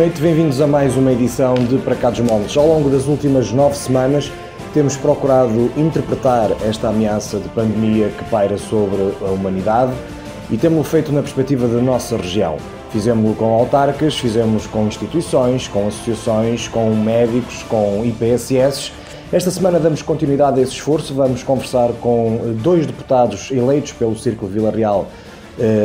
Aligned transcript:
Noite, 0.00 0.22
bem-vindos 0.22 0.62
a 0.62 0.66
mais 0.66 0.96
uma 0.96 1.12
edição 1.12 1.52
de 1.52 1.76
Para 1.76 1.94
Cá. 1.94 2.10
Ao 2.56 2.66
longo 2.66 2.88
das 2.88 3.06
últimas 3.06 3.52
nove 3.52 3.76
semanas 3.76 4.32
temos 4.72 4.96
procurado 4.96 5.70
interpretar 5.76 6.50
esta 6.64 6.88
ameaça 6.88 7.38
de 7.38 7.46
pandemia 7.50 8.08
que 8.08 8.24
paira 8.30 8.56
sobre 8.56 8.96
a 9.20 9.30
humanidade 9.30 9.92
e 10.50 10.56
temos-lo 10.56 10.84
feito 10.84 11.12
na 11.12 11.20
perspectiva 11.20 11.68
da 11.68 11.82
nossa 11.82 12.16
região. 12.16 12.56
Fizemos-lo 12.90 13.36
com 13.36 13.52
autarcas, 13.52 14.18
fizemos 14.18 14.66
com 14.66 14.86
instituições, 14.86 15.68
com 15.68 15.86
associações, 15.86 16.66
com 16.66 16.94
médicos, 16.94 17.62
com 17.64 18.02
IPSS. 18.02 18.92
Esta 19.30 19.50
semana 19.50 19.78
damos 19.78 20.00
continuidade 20.00 20.60
a 20.60 20.62
esse 20.62 20.72
esforço, 20.72 21.12
vamos 21.12 21.42
conversar 21.42 21.90
com 22.00 22.54
dois 22.62 22.86
deputados 22.86 23.50
eleitos 23.50 23.92
pelo 23.92 24.16
Círculo 24.16 24.50
Vila 24.50 24.70
Real 24.70 25.10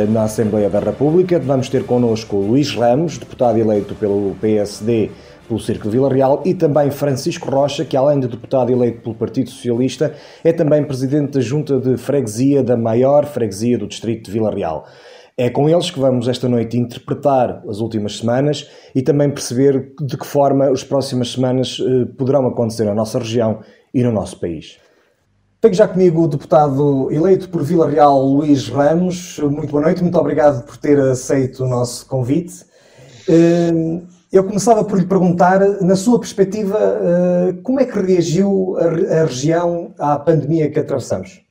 na 0.08 0.24
Assembleia 0.24 0.68
da 0.68 0.80
República. 0.80 1.38
Vamos 1.38 1.68
ter 1.68 1.84
connosco 1.84 2.36
Luís 2.36 2.74
Ramos, 2.74 3.18
deputado 3.18 3.58
eleito 3.58 3.94
pelo 3.94 4.34
PSD 4.40 5.10
pelo 5.46 5.60
Círculo 5.60 5.90
Vila 5.90 6.12
Real, 6.12 6.42
e 6.44 6.54
também 6.54 6.90
Francisco 6.90 7.50
Rocha, 7.50 7.84
que 7.84 7.96
além 7.96 8.20
de 8.20 8.28
deputado 8.28 8.70
eleito 8.70 9.00
pelo 9.00 9.14
Partido 9.14 9.50
Socialista, 9.50 10.14
é 10.42 10.52
também 10.52 10.84
presidente 10.84 11.32
da 11.32 11.40
Junta 11.40 11.78
de 11.78 11.96
Freguesia 11.96 12.62
da 12.62 12.76
maior 12.76 13.24
freguesia 13.26 13.78
do 13.78 13.86
Distrito 13.86 14.26
de 14.26 14.32
Vila 14.32 14.50
Real. 14.52 14.84
É 15.38 15.50
com 15.50 15.68
eles 15.68 15.90
que 15.90 16.00
vamos 16.00 16.28
esta 16.28 16.48
noite 16.48 16.78
interpretar 16.78 17.62
as 17.68 17.78
últimas 17.78 18.18
semanas 18.18 18.70
e 18.94 19.02
também 19.02 19.30
perceber 19.30 19.92
de 20.00 20.16
que 20.16 20.26
forma 20.26 20.70
as 20.70 20.82
próximas 20.82 21.32
semanas 21.32 21.78
eh, 21.78 22.06
poderão 22.16 22.46
acontecer 22.46 22.84
na 22.84 22.94
nossa 22.94 23.18
região 23.18 23.60
e 23.92 24.02
no 24.02 24.10
nosso 24.10 24.40
país. 24.40 24.78
Tenho 25.66 25.74
já 25.74 25.88
comigo 25.88 26.22
o 26.22 26.28
deputado 26.28 27.10
eleito 27.10 27.48
por 27.48 27.60
Vila 27.60 27.90
Real, 27.90 28.24
Luís 28.24 28.68
Ramos. 28.68 29.40
Muito 29.40 29.72
boa 29.72 29.82
noite, 29.82 30.00
muito 30.00 30.16
obrigado 30.16 30.64
por 30.64 30.76
ter 30.76 30.96
aceito 30.96 31.64
o 31.64 31.68
nosso 31.68 32.06
convite. 32.06 32.64
Eh, 33.28 34.00
eu 34.32 34.44
começava 34.44 34.84
por 34.84 34.96
lhe 34.96 35.04
perguntar, 35.04 35.58
na 35.80 35.96
sua 35.96 36.20
perspectiva, 36.20 36.78
eh, 36.78 37.54
como 37.64 37.80
é 37.80 37.84
que 37.84 37.98
reagiu 37.98 38.76
a 38.78 39.24
região 39.24 39.92
à 39.98 40.16
pandemia 40.20 40.70
que 40.70 40.78
atravessamos? 40.78 41.42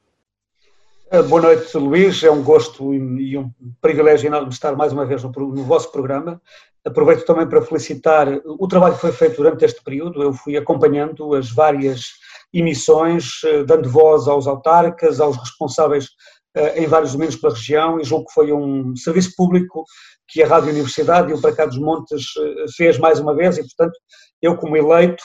Eh, 1.11 1.21
boa 1.23 1.41
noite, 1.41 1.77
Luís. 1.77 2.23
É 2.23 2.31
um 2.31 2.41
gosto 2.41 2.93
e 2.93 3.38
um 3.38 3.52
privilégio 3.81 4.27
enorme 4.27 4.47
estar 4.47 4.77
mais 4.77 4.93
uma 4.93 5.05
vez 5.05 5.23
no, 5.23 5.31
vosso 5.66 5.91
programa. 5.91 6.41
Aproveito 6.86 7.25
também 7.25 7.45
para 7.45 7.61
felicitar 7.61 8.30
o 8.45 8.66
trabalho 8.66 8.95
que 8.95 9.02
foi 9.02 9.11
feito 9.11 9.36
durante 9.36 9.66
este 9.66 9.83
período. 9.83 10.23
Eu 10.23 10.31
fui 10.31 10.55
acompanhando 10.55 11.33
as 11.33 11.52
várias 11.52 12.23
emissões, 12.56 13.42
eh, 13.44 13.64
dando 13.66 13.89
voz 13.89 14.28
aos 14.28 14.48
autarcas, 14.48 15.20
aos 15.20 15.38
responsáveis 15.38 16.08
eh, 16.56 16.84
em 16.84 16.88
vários 16.88 17.11
domínios 17.11 17.36
pela 17.36 17.53
região 17.53 18.00
e 18.00 18.03
julgo 18.06 18.25
que 18.28 18.34
foi 18.34 18.53
um 18.53 18.95
serviço 18.95 19.34
público 19.36 19.84
que 20.28 20.42
a 20.42 20.48
Rádio 20.48 20.72
Universidade 20.72 21.30
e 21.30 21.36
o 21.36 21.42
Para 21.42 21.66
dos 21.66 21.78
Montes 21.78 22.23
eh, 22.39 22.66
fez 22.78 22.98
mais 22.98 23.20
uma 23.20 23.36
vez 23.36 23.58
e, 23.58 23.61
portanto, 23.61 24.00
eu 24.42 24.56
como 24.56 24.78
eleito 24.78 25.23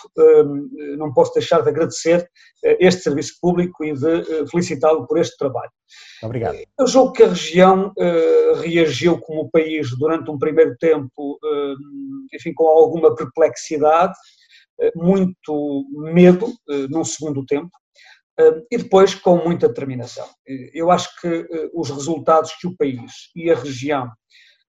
não 0.96 1.12
posso 1.12 1.34
deixar 1.34 1.60
de 1.60 1.68
agradecer 1.68 2.26
este 2.78 3.02
serviço 3.02 3.34
público 3.38 3.84
e 3.84 3.92
de 3.92 4.46
felicitá-lo 4.50 5.06
por 5.06 5.18
este 5.18 5.36
trabalho. 5.36 5.70
Obrigado. 6.22 6.56
Eu 6.78 6.86
julgo 6.86 7.12
que 7.12 7.24
a 7.24 7.28
região 7.28 7.92
reagiu 8.62 9.18
como 9.18 9.42
o 9.42 9.50
país 9.50 9.90
durante 9.98 10.30
um 10.30 10.38
primeiro 10.38 10.74
tempo, 10.78 11.38
enfim, 12.32 12.54
com 12.54 12.66
alguma 12.66 13.14
perplexidade, 13.14 14.14
muito 14.94 15.86
medo 15.90 16.46
eh, 16.68 16.86
num 16.88 17.04
segundo 17.04 17.44
tempo 17.44 17.70
eh, 18.38 18.62
e 18.70 18.78
depois 18.78 19.14
com 19.14 19.36
muita 19.36 19.68
determinação. 19.68 20.26
Eu 20.72 20.90
acho 20.90 21.08
que 21.20 21.46
os 21.74 21.90
resultados 21.90 22.52
que 22.60 22.66
o 22.66 22.76
país 22.76 23.12
e 23.36 23.50
a 23.50 23.54
região 23.54 24.10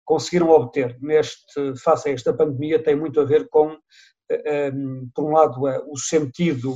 conseguiram 0.04 0.50
obter 0.50 0.98
neste, 1.02 1.76
face 1.82 2.10
a 2.10 2.12
esta 2.12 2.34
pandemia 2.34 2.84
têm 2.84 2.96
muito 2.96 3.22
a 3.22 3.24
ver 3.24 3.48
com, 3.50 3.78
por 5.16 5.24
um 5.24 5.32
lado, 5.32 5.62
o 5.90 5.98
sentido, 5.98 6.76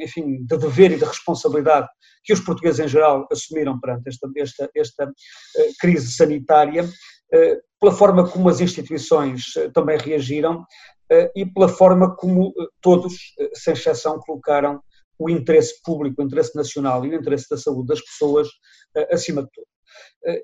enfim, 0.00 0.44
de 0.46 0.56
dever 0.56 0.92
e 0.92 0.96
de 0.96 1.04
responsabilidade 1.04 1.86
que 2.22 2.32
os 2.32 2.40
portugueses 2.40 2.80
em 2.80 2.88
geral 2.88 3.26
assumiram 3.30 3.78
perante 3.78 4.08
esta, 4.08 4.30
esta, 4.36 4.70
esta 4.74 5.12
crise 5.78 6.12
sanitária, 6.12 6.88
pela 7.78 7.92
forma 7.92 8.26
como 8.26 8.48
as 8.48 8.60
instituições 8.60 9.52
também 9.74 9.98
reagiram 9.98 10.64
eh, 10.64 10.93
e 11.34 11.46
pela 11.46 11.68
forma 11.68 12.14
como 12.16 12.48
eh, 12.58 12.66
todos, 12.80 13.14
eh, 13.38 13.50
sem 13.54 13.72
exceção, 13.74 14.18
colocaram 14.18 14.80
o 15.18 15.30
interesse 15.30 15.80
público, 15.82 16.20
o 16.20 16.24
interesse 16.24 16.54
nacional 16.56 17.04
e 17.04 17.10
o 17.10 17.14
interesse 17.14 17.46
da 17.48 17.56
saúde 17.56 17.86
das 17.86 18.00
pessoas 18.00 18.48
acima 19.12 19.42
de 19.42 19.48
tudo. 19.52 19.66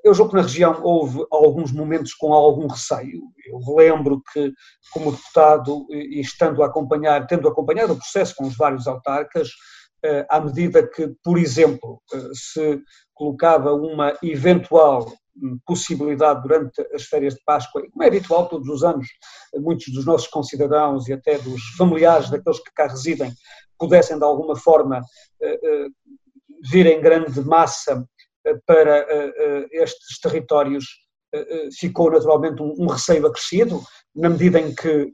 Eu 0.05 0.15
julgo 0.15 0.31
que 0.31 0.37
na 0.37 0.43
região 0.43 0.81
houve 0.85 1.25
alguns 1.29 1.73
momentos 1.73 2.15
com 2.15 2.33
algum 2.33 2.69
receio. 2.69 3.21
Eu 3.47 3.75
lembro 3.75 4.23
que, 4.33 4.53
como 4.93 5.11
deputado, 5.11 5.87
e 5.91 6.21
estando 6.21 6.63
a 6.63 6.67
acompanhar, 6.67 7.27
tendo 7.27 7.49
acompanhado 7.49 7.95
o 7.95 7.97
processo 7.97 8.35
com 8.37 8.47
os 8.47 8.57
vários 8.57 8.87
autarcas, 8.87 9.49
à 10.29 10.41
medida 10.41 10.87
que, 10.87 11.13
por 11.25 11.37
exemplo, 11.37 12.01
se 12.33 12.81
colocava 13.13 13.73
uma 13.73 14.17
eventual 14.23 15.13
possibilidade 15.67 16.43
durante 16.43 16.81
as 16.95 17.05
férias 17.05 17.35
de 17.35 17.41
Páscoa, 17.45 17.83
como 17.91 18.03
é 18.03 18.09
habitual 18.09 18.49
todos 18.49 18.69
os 18.69 18.83
anos, 18.83 19.07
muitos 19.55 19.93
dos 19.93 20.05
nossos 20.05 20.29
concidadãos 20.29 21.09
e 21.09 21.13
até 21.13 21.39
dos 21.39 21.63
familiares 21.77 22.31
daqueles 22.31 22.59
que 22.59 22.73
cá 22.75 22.87
residem 22.87 23.33
pudessem 23.81 24.19
de 24.19 24.25
alguma 24.25 24.55
forma 24.55 25.01
eh, 25.41 25.59
eh, 25.63 25.87
vir 26.71 26.87
em 26.87 27.01
grande 27.01 27.41
massa 27.41 28.07
eh, 28.45 28.55
para 28.67 29.07
estes 29.73 30.21
territórios, 30.21 30.85
ficou 31.79 32.11
naturalmente 32.11 32.61
um 32.61 32.87
receio 32.89 33.25
acrescido, 33.27 33.81
na 34.15 34.29
medida 34.29 34.59
em 34.59 34.75
que 34.75 35.13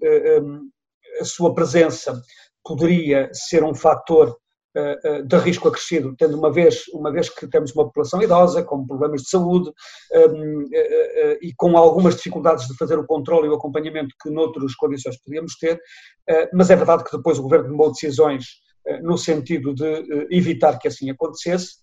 a 1.21 1.25
sua 1.25 1.55
presença 1.55 2.19
poderia 2.65 3.29
ser 3.35 3.63
um 3.63 3.75
fator 3.75 4.35
de 5.25 5.37
risco 5.39 5.69
acrescido, 5.69 6.15
tendo 6.19 6.37
uma 6.37 6.53
vez, 6.53 6.85
uma 6.93 7.11
vez 7.11 7.31
que 7.31 7.47
temos 7.47 7.73
uma 7.73 7.85
população 7.85 8.21
idosa, 8.23 8.63
com 8.63 8.87
problemas 8.87 9.23
de 9.23 9.31
saúde 9.31 9.71
um, 10.13 10.69
eh, 10.73 11.39
e 11.41 11.55
com 11.55 11.77
algumas 11.77 12.17
dificuldades 12.17 12.67
de 12.67 12.77
fazer 12.77 12.99
o 12.99 13.07
controle 13.07 13.47
e 13.47 13.51
o 13.51 13.55
acompanhamento 13.55 14.15
que 14.21 14.31
noutras 14.31 14.75
condições 14.75 15.17
podíamos 15.23 15.57
ter, 15.57 15.81
mas 16.53 16.71
é 16.71 16.77
verdade 16.77 17.05
que 17.05 17.17
depois 17.17 17.39
o 17.39 17.43
Governo 17.43 17.71
tomou 17.71 17.91
decisões 17.91 18.45
no 19.03 19.17
sentido 19.17 19.75
de 19.75 20.27
evitar 20.31 20.79
que 20.79 20.89
assim 20.89 21.11
acontecesse. 21.11 21.77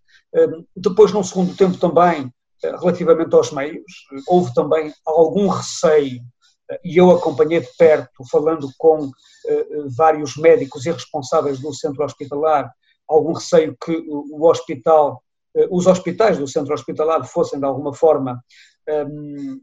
Depois, 0.75 1.11
num 1.11 1.23
segundo 1.23 1.55
tempo 1.55 1.77
também, 1.77 2.31
relativamente 2.63 3.33
aos 3.35 3.51
meios, 3.51 3.91
houve 4.27 4.53
também 4.53 4.93
algum 5.05 5.47
receio 5.47 6.21
e 6.83 6.97
eu 6.97 7.11
acompanhei 7.11 7.59
de 7.59 7.69
perto, 7.77 8.23
falando 8.29 8.67
com 8.77 9.09
vários 9.97 10.35
médicos 10.37 10.85
e 10.85 10.91
responsáveis 10.91 11.59
do 11.59 11.73
centro 11.73 12.03
hospitalar, 12.03 12.71
algum 13.07 13.33
receio 13.33 13.75
que 13.83 14.03
o 14.07 14.47
hospital, 14.47 15.21
eh, 15.55 15.67
os 15.71 15.87
hospitais 15.87 16.37
do 16.37 16.47
centro 16.47 16.73
hospitalar 16.73 17.25
fossem 17.25 17.59
de 17.59 17.65
alguma 17.65 17.93
forma 17.93 18.43
um, 18.87 19.59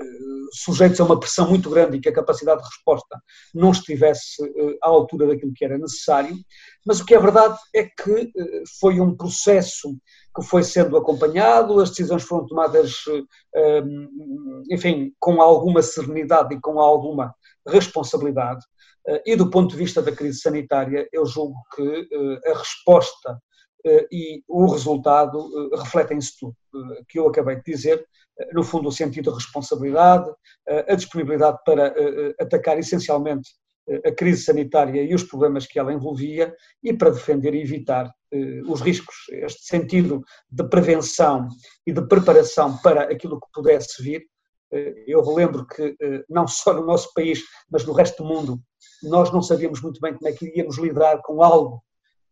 eh, 0.00 0.04
sujeitos 0.52 1.00
a 1.00 1.04
uma 1.04 1.18
pressão 1.18 1.48
muito 1.48 1.70
grande 1.70 1.96
e 1.96 2.00
que 2.00 2.08
a 2.08 2.14
capacidade 2.14 2.62
de 2.62 2.68
resposta 2.68 3.20
não 3.54 3.70
estivesse 3.70 4.42
eh, 4.42 4.78
à 4.82 4.88
altura 4.88 5.26
daquilo 5.26 5.52
que 5.54 5.64
era 5.64 5.78
necessário, 5.78 6.36
mas 6.86 7.00
o 7.00 7.04
que 7.04 7.14
é 7.14 7.18
verdade 7.18 7.58
é 7.74 7.84
que 7.84 8.32
foi 8.80 9.00
um 9.00 9.16
processo 9.16 9.96
que 10.36 10.42
foi 10.42 10.64
sendo 10.64 10.96
acompanhado, 10.96 11.80
as 11.80 11.90
decisões 11.90 12.24
foram 12.24 12.44
tomadas, 12.44 13.04
enfim, 14.68 15.12
com 15.20 15.40
alguma 15.40 15.80
serenidade 15.80 16.56
e 16.56 16.60
com 16.60 16.80
alguma 16.80 17.32
responsabilidade, 17.66 18.64
e 19.26 19.36
do 19.36 19.50
ponto 19.50 19.72
de 19.72 19.76
vista 19.76 20.00
da 20.00 20.12
crise 20.12 20.40
sanitária, 20.40 21.06
eu 21.12 21.26
julgo 21.26 21.56
que 21.74 21.82
eh, 21.82 22.50
a 22.50 22.58
resposta 22.58 23.38
eh, 23.84 24.06
e 24.10 24.42
o 24.48 24.66
resultado 24.66 25.46
refletem-se 25.76 26.38
tudo, 26.38 26.56
que 27.08 27.18
eu 27.18 27.28
acabei 27.28 27.56
de 27.56 27.62
dizer, 27.64 28.06
no 28.52 28.62
fundo 28.62 28.88
o 28.88 28.92
sentido 28.92 29.30
de 29.30 29.36
responsabilidade, 29.36 30.28
a 30.88 30.94
disponibilidade 30.94 31.58
para 31.64 31.94
atacar 32.40 32.76
essencialmente 32.78 33.48
a 34.04 34.10
crise 34.10 34.42
sanitária 34.42 35.02
e 35.02 35.14
os 35.14 35.22
problemas 35.22 35.66
que 35.66 35.78
ela 35.78 35.92
envolvia 35.92 36.52
e 36.82 36.92
para 36.92 37.10
defender 37.10 37.54
e 37.54 37.60
evitar 37.62 38.12
os 38.66 38.80
riscos, 38.80 39.14
este 39.30 39.66
sentido 39.66 40.20
de 40.50 40.68
prevenção 40.68 41.46
e 41.86 41.92
de 41.92 42.04
preparação 42.08 42.76
para 42.78 43.02
aquilo 43.02 43.38
que 43.38 43.46
pudesse 43.52 44.02
vir. 44.02 44.24
Eu 45.06 45.22
relembro 45.22 45.64
que 45.64 45.94
não 46.28 46.48
só 46.48 46.74
no 46.74 46.84
nosso 46.84 47.12
país, 47.14 47.40
mas 47.70 47.84
no 47.86 47.92
resto 47.92 48.24
do 48.24 48.28
mundo, 48.28 48.60
nós 49.02 49.32
não 49.32 49.42
sabíamos 49.42 49.80
muito 49.80 50.00
bem 50.00 50.14
como 50.14 50.28
é 50.28 50.32
que 50.32 50.46
iríamos 50.46 50.78
lidar 50.78 51.20
com 51.22 51.42
algo 51.42 51.82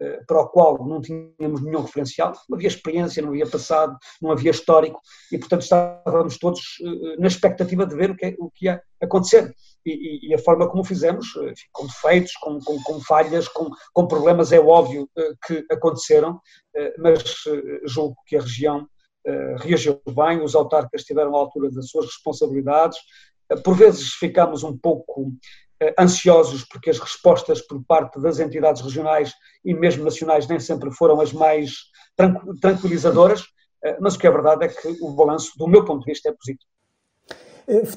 eh, 0.02 0.20
para 0.26 0.40
o 0.40 0.48
qual 0.48 0.84
não 0.84 1.00
tínhamos 1.00 1.62
nenhum 1.62 1.82
referencial, 1.82 2.32
não 2.48 2.56
havia 2.56 2.68
experiência, 2.68 3.22
não 3.22 3.28
havia 3.28 3.46
passado, 3.46 3.96
não 4.20 4.32
havia 4.32 4.50
histórico 4.50 5.00
e, 5.30 5.38
portanto, 5.38 5.62
estávamos 5.62 6.38
todos 6.38 6.60
eh, 6.82 7.16
na 7.18 7.28
expectativa 7.28 7.86
de 7.86 7.94
ver 7.94 8.10
o 8.10 8.16
que, 8.16 8.26
é, 8.26 8.34
o 8.38 8.50
que 8.50 8.66
ia 8.66 8.82
acontecer. 9.00 9.54
E, 9.86 10.28
e, 10.28 10.34
a 10.34 10.38
forma 10.38 10.68
como 10.68 10.84
fizemos, 10.84 11.26
enfim, 11.36 11.66
com 11.72 11.86
defeitos, 11.86 12.32
com, 12.34 12.58
com, 12.60 12.82
com 12.82 13.00
falhas, 13.00 13.48
com, 13.48 13.68
com, 13.92 14.06
problemas, 14.06 14.52
é 14.52 14.58
óbvio 14.58 15.08
eh, 15.16 15.32
que 15.46 15.64
aconteceram, 15.70 16.40
mas 16.98 17.22
julgo 17.84 18.16
que 18.26 18.36
a 18.36 18.40
região 18.40 18.86
reagiu 19.58 20.00
bem, 20.16 20.42
os 20.42 20.54
autarcas 20.54 21.02
estiveram 21.02 21.36
à 21.36 21.38
altura 21.38 21.70
das 21.70 21.88
suas 21.88 22.06
responsabilidades, 22.06 22.98
Por 23.64 23.76
vezes 23.76 24.14
ficamos 24.14 24.64
um 24.64 24.76
pouco 24.76 25.32
ansiosos 25.98 26.64
porque 26.64 26.90
as 26.90 26.98
respostas 26.98 27.60
por 27.60 27.82
parte 27.84 28.20
das 28.20 28.38
entidades 28.38 28.82
regionais 28.82 29.32
e 29.64 29.74
mesmo 29.74 30.04
nacionais 30.04 30.46
nem 30.46 30.60
sempre 30.60 30.90
foram 30.90 31.20
as 31.20 31.32
mais 31.32 31.72
tranquilizadoras, 32.60 33.44
mas 34.00 34.14
o 34.14 34.18
que 34.18 34.26
é 34.26 34.30
verdade 34.30 34.64
é 34.64 34.68
que 34.68 34.96
o 35.00 35.12
balanço, 35.12 35.52
do 35.56 35.66
meu 35.66 35.84
ponto 35.84 36.04
de 36.04 36.12
vista, 36.12 36.28
é 36.28 36.32
positivo. 36.32 36.70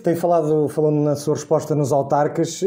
Tem 0.04 0.16
falado, 0.16 0.70
falando 0.70 1.02
na 1.02 1.16
sua 1.16 1.36
resposta 1.36 1.76
nos 1.76 1.92
autarcas, 1.92 2.62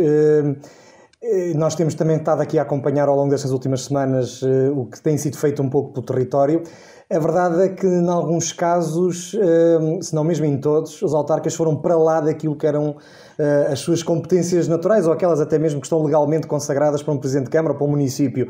nós 1.56 1.74
temos 1.74 1.94
também 1.94 2.16
estado 2.16 2.40
aqui 2.40 2.58
a 2.58 2.62
acompanhar 2.62 3.08
ao 3.08 3.16
longo 3.16 3.30
destas 3.30 3.50
últimas 3.50 3.84
semanas 3.84 4.40
eh, 4.42 4.70
o 4.70 4.86
que 4.86 5.00
tem 5.00 5.18
sido 5.18 5.36
feito 5.36 5.60
um 5.60 5.68
pouco 5.68 5.92
pelo 5.92 6.06
território. 6.06 6.62
A 7.10 7.18
verdade 7.18 7.62
é 7.62 7.68
que, 7.70 7.86
em 7.86 8.08
alguns 8.08 8.52
casos, 8.52 9.34
eh, 9.34 9.98
se 10.00 10.14
não 10.14 10.22
mesmo 10.22 10.44
em 10.44 10.58
todos, 10.60 11.02
os 11.02 11.12
autarcas 11.12 11.56
foram 11.56 11.74
para 11.74 11.96
lá 11.96 12.20
daquilo 12.20 12.54
que 12.54 12.66
eram 12.66 12.96
eh, 13.36 13.68
as 13.72 13.80
suas 13.80 14.00
competências 14.00 14.68
naturais 14.68 15.08
ou 15.08 15.12
aquelas 15.12 15.40
até 15.40 15.58
mesmo 15.58 15.80
que 15.80 15.86
estão 15.86 16.00
legalmente 16.04 16.46
consagradas 16.46 17.02
para 17.02 17.12
um 17.12 17.18
Presidente 17.18 17.46
de 17.46 17.50
Câmara 17.50 17.72
ou 17.72 17.78
para 17.78 17.86
um 17.86 17.90
município. 17.90 18.48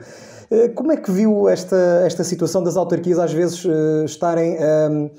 Como 0.74 0.90
é 0.90 0.96
que 0.96 1.10
viu 1.10 1.46
esta, 1.46 1.76
esta 2.06 2.24
situação 2.24 2.62
das 2.62 2.74
autarquias 2.76 3.18
às 3.18 3.32
vezes 3.32 3.66
estarem 4.06 4.56
eh, 4.58 5.10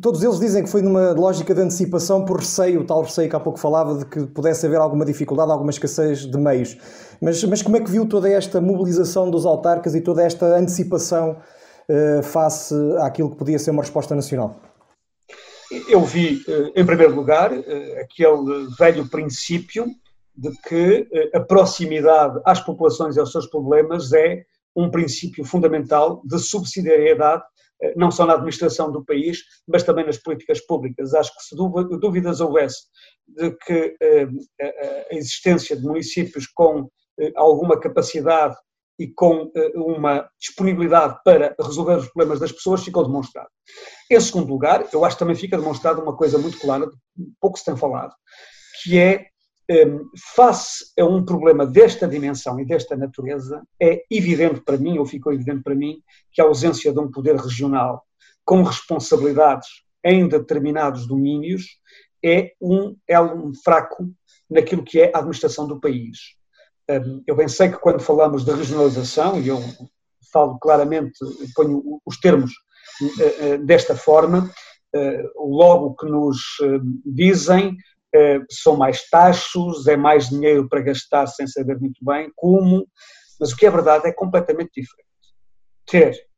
todos 0.00 0.22
eles 0.22 0.38
dizem 0.38 0.62
que 0.62 0.68
foi 0.68 0.82
numa 0.82 1.12
lógica 1.12 1.54
de 1.54 1.60
antecipação 1.60 2.24
por 2.24 2.38
receio, 2.38 2.84
tal 2.84 3.02
receio 3.02 3.28
que 3.28 3.36
há 3.36 3.40
pouco 3.40 3.58
falava, 3.58 3.98
de 3.98 4.04
que 4.06 4.26
pudesse 4.26 4.66
haver 4.66 4.78
alguma 4.78 5.04
dificuldade, 5.04 5.50
alguma 5.50 5.70
escassez 5.70 6.26
de 6.26 6.38
meios. 6.38 6.76
Mas, 7.20 7.42
mas 7.44 7.62
como 7.62 7.76
é 7.76 7.80
que 7.80 7.90
viu 7.90 8.06
toda 8.06 8.28
esta 8.28 8.60
mobilização 8.60 9.30
dos 9.30 9.46
autarcas 9.46 9.94
e 9.94 10.00
toda 10.00 10.22
esta 10.22 10.56
antecipação 10.56 11.36
uh, 11.88 12.22
face 12.22 12.74
àquilo 13.00 13.30
que 13.30 13.36
podia 13.36 13.58
ser 13.58 13.70
uma 13.70 13.82
resposta 13.82 14.14
nacional? 14.14 14.60
Eu 15.90 16.00
vi, 16.00 16.42
eh, 16.48 16.80
em 16.80 16.86
primeiro 16.86 17.14
lugar, 17.14 17.52
aquele 18.00 18.66
velho 18.78 19.06
princípio 19.06 19.84
de 20.34 20.50
que 20.66 21.06
a 21.34 21.40
proximidade 21.40 22.40
às 22.42 22.58
populações 22.58 23.16
e 23.16 23.20
aos 23.20 23.30
seus 23.30 23.46
problemas 23.46 24.12
é 24.14 24.44
um 24.74 24.90
princípio 24.90 25.44
fundamental 25.44 26.22
de 26.24 26.38
subsidiariedade 26.38 27.42
eh, 27.42 27.57
não 27.96 28.10
só 28.10 28.26
na 28.26 28.34
administração 28.34 28.90
do 28.90 29.04
país, 29.04 29.42
mas 29.66 29.82
também 29.82 30.04
nas 30.04 30.18
políticas 30.18 30.60
públicas. 30.60 31.14
Acho 31.14 31.34
que 31.34 31.42
se 31.42 31.56
dúvidas 31.56 32.40
houvesse 32.40 32.82
de 33.26 33.50
que 33.52 33.96
eh, 34.00 34.28
a 35.10 35.14
existência 35.14 35.76
de 35.76 35.82
municípios 35.82 36.46
com 36.46 36.88
eh, 37.20 37.32
alguma 37.36 37.78
capacidade 37.78 38.56
e 38.98 39.06
com 39.06 39.50
uma 39.76 40.28
disponibilidade 40.40 41.20
para 41.24 41.54
resolver 41.60 41.98
os 41.98 42.06
problemas 42.08 42.40
das 42.40 42.50
pessoas 42.50 42.82
ficou 42.82 43.06
demonstrado. 43.06 43.48
Em 44.10 44.20
segundo 44.20 44.48
lugar, 44.48 44.88
eu 44.92 45.04
acho 45.04 45.14
que 45.14 45.20
também 45.20 45.36
fica 45.36 45.56
demonstrada 45.56 46.02
uma 46.02 46.16
coisa 46.16 46.36
muito 46.36 46.58
clara, 46.58 46.90
pouco 47.40 47.56
se 47.56 47.64
tem 47.64 47.76
falado, 47.76 48.12
que 48.82 48.98
é 48.98 49.26
face 50.34 50.92
a 50.98 51.04
um 51.04 51.24
problema 51.24 51.66
desta 51.66 52.08
dimensão 52.08 52.58
e 52.58 52.64
desta 52.64 52.96
natureza, 52.96 53.62
é 53.80 54.02
evidente 54.10 54.60
para 54.62 54.78
mim, 54.78 54.98
ou 54.98 55.04
ficou 55.04 55.32
evidente 55.32 55.62
para 55.62 55.74
mim, 55.74 56.02
que 56.32 56.40
a 56.40 56.44
ausência 56.44 56.92
de 56.92 56.98
um 56.98 57.10
poder 57.10 57.36
regional 57.36 58.02
com 58.44 58.62
responsabilidades 58.62 59.68
em 60.02 60.26
determinados 60.26 61.06
domínios 61.06 61.78
é 62.24 62.52
um 62.60 62.96
elo 63.06 63.52
fraco 63.62 64.10
naquilo 64.48 64.82
que 64.82 65.00
é 65.00 65.12
a 65.14 65.18
administração 65.18 65.66
do 65.66 65.78
país. 65.78 66.18
Hum, 66.90 67.22
eu 67.26 67.36
bem 67.36 67.48
sei 67.48 67.68
que 67.68 67.76
quando 67.76 68.00
falamos 68.00 68.44
de 68.44 68.50
regionalização, 68.50 69.38
e 69.38 69.48
eu 69.48 69.62
falo 70.32 70.58
claramente, 70.58 71.18
ponho 71.54 72.00
os 72.06 72.18
termos 72.18 72.52
eh, 73.20 73.58
desta 73.58 73.94
forma, 73.94 74.50
logo 75.36 75.94
que 75.94 76.06
nos 76.06 76.38
dizem 77.04 77.76
são 78.50 78.76
mais 78.76 79.08
taxos, 79.08 79.86
é 79.86 79.96
mais 79.96 80.28
dinheiro 80.28 80.68
para 80.68 80.80
gastar 80.80 81.26
sem 81.26 81.46
saber 81.46 81.78
muito 81.78 82.02
bem 82.02 82.30
como, 82.34 82.86
mas 83.38 83.52
o 83.52 83.56
que 83.56 83.66
é 83.66 83.70
verdade 83.70 84.08
é 84.08 84.12
completamente 84.12 84.70
diferente. 84.80 85.08
Ter 85.86 86.28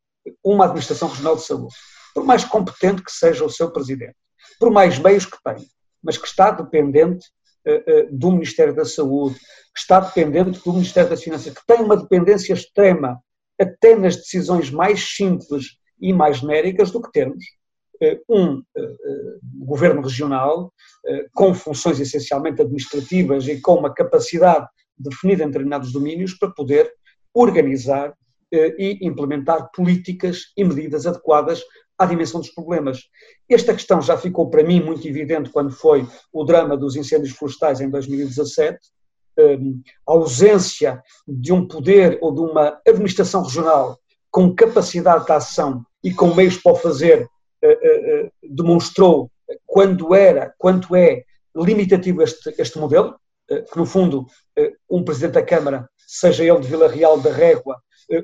uma 0.44 0.64
administração 0.64 1.08
regional 1.08 1.36
de 1.36 1.42
saúde, 1.42 1.74
por 2.14 2.24
mais 2.24 2.44
competente 2.44 3.02
que 3.02 3.12
seja 3.12 3.44
o 3.44 3.50
seu 3.50 3.70
presidente, 3.70 4.16
por 4.58 4.70
mais 4.70 4.98
meios 4.98 5.24
que 5.24 5.38
tenha, 5.42 5.66
mas 6.02 6.18
que 6.18 6.26
está 6.26 6.50
dependente 6.50 7.26
uh, 7.66 7.72
uh, 7.72 8.08
do 8.10 8.32
Ministério 8.32 8.74
da 8.74 8.84
Saúde, 8.84 9.36
que 9.36 9.80
está 9.80 10.00
dependente 10.00 10.62
do 10.62 10.72
Ministério 10.72 11.10
das 11.10 11.22
Finanças, 11.22 11.52
que 11.52 11.66
tem 11.66 11.80
uma 11.80 11.96
dependência 11.96 12.52
extrema 12.52 13.22
até 13.60 13.94
nas 13.94 14.16
decisões 14.16 14.70
mais 14.70 15.16
simples 15.16 15.78
e 16.00 16.12
mais 16.12 16.38
genéricas 16.38 16.90
do 16.90 17.00
que 17.00 17.12
termos 17.12 17.44
eh, 17.44 17.59
um 18.28 18.62
eh, 18.76 18.82
eh, 18.82 19.38
governo 19.58 20.00
regional 20.02 20.72
com 21.34 21.54
funções 21.54 21.98
essencialmente 21.98 22.60
administrativas 22.60 23.48
e 23.48 23.60
com 23.60 23.74
uma 23.74 23.92
capacidade 23.92 24.66
definida 24.98 25.44
em 25.44 25.46
determinados 25.46 25.92
domínios 25.92 26.34
para 26.34 26.50
poder 26.50 26.92
organizar 27.32 28.14
e 28.52 28.98
implementar 29.00 29.70
políticas 29.74 30.52
e 30.56 30.62
medidas 30.62 31.06
adequadas 31.06 31.62
à 31.96 32.04
dimensão 32.04 32.40
dos 32.40 32.50
problemas. 32.50 33.00
Esta 33.48 33.72
questão 33.72 34.02
já 34.02 34.18
ficou 34.18 34.50
para 34.50 34.62
mim 34.62 34.82
muito 34.82 35.08
evidente 35.08 35.48
quando 35.50 35.70
foi 35.70 36.06
o 36.30 36.44
drama 36.44 36.76
dos 36.76 36.96
incêndios 36.96 37.32
florestais 37.32 37.80
em 37.80 37.88
2017. 37.88 38.78
A 39.38 40.12
ausência 40.12 41.02
de 41.26 41.50
um 41.50 41.66
poder 41.66 42.18
ou 42.20 42.34
de 42.34 42.40
uma 42.40 42.78
administração 42.86 43.42
regional 43.42 43.98
com 44.30 44.54
capacidade 44.54 45.24
de 45.24 45.32
ação 45.32 45.82
e 46.04 46.12
com 46.12 46.34
meios 46.34 46.56
para 46.56 46.72
o 46.72 46.76
fazer 46.76 47.20
eh, 47.22 47.22
eh, 47.22 47.26
eh, 47.26 47.39
demonstrou 48.42 49.30
quando 49.66 50.14
era, 50.14 50.54
quanto 50.58 50.94
é 50.94 51.24
limitativo 51.54 52.22
este, 52.22 52.54
este 52.58 52.78
modelo, 52.78 53.18
que 53.48 53.76
no 53.76 53.84
fundo 53.84 54.26
um 54.88 55.04
Presidente 55.04 55.32
da 55.32 55.42
Câmara, 55.42 55.88
seja 56.06 56.44
ele 56.44 56.60
de 56.60 56.68
Vila 56.68 56.88
Real 56.88 57.18
da 57.20 57.32
Régua 57.32 57.76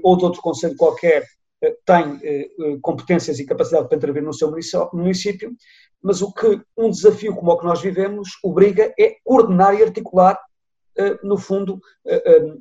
ou 0.02 0.16
de 0.16 0.24
outro 0.24 0.40
conselho 0.40 0.76
qualquer, 0.76 1.24
tem 1.84 2.48
competências 2.80 3.38
e 3.38 3.46
capacidade 3.46 3.88
para 3.88 3.96
intervir 3.96 4.22
no 4.22 4.32
seu 4.32 4.52
município, 4.92 5.52
mas 6.02 6.22
o 6.22 6.32
que 6.32 6.60
um 6.76 6.90
desafio 6.90 7.34
como 7.34 7.50
o 7.50 7.58
que 7.58 7.64
nós 7.64 7.80
vivemos 7.80 8.30
obriga 8.42 8.94
é 8.98 9.16
coordenar 9.24 9.74
e 9.74 9.82
articular, 9.82 10.38
no 11.22 11.36
fundo, 11.36 11.80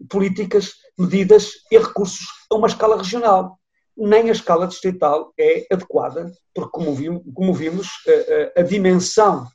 políticas, 0.09 0.73
medidas 0.97 1.51
e 1.71 1.77
recursos 1.77 2.25
a 2.51 2.55
uma 2.55 2.67
escala 2.67 2.97
regional 2.97 3.59
nem 3.97 4.29
a 4.29 4.33
escala 4.33 4.67
distrital 4.67 5.33
é 5.39 5.65
adequada, 5.71 6.31
porque, 6.53 6.71
como 6.71 6.93
vimos, 6.93 7.23
como 7.33 7.53
vimos 7.53 7.87
a, 8.07 8.59
a, 8.59 8.61
a 8.61 8.63
dimensão 8.63 9.47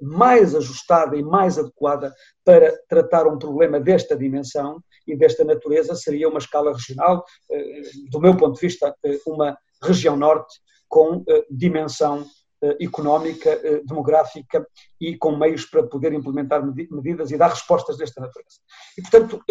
mais 0.00 0.54
ajustada 0.54 1.16
e 1.16 1.22
mais 1.22 1.58
adequada 1.58 2.14
para 2.44 2.76
tratar 2.88 3.26
um 3.26 3.38
problema 3.38 3.78
desta 3.80 4.16
dimensão 4.16 4.82
e 5.06 5.16
desta 5.16 5.44
natureza 5.44 5.94
seria 5.94 6.28
uma 6.28 6.38
escala 6.38 6.72
regional, 6.72 7.24
eh, 7.50 7.82
do 8.10 8.20
meu 8.20 8.36
ponto 8.36 8.54
de 8.54 8.60
vista, 8.60 8.94
eh, 9.04 9.18
uma 9.26 9.56
região 9.82 10.16
norte 10.16 10.58
com 10.88 11.24
eh, 11.28 11.44
dimensão 11.50 12.26
económica, 12.80 13.54
demográfica 13.84 14.66
e 14.98 15.14
com 15.18 15.36
meios 15.36 15.66
para 15.66 15.86
poder 15.86 16.14
implementar 16.14 16.64
medidas 16.90 17.30
e 17.30 17.36
dar 17.36 17.50
respostas 17.50 17.98
desta 17.98 18.18
natureza. 18.18 18.56
E, 18.96 19.02
portanto, 19.02 19.44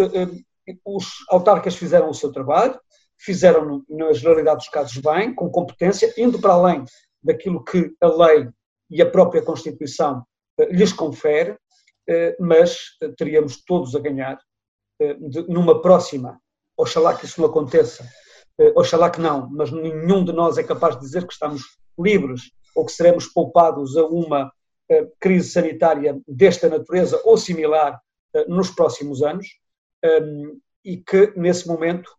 os 0.83 1.05
autarcas 1.29 1.75
fizeram 1.75 2.09
o 2.09 2.15
seu 2.15 2.31
trabalho, 2.31 2.77
fizeram 3.17 3.83
na 3.89 4.13
generalidade 4.13 4.57
dos 4.57 4.69
casos 4.69 4.97
bem, 4.97 5.33
com 5.33 5.49
competência, 5.49 6.13
indo 6.17 6.39
para 6.39 6.53
além 6.53 6.85
daquilo 7.23 7.63
que 7.63 7.93
a 8.01 8.07
lei 8.07 8.49
e 8.89 9.01
a 9.01 9.09
própria 9.09 9.41
Constituição 9.41 10.23
eh, 10.59 10.67
lhes 10.71 10.93
confere, 10.93 11.57
eh, 12.07 12.35
mas 12.39 12.77
eh, 13.01 13.09
teríamos 13.17 13.63
todos 13.63 13.95
a 13.95 13.99
ganhar 13.99 14.39
numa 15.49 15.81
próxima, 15.81 16.39
oxalá 16.77 17.13
que 17.13 17.25
isso 17.25 17.41
não 17.41 17.49
aconteça, 17.49 18.07
oxalá 18.75 19.09
que 19.09 19.19
não, 19.19 19.49
mas 19.49 19.69
nenhum 19.69 20.23
de 20.23 20.31
nós 20.31 20.57
é 20.57 20.63
capaz 20.63 20.95
de 20.95 21.01
dizer 21.01 21.27
que 21.27 21.33
estamos 21.33 21.63
livres 21.99 22.43
ou 22.73 22.85
que 22.85 22.93
seremos 22.93 23.27
poupados 23.27 23.97
a 23.97 24.05
uma 24.05 24.49
crise 25.19 25.49
sanitária 25.49 26.17
desta 26.25 26.69
natureza 26.69 27.21
ou 27.25 27.35
similar 27.37 27.99
nos 28.47 28.71
próximos 28.71 29.21
anos, 29.21 29.45
e 30.85 30.95
que 30.95 31.33
nesse 31.35 31.67
momento 31.67 32.09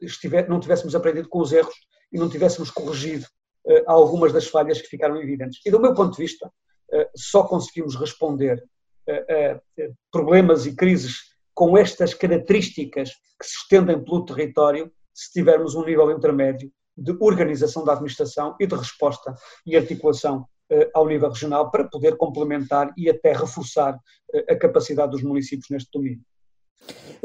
estiver, 0.00 0.48
não 0.48 0.60
tivéssemos 0.60 0.94
aprendido 0.94 1.28
com 1.28 1.40
os 1.40 1.52
erros 1.52 1.74
e 2.12 2.18
não 2.18 2.28
tivéssemos 2.28 2.70
corrigido 2.70 3.26
uh, 3.66 3.82
algumas 3.86 4.32
das 4.32 4.46
falhas 4.46 4.80
que 4.80 4.88
ficaram 4.88 5.20
evidentes. 5.20 5.60
E 5.64 5.70
do 5.70 5.80
meu 5.80 5.94
ponto 5.94 6.16
de 6.16 6.22
vista, 6.22 6.46
uh, 6.46 7.06
só 7.16 7.44
conseguimos 7.44 7.96
responder 7.96 8.62
a 9.06 9.60
problemas 10.10 10.64
e 10.64 10.74
crises 10.74 11.34
com 11.52 11.76
estas 11.76 12.14
características 12.14 13.10
que 13.38 13.46
se 13.46 13.56
estendem 13.58 14.02
pelo 14.02 14.24
território 14.24 14.90
se 15.14 15.30
tivermos 15.32 15.74
um 15.74 15.84
nível 15.84 16.10
intermédio 16.10 16.70
de 16.96 17.16
organização 17.20 17.84
da 17.84 17.92
administração 17.92 18.56
e 18.60 18.66
de 18.66 18.74
resposta 18.74 19.34
e 19.64 19.76
articulação 19.76 20.46
uh, 20.72 20.90
ao 20.92 21.06
nível 21.06 21.28
regional 21.28 21.70
para 21.70 21.88
poder 21.88 22.16
complementar 22.16 22.92
e 22.96 23.08
até 23.08 23.32
reforçar 23.32 23.94
uh, 23.94 24.52
a 24.52 24.56
capacidade 24.56 25.12
dos 25.12 25.22
municípios 25.22 25.70
neste 25.70 25.90
domínio. 25.92 26.22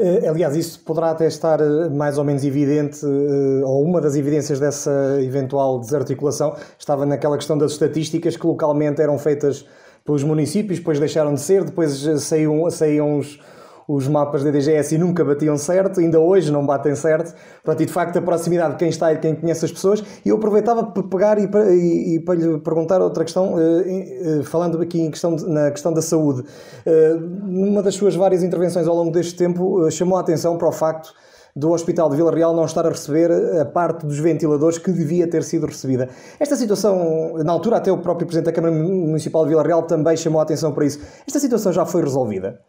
Eh, 0.02 0.26
aliás, 0.26 0.56
isso 0.56 0.80
poderá 0.80 1.10
até 1.10 1.26
estar 1.26 1.60
eh, 1.60 1.90
mais 1.90 2.16
ou 2.16 2.24
menos 2.24 2.42
evidente, 2.42 3.04
eh, 3.04 3.64
ou 3.64 3.84
uma 3.84 4.00
das 4.00 4.16
evidências 4.16 4.58
dessa 4.58 5.18
eventual 5.20 5.78
desarticulação 5.78 6.56
estava 6.78 7.04
naquela 7.04 7.36
questão 7.36 7.58
das 7.58 7.72
estatísticas 7.72 8.34
que 8.34 8.46
localmente 8.46 9.02
eram 9.02 9.18
feitas 9.18 9.66
pelos 10.02 10.24
municípios, 10.24 10.78
depois 10.78 10.98
deixaram 10.98 11.34
de 11.34 11.40
ser, 11.42 11.64
depois 11.64 11.92
saíam, 12.22 12.70
saíam 12.70 13.18
os, 13.18 13.38
os 13.94 14.06
mapas 14.06 14.44
da 14.44 14.50
DGS 14.50 14.94
e 14.94 14.98
nunca 14.98 15.24
batiam 15.24 15.56
certo, 15.58 15.98
ainda 15.98 16.20
hoje 16.20 16.52
não 16.52 16.64
batem 16.64 16.94
certo. 16.94 17.34
Pronto, 17.64 17.82
e 17.82 17.86
de 17.86 17.92
facto 17.92 18.16
a 18.18 18.22
proximidade 18.22 18.72
de 18.72 18.78
quem 18.78 18.88
está 18.88 19.12
e 19.12 19.16
de 19.16 19.20
quem 19.20 19.34
conhece 19.34 19.64
as 19.64 19.72
pessoas. 19.72 20.02
E 20.24 20.28
eu 20.28 20.36
aproveitava 20.36 20.84
para 20.84 21.02
pegar 21.02 21.38
e, 21.38 21.44
e, 21.44 22.16
e 22.16 22.20
para 22.20 22.34
lhe 22.36 22.58
perguntar 22.60 23.00
outra 23.00 23.24
questão, 23.24 23.54
uh, 23.54 23.58
uh, 23.58 24.44
falando 24.44 24.80
aqui 24.80 25.00
em 25.00 25.10
questão, 25.10 25.34
na 25.36 25.70
questão 25.70 25.92
da 25.92 26.00
saúde. 26.00 26.42
Uh, 26.86 27.20
numa 27.20 27.82
das 27.82 27.96
suas 27.96 28.14
várias 28.14 28.42
intervenções 28.42 28.86
ao 28.86 28.94
longo 28.94 29.10
deste 29.10 29.34
tempo, 29.34 29.90
chamou 29.90 30.16
a 30.16 30.20
atenção 30.20 30.56
para 30.56 30.68
o 30.68 30.72
facto 30.72 31.12
do 31.56 31.72
Hospital 31.72 32.08
de 32.08 32.16
Vila 32.16 32.32
Real 32.32 32.54
não 32.54 32.64
estar 32.64 32.86
a 32.86 32.90
receber 32.90 33.30
a 33.60 33.64
parte 33.64 34.06
dos 34.06 34.20
ventiladores 34.20 34.78
que 34.78 34.92
devia 34.92 35.28
ter 35.28 35.42
sido 35.42 35.66
recebida. 35.66 36.08
Esta 36.38 36.54
situação, 36.54 37.34
na 37.38 37.52
altura 37.52 37.78
até 37.78 37.90
o 37.90 37.98
próprio 37.98 38.24
Presidente 38.24 38.46
da 38.46 38.52
Câmara 38.52 38.72
Municipal 38.72 39.42
de 39.42 39.48
Vila 39.48 39.64
Real 39.64 39.82
também 39.82 40.16
chamou 40.16 40.38
a 40.38 40.44
atenção 40.44 40.72
para 40.72 40.86
isso. 40.86 41.00
Esta 41.26 41.40
situação 41.40 41.72
já 41.72 41.84
foi 41.84 42.02
resolvida? 42.02 42.60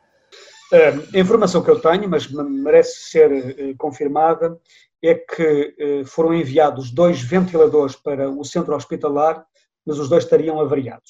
A 0.71 1.19
informação 1.19 1.61
que 1.61 1.69
eu 1.69 1.81
tenho, 1.81 2.09
mas 2.09 2.31
merece 2.31 3.09
ser 3.09 3.31
eh, 3.31 3.73
confirmada, 3.77 4.57
é 5.03 5.15
que 5.15 5.75
eh, 5.77 6.03
foram 6.05 6.33
enviados 6.33 6.91
dois 6.91 7.21
ventiladores 7.21 7.97
para 7.97 8.29
o 8.29 8.43
centro 8.45 8.73
hospitalar, 8.73 9.45
mas 9.85 9.99
os 9.99 10.07
dois 10.07 10.23
estariam 10.23 10.61
avariados. 10.61 11.09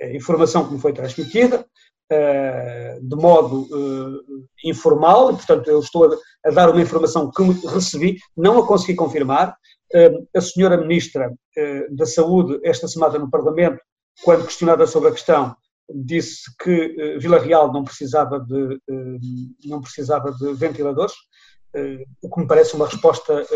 A 0.00 0.06
informação 0.06 0.66
que 0.66 0.72
me 0.72 0.80
foi 0.80 0.94
transmitida, 0.94 1.66
eh, 2.10 2.98
de 3.02 3.16
modo 3.16 3.68
informal, 4.64 5.36
portanto, 5.36 5.68
eu 5.68 5.80
estou 5.80 6.18
a 6.42 6.50
dar 6.50 6.70
uma 6.70 6.80
informação 6.80 7.30
que 7.30 7.42
recebi, 7.68 8.18
não 8.34 8.58
a 8.58 8.66
consegui 8.66 8.94
confirmar. 8.94 9.54
A 10.34 10.40
senhora 10.40 10.76
Ministra 10.76 11.32
da 11.90 12.04
Saúde, 12.04 12.58
esta 12.64 12.88
semana 12.88 13.16
no 13.16 13.30
Parlamento, 13.30 13.78
quando 14.24 14.44
questionada 14.44 14.86
sobre 14.88 15.10
a 15.10 15.12
questão, 15.12 15.54
disse 15.92 16.54
que 16.58 17.16
uh, 17.16 17.20
Vila 17.20 17.38
Real 17.38 17.72
não 17.72 17.84
precisava 17.84 18.40
de, 18.40 18.74
uh, 18.74 19.18
não 19.64 19.80
precisava 19.80 20.32
de 20.32 20.52
ventiladores, 20.54 21.14
uh, 21.76 22.04
o 22.22 22.30
que 22.30 22.40
me 22.40 22.46
parece 22.46 22.74
uma 22.74 22.86
resposta 22.86 23.46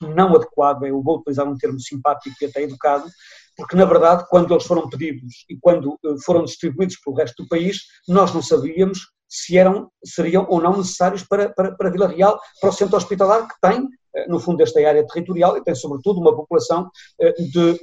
não 0.00 0.34
adequada, 0.34 0.86
eu 0.86 1.02
vou 1.02 1.18
utilizar 1.18 1.48
um 1.48 1.56
termo 1.56 1.80
simpático 1.80 2.36
e 2.40 2.46
até 2.46 2.62
educado, 2.62 3.08
porque 3.56 3.76
na 3.76 3.84
verdade 3.84 4.26
quando 4.28 4.52
eles 4.52 4.64
foram 4.64 4.88
pedidos 4.88 5.44
e 5.48 5.56
quando 5.60 5.98
foram 6.24 6.44
distribuídos 6.44 6.96
pelo 7.00 7.16
resto 7.16 7.42
do 7.42 7.48
país, 7.48 7.82
nós 8.06 8.32
não 8.32 8.42
sabíamos 8.42 9.00
se 9.28 9.58
eram, 9.58 9.90
seriam 10.04 10.46
ou 10.48 10.60
não 10.60 10.78
necessários 10.78 11.22
para, 11.22 11.50
para, 11.50 11.72
para 11.72 11.90
Vila 11.90 12.08
Real, 12.08 12.40
para 12.60 12.70
o 12.70 12.72
centro 12.72 12.96
hospitalar 12.96 13.46
que 13.46 13.54
tem 13.60 13.86
no 14.26 14.40
fundo, 14.40 14.62
esta 14.62 14.80
área 14.80 15.06
territorial 15.06 15.56
e 15.56 15.62
tem, 15.62 15.74
sobretudo, 15.76 16.18
uma 16.18 16.34
população 16.34 16.90
de 17.38 17.78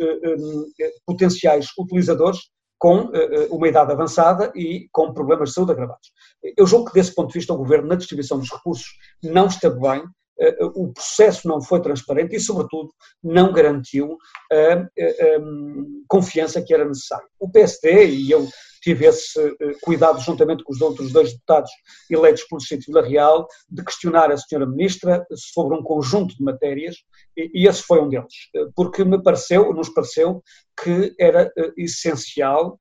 potenciais 1.05 1.67
utilizadores 1.77 2.39
com 2.85 3.05
uh, 3.05 3.47
uma 3.49 3.67
idade 3.67 3.91
avançada 3.91 4.51
e 4.53 4.87
com 4.91 5.11
problemas 5.11 5.49
de 5.49 5.55
saúde 5.55 5.71
agravados. 5.71 6.11
Eu 6.55 6.67
julgo 6.67 6.85
que, 6.85 6.93
desse 6.93 7.15
ponto 7.15 7.29
de 7.29 7.39
vista, 7.39 7.51
o 7.51 7.57
Governo, 7.57 7.87
na 7.87 7.95
distribuição 7.95 8.37
dos 8.37 8.51
recursos, 8.51 8.85
não 9.23 9.47
esteve 9.47 9.79
bem, 9.79 10.01
uh, 10.01 10.67
o 10.75 10.93
processo 10.93 11.47
não 11.47 11.59
foi 11.59 11.81
transparente 11.81 12.35
e, 12.35 12.39
sobretudo, 12.39 12.91
não 13.23 13.51
garantiu 13.51 14.19
a 14.53 15.39
um, 15.39 16.03
confiança 16.07 16.61
que 16.61 16.75
era 16.75 16.85
necessária. 16.85 17.25
O 17.39 17.49
PSD, 17.49 18.05
e 18.05 18.29
eu 18.29 18.47
tive 18.85 19.07
esse 19.07 19.39
cuidado, 19.81 20.21
juntamente 20.21 20.63
com 20.63 20.71
os 20.71 20.79
outros 20.79 21.11
dois 21.11 21.31
deputados 21.33 21.71
eleitos 22.07 22.43
pelo 22.43 22.59
Distrito 22.59 22.85
Vila 22.85 23.01
Real, 23.01 23.47
de 23.67 23.83
questionar 23.83 24.31
a 24.31 24.37
senhora 24.37 24.67
Ministra 24.67 25.25
sobre 25.33 25.75
um 25.75 25.81
conjunto 25.81 26.37
de 26.37 26.43
matérias, 26.43 26.97
e 27.35 27.67
esse 27.67 27.81
foi 27.81 27.99
um 27.99 28.07
deles, 28.07 28.35
porque 28.75 29.03
me 29.03 29.21
pareceu, 29.21 29.73
nos 29.73 29.89
pareceu, 29.89 30.43
que 30.83 31.15
era 31.19 31.51
essencial 31.75 32.79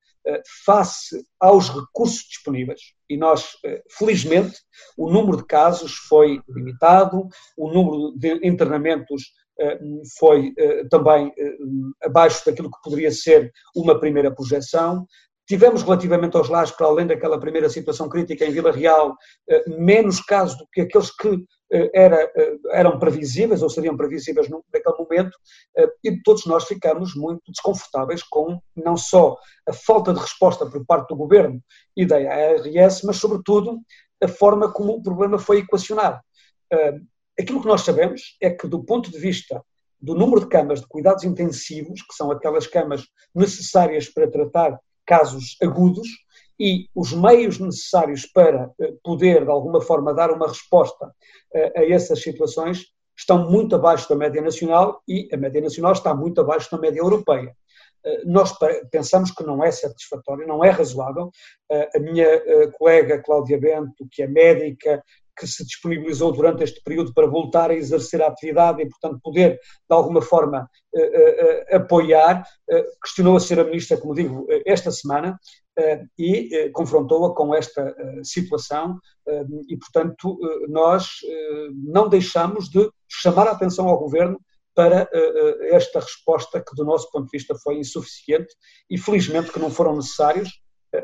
face 0.66 1.24
aos 1.40 1.70
recursos 1.70 2.26
disponíveis, 2.28 2.80
e 3.08 3.16
nós, 3.16 3.56
felizmente, 3.96 4.58
o 4.98 5.10
número 5.10 5.38
de 5.38 5.46
casos 5.46 5.94
foi 6.06 6.38
limitado, 6.46 7.26
o 7.56 7.72
número 7.72 8.12
de 8.14 8.46
internamentos 8.46 9.32
foi 10.18 10.52
também 10.90 11.32
abaixo 12.02 12.44
daquilo 12.44 12.70
que 12.70 12.82
poderia 12.82 13.10
ser 13.10 13.50
uma 13.74 13.98
primeira 13.98 14.34
projeção, 14.34 15.06
Tivemos 15.46 15.82
relativamente 15.82 16.36
aos 16.36 16.48
lares, 16.48 16.70
para 16.70 16.86
além 16.86 17.06
daquela 17.06 17.38
primeira 17.38 17.68
situação 17.68 18.08
crítica 18.08 18.46
em 18.46 18.50
Vila 18.50 18.72
Real, 18.72 19.14
eh, 19.48 19.62
menos 19.68 20.20
casos 20.20 20.56
do 20.56 20.66
que 20.72 20.80
aqueles 20.80 21.14
que 21.14 21.44
eh, 21.70 21.90
era, 21.92 22.16
eh, 22.34 22.56
eram 22.70 22.98
previsíveis 22.98 23.62
ou 23.62 23.68
seriam 23.68 23.94
previsíveis 23.94 24.48
naquele 24.48 24.96
momento, 24.98 25.36
e 26.02 26.22
todos 26.22 26.46
nós 26.46 26.64
ficamos 26.64 27.14
muito 27.14 27.42
desconfortáveis 27.48 28.22
com 28.22 28.58
não 28.74 28.96
só 28.96 29.36
a 29.68 29.72
falta 29.72 30.14
de 30.14 30.20
resposta 30.20 30.64
por 30.64 30.84
parte 30.86 31.08
do 31.08 31.16
governo 31.16 31.60
e 31.94 32.06
da 32.06 32.16
ARS, 32.16 33.02
mas 33.02 33.16
sobretudo 33.16 33.80
a 34.22 34.28
forma 34.28 34.72
como 34.72 34.94
o 34.94 35.02
problema 35.02 35.38
foi 35.38 35.58
equacionado. 35.58 36.20
Aquilo 37.38 37.60
que 37.60 37.66
nós 37.66 37.82
sabemos 37.82 38.36
é 38.40 38.50
que, 38.50 38.66
do 38.66 38.84
ponto 38.84 39.10
de 39.10 39.18
vista 39.18 39.62
do 40.00 40.14
número 40.14 40.40
de 40.40 40.48
camas 40.48 40.80
de 40.80 40.86
cuidados 40.86 41.24
intensivos, 41.24 42.02
que 42.02 42.14
são 42.14 42.30
aquelas 42.30 42.66
camas 42.66 43.06
necessárias 43.34 44.08
para 44.08 44.30
tratar 44.30 44.78
casos 45.06 45.56
agudos 45.62 46.08
e 46.58 46.88
os 46.94 47.12
meios 47.12 47.58
necessários 47.58 48.26
para 48.26 48.70
eh, 48.80 48.92
poder, 49.02 49.44
de 49.44 49.50
alguma 49.50 49.80
forma, 49.80 50.14
dar 50.14 50.30
uma 50.30 50.48
resposta 50.48 51.12
eh, 51.52 51.72
a 51.76 51.90
essas 51.90 52.22
situações 52.22 52.86
estão 53.16 53.50
muito 53.50 53.74
abaixo 53.74 54.08
da 54.08 54.16
média 54.16 54.40
nacional 54.40 55.02
e 55.06 55.28
a 55.32 55.36
média 55.36 55.60
nacional 55.60 55.92
está 55.92 56.14
muito 56.14 56.40
abaixo 56.40 56.70
da 56.70 56.78
média 56.78 57.00
europeia. 57.00 57.56
Eh, 58.04 58.22
nós 58.24 58.56
pensamos 58.90 59.32
que 59.32 59.42
não 59.42 59.64
é 59.64 59.70
satisfatório, 59.72 60.46
não 60.46 60.64
é 60.64 60.70
razoável. 60.70 61.30
A 61.94 61.98
minha 61.98 62.70
colega 62.72 63.22
Cláudia 63.22 63.58
Bento, 63.58 64.06
que 64.10 64.22
é 64.22 64.28
médica, 64.28 65.02
que 65.36 65.46
se 65.46 65.64
disponibilizou 65.64 66.32
durante 66.32 66.62
este 66.64 66.80
período 66.82 67.12
para 67.12 67.26
voltar 67.26 67.70
a 67.70 67.74
exercer 67.74 68.22
a 68.22 68.28
atividade 68.28 68.82
e, 68.82 68.88
portanto, 68.88 69.20
poder, 69.22 69.52
de 69.54 69.94
alguma 69.94 70.22
forma, 70.22 70.68
uh, 70.94 71.00
uh, 71.00 71.76
apoiar, 71.76 72.44
questionou 73.02 73.36
a 73.36 73.40
ser 73.40 73.60
a 73.60 73.64
ministra, 73.64 73.96
como 73.96 74.14
digo, 74.14 74.46
esta 74.66 74.90
semana 74.90 75.38
e 76.18 76.70
confrontou-a 76.72 77.34
com 77.34 77.54
esta 77.54 77.94
situação 78.22 78.98
e, 79.68 79.76
portanto, 79.76 80.38
nós 80.68 81.08
não 81.74 82.08
deixamos 82.08 82.68
de 82.68 82.88
chamar 83.08 83.48
a 83.48 83.50
atenção 83.50 83.88
ao 83.88 83.98
Governo 83.98 84.40
para 84.74 85.08
esta 85.70 86.00
resposta 86.00 86.60
que, 86.60 86.74
do 86.74 86.84
nosso 86.84 87.10
ponto 87.10 87.24
de 87.24 87.36
vista, 87.36 87.54
foi 87.56 87.78
insuficiente 87.78 88.54
e, 88.88 88.96
felizmente, 88.96 89.52
que 89.52 89.58
não 89.58 89.70
foram 89.70 89.96
necessários, 89.96 90.48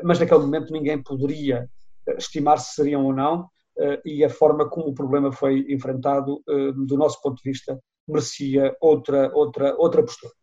mas 0.03 0.19
naquele 0.19 0.41
momento 0.41 0.73
ninguém 0.73 1.01
poderia 1.03 1.69
estimar 2.17 2.59
se 2.59 2.73
seriam 2.73 3.05
ou 3.05 3.13
não, 3.13 3.41
eh, 3.41 3.47
e 4.05 4.23
a 4.23 4.29
forma 4.29 4.69
como 4.69 4.87
o 4.87 4.93
problema 4.93 5.31
foi 5.31 5.65
enfrentado, 5.69 6.41
eh, 6.47 6.71
do 6.73 6.97
nosso 6.97 7.21
ponto 7.21 7.41
de 7.41 7.49
vista, 7.49 7.79
merecia 8.07 8.75
outra, 8.81 9.31
outra, 9.33 9.75
outra 9.77 10.03
postura. 10.03 10.33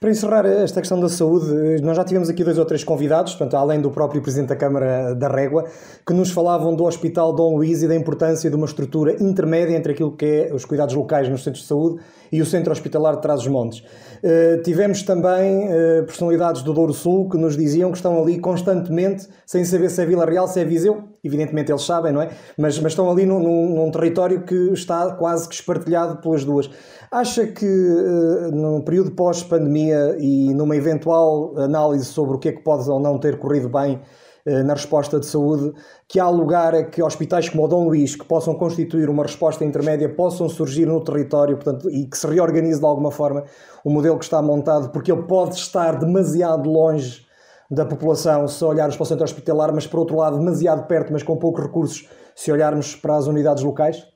Para 0.00 0.10
encerrar 0.10 0.44
esta 0.46 0.80
questão 0.80 0.98
da 0.98 1.08
saúde, 1.08 1.80
nós 1.80 1.96
já 1.96 2.02
tivemos 2.02 2.28
aqui 2.28 2.42
dois 2.42 2.58
ou 2.58 2.64
três 2.64 2.82
convidados, 2.82 3.34
portanto, 3.34 3.54
além 3.54 3.80
do 3.80 3.88
próprio 3.88 4.20
Presidente 4.20 4.48
da 4.48 4.56
Câmara 4.56 5.14
da 5.14 5.28
Régua, 5.28 5.66
que 6.04 6.12
nos 6.12 6.32
falavam 6.32 6.74
do 6.74 6.84
Hospital 6.84 7.32
Dom 7.32 7.54
Luís 7.54 7.82
e 7.82 7.88
da 7.88 7.94
importância 7.94 8.50
de 8.50 8.56
uma 8.56 8.66
estrutura 8.66 9.22
intermédia 9.22 9.76
entre 9.76 9.92
aquilo 9.92 10.16
que 10.16 10.24
é 10.24 10.52
os 10.52 10.64
cuidados 10.64 10.94
locais 10.96 11.28
nos 11.28 11.44
centros 11.44 11.62
de 11.62 11.68
saúde 11.68 12.02
e 12.32 12.40
o 12.40 12.46
Centro 12.46 12.72
Hospitalar 12.72 13.16
de 13.16 13.22
Trás-os-Montes. 13.22 13.80
Uh, 13.80 14.62
tivemos 14.62 15.02
também 15.02 15.68
uh, 15.68 16.04
personalidades 16.06 16.62
do 16.62 16.72
Douro 16.72 16.94
Sul 16.94 17.28
que 17.28 17.36
nos 17.36 17.56
diziam 17.56 17.90
que 17.90 17.98
estão 17.98 18.20
ali 18.20 18.38
constantemente, 18.40 19.28
sem 19.44 19.64
saber 19.64 19.90
se 19.90 20.00
é 20.00 20.06
Vila 20.06 20.24
Real, 20.24 20.48
se 20.48 20.58
é 20.58 20.64
Viseu, 20.64 21.02
evidentemente 21.22 21.70
eles 21.70 21.82
sabem, 21.82 22.12
não 22.12 22.22
é? 22.22 22.30
Mas, 22.56 22.78
mas 22.78 22.92
estão 22.92 23.10
ali 23.10 23.26
num, 23.26 23.38
num, 23.38 23.74
num 23.76 23.90
território 23.90 24.44
que 24.44 24.72
está 24.72 25.12
quase 25.14 25.46
que 25.46 25.54
espartilhado 25.54 26.22
pelas 26.22 26.44
duas. 26.44 26.70
Acha 27.10 27.46
que 27.46 27.66
uh, 27.66 28.50
no 28.50 28.82
período 28.82 29.10
pós-pandemia 29.10 30.16
e 30.18 30.54
numa 30.54 30.74
eventual 30.74 31.54
análise 31.58 32.06
sobre 32.06 32.36
o 32.36 32.38
que 32.38 32.48
é 32.48 32.52
que 32.52 32.62
pode 32.62 32.88
ou 32.88 32.98
não 32.98 33.18
ter 33.18 33.38
corrido 33.38 33.68
bem 33.68 34.00
na 34.44 34.74
resposta 34.74 35.20
de 35.20 35.26
saúde, 35.26 35.72
que 36.08 36.18
há 36.18 36.28
lugar 36.28 36.74
a 36.74 36.84
que 36.84 37.02
hospitais 37.02 37.48
como 37.48 37.64
o 37.64 37.68
Dom 37.68 37.84
Luís, 37.84 38.16
que 38.16 38.24
possam 38.24 38.54
constituir 38.54 39.08
uma 39.08 39.22
resposta 39.22 39.64
intermédia, 39.64 40.08
possam 40.08 40.48
surgir 40.48 40.86
no 40.86 41.02
território 41.02 41.56
portanto, 41.56 41.88
e 41.90 42.06
que 42.06 42.18
se 42.18 42.26
reorganize 42.26 42.80
de 42.80 42.86
alguma 42.86 43.10
forma 43.10 43.44
o 43.84 43.90
modelo 43.90 44.18
que 44.18 44.24
está 44.24 44.42
montado, 44.42 44.90
porque 44.90 45.12
ele 45.12 45.22
pode 45.22 45.54
estar 45.54 45.98
demasiado 45.98 46.68
longe 46.68 47.24
da 47.70 47.86
população 47.86 48.46
se 48.46 48.62
olharmos 48.64 48.96
para 48.96 49.02
o 49.02 49.06
centro 49.06 49.24
hospitalar, 49.24 49.72
mas 49.72 49.86
por 49.86 50.00
outro 50.00 50.16
lado 50.16 50.38
demasiado 50.38 50.86
perto, 50.86 51.12
mas 51.12 51.22
com 51.22 51.36
poucos 51.36 51.62
recursos, 51.62 52.08
se 52.34 52.52
olharmos 52.52 52.94
para 52.94 53.16
as 53.16 53.26
unidades 53.26 53.62
locais? 53.62 54.06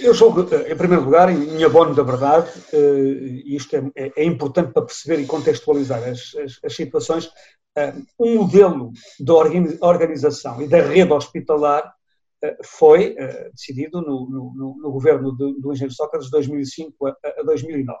Eu 0.00 0.14
julgo, 0.14 0.42
em 0.42 0.76
primeiro 0.76 1.04
lugar, 1.04 1.28
em 1.30 1.64
abono 1.64 1.94
da 1.94 2.02
verdade, 2.02 2.50
eh, 2.72 3.42
e 3.44 3.56
isto 3.56 3.74
é, 3.76 3.90
é, 3.96 4.12
é, 4.16 4.24
importante 4.24 4.72
para 4.72 4.84
perceber 4.84 5.20
e 5.20 5.26
contextualizar 5.26 6.02
as, 6.02 6.34
as, 6.36 6.60
as 6.64 6.74
situações, 6.74 7.30
eh, 7.76 7.94
um 8.18 8.36
modelo 8.36 8.92
de 9.18 9.32
organização 9.80 10.62
e 10.62 10.68
da 10.68 10.80
rede 10.80 11.12
hospitalar 11.12 11.92
eh, 12.42 12.56
foi 12.64 13.16
decidido 13.52 14.00
no, 14.00 14.28
no, 14.30 14.76
no 14.80 14.92
governo 14.92 15.32
do, 15.32 15.54
do 15.54 15.72
engenheiro 15.72 15.94
Sócrates 15.94 16.26
de 16.26 16.32
2005 16.32 17.06
a, 17.06 17.16
a 17.38 17.42
2009. 17.44 17.98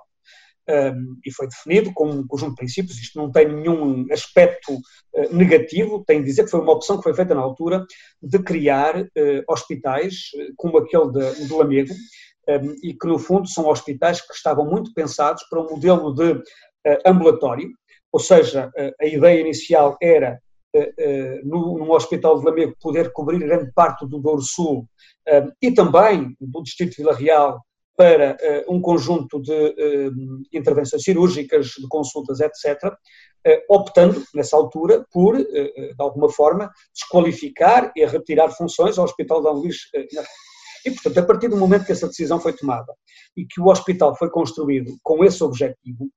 Um, 0.68 1.16
e 1.24 1.32
foi 1.32 1.48
definido 1.48 1.92
como 1.94 2.12
um 2.12 2.26
conjunto 2.26 2.50
de 2.50 2.56
princípios. 2.56 2.98
Isto 2.98 3.18
não 3.18 3.32
tem 3.32 3.48
nenhum 3.48 4.06
aspecto 4.12 4.74
uh, 4.74 5.34
negativo, 5.34 6.04
tem 6.06 6.20
de 6.20 6.26
dizer 6.26 6.44
que 6.44 6.50
foi 6.50 6.60
uma 6.60 6.72
opção 6.72 6.98
que 6.98 7.02
foi 7.02 7.14
feita 7.14 7.34
na 7.34 7.40
altura 7.40 7.84
de 8.22 8.38
criar 8.40 9.00
uh, 9.00 9.08
hospitais 9.48 10.14
uh, 10.34 10.52
como 10.56 10.78
aquele 10.78 11.10
de, 11.10 11.46
de 11.46 11.52
Lamego, 11.52 11.94
um, 12.48 12.74
e 12.82 12.94
que 12.94 13.06
no 13.06 13.18
fundo 13.18 13.48
são 13.48 13.68
hospitais 13.68 14.20
que 14.20 14.34
estavam 14.34 14.66
muito 14.66 14.92
pensados 14.94 15.42
para 15.48 15.60
um 15.60 15.68
modelo 15.68 16.14
de 16.14 16.42
ambulatório, 17.04 17.70
ou 18.10 18.20
seja, 18.20 18.70
a 18.98 19.04
ideia 19.04 19.38
inicial 19.40 19.98
era 20.00 20.40
num 21.44 21.90
hospital 21.90 22.38
de 22.38 22.46
Lamego 22.46 22.74
poder 22.80 23.12
cobrir 23.12 23.40
grande 23.40 23.70
parte 23.74 24.06
do 24.06 24.18
Douro 24.18 24.40
Sul 24.40 24.88
e 25.60 25.70
também 25.72 26.34
do 26.40 26.62
distrito 26.62 26.92
de 26.92 26.96
Vila 26.98 27.14
Real 27.14 27.60
para 27.98 28.36
uh, 28.40 28.72
um 28.72 28.80
conjunto 28.80 29.42
de 29.42 29.52
uh, 29.52 30.12
intervenções 30.52 31.02
cirúrgicas, 31.02 31.66
de 31.70 31.88
consultas, 31.88 32.38
etc., 32.38 32.84
uh, 32.84 32.94
optando, 33.68 34.22
nessa 34.32 34.56
altura, 34.56 35.04
por, 35.10 35.36
de 35.36 35.94
alguma 35.98 36.30
forma, 36.30 36.70
desqualificar 36.94 37.90
e 37.96 38.06
retirar 38.06 38.50
funções 38.50 38.96
ao 38.98 39.04
Hospital 39.04 39.42
de 39.42 39.48
Luís. 39.48 39.76
e, 40.86 40.92
portanto, 40.92 41.18
a 41.18 41.22
partir 41.24 41.48
do 41.48 41.56
momento 41.56 41.86
que 41.86 41.92
essa 41.92 42.06
decisão 42.06 42.38
foi 42.38 42.52
tomada 42.52 42.94
e 43.36 43.44
que 43.44 43.60
o 43.60 43.66
hospital 43.66 44.14
foi 44.16 44.30
construído 44.30 44.96
com 45.02 45.24
esse 45.24 45.42
objetivo, 45.42 46.08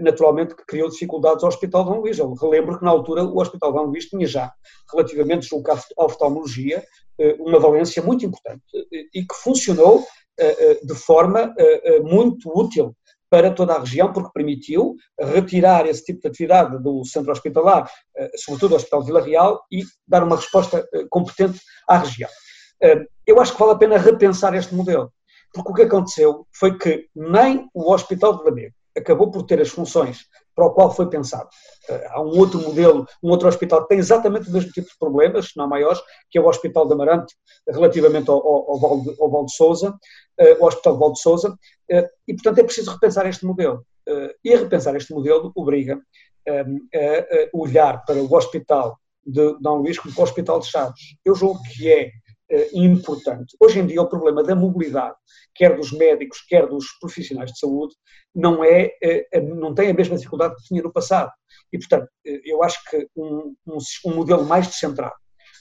naturalmente 0.00 0.54
que 0.54 0.64
criou 0.64 0.88
dificuldades 0.88 1.42
ao 1.42 1.48
Hospital 1.48 1.84
de 1.84 1.98
Luís. 1.98 2.18
Eu 2.18 2.32
relembro 2.34 2.78
que, 2.78 2.84
na 2.84 2.90
altura, 2.90 3.24
o 3.24 3.40
Hospital 3.40 3.72
de 3.72 3.78
Luís 3.78 4.04
tinha 4.06 4.26
já, 4.26 4.52
relativamente 4.92 5.48
à 5.98 6.04
oftalmologia, 6.04 6.84
uma 7.40 7.58
valência 7.58 8.02
muito 8.02 8.24
importante 8.24 8.62
e 8.92 9.22
que 9.22 9.34
funcionou 9.34 10.04
eh, 10.04 10.04
eh, 10.04 10.25
de 10.82 10.94
forma 10.94 11.54
eh, 11.58 12.00
muito 12.00 12.50
útil 12.54 12.94
para 13.28 13.50
toda 13.50 13.74
a 13.74 13.80
região, 13.80 14.12
porque 14.12 14.30
permitiu 14.32 14.94
retirar 15.18 15.86
esse 15.86 16.04
tipo 16.04 16.20
de 16.20 16.28
atividade 16.28 16.80
do 16.80 17.04
centro 17.04 17.32
hospitalar, 17.32 17.90
sobretudo 18.36 18.70
do 18.70 18.76
Hospital 18.76 19.02
Vila 19.02 19.20
Real, 19.20 19.64
e 19.70 19.82
dar 20.06 20.22
uma 20.22 20.36
resposta 20.36 20.86
competente 21.10 21.60
à 21.88 21.98
região. 21.98 22.30
Eu 23.26 23.40
acho 23.40 23.52
que 23.52 23.58
vale 23.58 23.72
a 23.72 23.78
pena 23.78 23.98
repensar 23.98 24.54
este 24.54 24.72
modelo, 24.72 25.12
porque 25.52 25.70
o 25.72 25.74
que 25.74 25.82
aconteceu 25.82 26.46
foi 26.52 26.78
que 26.78 27.08
nem 27.16 27.68
o 27.74 27.92
Hospital 27.92 28.38
de 28.38 28.44
Lamego 28.44 28.74
acabou 28.96 29.30
por 29.30 29.42
ter 29.42 29.60
as 29.60 29.70
funções 29.70 30.20
para 30.56 30.66
o 30.66 30.70
qual 30.70 30.90
foi 30.90 31.08
pensado. 31.08 31.48
Eh, 31.88 32.06
há 32.10 32.20
um 32.20 32.38
outro 32.38 32.58
modelo, 32.60 33.06
um 33.22 33.30
outro 33.30 33.46
hospital 33.46 33.82
que 33.82 33.88
tem 33.88 33.98
exatamente 33.98 34.48
o 34.48 34.52
mesmo 34.52 34.72
tipo 34.72 34.88
de 34.88 34.98
problemas, 34.98 35.50
se 35.50 35.56
não 35.56 35.68
maiores, 35.68 36.00
que 36.30 36.38
é 36.38 36.40
o 36.40 36.48
Hospital 36.48 36.86
de 36.86 36.94
Amarante, 36.94 37.34
relativamente 37.68 38.30
ao, 38.30 38.36
ao, 38.38 38.70
ao, 38.70 38.80
Val, 38.80 39.00
de, 39.02 39.16
ao 39.20 39.30
Val 39.30 39.44
de 39.44 39.54
Souza, 39.54 39.90
uh, 39.90 40.62
o 40.62 40.66
Hospital 40.66 40.94
de 40.94 40.98
Val 40.98 41.12
de 41.12 41.20
Souza, 41.20 41.50
uh, 41.50 42.08
e 42.26 42.34
portanto 42.34 42.58
é 42.58 42.64
preciso 42.64 42.90
repensar 42.90 43.26
este 43.26 43.44
modelo. 43.44 43.84
E 44.44 44.54
repensar 44.54 44.94
este 44.94 45.12
modelo 45.12 45.50
obriga 45.56 46.00
a 46.48 47.48
olhar 47.52 48.04
para 48.04 48.22
o 48.22 48.32
Hospital 48.32 48.96
de 49.26 49.58
Dom 49.60 49.78
Luís 49.78 49.98
como 49.98 50.14
o 50.16 50.22
Hospital 50.22 50.60
de 50.60 50.66
Chaves. 50.66 51.00
Eu 51.24 51.34
julgo 51.34 51.60
que 51.64 51.90
é 51.90 52.02
eh, 52.02 52.10
importante. 52.72 53.56
Hoje 53.60 53.80
em 53.80 53.86
dia, 53.86 54.00
o 54.00 54.08
problema 54.08 54.42
da 54.42 54.54
mobilidade, 54.54 55.16
quer 55.54 55.76
dos 55.76 55.92
médicos, 55.92 56.42
quer 56.48 56.66
dos 56.66 56.86
profissionais 57.00 57.52
de 57.52 57.58
saúde, 57.58 57.94
não, 58.34 58.62
é, 58.62 58.92
eh, 59.02 59.40
não 59.40 59.74
tem 59.74 59.90
a 59.90 59.94
mesma 59.94 60.16
dificuldade 60.16 60.54
que 60.56 60.64
tinha 60.64 60.82
no 60.82 60.92
passado. 60.92 61.30
E, 61.72 61.78
portanto, 61.78 62.08
eh, 62.24 62.40
eu 62.44 62.62
acho 62.62 62.78
que 62.88 63.08
um, 63.16 63.54
um, 63.66 63.78
um 64.06 64.14
modelo 64.14 64.44
mais 64.44 64.66
descentrado, 64.68 65.14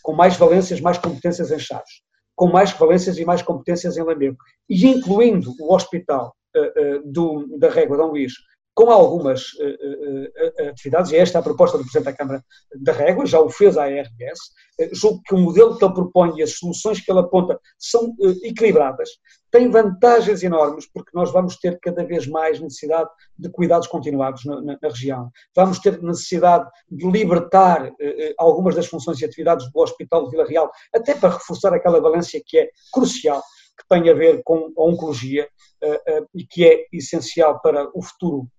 com 0.03 0.13
mais 0.13 0.37
valências, 0.37 0.81
mais 0.81 0.97
competências 0.97 1.51
em 1.51 1.59
Chaves, 1.59 2.01
com 2.35 2.47
mais 2.47 2.71
valências 2.71 3.17
e 3.17 3.25
mais 3.25 3.41
competências 3.41 3.97
em 3.97 4.03
Lamego, 4.03 4.37
e 4.69 4.85
incluindo 4.85 5.53
o 5.59 5.73
hospital 5.73 6.35
uh, 6.55 6.97
uh, 6.97 7.11
do, 7.11 7.57
da 7.57 7.69
Régua 7.69 7.97
Dom 7.97 8.07
Luís 8.07 8.33
com 8.75 8.91
algumas 8.91 9.53
uh, 9.53 10.65
uh, 10.65 10.69
atividades, 10.69 11.09
e 11.09 11.15
esta 11.15 11.37
é 11.37 11.39
a 11.39 11.43
proposta 11.43 11.77
do 11.77 11.83
Presidente 11.83 12.11
da 12.11 12.13
Câmara 12.13 12.45
da 12.75 12.91
Régua, 12.91 13.25
já 13.25 13.39
o 13.39 13.49
fez 13.49 13.77
a 13.77 13.85
ARS, 13.85 14.39
uh, 14.81 14.89
julgo 14.91 15.21
que 15.23 15.33
o 15.33 15.37
modelo 15.37 15.77
que 15.77 15.85
ele 15.85 15.93
propõe 15.93 16.33
e 16.35 16.43
as 16.43 16.57
soluções 16.57 16.99
que 16.99 17.09
ele 17.09 17.21
aponta 17.21 17.57
são 17.79 18.13
equilibradas, 18.43 19.09
têm 19.49 19.71
vantagens 19.71 20.43
enormes, 20.43 20.85
porque 20.91 21.11
nós 21.13 21.31
vamos 21.31 21.55
ter 21.55 21.79
cada 21.79 22.03
vez 22.03 22.27
mais 22.27 22.59
necessidade 22.59 23.09
de 23.39 23.49
cuidados 23.49 23.87
continuados 23.87 24.43
na, 24.43 24.59
na, 24.61 24.77
na 24.81 24.89
região, 24.89 25.31
vamos 25.55 25.79
ter 25.79 26.03
necessidade 26.03 26.69
de 26.91 27.09
libertar 27.09 27.89
algumas 28.37 28.75
das 28.75 28.87
funções 28.87 29.21
e 29.21 29.25
atividades 29.25 29.71
do 29.71 29.79
Hospital 29.79 30.25
de 30.25 30.31
Vila 30.31 30.45
Real, 30.45 30.69
até 30.93 31.15
para 31.15 31.29
reforçar 31.29 31.73
aquela 31.73 32.01
valência 32.01 32.41
que 32.45 32.57
é 32.57 32.69
crucial, 32.91 33.41
que 33.77 33.87
tem 33.87 34.09
a 34.09 34.13
ver 34.13 34.41
com 34.43 34.73
a 34.77 34.83
oncologia 34.83 35.47
e 36.33 36.45
que 36.45 36.65
é 36.65 36.85
essencial 36.91 37.61
para 37.61 37.89
o 37.93 38.01
futuro 38.01 38.49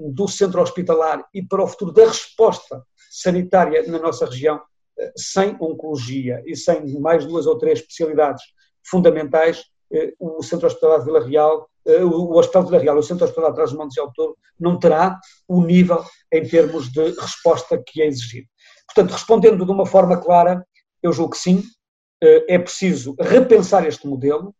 do 0.00 0.28
centro 0.28 0.60
hospitalar 0.60 1.24
e 1.32 1.42
para 1.42 1.62
o 1.62 1.66
futuro 1.66 1.92
da 1.92 2.06
resposta 2.06 2.82
sanitária 3.10 3.84
na 3.86 3.98
nossa 3.98 4.26
região, 4.26 4.60
eh, 4.98 5.12
sem 5.16 5.56
oncologia 5.60 6.42
e 6.46 6.56
sem 6.56 6.98
mais 6.98 7.26
duas 7.26 7.46
ou 7.46 7.58
três 7.58 7.80
especialidades 7.80 8.42
fundamentais, 8.84 9.64
eh, 9.92 10.12
o 10.18 10.42
Centro 10.42 10.66
Hospitalar 10.66 11.00
de 11.00 11.04
Vila 11.04 11.24
Real, 11.24 11.68
o 11.84 12.38
Hospital 12.38 12.62
de 12.62 12.70
Vila 12.70 12.82
Real, 12.82 12.98
o 12.98 13.02
Centro 13.02 13.24
Hospitalar 13.24 13.50
de 13.50 13.56
Trás-os-Montes 13.56 13.96
e 13.96 14.00
Alto 14.00 14.38
não 14.58 14.78
terá 14.78 15.18
o 15.48 15.60
nível 15.60 16.04
em 16.32 16.46
termos 16.46 16.90
de 16.92 17.10
resposta 17.10 17.82
que 17.84 18.00
é 18.00 18.06
exigido. 18.06 18.46
Portanto, 18.86 19.10
respondendo 19.10 19.64
de 19.64 19.72
uma 19.72 19.84
forma 19.84 20.16
clara, 20.16 20.64
eu 21.02 21.12
julgo 21.12 21.32
que 21.32 21.38
sim, 21.38 21.64
é 22.20 22.56
preciso 22.56 23.16
repensar 23.18 23.84
este 23.84 24.06
modelo 24.06 24.54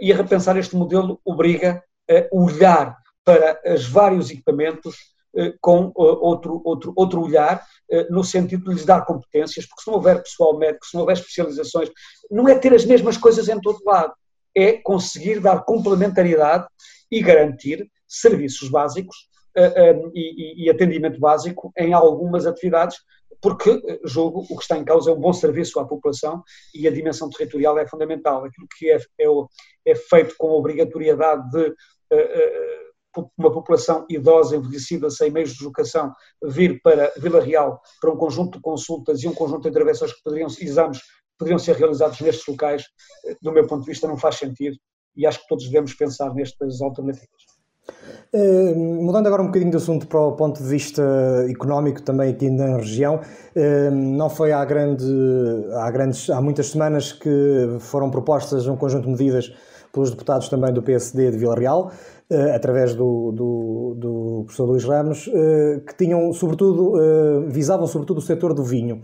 e 0.00 0.10
a 0.10 0.16
repensar 0.16 0.56
este 0.56 0.74
modelo 0.74 1.20
obriga 1.26 1.84
a 2.10 2.26
olhar 2.32 2.96
para 3.26 3.60
os 3.74 3.88
vários 3.88 4.30
equipamentos 4.30 4.96
eh, 5.36 5.52
com 5.60 5.88
eh, 5.88 5.92
outro, 5.96 6.62
outro, 6.64 6.92
outro 6.96 7.20
olhar, 7.20 7.60
eh, 7.90 8.06
no 8.08 8.22
sentido 8.22 8.64
de 8.64 8.70
lhes 8.70 8.86
dar 8.86 9.04
competências, 9.04 9.66
porque 9.66 9.82
se 9.82 9.88
não 9.88 9.96
houver 9.96 10.22
pessoal 10.22 10.56
médico, 10.56 10.86
se 10.86 10.94
não 10.94 11.00
houver 11.00 11.16
especializações, 11.16 11.90
não 12.30 12.48
é 12.48 12.56
ter 12.56 12.72
as 12.72 12.84
mesmas 12.84 13.16
coisas 13.18 13.48
em 13.48 13.60
todo 13.60 13.84
lado, 13.84 14.14
é 14.54 14.74
conseguir 14.74 15.40
dar 15.40 15.64
complementaridade 15.64 16.66
e 17.10 17.20
garantir 17.20 17.90
serviços 18.08 18.70
básicos 18.70 19.28
e, 20.14 20.68
atendimento 20.70 21.18
básico 21.18 21.72
em 21.78 21.92
algumas 21.94 22.46
atividades, 22.46 22.98
porque 23.40 23.82
julgo 24.04 24.46
o 24.50 24.56
que 24.56 24.62
está 24.62 24.76
em 24.76 24.84
causa 24.84 25.10
é 25.10 25.14
um 25.14 25.20
bom 25.20 25.32
serviço 25.32 25.80
à 25.80 25.86
população 25.86 26.42
e 26.74 26.86
a 26.86 26.90
dimensão 26.90 27.28
territorial 27.30 27.78
é 27.78 27.86
fundamental. 27.86 28.44
Aquilo 28.44 28.66
que 28.78 28.90
é, 28.90 28.96
é, 28.96 29.26
é 29.86 29.94
feito 29.94 30.34
com 30.38 30.50
obrigatoriedade 30.50 31.50
de 31.50 31.74
uma 33.36 33.52
população 33.52 34.04
idosa, 34.08 34.56
envelhecida, 34.56 35.10
sem 35.10 35.30
meios 35.30 35.50
de 35.50 35.56
deslocação, 35.56 36.12
vir 36.42 36.80
para 36.82 37.12
Vila 37.16 37.40
Real 37.40 37.80
para 38.00 38.10
um 38.10 38.16
conjunto 38.16 38.56
de 38.56 38.62
consultas 38.62 39.22
e 39.22 39.28
um 39.28 39.34
conjunto 39.34 39.62
de 39.62 39.68
intervenções 39.68 40.12
que 40.12 40.22
poderiam, 40.22 40.48
exames 40.60 41.00
poderiam 41.38 41.58
ser 41.58 41.76
realizados 41.76 42.20
nestes 42.20 42.46
locais, 42.46 42.84
eh, 43.26 43.36
do 43.42 43.52
meu 43.52 43.66
ponto 43.66 43.82
de 43.82 43.90
vista, 43.90 44.08
não 44.08 44.16
faz 44.16 44.36
sentido 44.36 44.76
e 45.16 45.26
acho 45.26 45.40
que 45.40 45.48
todos 45.48 45.64
devemos 45.64 45.94
pensar 45.94 46.32
nestas 46.34 46.80
alternativas. 46.80 47.56
Uh, 48.34 48.74
mudando 48.74 49.28
agora 49.28 49.42
um 49.42 49.46
bocadinho 49.46 49.70
de 49.70 49.76
assunto 49.76 50.06
para 50.08 50.20
o 50.20 50.32
ponto 50.32 50.60
de 50.60 50.68
vista 50.68 51.02
económico 51.48 52.02
também 52.02 52.30
aqui 52.32 52.50
na 52.50 52.76
região, 52.76 53.20
uh, 53.20 53.90
não 53.90 54.28
foi 54.28 54.52
há, 54.52 54.64
grande, 54.64 55.04
há, 55.74 55.90
grandes, 55.90 56.28
há 56.28 56.40
muitas 56.42 56.66
semanas 56.68 57.12
que 57.12 57.30
foram 57.80 58.10
propostas 58.10 58.66
um 58.66 58.76
conjunto 58.76 59.04
de 59.04 59.10
medidas 59.10 59.54
pelos 59.92 60.10
deputados 60.10 60.48
também 60.48 60.72
do 60.74 60.82
PSD 60.82 61.30
de 61.30 61.38
Vila 61.38 61.54
Real, 61.54 61.90
através 62.54 62.94
do, 62.94 63.30
do, 63.32 63.94
do, 63.96 64.42
professor 64.44 64.64
Luís 64.64 64.84
Ramos, 64.84 65.28
uh, 65.28 65.80
que 65.86 65.96
tinham 65.96 66.32
sobretudo, 66.32 66.94
uh, 66.94 67.48
visavam 67.48 67.86
sobretudo 67.86 68.18
o 68.18 68.22
setor 68.22 68.52
do 68.52 68.64
vinho. 68.64 69.00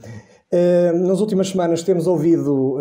nas 1.07 1.21
últimas 1.21 1.49
semanas 1.49 1.83
temos 1.83 2.07
ouvido 2.07 2.77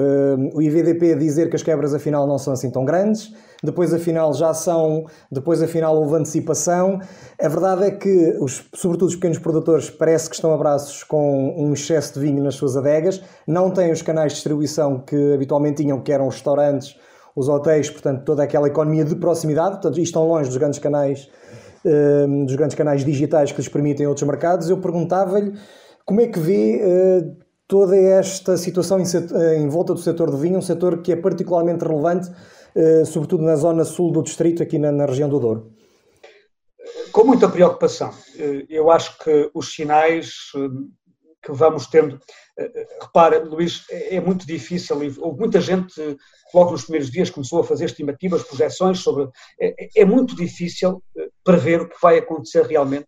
o 0.54 0.62
IVDP 0.62 1.15
dizer 1.15 1.49
que 1.49 1.56
as 1.56 1.63
quebras 1.63 1.93
afinal 1.93 2.27
não 2.27 2.38
são 2.38 2.51
assim 2.51 2.69
tão 2.69 2.84
grandes, 2.84 3.32
depois 3.63 3.93
afinal 3.93 4.34
já 4.34 4.54
são, 4.54 5.06
depois 5.32 5.62
afinal 5.62 5.95
houve 5.95 6.15
antecipação. 6.15 6.99
A 7.39 7.47
verdade 7.47 7.84
é 7.86 7.91
que, 7.91 8.36
os, 8.41 8.65
sobretudo 8.73 9.08
os 9.08 9.15
pequenos 9.15 9.38
produtores, 9.38 9.89
parece 9.89 10.30
que 10.30 10.36
estão 10.36 10.54
a 10.54 10.58
braços 10.58 11.04
com 11.04 11.56
um 11.58 11.71
excesso 11.71 12.15
de 12.15 12.19
vinho 12.19 12.43
nas 12.43 12.56
suas 12.56 12.75
adegas, 12.75 13.21
não 13.47 13.71
têm 13.71 13.91
os 13.91 14.01
canais 14.01 14.34
de 14.34 14.38
distribuição 14.38 14.99
que 14.99 15.34
habitualmente 15.34 15.82
tinham, 15.82 16.01
que 16.01 16.12
eram 16.12 16.27
restaurantes 16.27 16.97
os 17.36 17.48
hotéis, 17.48 17.89
portanto, 17.89 18.24
toda 18.24 18.44
aquela 18.44 18.67
economia 18.67 19.06
de 19.06 19.15
proximidade, 19.15 19.76
portanto, 19.76 20.00
e 20.00 20.04
estão 20.04 20.28
longe 20.28 20.50
dos 20.50 20.58
grandes 20.58 20.80
canais, 20.80 21.30
uh, 21.86 22.46
dos 22.46 22.56
grandes 22.56 22.76
canais 22.76 23.06
digitais 23.06 23.52
que 23.52 23.58
lhes 23.58 23.70
permitem 23.70 24.08
outros 24.08 24.28
mercados. 24.28 24.70
Eu 24.70 24.78
perguntava-lhe 24.78 25.54
como 26.06 26.22
é 26.22 26.28
que 26.28 26.39
vê 26.39 26.82
uh, 26.84 27.38
toda 27.67 27.96
esta 27.96 28.58
situação 28.58 29.00
em, 29.00 29.04
uh, 29.04 29.54
em, 29.56 29.70
volta 29.70 29.94
do 29.94 30.00
setor 30.00 30.30
do 30.30 30.38
vinho, 30.38 30.58
um 30.58 30.62
setor 30.62 31.02
que 31.02 31.12
é 31.12 31.15
particularmente 31.15 31.86
relevante, 31.86 32.30
sobretudo 33.06 33.44
na 33.44 33.58
zona 33.58 33.84
sul 33.84 34.13
do 34.13 34.24
distrito, 34.24 34.63
aqui 34.63 34.80
na, 34.80 34.94
na 34.94 35.06
região 35.06 35.28
do 35.28 35.38
Douro. 35.41 35.74
Com 37.12 37.26
muita 37.26 37.50
preocupação. 37.50 38.12
Eu 38.70 38.89
acho 38.89 39.17
que 39.17 39.52
os 39.54 39.74
sinais 39.74 40.52
que 41.41 41.52
vamos 41.52 41.88
tendo. 41.88 42.20
Repara, 43.02 43.43
Luís, 43.43 43.86
é 43.89 44.19
muito 44.19 44.45
difícil, 44.45 44.95
houve 45.19 45.39
muita 45.39 45.60
gente 45.62 45.93
logo 46.54 46.71
nos 46.71 46.84
primeiros 46.84 47.10
dias 47.10 47.30
começou 47.30 47.62
a 47.62 47.63
fazer 47.63 47.86
estimativas, 47.86 48.43
projeções 48.43 49.00
sobre. 49.00 49.30
É, 49.60 50.02
é 50.02 50.06
muito 50.06 50.36
difícil 50.36 51.04
prever 51.43 51.82
o 51.82 51.89
que 51.89 51.95
vai 52.02 52.17
acontecer 52.17 52.65
realmente 52.65 53.08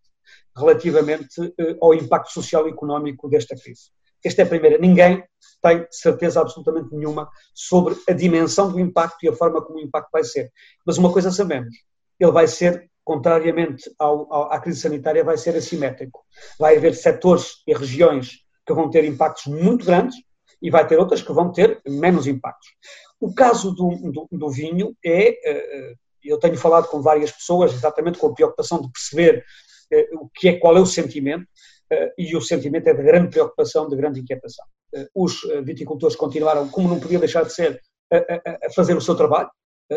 relativamente 0.56 1.54
ao 1.82 1.94
impacto 1.94 2.32
social 2.32 2.68
e 2.68 2.72
económico 2.72 3.28
desta 3.30 3.56
crise. 3.56 3.92
Esta 4.24 4.44
é 4.44 4.46
a 4.46 4.48
primeira. 4.48 4.78
Ninguém 4.78 5.24
tem 5.62 5.86
certeza 5.92 6.40
absolutamente 6.40 6.94
nenhuma 6.96 7.30
sobre 7.54 7.96
a 8.08 8.14
dimensão 8.14 8.72
do 8.72 8.80
impacto 8.80 9.24
e 9.24 9.30
a 9.30 9.34
forma 9.34 9.62
como 9.62 9.80
o 9.80 9.82
impacto 9.82 10.10
vai 10.12 10.24
ser. 10.24 10.52
Mas 10.86 10.98
uma 10.98 11.12
coisa 11.12 11.32
sabemos, 11.32 11.76
ele 12.20 12.32
vai 12.32 12.48
ser, 12.48 12.90
contrariamente 13.04 13.92
ao, 14.00 14.32
ao, 14.34 14.54
à 14.54 14.60
crise 14.60 14.80
sanitária, 14.80 15.24
vai 15.24 15.38
ser 15.38 15.56
assimétrico. 15.58 16.24
Vai 16.58 16.78
haver 16.78 16.96
setores 16.96 17.64
e 17.68 17.74
regiões 17.74 18.43
que 18.66 18.74
vão 18.74 18.90
ter 18.90 19.04
impactos 19.06 19.46
muito 19.48 19.86
grandes 19.86 20.16
e 20.62 20.70
vai 20.70 20.88
ter 20.88 20.98
outras 20.98 21.22
que 21.22 21.34
vão 21.34 21.52
ter 21.52 21.82
menos 21.86 22.26
impactos. 22.26 22.70
O 23.20 23.34
caso 23.34 23.72
do, 23.72 23.90
do, 24.12 24.28
do 24.32 24.50
vinho 24.50 24.96
é, 25.04 25.30
eh, 25.50 25.94
eu 26.24 26.40
tenho 26.40 26.58
falado 26.58 26.88
com 26.88 27.02
várias 27.02 27.32
pessoas 27.32 27.74
exatamente 27.74 28.18
com 28.18 28.28
a 28.28 28.34
preocupação 28.34 28.82
de 28.82 28.90
perceber 28.90 29.44
eh, 29.92 30.10
o 30.14 30.30
que 30.34 30.48
é, 30.50 30.60
qual 30.60 30.78
é 30.78 30.80
o 30.80 30.86
sentimento, 30.86 31.46
eh, 31.90 32.14
e 32.18 32.36
o 32.36 32.42
sentimento 32.42 32.88
é 32.88 32.94
de 32.94 33.04
grande 33.04 33.30
preocupação, 33.30 33.90
de 33.90 33.96
grande 33.98 34.22
inquietação. 34.22 34.66
Os 35.14 35.42
viticultores 35.64 36.16
continuaram, 36.16 36.70
como 36.70 36.88
não 36.88 37.00
podia 37.00 37.18
deixar 37.18 37.44
de 37.44 37.54
ser, 37.54 37.82
a, 38.12 38.70
fazer 38.76 38.96
o 38.96 39.02
seu 39.02 39.16
trabalho. 39.16 39.50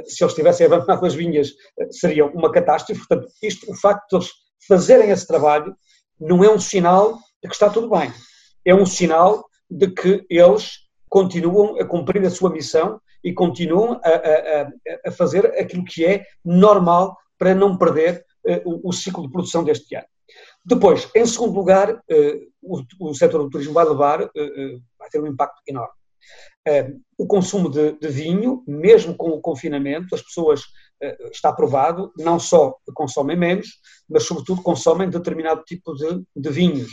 Se 0.06 0.24
eles 0.24 0.34
tivessem 0.34 0.66
abandonado 0.66 1.04
as 1.04 1.14
vinhas, 1.14 1.52
seria 1.90 2.24
uma 2.24 2.50
catástrofe. 2.50 3.06
Portanto, 3.06 3.30
isto, 3.42 3.70
o 3.70 3.74
facto 3.76 4.08
de 4.08 4.16
eles 4.16 4.30
fazerem 4.66 5.10
esse 5.10 5.26
trabalho 5.26 5.76
não 6.18 6.42
é 6.42 6.50
um 6.50 6.58
sinal 6.58 7.18
de 7.42 7.48
que 7.48 7.54
está 7.54 7.68
tudo 7.68 7.90
bem. 7.90 8.10
É 8.66 8.74
um 8.74 8.84
sinal 8.84 9.48
de 9.70 9.88
que 9.88 10.26
eles 10.28 10.80
continuam 11.08 11.80
a 11.80 11.84
cumprir 11.84 12.24
a 12.26 12.30
sua 12.30 12.50
missão 12.50 13.00
e 13.22 13.32
continuam 13.32 14.00
a, 14.04 14.10
a, 14.10 15.08
a 15.08 15.10
fazer 15.12 15.46
aquilo 15.58 15.84
que 15.84 16.04
é 16.04 16.24
normal 16.44 17.16
para 17.38 17.54
não 17.54 17.76
perder 17.76 18.24
uh, 18.46 18.60
o, 18.64 18.90
o, 18.90 18.92
ciclo 18.92 19.24
de 19.24 19.32
produção 19.32 19.64
deste 19.64 19.94
ano. 19.94 20.06
Depois, 20.64 21.08
em 21.14 21.24
segundo 21.26 21.54
lugar, 21.54 21.92
uh, 21.94 22.00
o, 22.62 22.82
o 23.00 23.14
setor 23.14 23.42
do 23.42 23.50
turismo 23.50 23.72
vai 23.72 23.84
levar, 23.84 24.22
uh, 24.22 24.82
vai 24.98 25.08
ter 25.10 25.20
um 25.20 25.26
impacto 25.26 25.60
enorme. 25.66 25.94
o 27.18 27.26
consumo 27.26 27.70
de, 27.70 27.92
de, 27.98 28.08
vinho, 28.08 28.64
mesmo 28.66 29.16
com 29.16 29.30
o 29.30 29.40
confinamento, 29.40 30.14
as 30.14 30.22
pessoas, 30.22 30.62
está 31.30 31.52
provado, 31.52 32.10
não 32.16 32.38
só 32.38 32.74
consomem 32.94 33.36
menos, 33.36 33.68
mas 34.08 34.24
sobretudo 34.24 34.62
consomem 34.62 35.10
determinado 35.10 35.62
tipo 35.62 35.92
de, 35.94 36.24
de 36.34 36.50
vinhos. 36.50 36.90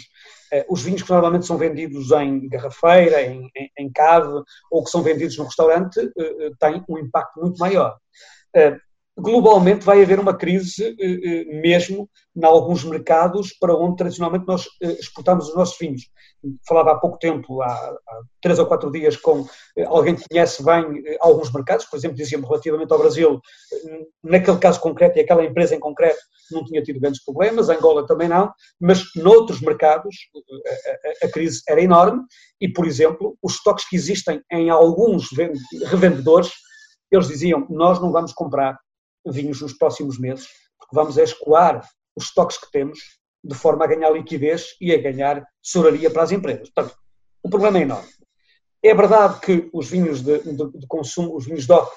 Eh, 0.54 0.66
os 0.70 0.84
vinhos 0.84 1.02
que 1.02 1.10
normalmente 1.10 1.48
são 1.48 1.58
vendidos 1.58 2.12
em 2.12 2.48
garrafeira, 2.48 3.24
em, 3.24 3.50
em, 3.56 3.72
em 3.80 3.92
cave, 3.92 4.44
ou 4.70 4.84
que 4.84 4.92
são 4.92 5.02
vendidos 5.02 5.36
no 5.36 5.46
restaurante, 5.46 6.00
eh, 6.00 6.12
eh, 6.46 6.52
têm 6.60 6.86
um 6.88 7.00
impacto 7.00 7.40
muito 7.42 7.58
maior 7.58 7.98
globalmente 9.18 9.86
vai 9.86 10.02
haver 10.02 10.20
uma 10.20 10.36
crise 10.36 10.96
mesmo 11.62 12.10
em 12.36 12.44
alguns 12.44 12.84
mercados 12.84 13.54
para 13.60 13.76
onde 13.76 13.98
tradicionalmente 13.98 14.48
nós 14.48 14.68
exportamos 14.82 15.50
os 15.50 15.56
nossos 15.56 15.78
vinhos. 15.78 16.10
Falava 16.68 16.92
há 16.92 17.00
pouco 17.00 17.20
tempo, 17.20 17.62
há, 17.62 17.68
há 17.68 18.22
três 18.42 18.58
ou 18.58 18.66
quatro 18.66 18.92
dias, 18.92 19.16
com 19.16 19.46
alguém 19.86 20.16
que 20.16 20.28
conhece 20.28 20.64
bem 20.64 21.04
alguns 21.20 21.52
mercados, 21.54 21.86
por 21.86 21.96
exemplo, 21.96 22.18
dizia-me 22.18 22.46
relativamente 22.46 22.92
ao 22.92 23.00
Brasil, 23.00 23.40
naquele 24.24 24.58
caso 24.58 24.80
concreto 24.80 25.18
e 25.18 25.22
aquela 25.22 25.46
empresa 25.46 25.76
em 25.76 25.80
concreto 25.80 26.20
não 26.52 26.66
tinha 26.66 26.82
tido 26.82 27.00
grandes 27.00 27.24
problemas, 27.24 27.70
Angola 27.70 28.06
também 28.06 28.28
não, 28.28 28.52
mas 28.80 29.04
noutros 29.16 29.62
mercados 29.62 30.16
a, 30.68 31.26
a, 31.26 31.28
a 31.28 31.32
crise 31.32 31.62
era 31.68 31.82
enorme 31.82 32.24
e, 32.60 32.68
por 32.68 32.88
exemplo, 32.88 33.38
os 33.42 33.54
estoques 33.56 33.88
que 33.88 33.96
existem 33.96 34.42
em 34.52 34.70
alguns 34.70 35.30
revendedores, 35.86 36.52
eles 37.12 37.28
diziam, 37.28 37.68
nós 37.70 38.02
não 38.02 38.12
vamos 38.12 38.34
comprar 38.34 38.78
vinhos 39.26 39.62
nos 39.62 39.74
próximos 39.74 40.20
meses, 40.20 40.48
porque 40.78 40.96
vamos 40.96 41.18
escoar 41.18 41.88
os 42.16 42.26
estoques 42.26 42.58
que 42.58 42.72
temos 42.72 43.00
de 43.44 43.56
forma 43.56 43.84
a 43.84 43.88
ganhar 43.88 44.10
liquidez 44.12 44.76
e 44.80 44.94
a 44.94 45.02
ganhar 45.02 45.46
tesouraria 45.62 46.10
para 46.10 46.24
as 46.24 46.32
empresas. 46.32 46.70
Portanto, 46.70 46.98
o 47.42 47.50
problema 47.50 47.80
é 47.80 47.82
enorme. 47.82 48.10
É 48.82 48.94
verdade 48.94 49.40
que 49.40 49.70
os 49.74 49.90
vinhos 49.90 50.22
de, 50.22 50.40
de, 50.40 50.80
de 50.80 50.88
consumo, 50.88 51.36
os 51.36 51.46
vinhos 51.46 51.66
DOC, 51.66 51.92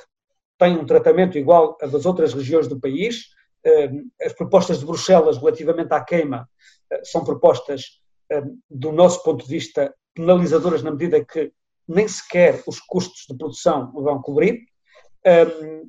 têm 0.58 0.76
um 0.76 0.86
tratamento 0.86 1.38
igual 1.38 1.76
a 1.80 1.86
das 1.86 2.06
outras 2.06 2.32
regiões 2.32 2.66
do 2.66 2.80
país. 2.80 3.26
Eh, 3.64 3.90
as 4.22 4.32
propostas 4.32 4.78
de 4.78 4.86
Bruxelas 4.86 5.36
relativamente 5.36 5.92
à 5.92 6.02
queima 6.02 6.48
eh, 6.90 7.00
são 7.04 7.24
propostas, 7.24 8.00
eh, 8.30 8.42
do 8.70 8.92
nosso 8.92 9.22
ponto 9.22 9.44
de 9.44 9.50
vista, 9.50 9.94
penalizadoras 10.14 10.82
na 10.82 10.90
medida 10.90 11.24
que 11.24 11.52
nem 11.86 12.08
sequer 12.08 12.62
os 12.66 12.80
custos 12.80 13.26
de 13.28 13.36
produção 13.36 13.92
vão 13.92 14.20
cobrir 14.22 14.64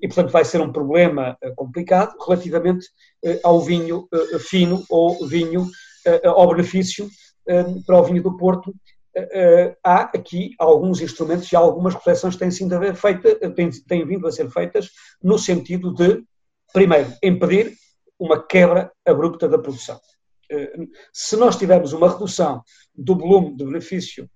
e, 0.02 0.08
portanto, 0.08 0.32
vai 0.32 0.44
ser 0.44 0.62
um 0.62 0.72
problema 0.72 1.38
eh, 1.42 1.52
complicado 1.56 2.16
relativamente 2.26 2.88
eh, 3.24 3.40
ao 3.44 3.62
vinho 3.62 4.08
eh, 4.12 4.40
fino 4.40 4.84
ou 4.90 5.28
vinho 5.28 5.68
ao 6.24 6.48
benefício 6.48 7.10
para 7.86 8.00
o 8.00 8.04
vinho 8.04 8.24
do 8.24 8.38
Porto. 8.38 8.74
Há 9.84 10.04
aqui 10.04 10.52
alguns 10.58 11.02
instrumentos 11.02 11.52
e 11.52 11.56
algumas 11.56 11.96
reflexões 11.96 12.38
têm, 12.38 12.50
sido 12.50 12.74
a 12.74 12.96
feita, 12.96 13.36
têm, 13.52 13.70
têm 13.86 14.06
vindo 14.06 14.26
a 14.26 14.32
ser 14.32 14.50
feitas 14.50 14.90
no 15.22 15.38
sentido 15.38 15.94
de, 15.94 16.24
primeiro, 16.72 17.12
impedir 17.22 17.74
uma 18.18 18.42
quebra 18.42 18.90
abrupta 19.06 19.50
da 19.50 19.58
produção. 19.58 20.00
Se 21.12 21.36
nós 21.36 21.58
tivermos 21.58 21.92
uma 21.92 22.10
redução 22.10 22.64
do 22.96 23.18
volume 23.18 23.58
de 23.58 23.66
benefício 23.66 24.30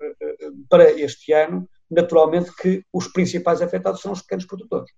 para 0.67 0.91
este 0.91 1.31
ano, 1.31 1.69
naturalmente 1.91 2.55
que 2.55 2.83
os 2.93 3.07
principais 3.07 3.61
afetados 3.61 4.01
são 4.01 4.13
os 4.13 4.21
pequenos 4.21 4.45
produtores. 4.45 4.91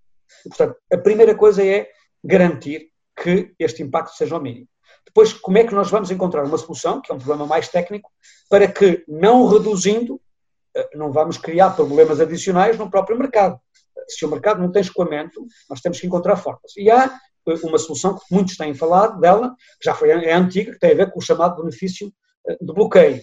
Portanto, 0.44 0.76
a 0.92 0.98
primeira 0.98 1.34
coisa 1.34 1.64
é 1.66 1.88
garantir 2.22 2.90
que 3.20 3.54
este 3.58 3.82
impacto 3.82 4.16
seja 4.16 4.36
o 4.36 4.40
mínimo. 4.40 4.68
Depois, 5.04 5.32
como 5.32 5.58
é 5.58 5.64
que 5.64 5.74
nós 5.74 5.90
vamos 5.90 6.10
encontrar 6.10 6.44
uma 6.44 6.58
solução, 6.58 7.00
que 7.00 7.12
é 7.12 7.14
um 7.14 7.18
problema 7.18 7.46
mais 7.46 7.68
técnico, 7.68 8.10
para 8.48 8.66
que, 8.66 9.04
não 9.06 9.46
reduzindo, 9.46 10.20
eh, 10.74 10.90
não 10.94 11.12
vamos 11.12 11.36
criar 11.36 11.70
problemas 11.70 12.20
adicionais 12.20 12.78
no 12.78 12.90
próprio 12.90 13.18
mercado. 13.18 13.58
Se 14.08 14.24
o 14.24 14.30
mercado 14.30 14.60
não 14.60 14.72
tem 14.72 14.82
escoamento, 14.82 15.46
nós 15.68 15.80
temos 15.80 16.00
que 16.00 16.06
encontrar 16.06 16.36
formas. 16.36 16.72
E 16.76 16.90
há 16.90 17.06
eh, 17.48 17.54
uma 17.62 17.78
solução 17.78 18.18
que 18.18 18.24
muitos 18.30 18.56
têm 18.56 18.74
falado 18.74 19.20
dela, 19.20 19.54
que 19.80 19.84
já 19.84 19.94
foi, 19.94 20.10
é 20.10 20.34
antiga, 20.34 20.72
que 20.72 20.78
tem 20.78 20.92
a 20.92 20.96
ver 20.96 21.12
com 21.12 21.18
o 21.18 21.22
chamado 21.22 21.62
benefício 21.62 22.12
eh, 22.48 22.56
de 22.60 22.72
bloqueio. 22.72 23.20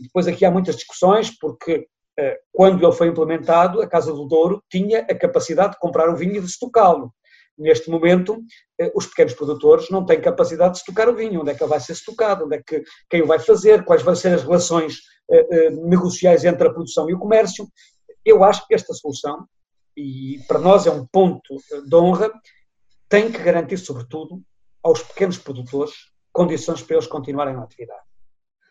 Depois 0.00 0.26
aqui 0.26 0.44
há 0.44 0.50
muitas 0.50 0.76
discussões, 0.76 1.36
porque 1.38 1.86
quando 2.52 2.84
ele 2.84 2.92
foi 2.92 3.08
implementado, 3.08 3.80
a 3.80 3.86
Casa 3.86 4.12
do 4.12 4.26
Douro 4.26 4.62
tinha 4.68 5.00
a 5.00 5.14
capacidade 5.14 5.72
de 5.72 5.78
comprar 5.78 6.08
o 6.10 6.16
vinho 6.16 6.36
e 6.36 6.40
de 6.40 6.46
estocá-lo. 6.46 7.12
Neste 7.58 7.90
momento, 7.90 8.40
eh, 8.80 8.92
os 8.94 9.06
pequenos 9.06 9.34
produtores 9.34 9.90
não 9.90 10.06
têm 10.06 10.20
capacidade 10.20 10.74
de 10.74 10.78
estocar 10.78 11.08
o 11.08 11.14
vinho. 11.14 11.40
Onde 11.40 11.50
é 11.50 11.54
que 11.54 11.62
ele 11.62 11.70
vai 11.70 11.80
ser 11.80 11.92
estocado? 11.92 12.44
Onde 12.44 12.56
é 12.56 12.62
que, 12.64 12.84
quem 13.10 13.22
o 13.22 13.26
vai 13.26 13.40
fazer? 13.40 13.84
Quais 13.84 14.02
vão 14.02 14.14
ser 14.14 14.32
as 14.32 14.44
relações 14.44 15.00
eh, 15.28 15.70
negociais 15.70 16.44
entre 16.44 16.68
a 16.68 16.72
produção 16.72 17.10
e 17.10 17.14
o 17.14 17.18
comércio? 17.18 17.66
Eu 18.24 18.44
acho 18.44 18.64
que 18.66 18.74
esta 18.74 18.94
solução, 18.94 19.44
e 19.96 20.38
para 20.46 20.60
nós 20.60 20.86
é 20.86 20.90
um 20.90 21.04
ponto 21.04 21.56
de 21.84 21.96
honra, 21.96 22.30
tem 23.08 23.32
que 23.32 23.42
garantir, 23.42 23.78
sobretudo, 23.78 24.40
aos 24.82 25.02
pequenos 25.02 25.38
produtores 25.38 25.94
condições 26.32 26.82
para 26.82 26.96
eles 26.96 27.08
continuarem 27.08 27.54
na 27.54 27.64
atividade. 27.64 28.07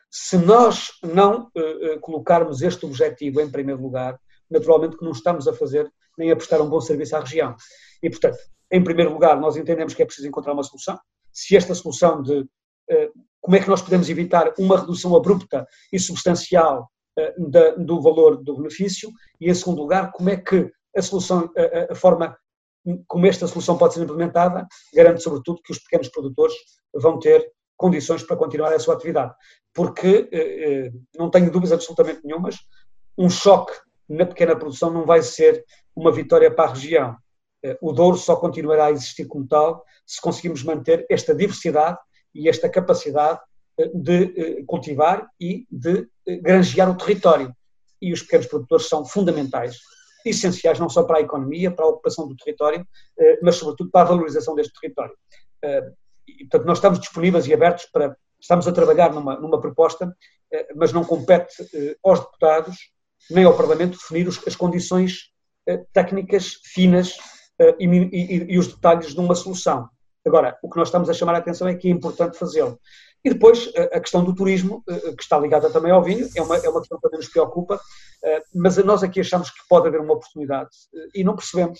Se 0.09 0.37
nós 0.37 0.91
não 1.03 1.51
uh, 1.55 1.99
colocarmos 1.99 2.61
este 2.61 2.85
objetivo 2.85 3.41
em 3.41 3.49
primeiro 3.49 3.81
lugar, 3.81 4.19
naturalmente 4.49 4.97
que 4.97 5.03
não 5.03 5.11
estamos 5.11 5.47
a 5.47 5.53
fazer 5.53 5.91
nem 6.17 6.31
a 6.31 6.35
prestar 6.35 6.61
um 6.61 6.69
bom 6.69 6.81
serviço 6.81 7.15
à 7.15 7.19
região. 7.19 7.55
E, 8.01 8.09
portanto, 8.09 8.37
em 8.71 8.83
primeiro 8.83 9.13
lugar, 9.13 9.39
nós 9.39 9.55
entendemos 9.55 9.93
que 9.93 10.01
é 10.01 10.05
preciso 10.05 10.27
encontrar 10.27 10.53
uma 10.53 10.63
solução. 10.63 10.99
Se 11.31 11.55
esta 11.55 11.75
solução 11.75 12.21
de 12.21 12.39
uh, 12.39 12.47
como 13.41 13.55
é 13.55 13.59
que 13.59 13.69
nós 13.69 13.81
podemos 13.81 14.09
evitar 14.09 14.53
uma 14.57 14.79
redução 14.79 15.15
abrupta 15.15 15.65
e 15.91 15.99
substancial 15.99 16.89
uh, 17.19 17.49
da, 17.49 17.71
do 17.75 18.01
valor 18.01 18.43
do 18.43 18.57
benefício, 18.57 19.09
e 19.39 19.49
em 19.49 19.53
segundo 19.53 19.81
lugar, 19.81 20.11
como 20.11 20.29
é 20.29 20.37
que 20.37 20.71
a 20.95 21.01
solução, 21.01 21.51
a, 21.55 21.93
a 21.93 21.95
forma 21.95 22.35
como 23.07 23.25
esta 23.25 23.47
solução 23.47 23.77
pode 23.77 23.93
ser 23.93 24.03
implementada, 24.03 24.65
garante 24.93 25.21
sobretudo 25.21 25.61
que 25.61 25.71
os 25.71 25.79
pequenos 25.79 26.09
produtores 26.09 26.55
vão 26.93 27.19
ter 27.19 27.45
condições 27.77 28.23
para 28.23 28.35
continuar 28.35 28.73
a 28.73 28.79
sua 28.79 28.95
atividade. 28.95 29.33
Porque, 29.73 30.27
eh, 30.31 30.87
eh, 30.87 30.91
não 31.15 31.29
tenho 31.29 31.51
dúvidas 31.51 31.71
absolutamente 31.71 32.21
nenhumas, 32.23 32.57
um 33.17 33.29
choque 33.29 33.73
na 34.09 34.25
pequena 34.25 34.55
produção 34.55 34.91
não 34.91 35.05
vai 35.05 35.21
ser 35.21 35.63
uma 35.95 36.11
vitória 36.11 36.49
para 36.49 36.69
a 36.69 36.73
região. 36.73 37.15
Eh, 37.63 37.77
o 37.79 37.93
Douro 37.93 38.17
só 38.17 38.35
continuará 38.35 38.87
a 38.87 38.91
existir 38.91 39.25
como 39.25 39.47
tal 39.47 39.85
se 40.05 40.19
conseguirmos 40.19 40.63
manter 40.63 41.05
esta 41.09 41.35
diversidade 41.35 41.97
e 42.33 42.49
esta 42.49 42.67
capacidade 42.67 43.39
de 43.93 44.63
cultivar 44.65 45.29
e 45.39 45.67
de 45.69 46.07
granjear 46.41 46.89
o 46.89 46.97
território. 46.97 47.53
E 48.01 48.11
os 48.11 48.23
pequenos 48.23 48.47
produtores 48.47 48.87
são 48.87 49.05
fundamentais, 49.05 49.77
essenciais 50.25 50.79
não 50.79 50.89
só 50.89 51.03
para 51.03 51.19
a 51.19 51.21
economia, 51.21 51.69
para 51.69 51.85
a 51.85 51.89
ocupação 51.89 52.27
do 52.27 52.35
território, 52.35 52.87
mas 53.41 53.55
sobretudo 53.55 53.91
para 53.91 54.01
a 54.01 54.09
valorização 54.09 54.55
deste 54.55 54.73
território 54.79 55.15
e, 56.27 56.45
portanto, 56.45 56.65
nós 56.65 56.77
estamos 56.77 56.99
disponíveis 56.99 57.47
e 57.47 57.53
abertos 57.53 57.85
para. 57.85 58.15
Estamos 58.39 58.67
a 58.67 58.71
trabalhar 58.71 59.11
numa, 59.11 59.35
numa 59.39 59.59
proposta, 59.59 60.15
eh, 60.51 60.67
mas 60.75 60.93
não 60.93 61.03
compete 61.03 61.55
eh, 61.73 61.95
aos 62.03 62.19
deputados 62.19 62.77
nem 63.31 63.43
ao 63.45 63.57
Parlamento 63.57 63.97
definir 63.97 64.27
as 64.27 64.55
condições 64.55 65.31
eh, 65.67 65.83
técnicas 65.91 66.59
finas 66.63 67.17
e, 67.79 67.85
e, 67.87 68.53
e 68.53 68.59
os 68.59 68.67
detalhes 68.67 69.15
de 69.15 69.19
uma 69.19 69.33
solução. 69.33 69.89
Agora, 70.25 70.55
o 70.61 70.69
que 70.69 70.77
nós 70.77 70.89
estamos 70.89 71.09
a 71.09 71.13
chamar 71.13 71.33
a 71.33 71.39
atenção 71.39 71.67
é 71.67 71.73
que 71.73 71.87
é 71.87 71.91
importante 71.91 72.37
fazê-lo. 72.37 72.79
E 73.25 73.31
depois, 73.31 73.71
a 73.91 73.99
questão 73.99 74.23
do 74.23 74.35
turismo, 74.35 74.83
que 74.85 75.23
está 75.23 75.39
ligada 75.39 75.69
também 75.71 75.91
ao 75.91 76.03
vinho, 76.03 76.29
é 76.35 76.41
uma, 76.41 76.55
é 76.57 76.69
uma 76.69 76.79
questão 76.79 76.99
que 76.99 77.01
também 77.01 77.17
nos 77.17 77.29
preocupa, 77.29 77.81
mas 78.53 78.77
nós 78.77 79.01
aqui 79.01 79.19
achamos 79.19 79.49
que 79.49 79.67
pode 79.67 79.87
haver 79.87 79.99
uma 79.99 80.13
oportunidade 80.13 80.69
e 81.15 81.23
não 81.23 81.35
percebemos 81.35 81.79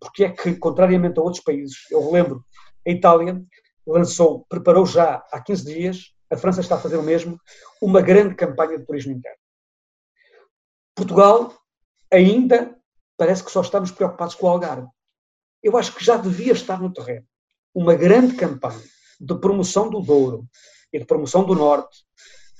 porque 0.00 0.24
é 0.24 0.30
que, 0.30 0.54
contrariamente 0.56 1.18
a 1.18 1.22
outros 1.22 1.42
países, 1.42 1.76
eu 1.90 2.04
relembro, 2.04 2.44
a 2.86 2.90
Itália 2.90 3.42
lançou, 3.86 4.44
preparou 4.48 4.84
já 4.84 5.24
há 5.30 5.40
15 5.40 5.64
dias, 5.64 6.12
a 6.30 6.36
França 6.36 6.60
está 6.60 6.74
a 6.74 6.80
fazer 6.80 6.96
o 6.96 7.02
mesmo, 7.02 7.40
uma 7.80 8.00
grande 8.00 8.34
campanha 8.34 8.78
de 8.78 8.84
turismo 8.84 9.12
interno. 9.12 9.38
Portugal 10.94 11.52
ainda 12.12 12.76
parece 13.16 13.44
que 13.44 13.50
só 13.50 13.60
estamos 13.60 13.90
preocupados 13.90 14.34
com 14.34 14.46
o 14.46 14.50
Algarve. 14.50 14.88
Eu 15.62 15.76
acho 15.76 15.94
que 15.94 16.04
já 16.04 16.16
devia 16.16 16.52
estar 16.52 16.80
no 16.80 16.92
terreno 16.92 17.26
uma 17.74 17.94
grande 17.94 18.34
campanha 18.34 18.82
de 19.20 19.34
promoção 19.38 19.90
do 19.90 20.00
Douro 20.00 20.46
e 20.92 20.98
de 20.98 21.04
promoção 21.04 21.44
do 21.44 21.54
Norte, 21.54 22.04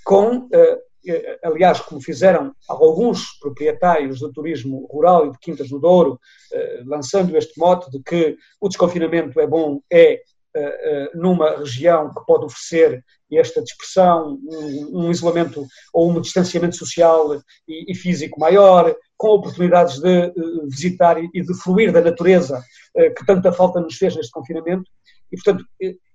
com, 0.04 0.48
eh, 0.52 0.78
eh, 1.06 1.38
aliás, 1.42 1.80
como 1.80 2.02
fizeram 2.02 2.54
alguns 2.68 3.38
proprietários 3.38 4.20
do 4.20 4.30
turismo 4.30 4.86
rural 4.90 5.26
e 5.26 5.32
de 5.32 5.38
Quintas 5.38 5.68
do 5.70 5.78
Douro, 5.78 6.20
eh, 6.52 6.82
lançando 6.84 7.36
este 7.36 7.58
mote 7.58 7.90
de 7.90 8.02
que 8.02 8.36
o 8.60 8.68
desconfinamento 8.68 9.40
é 9.40 9.46
bom, 9.46 9.80
é 9.90 10.20
numa 11.14 11.58
região 11.58 12.12
que 12.12 12.24
pode 12.26 12.44
oferecer 12.44 13.04
esta 13.32 13.62
dispersão, 13.62 14.38
um, 14.44 15.06
um 15.06 15.10
isolamento 15.10 15.66
ou 15.92 16.10
um 16.10 16.20
distanciamento 16.20 16.76
social 16.76 17.34
e, 17.66 17.92
e, 17.92 17.94
físico 17.94 18.38
maior, 18.38 18.94
com 19.16 19.28
oportunidades 19.28 19.98
de 19.98 20.26
uh, 20.28 20.68
visitar 20.68 21.18
e, 21.18 21.28
de 21.28 21.54
fluir 21.62 21.92
da 21.92 22.00
natureza 22.00 22.62
que 23.16 23.26
tanta 23.26 23.52
falta 23.52 23.80
nos 23.80 23.96
fez 23.96 24.16
neste 24.16 24.32
confinamento. 24.32 24.90
E, 25.30 25.36
portanto, 25.36 25.64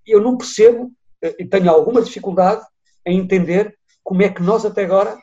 eu 0.06 0.20
não 0.20 0.38
percebo 0.38 0.92
e 1.38 1.46
tenho 1.46 1.70
alguma 1.70 2.02
dificuldade 2.02 2.66
em 3.06 3.20
entender 3.20 3.78
como 4.04 4.24
é 4.24 4.30
que 4.30 4.42
nós 4.42 4.66
até 4.66 4.84
agora 4.84 5.18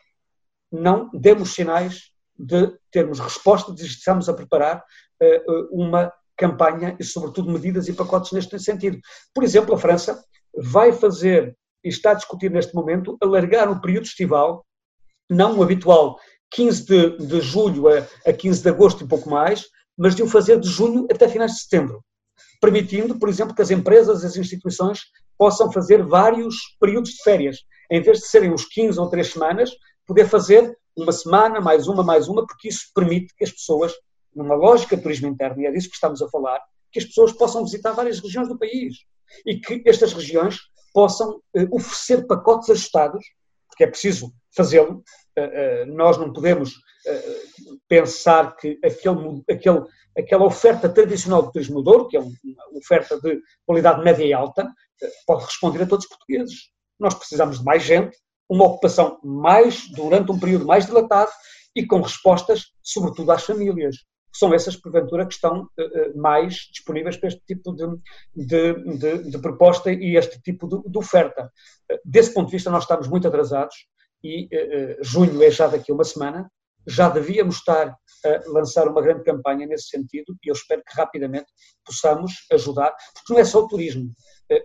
não 0.71 1.11
demos 1.13 1.55
sinais 1.55 2.13
de 2.39 2.73
termos 2.93 3.19
resposta, 3.19 3.75
de 3.75 3.85
estamos 3.85 4.29
a 4.29 4.35
preparar 4.35 4.85
uma 5.71 6.13
campanha 6.39 6.97
e, 6.99 7.05
sobretudo, 7.05 7.51
medidas 7.51 7.89
e 7.89 7.93
pacotes 7.93 8.33
neste 8.33 8.59
sentido. 8.59 8.99
Por 9.35 9.45
exemplo, 9.45 9.75
a 9.75 9.79
França 9.79 10.23
vai 10.57 10.93
fazer 10.93 11.57
e 11.85 11.89
está 11.89 12.13
a 12.13 12.15
discutir 12.15 12.51
neste 12.51 12.75
momento 12.75 13.17
alargar 13.21 13.71
o 13.71 13.81
período 13.81 14.05
estival, 14.05 14.65
não 15.29 15.59
o 15.59 15.63
habitual 15.63 16.19
15 16.51 16.87
de, 16.87 17.27
de 17.27 17.41
julho 17.41 17.89
a, 17.89 18.07
a 18.27 18.33
15 18.33 18.63
de 18.63 18.69
agosto 18.69 19.05
e 19.05 19.09
pouco 19.09 19.29
mais, 19.29 19.67
mas 19.97 20.15
de 20.15 20.23
o 20.23 20.29
fazer 20.29 20.59
de 20.61 20.69
junho 20.69 21.07
até 21.11 21.29
finais 21.29 21.53
de 21.53 21.61
setembro, 21.63 22.03
permitindo, 22.61 23.19
por 23.19 23.29
exemplo, 23.29 23.55
que 23.55 23.63
as 23.63 23.71
empresas, 23.71 24.25
as 24.25 24.37
instituições 24.37 25.01
possam 25.37 25.71
fazer 25.73 26.05
vários 26.05 26.55
períodos 26.81 27.11
de 27.11 27.23
férias. 27.23 27.59
Em 27.91 28.01
vez 28.01 28.19
de 28.19 28.29
serem 28.29 28.53
uns 28.53 28.65
15 28.65 28.99
ou 28.99 29.09
3 29.09 29.33
semanas, 29.33 29.71
poder 30.07 30.27
fazer 30.27 30.77
uma 30.97 31.13
semana, 31.13 31.61
mais 31.61 31.87
uma, 31.87 32.03
mais 32.03 32.29
uma, 32.29 32.47
porque 32.47 32.69
isso 32.69 32.91
permite 32.95 33.35
que 33.37 33.45
as 33.45 33.53
pessoas, 33.53 33.93
numa 34.39 34.55
lógica 34.55 34.97
de 34.97 35.03
turismo 35.03 35.29
interno, 35.29 35.61
e 35.61 35.67
é 35.67 35.73
disso 35.73 35.89
que 35.89 35.95
estamos 35.95 36.23
a 36.23 36.29
falar, 36.29 36.61
que 36.93 36.99
as 36.99 37.05
pessoas 37.05 37.33
possam 37.33 37.65
visitar 37.65 37.93
várias 37.93 38.21
regiões 38.21 38.49
do 38.49 38.59
país 38.59 38.99
e 39.45 39.59
que 39.59 39.83
estas 39.85 40.13
regiões 40.13 40.59
possam 40.95 41.41
eh, 41.55 41.67
oferecer 41.71 42.27
pacotes 42.27 42.71
ajustados, 42.71 43.25
porque 43.69 43.85
é 43.85 43.87
preciso 43.87 44.33
fazê-lo. 44.57 45.03
Eh, 45.37 45.51
eh, 45.83 45.85
nós 45.87 46.17
não 46.17 46.33
podemos 46.33 46.75
pensar 47.89 48.55
que 48.57 48.79
aquele, 48.85 49.43
aquele, 49.51 49.83
aquela 50.19 50.45
oferta 50.45 50.91
tradicional 50.91 51.43
do 51.43 51.53
turismo 51.53 51.77
do 51.77 51.83
Douro, 51.83 52.09
que 52.09 52.19
é 52.19 52.21
uma 52.21 52.33
oferta 52.75 53.19
de 53.19 53.41
qualidade 53.65 54.05
média 54.05 54.25
e 54.25 54.33
alta, 54.33 54.69
pode 55.27 55.45
responder 55.45 55.83
a 55.83 55.87
todos 55.87 56.05
os 56.05 56.11
portugueses. 56.11 56.71
Nós 56.99 57.15
precisamos 57.15 57.61
de 57.61 57.65
mais 57.65 57.83
gente, 57.83 58.15
uma 58.47 58.67
ocupação 58.67 59.19
mais, 59.25 59.89
durante 59.89 60.31
um 60.31 60.39
período 60.39 60.67
mais 60.67 60.85
dilatado 60.85 61.31
e 61.75 61.87
com 61.87 62.03
respostas, 62.03 62.65
sobretudo 62.83 63.31
às 63.33 63.45
famílias 63.45 63.97
são 64.33 64.53
essas, 64.55 64.77
porventura, 64.77 65.27
que 65.27 65.35
estão 65.35 65.63
uh, 65.63 66.19
mais 66.19 66.55
disponíveis 66.73 67.17
para 67.17 67.29
este 67.29 67.43
tipo 67.47 67.73
de, 67.73 67.87
de, 68.35 68.75
de, 68.99 69.31
de 69.31 69.39
proposta 69.39 69.91
e 69.91 70.17
este 70.17 70.41
tipo 70.41 70.69
de, 70.69 70.99
oferta. 70.99 71.51
Uh, 71.91 71.99
desse 72.05 72.33
ponto 72.33 72.47
de 72.47 72.53
vista, 72.53 72.71
nós 72.71 72.85
estamos 72.85 73.09
muito 73.09 73.27
atrasados 73.27 73.75
e 74.23 74.49
junho 75.01 75.41
é 75.45 75.49
já 75.49 75.69
daqui 75.69 75.93
a 75.93 75.95
uma 75.95 76.03
semana, 76.03 76.51
já 76.85 77.09
devíamos 77.09 77.59
estar 77.59 77.97
a 78.25 78.51
lançar 78.51 78.89
uma 78.89 79.01
grande 79.01 79.23
campanha 79.23 79.65
nesse 79.65 79.91
sentido 79.91 80.37
e 80.43 80.49
eu 80.49 80.55
espero 80.55 80.83
que 80.83 80.97
rapidamente 80.97 81.47
possamos 81.85 82.33
ajudar, 82.53 82.93
porque 83.15 83.33
não 83.33 83.39
é 83.39 83.45
só 83.45 83.61
o 83.61 83.69
turismo, 83.69 84.11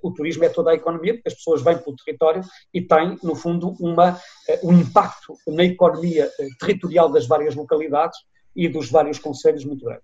o 0.02 0.12
turismo 0.12 0.44
é 0.44 0.50
toda 0.50 0.72
a 0.72 0.74
economia, 0.74 1.14
porque 1.14 1.30
as 1.30 1.36
pessoas 1.36 1.62
vêm 1.62 1.78
para 1.78 1.92
o 1.92 1.96
território 1.96 2.42
e 2.74 2.82
têm, 2.82 3.16
no 3.22 3.36
fundo, 3.36 3.76
uma, 3.80 4.20
um 4.64 4.74
impacto 4.74 5.38
na 5.48 5.66
economia 5.66 6.32
territorial 6.60 7.12
das 7.12 7.28
várias 7.28 7.54
localidades 7.54 8.18
e 8.56 8.68
dos 8.68 8.90
vários 8.90 9.20
conselhos 9.20 9.66
muito 9.66 9.86
grande. 9.86 10.02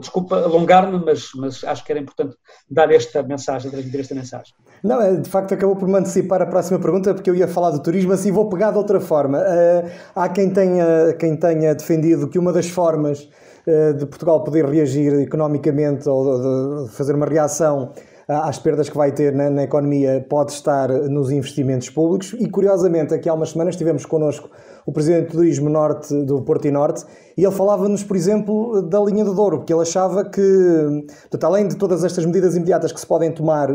Desculpa 0.00 0.36
alongar-me, 0.36 1.04
mas, 1.04 1.28
mas 1.36 1.62
acho 1.62 1.84
que 1.84 1.92
era 1.92 2.00
importante 2.00 2.34
dar 2.70 2.90
esta 2.90 3.22
mensagem, 3.22 3.70
transmitir 3.70 4.00
esta 4.00 4.14
mensagem. 4.14 4.54
Não, 4.82 5.00
é, 5.00 5.16
de 5.16 5.28
facto 5.28 5.52
acabou 5.52 5.76
por 5.76 5.86
me 5.86 5.98
antecipar 5.98 6.40
a 6.40 6.46
próxima 6.46 6.78
pergunta, 6.78 7.12
porque 7.12 7.28
eu 7.28 7.34
ia 7.34 7.46
falar 7.46 7.70
do 7.70 7.82
turismo, 7.82 8.12
assim 8.12 8.32
vou 8.32 8.48
pegar 8.48 8.70
de 8.70 8.78
outra 8.78 8.98
forma. 8.98 9.38
Uh, 9.38 9.90
há 10.16 10.28
quem 10.30 10.50
tenha, 10.50 11.14
quem 11.18 11.36
tenha 11.36 11.74
defendido 11.74 12.28
que 12.28 12.38
uma 12.38 12.50
das 12.50 12.68
formas 12.68 13.28
uh, 13.66 13.92
de 13.92 14.06
Portugal 14.06 14.42
poder 14.42 14.64
reagir 14.64 15.12
economicamente 15.20 16.08
ou 16.08 16.86
de 16.86 16.92
fazer 16.92 17.14
uma 17.14 17.26
reação 17.26 17.92
às 18.26 18.58
perdas 18.58 18.88
que 18.88 18.96
vai 18.96 19.12
ter 19.12 19.34
na, 19.34 19.50
na, 19.50 19.64
economia 19.64 20.24
pode 20.28 20.52
estar 20.52 20.88
nos 20.88 21.30
investimentos 21.30 21.90
públicos 21.90 22.34
e 22.38 22.48
curiosamente 22.48 23.12
aqui 23.12 23.28
há 23.28 23.34
umas 23.34 23.50
semanas 23.50 23.76
tivemos 23.76 24.06
connosco 24.06 24.48
o 24.86 24.92
Presidente 24.92 25.26
do 25.26 25.32
Turismo 25.32 25.68
Norte 25.68 26.14
do 26.24 26.42
Porto 26.42 26.66
e 26.66 26.70
Norte, 26.70 27.04
e 27.36 27.44
ele 27.44 27.54
falava-nos, 27.54 28.04
por 28.04 28.16
exemplo, 28.16 28.82
da 28.82 29.00
linha 29.00 29.24
do 29.24 29.34
Douro, 29.34 29.58
porque 29.58 29.72
ele 29.72 29.82
achava 29.82 30.24
que, 30.24 31.04
portanto, 31.22 31.44
além 31.44 31.66
de 31.66 31.76
todas 31.76 32.04
estas 32.04 32.24
medidas 32.24 32.54
imediatas 32.54 32.92
que 32.92 33.00
se 33.00 33.06
podem 33.06 33.32
tomar 33.32 33.68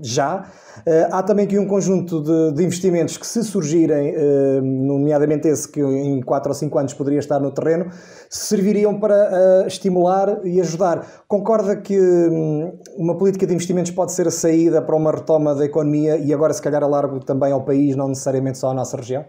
já, 0.00 0.46
eh, 0.86 1.08
há 1.10 1.22
também 1.22 1.44
aqui 1.44 1.58
um 1.58 1.66
conjunto 1.66 2.22
de, 2.22 2.52
de 2.52 2.64
investimentos 2.64 3.16
que, 3.16 3.26
se 3.26 3.44
surgirem, 3.44 4.14
eh, 4.16 4.60
nomeadamente 4.62 5.48
esse 5.48 5.68
que 5.68 5.80
em 5.80 6.20
4 6.22 6.50
ou 6.50 6.54
5 6.54 6.78
anos 6.78 6.94
poderia 6.94 7.18
estar 7.18 7.38
no 7.40 7.50
terreno, 7.50 7.90
serviriam 8.30 8.98
para 8.98 9.14
eh, 9.14 9.66
estimular 9.66 10.40
e 10.44 10.60
ajudar. 10.60 11.24
Concorda 11.28 11.76
que 11.76 11.98
hum, 11.98 12.78
uma 12.96 13.16
política 13.16 13.46
de 13.46 13.52
investimentos 13.52 13.90
pode 13.90 14.12
ser 14.12 14.26
a 14.26 14.30
saída 14.30 14.80
para 14.80 14.96
uma 14.96 15.12
retoma 15.12 15.54
da 15.54 15.64
economia 15.64 16.16
e 16.16 16.32
agora, 16.32 16.52
se 16.52 16.62
calhar, 16.62 16.82
a 16.82 16.86
largo 16.86 17.20
também 17.20 17.52
ao 17.52 17.64
país, 17.64 17.94
não 17.96 18.08
necessariamente 18.08 18.58
só 18.58 18.70
à 18.70 18.74
nossa 18.74 18.96
região? 18.96 19.24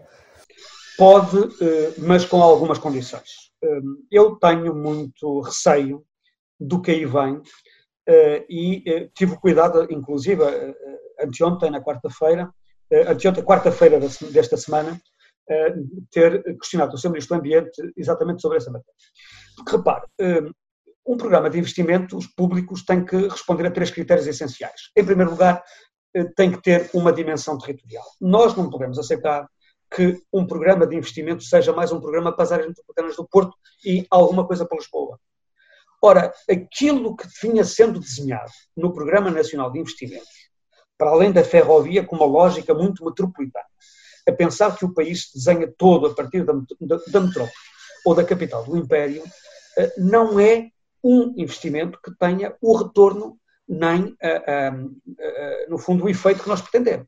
Pode, 0.96 1.38
eh, 1.62 1.94
mas 1.98 2.24
com 2.24 2.42
algumas 2.42 2.78
condições. 2.78 3.52
Eh, 3.62 3.80
eu 4.10 4.36
tenho 4.36 4.74
muito 4.74 5.40
receio 5.40 6.02
do 6.58 6.80
que 6.80 6.90
aí 6.90 7.04
vem 7.04 7.42
eh, 8.08 8.46
e 8.48 9.10
tive 9.14 9.36
cuidado, 9.36 9.86
inclusive, 9.90 10.42
anteontem, 11.20 11.70
na 11.70 11.82
quarta-feira, 11.82 12.50
anteontem, 13.08 13.44
quarta-feira 13.44 13.98
desta 14.00 14.56
semana, 14.56 15.00
ter 16.10 16.42
questionado 16.58 16.94
o 16.94 16.98
Sr. 16.98 17.10
Ministro 17.10 17.36
do 17.36 17.40
Ambiente 17.40 17.92
exatamente 17.96 18.42
sobre 18.42 18.58
essa 18.58 18.70
matéria. 18.70 18.94
Porque, 19.56 19.76
repare, 19.76 20.06
um 21.06 21.16
programa 21.16 21.50
de 21.50 21.58
investimentos 21.58 22.26
públicos 22.28 22.84
tem 22.84 23.04
que 23.04 23.16
responder 23.28 23.66
a 23.66 23.70
três 23.70 23.90
critérios 23.90 24.26
essenciais. 24.26 24.90
Em 24.96 25.04
primeiro 25.04 25.32
lugar, 25.32 25.62
tem 26.36 26.52
que 26.52 26.62
ter 26.62 26.90
uma 26.94 27.12
dimensão 27.12 27.58
territorial. 27.58 28.04
Nós 28.20 28.56
não 28.56 28.70
podemos 28.70 28.98
aceitar 28.98 29.48
que 29.90 30.20
um 30.32 30.46
programa 30.46 30.86
de 30.86 30.96
investimento 30.96 31.42
seja 31.42 31.72
mais 31.72 31.92
um 31.92 32.00
programa 32.00 32.32
para 32.32 32.44
as 32.44 32.52
áreas 32.52 32.68
metropolitanas 32.68 33.16
do 33.16 33.26
Porto 33.26 33.54
e 33.84 34.06
alguma 34.10 34.46
coisa 34.46 34.66
para 34.66 34.78
Lisboa. 34.78 35.18
Ora, 36.02 36.32
aquilo 36.50 37.16
que 37.16 37.26
vinha 37.42 37.64
sendo 37.64 37.98
desenhado 37.98 38.50
no 38.76 38.92
Programa 38.92 39.30
Nacional 39.30 39.70
de 39.70 39.78
Investimentos, 39.78 40.50
para 40.98 41.10
além 41.10 41.32
da 41.32 41.44
ferrovia, 41.44 42.04
com 42.04 42.16
uma 42.16 42.26
lógica 42.26 42.74
muito 42.74 43.04
metropolitana, 43.04 43.64
a 44.28 44.32
pensar 44.32 44.76
que 44.76 44.84
o 44.84 44.92
país 44.92 45.26
se 45.28 45.34
desenha 45.34 45.72
todo 45.76 46.06
a 46.06 46.14
partir 46.14 46.44
da, 46.44 46.52
da, 46.52 46.96
da 47.06 47.20
metrópole 47.20 47.52
ou 48.04 48.14
da 48.14 48.24
capital 48.24 48.64
do 48.64 48.76
Império, 48.76 49.22
eh, 49.78 49.92
não 49.98 50.38
é 50.38 50.70
um 51.02 51.34
investimento 51.36 52.00
que 52.02 52.14
tenha 52.16 52.56
o 52.60 52.76
retorno 52.76 53.38
nem, 53.68 54.16
eh, 54.20 54.42
eh, 54.46 55.66
no 55.68 55.78
fundo, 55.78 56.04
o 56.04 56.08
efeito 56.08 56.42
que 56.42 56.48
nós 56.48 56.60
pretendemos. 56.60 57.06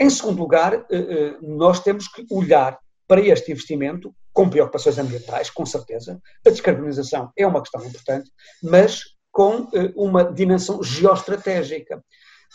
Em 0.00 0.08
segundo 0.08 0.38
lugar, 0.38 0.74
eh, 0.74 0.86
eh, 0.90 1.38
nós 1.42 1.80
temos 1.80 2.06
que 2.06 2.24
olhar 2.30 2.78
para 3.06 3.20
este 3.20 3.50
investimento 3.50 4.14
com 4.32 4.48
preocupações 4.48 4.96
ambientais, 4.96 5.50
com 5.50 5.66
certeza. 5.66 6.20
A 6.46 6.50
descarbonização 6.50 7.32
é 7.36 7.44
uma 7.44 7.60
questão 7.60 7.84
importante, 7.84 8.30
mas 8.62 9.02
com 9.32 9.68
eh, 9.74 9.92
uma 9.96 10.24
dimensão 10.32 10.80
geoestratégica. 10.82 12.04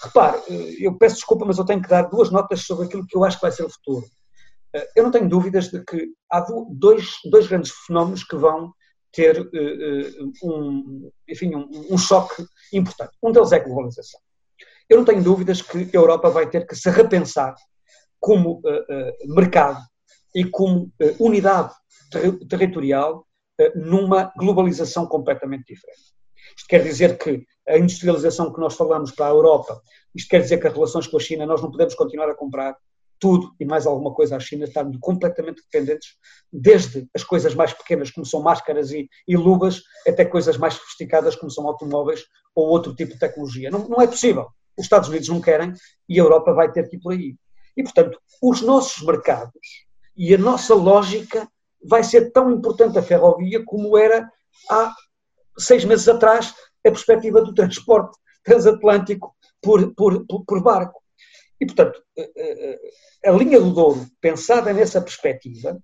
Repare, 0.02 0.42
eu 0.80 0.98
peço 0.98 1.16
desculpa, 1.16 1.46
mas 1.46 1.58
eu 1.58 1.66
tenho 1.66 1.82
que 1.82 1.90
dar 1.90 2.04
duas 2.04 2.32
notas 2.32 2.62
sobre 2.62 2.86
aquilo 2.86 3.06
que 3.06 3.18
eu 3.18 3.26
acho 3.26 3.38
que 3.38 3.44
vai 3.44 3.52
ser 3.52 3.64
o 3.64 3.70
futuro. 3.70 4.06
Eu 4.96 5.04
não 5.04 5.12
tenho 5.12 5.30
dúvidas 5.30 5.70
de 5.70 5.84
que 5.84 6.10
há 6.32 6.44
dois, 6.72 7.18
dois 7.26 7.46
grandes 7.46 7.72
fenómenos 7.86 8.24
que 8.24 8.36
vão 8.36 8.74
ter 9.12 9.48
um, 10.44 11.12
enfim, 11.28 11.54
um, 11.54 11.70
um 11.92 11.98
choque 11.98 12.44
importante. 12.74 13.12
Um 13.22 13.32
deles 13.32 13.52
é 13.52 13.58
a 13.58 13.64
globalização. 13.64 14.20
Eu 14.90 14.98
não 14.98 15.06
tenho 15.06 15.24
dúvidas 15.24 15.62
que 15.62 15.90
a 15.94 15.98
Europa 15.98 16.30
vai 16.30 16.50
ter 16.50 16.68
que 16.68 16.76
se 16.76 16.90
repensar 16.90 17.56
como 18.20 18.56
uh, 18.56 18.60
uh, 18.60 19.36
mercado 19.36 19.80
e 20.36 20.46
como 20.46 20.92
uh, 21.02 21.26
unidade 21.26 21.74
ter 22.12 22.38
territorial 22.48 23.26
numa 23.76 24.34
globalização 24.36 25.06
completamente 25.06 25.66
diferente. 25.74 26.14
Isto 26.58 26.68
quer 26.68 26.84
dizer 26.84 27.18
que 27.18 27.46
a 27.68 27.78
industrialização 27.78 28.52
que 28.52 28.60
nós 28.60 28.76
falamos 28.76 29.12
para 29.12 29.28
a 29.28 29.30
Europa, 29.30 29.80
isto 30.14 30.28
quer 30.28 30.42
dizer 30.42 30.60
que 30.60 30.68
as 30.68 30.74
relações 30.74 31.08
com 31.08 31.18
a 31.18 31.20
China, 31.20 31.46
nós 31.46 31.62
não 31.62 31.72
podemos 31.72 31.96
continuar 31.96 32.30
a 32.30 32.36
comprar 32.36 32.76
tudo 33.20 33.54
e 33.58 33.64
mais 33.64 33.88
alguma 33.88 34.14
coisa 34.14 34.36
à 34.36 34.40
China, 34.40 34.66
estarmos 34.66 34.98
completamente 35.00 35.62
dependentes, 35.62 36.10
desde 36.52 37.08
as 37.16 37.24
coisas 37.24 37.56
mais 37.56 37.72
pequenas, 37.72 38.12
como 38.12 38.26
são 38.26 38.42
máscaras 38.42 38.92
e, 38.92 39.08
e, 39.26 39.38
luvas, 39.38 39.82
até 40.06 40.26
coisas 40.26 40.58
mais 40.58 40.74
sofisticadas, 40.74 41.36
como 41.36 41.50
são 41.50 41.66
automóveis 41.66 42.24
ou 42.54 42.68
outro 42.68 42.94
tipo 42.94 43.14
de 43.14 43.20
tecnologia. 43.20 43.72
Não, 43.72 43.88
não 43.88 44.02
é 44.02 44.08
possível. 44.08 44.48
Os 44.78 44.86
Estados 44.86 45.10
Unidos 45.10 45.30
não 45.30 45.42
querem 45.42 45.74
e 46.08 46.20
a 46.20 46.24
Europa 46.24 46.54
vai 46.54 46.72
ter 46.72 46.90
que 46.90 46.96
ir 46.96 47.00
por 47.00 47.14
aí. 47.14 47.36
E, 47.76 47.84
portanto, 47.84 48.20
os 48.42 48.62
nossos 48.62 49.04
mercados 49.04 49.86
e 50.16 50.34
a 50.34 50.38
nossa 50.38 50.76
lógica 50.76 51.48
vai 51.84 52.04
ser 52.04 52.32
tão 52.32 52.52
importante 52.52 52.98
a 52.98 53.04
ferrovia 53.04 53.64
como 53.66 53.98
era 53.98 54.32
há 54.70 54.94
seis 55.58 55.84
meses 55.84 56.08
atrás 56.08 56.54
a 56.86 56.92
perspectiva 56.92 57.42
do 57.42 57.54
transporte 57.54 58.18
transatlântico 58.44 59.36
por, 59.62 59.94
por, 59.96 60.26
por, 60.26 60.62
barco. 60.62 61.02
E, 61.60 61.66
portanto, 61.66 62.04
eh, 62.18 62.32
eh, 62.36 63.30
a 63.30 63.32
linha 63.32 63.60
do 63.60 63.72
Douro, 63.72 64.06
pensada 64.20 64.74
nessa 64.74 65.02
perspectiva, 65.02 65.80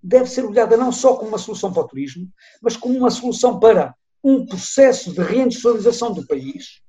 deve 0.00 0.26
ser 0.26 0.44
olhada 0.44 0.76
não 0.76 0.92
só 0.92 1.16
como 1.16 1.28
uma 1.28 1.38
solução 1.38 1.72
para 1.72 1.82
o 1.82 1.88
turismo, 1.88 2.28
mas 2.62 2.76
como 2.76 2.96
uma 2.96 3.10
solução 3.10 3.58
para 3.58 3.94
um 4.22 4.46
processo 4.46 5.12
de 5.12 5.20
reindustrialização 5.20 6.12
do 6.12 6.26
país 6.26 6.80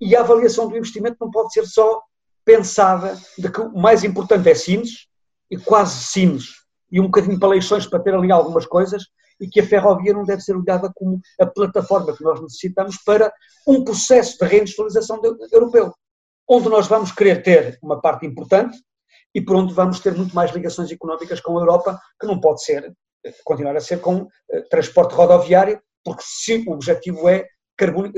e 0.00 0.14
a 0.14 0.20
avaliação 0.20 0.68
do 0.68 0.76
investimento 0.76 1.16
não 1.20 1.30
pode 1.30 1.52
ser 1.52 1.66
só 1.66 2.02
pensada 2.44 3.18
de 3.36 3.50
que 3.50 3.60
o 3.60 3.76
mais 3.76 4.04
importante 4.04 4.48
é 4.48 4.54
Sines, 4.54 5.06
e 5.50 5.56
quase 5.56 6.04
Sines, 6.04 6.46
e 6.90 7.00
um 7.00 7.04
bocadinho 7.04 7.38
para 7.38 7.48
Leixões 7.48 7.86
para 7.86 8.00
ter 8.00 8.14
ali 8.14 8.32
algumas 8.32 8.66
coisas, 8.66 9.04
e 9.40 9.48
que 9.48 9.60
a 9.60 9.66
ferrovia 9.66 10.12
não 10.12 10.24
deve 10.24 10.40
ser 10.40 10.56
olhada 10.56 10.90
como 10.94 11.20
a 11.40 11.46
plataforma 11.46 12.16
que 12.16 12.24
nós 12.24 12.40
necessitamos 12.40 12.96
para 13.04 13.32
um 13.66 13.84
processo 13.84 14.38
de 14.38 14.46
reindustrialização 14.46 15.20
europeu, 15.52 15.92
onde 16.48 16.68
nós 16.68 16.86
vamos 16.86 17.12
querer 17.12 17.42
ter 17.42 17.78
uma 17.82 18.00
parte 18.00 18.26
importante 18.26 18.78
e 19.34 19.40
por 19.40 19.56
onde 19.56 19.74
vamos 19.74 20.00
ter 20.00 20.14
muito 20.16 20.34
mais 20.34 20.50
ligações 20.52 20.90
económicas 20.90 21.40
com 21.40 21.56
a 21.56 21.60
Europa, 21.60 22.00
que 22.18 22.26
não 22.26 22.40
pode 22.40 22.64
ser, 22.64 22.92
continuar 23.44 23.76
a 23.76 23.80
ser 23.80 24.00
com 24.00 24.26
eh, 24.50 24.62
transporte 24.62 25.14
rodoviário, 25.14 25.80
porque 26.02 26.22
se 26.24 26.64
o 26.66 26.72
objetivo 26.72 27.28
é 27.28 27.46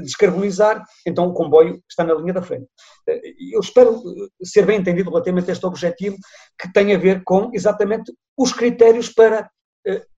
descarbonizar, 0.03 0.85
então 1.07 1.27
o 1.27 1.35
comboio 1.35 1.83
está 1.89 2.05
na 2.05 2.15
linha 2.15 2.33
da 2.33 2.43
frente. 2.43 2.67
Eh, 3.09 3.21
eu 3.53 3.61
espero 3.61 3.97
eh, 3.97 4.45
ser 4.45 4.67
bem 4.67 4.81
entendido 4.81 5.11
relativamente 5.11 5.51
a 5.51 5.53
este 5.53 5.67
objetivo, 5.67 6.17
que 6.59 6.73
tem 6.73 6.95
a 6.95 6.99
ver 6.99 7.23
com 7.25 7.51
exatamente 7.53 8.13
os 8.37 8.53
critérios 8.53 9.09
para 9.09 9.51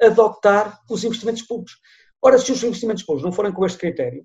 adotar 0.00 0.76
os 0.90 1.05
investimentos 1.05 1.42
públicos. 1.42 1.74
Ora, 2.20 2.37
se 2.37 2.50
os 2.50 2.64
investimentos 2.64 3.05
públicos 3.05 3.24
não 3.24 3.33
forem 3.33 3.52
com 3.52 3.64
este 3.64 3.78
critério, 3.78 4.24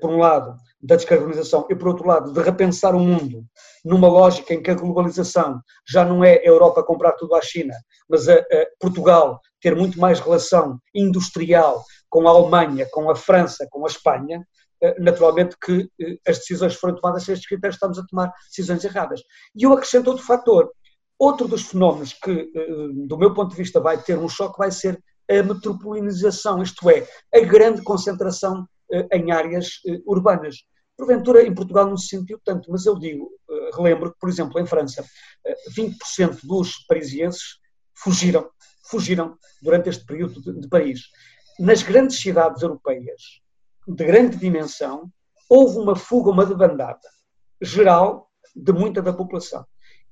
por 0.00 0.10
um 0.10 0.18
lado, 0.18 0.56
da 0.84 0.96
descarbonização 0.96 1.66
e, 1.70 1.74
por 1.74 1.88
outro 1.88 2.06
lado, 2.06 2.32
de 2.32 2.40
repensar 2.40 2.94
o 2.94 3.00
mundo 3.00 3.44
numa 3.84 4.08
lógica 4.08 4.52
em 4.52 4.62
que 4.62 4.70
a 4.70 4.74
globalização 4.74 5.60
já 5.88 6.04
não 6.04 6.22
é 6.22 6.38
a 6.38 6.44
Europa 6.44 6.84
comprar 6.84 7.12
tudo 7.12 7.34
à 7.34 7.40
China, 7.40 7.74
mas 8.08 8.28
a, 8.28 8.34
a 8.34 8.66
Portugal 8.78 9.40
ter 9.60 9.74
muito 9.74 9.98
mais 9.98 10.20
relação 10.20 10.78
industrial 10.94 11.82
com 12.14 12.28
a 12.28 12.30
Alemanha, 12.30 12.86
com 12.92 13.10
a 13.10 13.16
França, 13.16 13.66
com 13.68 13.84
a 13.84 13.88
Espanha, 13.88 14.46
eh, 14.80 14.94
naturalmente 15.00 15.56
que 15.60 15.90
eh, 16.00 16.16
as 16.24 16.38
decisões 16.38 16.76
foram 16.76 16.94
tomadas 16.94 17.24
sem 17.24 17.32
estes 17.32 17.48
critérios, 17.48 17.74
estamos 17.74 17.98
a 17.98 18.06
tomar 18.06 18.32
decisões 18.48 18.84
erradas. 18.84 19.20
E 19.52 19.64
eu 19.64 19.72
acrescento 19.72 20.10
outro 20.10 20.24
fator. 20.24 20.70
Outro 21.18 21.48
dos 21.48 21.62
fenómenos 21.62 22.12
que, 22.12 22.30
eh, 22.30 23.06
do 23.08 23.18
meu 23.18 23.34
ponto 23.34 23.50
de 23.50 23.56
vista, 23.56 23.80
vai 23.80 24.00
ter 24.00 24.16
um 24.16 24.28
choque 24.28 24.56
vai 24.56 24.70
ser 24.70 25.02
a 25.28 25.42
metropolinização, 25.42 26.62
isto 26.62 26.88
é, 26.88 27.04
a 27.34 27.40
grande 27.40 27.82
concentração 27.82 28.64
em 29.10 29.32
áreas 29.32 29.80
urbanas. 30.06 30.56
Porventura, 30.96 31.42
em 31.42 31.52
Portugal 31.52 31.88
não 31.88 31.96
se 31.96 32.08
sentiu 32.08 32.38
tanto, 32.44 32.70
mas 32.70 32.84
eu 32.84 32.96
digo, 32.96 33.30
relembro 33.74 34.12
que, 34.12 34.18
por 34.20 34.28
exemplo, 34.28 34.60
em 34.60 34.66
França, 34.66 35.02
20% 35.74 36.40
dos 36.44 36.84
parisienses 36.86 37.58
fugiram, 37.94 38.50
fugiram 38.84 39.38
durante 39.62 39.88
este 39.88 40.04
período 40.04 40.42
de, 40.42 40.60
de 40.60 40.68
Paris. 40.68 41.00
Nas 41.58 41.82
grandes 41.82 42.20
cidades 42.20 42.62
europeias, 42.62 43.40
de 43.86 44.04
grande 44.04 44.36
dimensão, 44.36 45.10
houve 45.48 45.78
uma 45.78 45.94
fuga, 45.94 46.30
uma 46.30 46.44
debandada 46.44 47.08
geral 47.60 48.28
de 48.54 48.72
muita 48.72 49.00
da 49.00 49.12
população. 49.12 49.64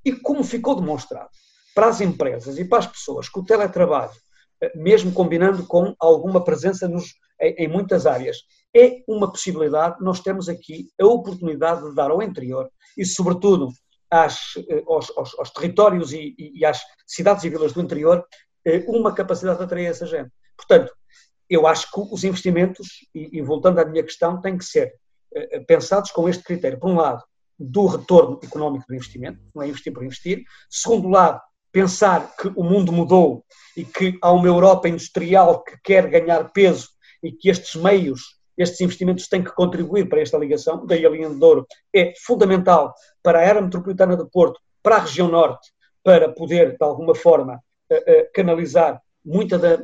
E 0.05 0.11
como 0.11 0.43
ficou 0.43 0.75
demonstrado 0.75 1.29
para 1.75 1.87
as 1.87 2.01
empresas 2.01 2.57
e 2.57 2.65
para 2.65 2.79
as 2.79 2.87
pessoas 2.87 3.29
que 3.29 3.39
o 3.39 3.43
teletrabalho, 3.43 4.13
eh, 4.61 4.71
mesmo 4.75 5.11
combinando 5.11 5.65
com 5.65 5.95
alguma 5.99 6.43
presença 6.43 6.87
nos, 6.87 7.13
em, 7.41 7.65
em 7.65 7.67
muitas 7.67 8.05
áreas, 8.05 8.37
é 8.75 9.03
uma 9.07 9.29
possibilidade, 9.29 9.97
nós 10.01 10.19
temos 10.19 10.47
aqui 10.49 10.89
a 10.99 11.05
oportunidade 11.05 11.83
de 11.83 11.95
dar 11.95 12.11
ao 12.11 12.21
interior 12.21 12.69
e, 12.97 13.05
sobretudo, 13.05 13.69
às, 14.09 14.53
eh, 14.69 14.83
aos, 14.87 15.11
aos, 15.17 15.39
aos, 15.39 15.49
territórios 15.51 16.13
e, 16.13 16.35
e, 16.37 16.65
às 16.65 16.81
cidades 17.07 17.43
e 17.43 17.49
vilas 17.49 17.73
do 17.73 17.81
interior, 17.81 18.25
eh, 18.65 18.83
uma 18.87 19.13
capacidade 19.13 19.57
de 19.57 19.63
atrair 19.63 19.87
essa 19.87 20.05
gente. 20.05 20.31
Portanto, 20.55 20.93
eu 21.53 21.67
acho 21.67 21.91
que 21.91 21.99
os 21.99 22.23
investimentos, 22.23 23.07
e, 23.13 23.37
e 23.37 23.41
voltando 23.41 23.79
à 23.79 23.85
minha 23.85 24.03
questão, 24.03 24.41
têm 24.41 24.57
que 24.57 24.65
ser 24.65 24.95
eh, 25.35 25.59
pensados 25.61 26.11
com 26.11 26.27
este 26.27 26.43
critério. 26.43 26.79
Por 26.79 26.89
um 26.89 26.95
lado, 26.95 27.23
do 27.59 27.85
retorno 27.85 28.39
económico 28.43 28.85
do 28.87 28.95
investimento, 28.95 29.39
não 29.53 29.61
é 29.61 29.67
investir 29.67 29.93
por 29.93 30.03
investir. 30.03 30.43
Segundo 30.69 31.09
lado, 31.09 31.39
pensar 31.71 32.35
que 32.35 32.47
o 32.55 32.63
mundo 32.63 32.91
mudou 32.91 33.45
e 33.77 33.85
que 33.85 34.17
há 34.21 34.31
uma 34.31 34.47
Europa 34.47 34.89
industrial 34.89 35.63
que 35.63 35.77
quer 35.83 36.09
ganhar 36.09 36.51
peso 36.51 36.89
e 37.21 37.31
que 37.31 37.49
estes 37.49 37.75
meios, 37.75 38.21
estes 38.57 38.81
investimentos 38.81 39.27
têm 39.27 39.43
que 39.43 39.53
contribuir 39.53 40.09
para 40.09 40.21
esta 40.21 40.37
ligação. 40.37 40.85
Daí 40.85 41.05
a 41.05 41.09
linha 41.09 41.29
de 41.29 41.35
Douro 41.35 41.65
é 41.93 42.13
fundamental 42.25 42.93
para 43.21 43.39
a 43.39 43.43
era 43.43 43.61
metropolitana 43.61 44.15
do 44.15 44.29
Porto, 44.29 44.59
para 44.81 44.97
a 44.97 44.99
região 44.99 45.27
norte, 45.27 45.71
para 46.03 46.29
poder, 46.29 46.77
de 46.77 46.83
alguma 46.83 47.15
forma, 47.15 47.63
eh, 47.89 48.29
canalizar 48.33 49.01
muita 49.25 49.57
da, 49.57 49.77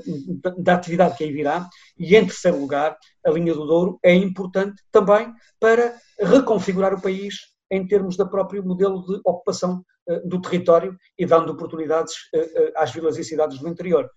da, 0.58 0.74
atividade 0.74 1.18
que 1.18 1.24
aí 1.24 1.32
virá, 1.32 1.68
e 1.98 2.16
em 2.16 2.26
terceiro 2.26 2.60
lugar, 2.60 2.98
a 3.26 3.32
linha 3.32 3.54
do 3.54 3.66
Douro 3.66 4.00
é 4.04 4.14
importante 4.14 4.82
também 4.92 5.34
para 5.60 5.96
reconfigurar 6.20 6.94
o 6.94 7.02
país 7.02 7.36
em 7.72 7.88
termos 7.88 8.18
do 8.18 8.30
próprio 8.30 8.64
modelo 8.66 9.06
de 9.06 9.22
ocupação 9.24 9.84
uh, 10.08 10.28
do 10.28 10.42
território 10.42 10.98
e 11.18 11.26
dando 11.26 11.52
oportunidades 11.52 12.14
uh, 12.34 12.40
uh, 12.40 12.72
às 12.76 12.92
vilas 12.92 13.18
e 13.18 13.24
cidades 13.24 13.60
do 13.60 13.68
interior. 13.68 14.10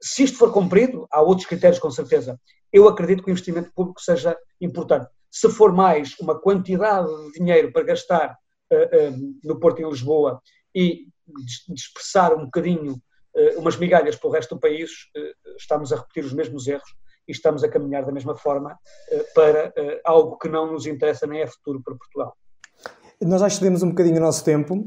se 0.00 0.24
isto 0.24 0.36
for 0.36 0.52
cumprido, 0.52 1.06
há 1.10 1.22
outros 1.22 1.46
critérios 1.46 1.78
com 1.78 1.90
certeza. 1.90 2.38
Eu 2.72 2.86
acredito 2.86 3.22
que 3.22 3.30
o 3.30 3.32
investimento 3.32 3.72
público 3.74 4.00
seja 4.00 4.36
importante. 4.60 5.08
Se 5.30 5.48
for 5.48 5.72
mais 5.72 6.14
uma 6.20 6.38
quantidade 6.38 7.08
de 7.08 7.38
dinheiro 7.38 7.72
para 7.72 7.84
gastar 7.84 8.36
no 9.42 9.58
Porto 9.58 9.80
e 9.80 9.84
em 9.84 9.88
Lisboa 9.88 10.40
e 10.74 11.06
dispersar 11.68 12.34
um 12.34 12.44
bocadinho 12.44 13.00
umas 13.56 13.76
migalhas 13.76 14.16
para 14.16 14.28
o 14.28 14.32
resto 14.32 14.54
do 14.54 14.60
país, 14.60 14.90
eh, 15.16 15.32
estamos 15.58 15.92
a 15.92 15.96
repetir 15.96 16.24
os 16.24 16.32
mesmos 16.32 16.66
erros 16.66 16.90
e 17.28 17.32
estamos 17.32 17.62
a 17.62 17.68
caminhar 17.68 18.04
da 18.04 18.12
mesma 18.12 18.34
forma 18.34 18.76
eh, 19.10 19.24
para 19.34 19.72
algo 20.04 20.36
que 20.38 20.48
não 20.48 20.72
nos 20.72 20.86
interessa 20.86 21.26
nem 21.26 21.40
é 21.40 21.46
futuro 21.46 21.80
para 21.84 21.94
Portugal. 21.94 22.34
Nós 23.22 23.42
já 23.42 23.48
excedemos 23.48 23.82
um 23.82 23.90
bocadinho 23.90 24.16
o 24.16 24.20
nosso 24.20 24.42
tempo, 24.42 24.82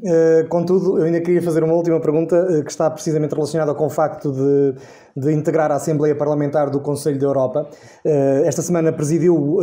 contudo, 0.50 0.98
eu 0.98 1.04
ainda 1.04 1.22
queria 1.22 1.40
fazer 1.40 1.64
uma 1.64 1.76
última 1.76 2.02
pergunta 2.02 2.64
que 2.64 2.72
está 2.72 2.90
precisamente 2.90 3.36
relacionada 3.36 3.76
com 3.76 3.86
o 3.86 3.92
facto 3.92 4.32
de, 4.32 4.74
de 5.16 5.32
integrar 5.32 5.72
a 5.72 5.76
Assembleia 5.76 6.16
Parlamentar 6.16 6.70
do 6.70 6.80
Conselho 6.80 7.20
da 7.20 7.26
Europa. 7.26 7.68
Esta 8.04 8.62
semana 8.62 8.92
presidiu 8.92 9.60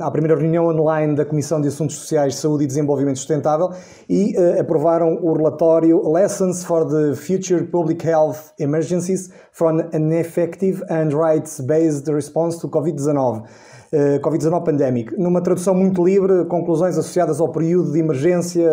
a 0.00 0.10
primeira 0.10 0.38
reunião 0.38 0.66
online 0.66 1.14
da 1.14 1.24
Comissão 1.24 1.60
de 1.60 1.68
Assuntos 1.68 1.96
Sociais, 1.96 2.36
Saúde 2.36 2.64
e 2.64 2.66
Desenvolvimento 2.66 3.18
Sustentável 3.18 3.70
e 4.08 4.34
aprovaram 4.58 5.18
o 5.22 5.32
relatório 5.34 6.08
Lessons 6.10 6.64
for 6.64 6.86
the 6.86 7.14
Future 7.14 7.64
Public 7.64 8.06
Health 8.06 8.52
Emergencies 8.58 9.30
from 9.52 9.80
an 9.92 10.12
Effective 10.12 10.82
and 10.90 11.10
Rights-Based 11.10 12.10
Response 12.10 12.58
to 12.60 12.68
COVID-19. 12.68 13.44
Eh, 13.92 14.18
Covid-19 14.18 14.64
Pandemic, 14.64 15.16
numa 15.16 15.40
tradução 15.40 15.72
muito 15.72 16.04
livre, 16.04 16.44
conclusões 16.46 16.98
associadas 16.98 17.40
ao 17.40 17.50
período 17.52 17.92
de 17.92 18.00
emergência 18.00 18.68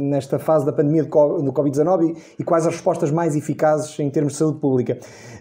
nesta 0.00 0.38
fase 0.38 0.66
da 0.66 0.72
pandemia 0.72 1.04
do 1.04 1.52
Covid-19 1.52 2.14
e, 2.14 2.42
e, 2.42 2.44
quais 2.44 2.66
as 2.66 2.74
respostas 2.74 3.10
mais 3.10 3.34
eficazes 3.34 3.98
em 3.98 4.10
termos 4.10 4.34
de 4.34 4.38
saúde 4.38 4.60
pública. 4.60 4.98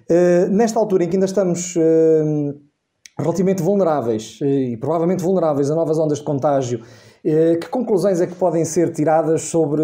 Uh, 0.09 0.49
nesta 0.49 0.79
altura 0.79 1.03
em 1.03 1.09
que 1.09 1.15
ainda 1.15 1.25
estamos 1.25 1.75
relativamente 3.17 3.61
vulneráveis 3.61 4.39
e 4.41 4.77
provavelmente 4.77 5.21
vulneráveis 5.21 5.69
a 5.69 5.75
novas 5.75 5.99
ondas 5.99 6.19
de 6.19 6.23
contágio, 6.23 6.83
que 7.21 7.67
conclusões 7.69 8.21
é 8.21 8.27
que 8.27 8.33
podem 8.33 8.63
ser 8.63 8.93
tiradas 8.93 9.41
sobre 9.41 9.81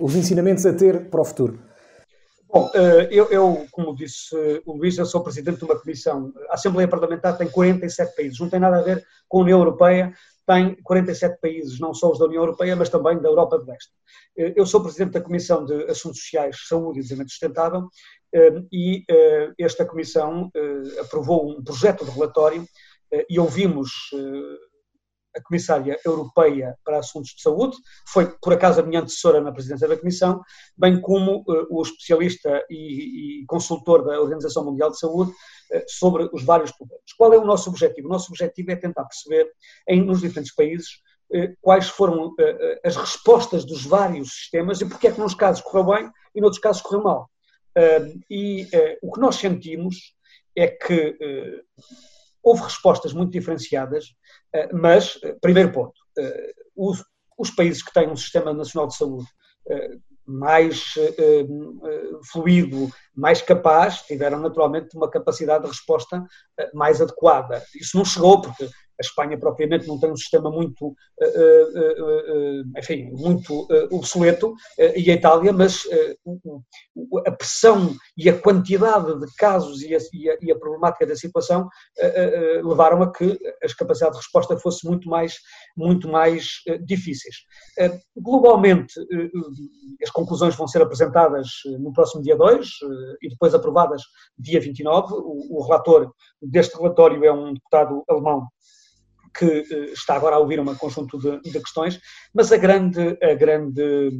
os 0.00 0.14
ensinamentos 0.14 0.64
a 0.64 0.72
ter 0.72 1.10
para 1.10 1.20
o 1.20 1.24
futuro? 1.24 1.58
Bom, 2.52 2.70
eh, 2.74 3.08
eu, 3.10 3.30
eu, 3.30 3.66
como 3.70 3.96
disse 3.96 4.36
o 4.66 4.74
Luís, 4.74 4.98
eu 4.98 5.06
sou 5.06 5.22
presidente 5.22 5.60
de 5.60 5.64
uma 5.64 5.78
comissão. 5.78 6.30
A 6.50 6.54
Assembleia 6.54 6.86
Parlamentar 6.86 7.38
tem 7.38 7.48
47 7.48 8.14
países, 8.14 8.38
não 8.38 8.50
tem 8.50 8.60
nada 8.60 8.76
a 8.76 8.82
ver 8.82 9.02
com 9.26 9.38
a 9.38 9.40
União 9.40 9.58
Europeia, 9.58 10.12
tem 10.46 10.76
47 10.82 11.40
países, 11.40 11.80
não 11.80 11.94
só 11.94 12.10
os 12.10 12.18
da 12.18 12.26
União 12.26 12.42
Europeia, 12.42 12.76
mas 12.76 12.90
também 12.90 13.18
da 13.18 13.28
Europa 13.28 13.58
de 13.58 13.64
Leste. 13.64 13.90
Eu 14.36 14.66
sou 14.66 14.82
presidente 14.82 15.12
da 15.12 15.22
Comissão 15.22 15.64
de 15.64 15.84
Assuntos 15.84 16.20
Sociais, 16.20 16.56
Saúde 16.68 16.98
e 16.98 17.02
Desenvolvimento 17.02 17.30
Sustentável 17.30 17.88
e 18.72 19.04
esta 19.58 19.84
Comissão 19.84 20.50
aprovou 21.00 21.50
um 21.50 21.62
projeto 21.62 22.04
de 22.04 22.10
relatório 22.10 22.64
e 23.28 23.38
ouvimos 23.38 23.90
a 25.36 25.42
Comissária 25.42 25.98
Europeia 26.04 26.76
para 26.84 26.98
Assuntos 26.98 27.30
de 27.30 27.42
Saúde, 27.42 27.76
foi 28.08 28.26
por 28.40 28.52
acaso 28.52 28.80
a 28.80 28.82
minha 28.82 29.00
antecessora 29.00 29.40
na 29.40 29.52
presidência 29.52 29.88
da 29.88 29.96
Comissão, 29.96 30.42
bem 30.76 31.00
como 31.00 31.44
uh, 31.48 31.66
o 31.70 31.82
especialista 31.82 32.64
e, 32.68 33.40
e, 33.42 33.46
consultor 33.46 34.04
da 34.04 34.20
Organização 34.20 34.64
Mundial 34.64 34.90
de 34.90 34.98
Saúde 34.98 35.30
uh, 35.30 35.82
sobre 35.88 36.28
os 36.32 36.44
vários 36.44 36.70
problemas. 36.72 37.04
Qual 37.16 37.32
é 37.32 37.38
o 37.38 37.44
nosso 37.44 37.70
objetivo? 37.70 38.08
O 38.08 38.10
nosso 38.10 38.30
objetivo 38.30 38.70
é 38.70 38.76
tentar 38.76 39.04
perceber, 39.04 39.50
em, 39.88 40.04
nos 40.04 40.20
diferentes 40.20 40.54
países, 40.54 40.88
uh, 41.34 41.56
quais 41.60 41.88
foram 41.88 42.34
as 42.84 42.96
respostas 42.96 43.64
dos 43.64 43.84
vários 43.84 44.32
sistemas 44.32 44.80
e 44.80 44.86
porque 44.86 45.08
é 45.08 45.12
que 45.12 45.20
nos 45.20 45.34
casos 45.34 45.62
correu 45.62 45.84
bem 45.84 46.10
e 46.34 46.40
noutros 46.40 46.60
casos 46.60 46.82
correu 46.82 47.02
mal. 47.02 47.31
E 48.30 48.68
o 49.02 49.12
que 49.12 49.20
nós 49.20 49.36
sentimos 49.36 50.14
é 50.56 50.68
que 50.68 51.16
houve 52.42 52.62
respostas 52.62 53.12
muito 53.12 53.30
diferenciadas, 53.30 54.14
eh, 54.52 54.68
mas, 54.72 55.18
eh, 55.22 55.36
primeiro 55.40 55.70
ponto, 55.72 55.94
eh, 56.18 56.52
os, 56.76 57.04
os 57.38 57.50
países 57.50 57.82
que 57.82 57.92
têm 57.92 58.08
um 58.08 58.16
sistema 58.16 58.52
nacional 58.52 58.88
de 58.88 58.96
saúde 58.96 59.26
mais 60.26 60.94
fluido, 62.32 62.88
mais 63.14 63.40
capaz, 63.40 64.02
tiveram 64.02 64.40
naturalmente 64.40 64.96
uma 64.96 65.08
capacidade 65.08 65.64
de 65.64 65.70
resposta 65.70 66.24
mais 66.74 67.00
adequada. 67.00 67.62
Isso 67.74 67.96
não 67.96 68.04
chegou 68.04 68.40
porque 68.40 68.68
a 69.02 69.04
Espanha 69.04 69.38
propriamente 69.38 69.86
não 69.86 69.98
tem 69.98 70.10
um 70.10 70.16
sistema 70.16 70.50
muito, 70.50 70.94
eh, 71.20 71.26
eh, 71.26 71.94
eh, 71.98 72.78
enfim, 72.78 73.10
muito 73.12 73.66
obsoleto, 73.90 74.54
e 74.78 75.10
a 75.10 75.14
Itália, 75.14 75.52
mas 75.52 75.82
a 77.26 77.32
pressão 77.32 77.94
e 78.16 78.28
a 78.28 78.38
quantidade 78.38 79.18
de 79.18 79.26
casos 79.36 79.82
e 79.82 79.94
a, 79.94 79.98
e 80.12 80.30
a, 80.30 80.36
e 80.40 80.52
a 80.52 80.58
problemática 80.58 81.06
da 81.06 81.16
situação 81.16 81.68
levaram 82.62 83.02
a 83.02 83.12
que 83.12 83.38
as 83.62 83.74
capacidades 83.74 84.18
de 84.18 84.24
resposta 84.24 84.58
fossem 84.58 84.88
muito 84.88 85.08
mais, 85.08 85.34
muito 85.76 86.08
mais 86.08 86.46
difíceis. 86.84 87.36
Globalmente, 88.16 88.94
as 90.02 90.10
conclusões 90.10 90.54
vão 90.54 90.68
ser 90.68 90.82
apresentadas 90.82 91.48
no 91.80 91.92
próximo 91.92 92.22
dia 92.22 92.36
2 92.36 92.68
e 93.22 93.28
depois 93.28 93.54
aprovadas 93.54 94.02
dia 94.38 94.60
29. 94.60 95.14
O, 95.14 95.58
o 95.58 95.62
relator 95.64 96.12
deste 96.40 96.76
relatório 96.76 97.24
é 97.24 97.32
um 97.32 97.54
deputado 97.54 98.02
alemão 98.08 98.46
que 99.32 99.44
eh, 99.44 99.92
está 99.92 100.14
agora 100.14 100.36
a 100.36 100.38
ouvir 100.38 100.60
um 100.60 100.74
conjunto 100.74 101.18
de, 101.18 101.40
de, 101.50 101.60
questões, 101.60 102.00
mas 102.32 102.52
a 102.52 102.56
grande, 102.56 103.18
a 103.22 103.34
grande 103.34 103.82
eh, 103.82 104.10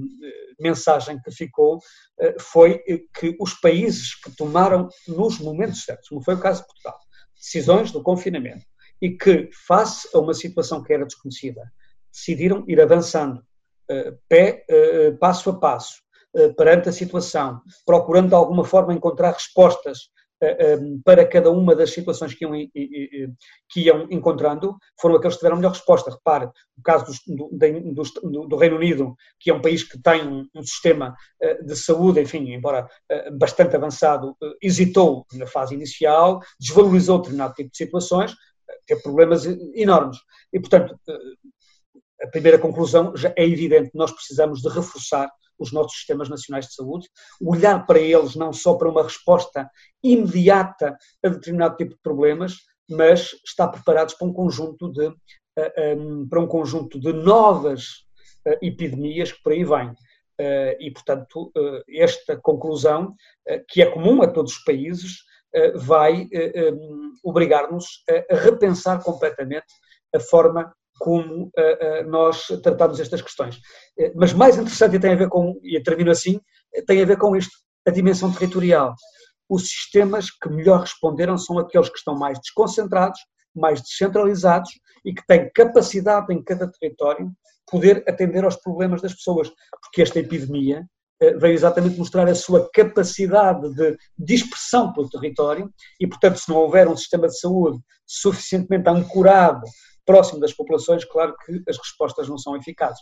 mensagem 0.61 1.21
que 1.21 1.31
ficou 1.31 1.79
eh, 2.19 2.37
foi 2.39 2.83
que 3.15 3.37
os 3.41 3.55
países 3.55 4.15
que 4.15 4.35
tomaram 4.35 4.89
nos 5.07 5.39
momentos 5.39 5.85
certos, 5.85 6.09
como 6.09 6.23
foi 6.23 6.35
o 6.35 6.41
caso 6.41 6.63
de 6.63 6.67
Portugal, 6.67 6.99
decisões 7.37 7.93
do 7.93 8.03
confinamento 8.03 8.65
e 9.01 9.11
que, 9.11 9.51
face 9.67 10.09
a 10.15 10.19
uma 10.19 10.35
situação 10.35 10.83
que 10.83 10.93
era 10.93 11.05
desconhecida, 11.05 11.61
decidiram 12.13 12.65
ir 12.69 12.81
avançando 12.81 13.43
pé, 14.29 14.65
passo 15.21 15.51
a 15.51 15.59
passo, 15.59 16.01
perante 16.57 16.89
a 16.89 16.93
situação, 16.93 17.61
procurando 17.85 18.29
de 18.29 18.35
alguma 18.35 18.65
forma 18.65 18.95
encontrar 18.95 19.33
respostas 19.33 20.09
para 21.05 21.27
cada 21.27 21.51
uma 21.51 21.75
das 21.75 21.91
situações 21.91 22.35
que 22.35 22.45
iam, 22.45 22.53
que 23.69 23.81
iam 23.81 24.09
encontrando, 24.11 24.77
foram 25.01 25.17
aqueles 25.17 25.35
que 25.35 25.41
tiveram 25.41 25.57
melhor 25.57 25.73
resposta. 25.73 26.11
Repare, 26.11 26.47
o 26.47 26.83
caso 26.83 27.07
do, 27.27 27.49
do, 27.53 28.47
do, 28.49 28.57
Reino 28.57 28.77
Unido, 28.77 29.15
que 29.39 29.51
é 29.51 29.55
um 29.55 29.63
país 29.63 29.85
que 29.85 30.01
tem 30.01 30.49
um 30.55 30.63
sistema 30.63 31.15
eh, 31.41 31.63
de 31.63 31.77
saúde, 31.77 32.21
enfim, 32.21 32.53
embora 32.53 32.89
eh, 33.09 33.31
bastante 33.31 33.77
avançado, 33.77 34.37
hesitou 34.61 35.25
na 35.35 35.47
fase 35.47 35.75
inicial, 35.75 36.41
desvalorizou 36.59 37.19
determinado 37.19 37.55
tipo 37.55 37.71
de 37.71 37.77
situações, 37.77 38.35
teve 38.87 39.03
problemas 39.03 39.45
enormes. 39.75 40.19
E, 40.53 40.59
portanto, 40.59 40.99
a 42.23 42.27
primeira 42.29 42.59
conclusão 42.59 43.17
já 43.17 43.33
é 43.37 43.47
evidente, 43.47 43.91
nós 43.95 44.13
precisamos 44.13 44.61
de 44.61 44.69
reforçar 44.69 45.31
os 45.63 45.73
nossos 45.73 45.97
sistemas 45.97 46.29
nacionais 46.29 46.67
de 46.67 46.75
saúde, 46.75 47.09
olhar 47.41 47.87
para 47.87 48.01
eles 48.01 48.35
não 48.35 48.53
só 48.53 48.75
para 48.75 48.89
uma 48.89 49.03
resposta 49.03 49.71
imediata 50.03 50.97
a 51.25 51.29
determinado 51.29 51.77
tipo 51.77 51.95
de 51.95 52.01
problemas, 52.03 52.57
mas 52.89 53.31
estar 53.47 53.69
preparados 53.69 54.15
para 54.15 54.27
um 54.27 54.33
conjunto 54.33 54.91
de, 54.93 55.13
eh, 55.57 55.93
ehm, 55.93 56.29
para 56.29 56.41
um 56.41 56.47
conjunto 56.47 57.01
de 57.01 57.13
novas 57.13 58.05
eh, 58.45 58.59
epidemias 58.63 59.33
que 59.33 59.43
por 59.43 59.53
aí 59.53 59.65
vêm. 59.65 59.95
Eh, 60.39 60.77
e, 60.81 60.91
portanto, 60.91 61.53
esta 61.89 62.37
conclusão, 62.37 63.15
que 63.69 63.83
é 63.83 63.87
comum 63.87 64.23
a 64.23 64.27
todos 64.27 64.53
os 64.53 64.65
países, 64.65 65.19
vai 65.75 66.29
ehm, 66.33 67.13
obrigar-nos 67.23 68.03
a 68.31 68.37
repensar 68.37 69.03
completamente 69.03 69.67
a 70.15 70.19
forma 70.19 70.73
como 70.99 71.45
uh, 71.45 71.49
uh, 71.49 72.09
nós 72.09 72.47
tratamos 72.63 73.01
estas 73.01 73.23
questões. 73.23 73.57
Uh, 73.99 74.13
mas 74.15 74.33
mais 74.33 74.57
interessante, 74.57 74.97
e 74.97 75.01
tem 75.01 75.13
a 75.13 75.17
ver 75.17 75.29
com, 75.29 75.59
e 75.63 75.81
termino 75.83 76.11
assim, 76.11 76.41
tem 76.87 77.03
a 77.03 77.07
ver 77.07 77.19
com 77.19 77.37
isto, 77.37 77.53
a 77.87 77.91
dimensão 77.91 78.33
territorial. 78.33 78.95
Os 79.49 79.69
sistemas 79.69 80.31
que 80.31 80.49
melhor 80.49 80.81
responderam 80.81 81.37
são 81.37 81.59
aqueles 81.59 81.89
que 81.89 81.99
estão 81.99 82.17
mais 82.17 82.39
desconcentrados, 82.39 83.21
mais 83.55 83.83
descentralizados 83.83 84.71
e 85.05 85.13
que 85.13 85.27
têm 85.27 85.51
capacidade 85.53 86.33
em 86.33 86.43
cada 86.43 86.71
território 86.71 87.31
poder 87.71 88.05
atender 88.09 88.45
aos 88.45 88.57
problemas 88.57 89.03
das 89.03 89.15
pessoas, 89.15 89.51
porque 89.83 90.03
esta 90.03 90.21
epidemia 90.21 90.87
veio 91.39 91.55
exatamente 91.55 91.99
mostrar 91.99 92.29
a 92.29 92.35
sua 92.35 92.69
capacidade 92.73 93.73
de 93.75 93.97
dispersão 94.19 94.93
pelo 94.93 95.09
território 95.09 95.71
e, 96.01 96.07
portanto, 96.07 96.39
se 96.39 96.49
não 96.49 96.57
houver 96.57 96.89
um 96.89 96.97
sistema 96.97 97.29
de 97.29 97.39
saúde 97.39 97.79
suficientemente 98.07 98.89
ancorado 98.89 99.63
próximo 100.05 100.41
das 100.41 100.53
populações, 100.53 101.05
claro 101.05 101.35
que 101.45 101.63
as 101.69 101.79
respostas 101.79 102.29
não 102.29 102.39
são 102.39 102.57
eficazes. 102.57 103.01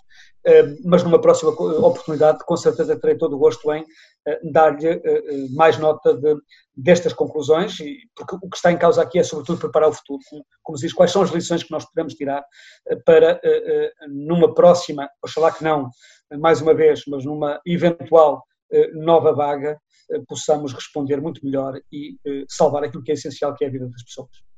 Mas 0.84 1.02
numa 1.02 1.20
próxima 1.20 1.50
oportunidade, 1.50 2.44
com 2.44 2.56
certeza 2.56 2.98
terei 2.98 3.16
todo 3.16 3.36
o 3.36 3.38
gosto 3.38 3.72
em 3.72 3.84
eh, 4.26 4.38
dar-lhe 4.52 4.86
eh, 4.86 5.00
eh, 5.04 5.48
mais 5.54 5.78
nota 5.78 6.14
de, 6.14 6.36
destas 6.76 7.14
conclusões, 7.14 7.78
porque 8.14 8.36
o 8.36 8.50
que 8.50 8.56
está 8.56 8.70
em 8.70 8.76
causa 8.76 9.02
aqui 9.02 9.18
é 9.18 9.22
sobretudo 9.22 9.60
preparar 9.60 9.88
o 9.88 9.94
futuro, 9.94 10.20
como 10.62 10.76
diz, 10.76 10.92
quais 10.92 11.10
são 11.10 11.22
as 11.22 11.30
lições 11.30 11.62
que 11.62 11.70
nós 11.70 11.86
podemos 11.86 12.14
tirar 12.14 12.44
para 13.06 13.40
numa 14.08 14.54
próxima, 14.54 15.08
oxalá 15.22 15.50
que 15.50 15.64
não, 15.64 15.88
mais 16.38 16.60
uma 16.60 16.74
vez, 16.74 17.02
mas 17.08 17.24
numa 17.24 17.60
eventual 17.66 18.44
nova 18.94 19.32
vaga, 19.32 19.78
possamos 20.28 20.72
responder 20.72 21.20
muito 21.20 21.44
melhor 21.44 21.80
e 21.92 22.16
salvar 22.48 22.84
aquilo 22.84 23.02
que 23.02 23.10
é 23.10 23.14
essencial, 23.14 23.54
que 23.54 23.64
é 23.64 23.68
a 23.68 23.70
vida 23.70 23.88
das 23.88 24.02
pessoas. 24.04 24.49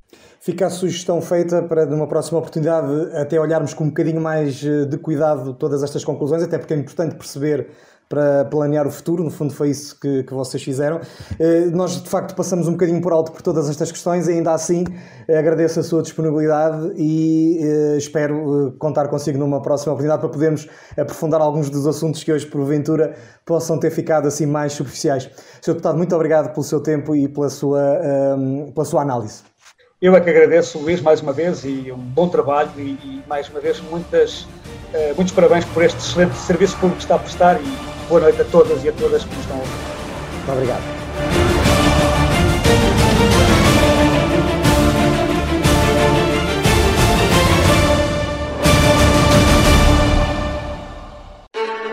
Fica 0.43 0.67
a 0.67 0.69
sugestão 0.69 1.21
feita 1.21 1.61
para, 1.61 1.85
numa 1.85 2.05
próxima 2.05 2.37
oportunidade, 2.37 3.15
até 3.15 3.39
olharmos 3.39 3.73
com 3.73 3.85
um 3.85 3.87
bocadinho 3.87 4.19
mais 4.19 4.61
eh, 4.61 4.83
de 4.83 4.97
cuidado 4.97 5.53
todas 5.53 5.81
estas 5.81 6.03
conclusões, 6.03 6.43
até 6.43 6.57
porque 6.57 6.73
é 6.73 6.77
importante 6.77 7.15
perceber 7.15 7.69
para 8.09 8.43
planear 8.43 8.85
o 8.85 8.91
futuro, 8.91 9.23
no 9.23 9.31
fundo 9.31 9.53
foi 9.53 9.69
isso 9.69 9.97
que, 9.97 10.23
que 10.23 10.33
vocês 10.33 10.61
fizeram. 10.61 10.99
Eh, 11.39 11.67
nós, 11.71 12.03
de 12.03 12.09
facto, 12.09 12.35
passamos 12.35 12.67
um 12.67 12.73
bocadinho 12.73 13.01
por 13.01 13.13
alto 13.13 13.31
por 13.31 13.41
todas 13.41 13.69
estas 13.69 13.89
questões, 13.89 14.27
ainda 14.27 14.51
assim 14.51 14.83
agradeço 15.29 15.79
a 15.79 15.83
sua 15.83 16.01
disponibilidade 16.01 16.91
e 16.97 17.59
eh, 17.61 17.97
espero 17.97 18.75
contar 18.77 19.07
consigo 19.07 19.37
numa 19.39 19.61
próxima 19.61 19.93
oportunidade 19.93 20.19
para 20.19 20.29
podermos 20.29 20.67
aprofundar 20.97 21.39
alguns 21.39 21.69
dos 21.69 21.87
assuntos 21.87 22.21
que 22.21 22.33
hoje, 22.33 22.45
porventura, 22.45 23.15
possam 23.45 23.79
ter 23.79 23.91
ficado 23.91 24.27
assim 24.27 24.45
mais 24.45 24.73
superficiais. 24.73 25.23
Sr. 25.61 25.71
Deputado, 25.71 25.97
muito 25.97 26.13
obrigado 26.13 26.53
pelo 26.53 26.65
seu 26.65 26.81
tempo 26.81 27.15
e 27.15 27.29
pela 27.29 27.49
sua, 27.49 27.97
pela 28.73 28.85
sua 28.85 29.01
análise. 29.01 29.52
Eu 30.03 30.13
é 30.17 30.19
que 30.19 30.29
agradeço, 30.29 30.79
Luís, 30.79 30.99
mais 30.99 31.21
uma 31.21 31.31
vez, 31.31 31.63
e 31.63 31.89
um 31.89 31.97
bom 31.97 32.27
trabalho 32.27 32.69
e, 32.77 32.81
e 32.81 33.23
mais 33.25 33.47
uma 33.47 33.61
vez, 33.61 33.79
muitas, 33.79 34.41
uh, 34.41 35.15
muitos 35.15 35.33
parabéns 35.33 35.63
por 35.63 35.81
este 35.81 35.97
excelente 35.97 36.35
serviço 36.35 36.75
público 36.75 36.97
que 36.97 37.03
está 37.03 37.15
a 37.15 37.19
prestar 37.19 37.57
e 37.61 38.09
boa 38.09 38.19
noite 38.19 38.41
a 38.41 38.43
todas 38.43 38.83
e 38.83 38.89
a 38.89 38.91
todas 38.91 39.23
que 39.23 39.33
nos 39.33 39.39
estão 39.39 39.55
a 39.55 39.59
ouvir. 39.61 39.71
Muito 40.33 40.51
obrigado. 40.51 40.83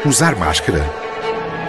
Usar 0.04 0.34
máscara 0.34 1.09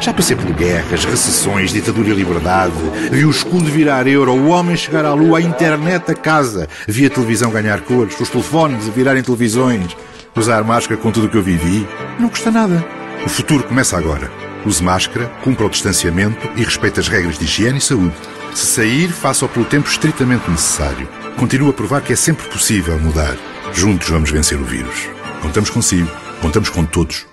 já 0.01 0.11
passei 0.11 0.35
por 0.35 0.51
guerras, 0.51 1.05
recessões, 1.05 1.71
ditadura 1.71 2.09
e 2.09 2.13
liberdade. 2.13 2.73
Vi 3.11 3.23
o 3.23 3.29
escudo 3.29 3.65
virar 3.65 4.07
euro, 4.07 4.33
o 4.33 4.47
homem 4.47 4.75
chegar 4.75 5.05
à 5.05 5.13
lua, 5.13 5.37
a 5.37 5.41
internet 5.41 6.09
a 6.09 6.15
casa. 6.15 6.67
Vi 6.87 7.05
a 7.05 7.09
televisão 7.09 7.51
ganhar 7.51 7.81
cores, 7.81 8.19
os 8.19 8.29
telefones 8.29 8.87
a 8.87 8.91
virarem 8.91 9.21
televisões. 9.21 9.95
Usar 10.35 10.63
máscara 10.63 10.99
com 10.99 11.11
tudo 11.11 11.27
o 11.27 11.29
que 11.29 11.37
eu 11.37 11.43
vivi 11.43 11.87
não 12.19 12.29
custa 12.29 12.49
nada. 12.49 12.83
O 13.23 13.29
futuro 13.29 13.63
começa 13.63 13.95
agora. 13.95 14.31
Use 14.65 14.83
máscara, 14.83 15.27
cumpra 15.43 15.67
o 15.67 15.69
distanciamento 15.69 16.49
e 16.55 16.63
respeite 16.63 16.99
as 16.99 17.07
regras 17.07 17.37
de 17.37 17.45
higiene 17.45 17.77
e 17.77 17.81
saúde. 17.81 18.15
Se 18.55 18.65
sair, 18.65 19.09
faça-o 19.09 19.49
pelo 19.49 19.65
tempo 19.65 19.87
estritamente 19.87 20.49
necessário. 20.49 21.07
Continua 21.37 21.69
a 21.69 21.73
provar 21.73 22.01
que 22.01 22.13
é 22.13 22.15
sempre 22.15 22.47
possível 22.47 22.99
mudar. 22.99 23.35
Juntos 23.71 24.09
vamos 24.09 24.31
vencer 24.31 24.59
o 24.59 24.65
vírus. 24.65 25.07
Contamos 25.41 25.69
consigo, 25.69 26.09
contamos 26.41 26.69
com 26.69 26.85
todos. 26.85 27.30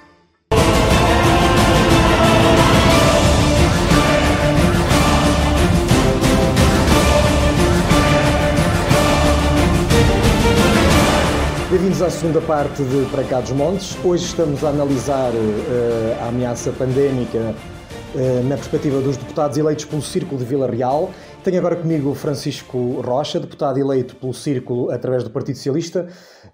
Bem-vindos 11.99 12.17
à 12.17 12.21
segunda 12.21 12.41
parte 12.41 12.81
de 12.85 13.11
Para 13.11 13.25
Cá 13.25 13.41
dos 13.41 13.51
Montes. 13.51 13.99
Hoje 14.05 14.25
estamos 14.25 14.63
a 14.63 14.69
analisar 14.69 15.33
uh, 15.33 16.23
a 16.23 16.29
ameaça 16.29 16.71
pandémica 16.71 17.39
uh, 18.15 18.49
na 18.49 18.55
perspectiva 18.55 19.01
dos 19.01 19.17
deputados 19.17 19.59
eleitos 19.59 19.85
pelo 19.85 20.01
Círculo 20.01 20.39
de 20.39 20.45
Vila 20.45 20.71
Real. 20.71 21.11
Tenho 21.43 21.59
agora 21.59 21.75
comigo 21.75 22.15
Francisco 22.15 23.01
Rocha, 23.01 23.41
deputado 23.41 23.81
eleito 23.81 24.15
pelo 24.15 24.33
Círculo 24.33 24.93
através 24.93 25.25
do 25.25 25.31
Partido 25.31 25.57
Socialista. 25.57 26.07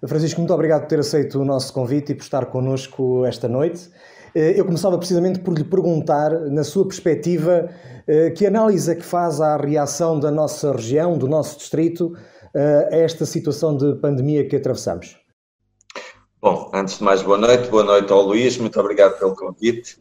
Francisco, 0.07 0.41
muito 0.41 0.51
obrigado 0.51 0.81
por 0.81 0.87
ter 0.87 0.99
aceito 0.99 1.39
o 1.39 1.45
nosso 1.45 1.71
convite 1.71 2.13
e 2.13 2.15
por 2.15 2.23
estar 2.23 2.47
connosco 2.47 3.23
esta 3.23 3.47
noite. 3.47 3.87
Uh, 4.35 4.39
eu 4.39 4.65
começava 4.65 4.97
precisamente 4.97 5.41
por 5.41 5.55
lhe 5.55 5.63
perguntar, 5.63 6.31
na 6.49 6.63
sua 6.63 6.87
perspectiva, 6.87 7.69
que 8.35 8.47
análise 8.47 8.91
é 8.91 8.95
que 8.95 9.05
faz 9.05 9.39
à 9.39 9.57
reação 9.57 10.19
da 10.19 10.31
nossa 10.31 10.71
região, 10.71 11.15
do 11.19 11.27
nosso 11.27 11.59
distrito, 11.59 12.13
a 12.55 12.95
esta 12.95 13.27
situação 13.27 13.77
de 13.77 13.93
pandemia 13.95 14.47
que 14.47 14.55
atravessamos? 14.55 15.24
Bom, 16.45 16.69
antes 16.71 16.99
de 16.99 17.03
mais, 17.03 17.23
boa 17.23 17.39
noite. 17.39 17.67
Boa 17.69 17.83
noite 17.83 18.13
ao 18.13 18.21
Luís, 18.21 18.55
muito 18.57 18.79
obrigado 18.79 19.17
pelo 19.17 19.35
convite. 19.35 19.99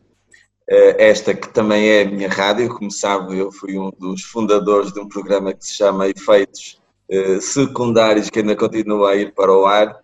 Eh, 0.68 1.09
esta 1.09 1.32
que 1.34 1.49
também 1.49 1.88
é 1.88 2.03
a 2.03 2.05
minha 2.05 2.28
rádio, 2.28 2.68
como 2.68 2.90
sabe, 2.90 3.38
eu 3.38 3.51
fui 3.51 3.78
um 3.78 3.90
dos 3.99 4.24
fundadores 4.24 4.92
de 4.92 5.01
um 5.01 5.09
programa 5.09 5.55
que 5.55 5.64
se 5.64 5.72
chama 5.72 6.07
Efeitos 6.07 6.78
eh, 7.09 7.40
Secundários, 7.40 8.28
que 8.28 8.40
ainda 8.40 8.55
continua 8.55 9.12
a 9.12 9.16
ir 9.16 9.32
para 9.32 9.51
o 9.57 9.64
ar, 9.64 9.99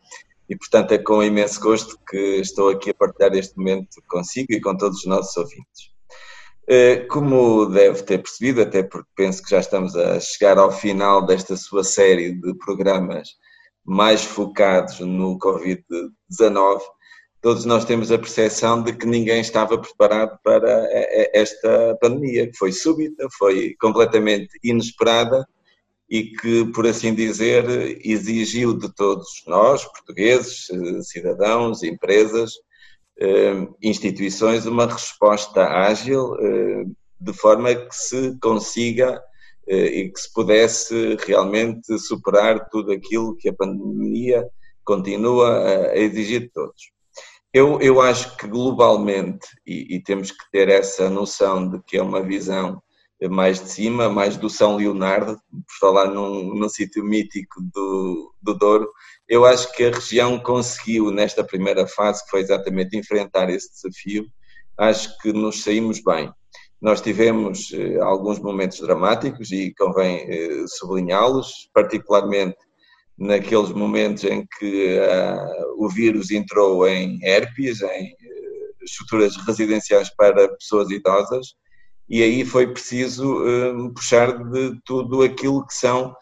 e 0.49 0.57
portanto 0.57 0.93
é 0.93 0.99
com 0.99 1.23
imenso 1.23 1.61
gosto 1.61 1.99
que 2.09 2.17
estou 2.41 2.71
aqui 2.71 2.89
a 2.89 2.95
partilhar 2.95 3.35
este 3.35 3.59
momento 3.59 4.03
consigo 4.09 4.51
e 4.55 4.63
com 4.63 4.75
todos 4.75 5.01
os 5.01 5.05
nossos 5.05 5.37
ouvintes. 5.37 5.91
Eh, 6.67 7.05
como 7.11 7.67
deve 7.67 8.03
ter 8.03 8.17
percebido, 8.17 8.63
até 8.63 8.83
porque 8.83 9.11
penso 9.15 9.43
que 9.43 9.51
já 9.51 9.61
estamos 9.61 9.95
a 9.95 10.19
chegar 10.19 10.57
ao 10.57 10.73
final 10.73 11.21
desta 11.21 11.55
sua 11.55 11.85
série 11.85 12.33
de 12.33 12.55
programas 12.55 13.29
mais 13.85 14.25
focados 14.25 15.01
no 15.01 15.39
Covid-19, 15.39 16.81
todos 17.41 17.65
nós 17.65 17.85
temos 17.85 18.13
a 18.13 18.19
percepção 18.19 18.83
de 18.83 18.93
que 18.93 19.07
ninguém 19.07 19.41
estava 19.41 19.79
preparado 19.79 20.39
para 20.45 20.87
esta 21.33 21.97
pandemia, 22.01 22.51
que 22.51 22.57
foi 22.57 22.71
súbita, 22.71 23.27
foi 23.39 23.75
completamente 23.81 24.59
inesperada 24.63 25.47
e 26.09 26.25
que, 26.25 26.67
por 26.73 26.87
assim 26.87 27.15
dizer, 27.15 27.65
exigiu 28.05 28.77
de 28.77 28.93
todos 28.95 29.43
nós, 29.47 29.85
portugueses, 29.85 30.67
cidadãos, 31.03 31.83
empresas, 31.83 32.53
eh, 33.21 33.69
instituições 33.81 34.67
uma 34.67 34.87
resposta 34.87 35.65
ágil, 35.65 36.35
eh, 36.41 36.85
de 37.21 37.33
forma 37.33 37.75
que 37.75 37.95
se 37.95 38.37
consiga 38.41 39.23
e 39.73 40.11
que 40.11 40.21
se 40.21 40.33
pudesse 40.33 41.17
realmente 41.27 41.99
superar 41.99 42.69
tudo 42.71 42.93
aquilo 42.93 43.37
que 43.37 43.49
a 43.49 43.55
pandemia 43.55 44.45
continua 44.85 45.91
a 45.91 45.97
exigir 45.97 46.41
de 46.41 46.51
todos. 46.51 46.91
Eu, 47.53 47.81
eu 47.81 48.01
acho 48.01 48.37
que 48.37 48.47
globalmente, 48.47 49.47
e, 49.67 49.97
e 49.97 50.03
temos 50.03 50.31
que 50.31 50.51
ter 50.53 50.69
essa 50.69 51.11
noção 51.11 51.69
de 51.69 51.83
que 51.83 51.97
é 51.97 52.03
uma 52.03 52.23
visão 52.23 52.83
mais 53.29 53.61
de 53.61 53.69
cima, 53.69 54.09
mais 54.09 54.37
do 54.37 54.49
São 54.49 54.77
Leonardo, 54.77 55.37
por 55.51 55.75
falar 55.79 56.07
num, 56.07 56.55
num 56.55 56.69
sítio 56.69 57.05
mítico 57.05 57.61
do, 57.75 58.33
do 58.41 58.55
Douro, 58.55 58.91
eu 59.29 59.45
acho 59.45 59.71
que 59.75 59.85
a 59.85 59.91
região 59.91 60.39
conseguiu, 60.39 61.11
nesta 61.11 61.45
primeira 61.45 61.87
fase, 61.87 62.25
que 62.25 62.31
foi 62.31 62.41
exatamente 62.41 62.97
enfrentar 62.97 63.51
esse 63.51 63.71
desafio, 63.73 64.27
acho 64.79 65.19
que 65.19 65.33
nos 65.33 65.63
saímos 65.63 66.01
bem. 66.03 66.33
Nós 66.81 67.03
tivemos 67.03 67.73
eh, 67.75 67.99
alguns 68.01 68.39
momentos 68.39 68.81
dramáticos 68.81 69.53
e 69.53 69.75
convém 69.75 70.25
eh, 70.29 70.65
sublinhá-los, 70.67 71.69
particularmente 71.75 72.57
naqueles 73.19 73.71
momentos 73.71 74.25
em 74.25 74.47
que 74.59 74.99
uh, 74.99 75.85
o 75.85 75.91
vírus 75.91 76.31
entrou 76.31 76.89
em 76.89 77.19
herpes, 77.23 77.83
em 77.83 78.07
uh, 78.07 78.83
estruturas 78.83 79.37
residenciais 79.47 80.09
para 80.17 80.49
pessoas 80.49 80.91
idosas, 80.91 81.49
e 82.09 82.23
aí 82.23 82.47
foi 82.47 82.73
preciso 82.73 83.45
puxar 83.95 84.33
de 84.51 84.81
tudo 84.85 85.23
aquilo 85.23 85.65
que 85.65 85.75
são 85.75 86.13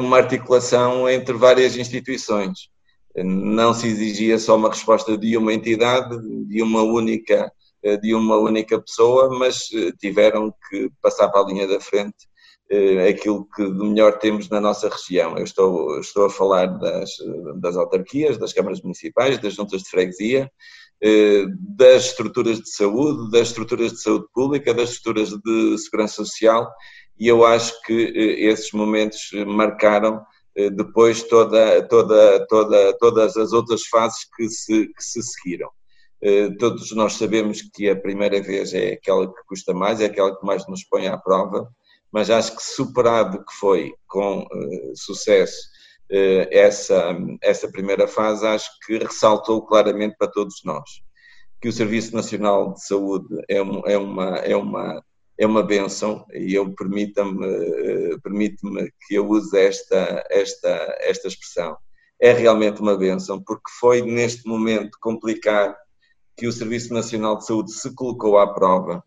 uma 0.00 0.16
articulação 0.16 1.06
entre 1.06 1.34
várias 1.34 1.76
instituições. 1.76 2.70
Não 3.14 3.74
se 3.74 3.86
exigia 3.86 4.38
só 4.38 4.56
uma 4.56 4.70
resposta 4.70 5.18
de 5.18 5.36
uma 5.36 5.52
entidade, 5.52 6.16
de 6.46 6.62
uma 6.62 6.80
única, 6.80 7.52
de 8.00 8.14
uma 8.14 8.36
única 8.36 8.80
pessoa, 8.80 9.28
mas 9.38 9.68
tiveram 10.00 10.54
que 10.70 10.90
passar 11.02 11.28
para 11.28 11.42
a 11.42 11.46
linha 11.46 11.66
da 11.66 11.80
frente 11.80 12.28
aquilo 13.08 13.46
que 13.54 13.62
de 13.62 13.84
melhor 13.84 14.18
temos 14.18 14.48
na 14.48 14.58
nossa 14.60 14.88
região. 14.88 15.36
Eu 15.36 15.44
estou, 15.44 16.00
estou 16.00 16.26
a 16.26 16.30
falar 16.30 16.66
das, 16.66 17.10
das 17.56 17.76
autarquias, 17.76 18.38
das 18.38 18.54
câmaras 18.54 18.80
municipais, 18.80 19.38
das 19.38 19.54
juntas 19.54 19.82
de 19.82 19.90
freguesia, 19.90 20.50
eh, 21.06 21.44
das 21.76 22.06
estruturas 22.06 22.60
de 22.60 22.70
saúde, 22.70 23.30
das 23.30 23.48
estruturas 23.48 23.92
de 23.92 24.00
saúde 24.00 24.26
pública, 24.32 24.72
das 24.72 24.90
estruturas 24.90 25.30
de 25.30 25.78
segurança 25.78 26.24
social, 26.24 26.72
e 27.18 27.28
eu 27.28 27.44
acho 27.44 27.78
que 27.82 27.92
eh, 27.92 28.46
esses 28.48 28.72
momentos 28.72 29.30
marcaram 29.46 30.24
eh, 30.56 30.70
depois 30.70 31.22
toda, 31.24 31.86
toda, 31.88 32.46
toda, 32.46 32.96
todas 32.98 33.36
as 33.36 33.52
outras 33.52 33.82
fases 33.86 34.26
que 34.34 34.48
se, 34.48 34.86
que 34.86 35.02
se 35.04 35.22
seguiram. 35.22 35.68
Todos 36.58 36.90
nós 36.92 37.14
sabemos 37.14 37.60
que 37.60 37.88
a 37.88 37.96
primeira 37.96 38.40
vez 38.40 38.72
é 38.72 38.94
aquela 38.94 39.26
que 39.26 39.42
custa 39.46 39.74
mais, 39.74 40.00
é 40.00 40.06
aquela 40.06 40.34
que 40.34 40.46
mais 40.46 40.66
nos 40.66 40.82
põe 40.84 41.06
à 41.06 41.18
prova, 41.18 41.68
mas 42.10 42.30
acho 42.30 42.56
que 42.56 42.62
superado 42.62 43.44
que 43.44 43.54
foi 43.54 43.92
com 44.06 44.46
sucesso 44.94 45.68
eh, 46.10 46.48
essa, 46.50 47.16
essa 47.42 47.70
primeira 47.70 48.06
fase, 48.06 48.46
acho 48.46 48.70
que 48.86 48.98
ressaltou 48.98 49.66
claramente 49.66 50.16
para 50.16 50.30
todos 50.30 50.62
nós 50.64 50.88
que 51.64 51.68
o 51.68 51.72
Serviço 51.72 52.14
Nacional 52.14 52.74
de 52.74 52.84
Saúde 52.84 53.26
é, 53.48 53.62
um, 53.62 53.80
é 53.86 53.96
uma, 53.96 54.36
é 54.36 54.54
uma, 54.54 55.02
é 55.38 55.46
uma 55.46 55.62
benção 55.62 56.26
e 56.34 56.54
eu 56.54 56.74
permita-me 56.74 57.46
eh, 57.46 58.18
permite-me 58.22 58.92
que 59.06 59.14
eu 59.14 59.26
use 59.26 59.58
esta, 59.58 60.22
esta, 60.28 60.68
esta 61.00 61.26
expressão. 61.26 61.74
É 62.20 62.32
realmente 62.32 62.82
uma 62.82 62.98
benção, 62.98 63.42
porque 63.42 63.70
foi 63.80 64.02
neste 64.02 64.46
momento 64.46 64.98
complicado 65.00 65.74
que 66.36 66.46
o 66.46 66.52
Serviço 66.52 66.92
Nacional 66.92 67.38
de 67.38 67.46
Saúde 67.46 67.72
se 67.72 67.94
colocou 67.94 68.38
à 68.38 68.52
prova 68.52 69.02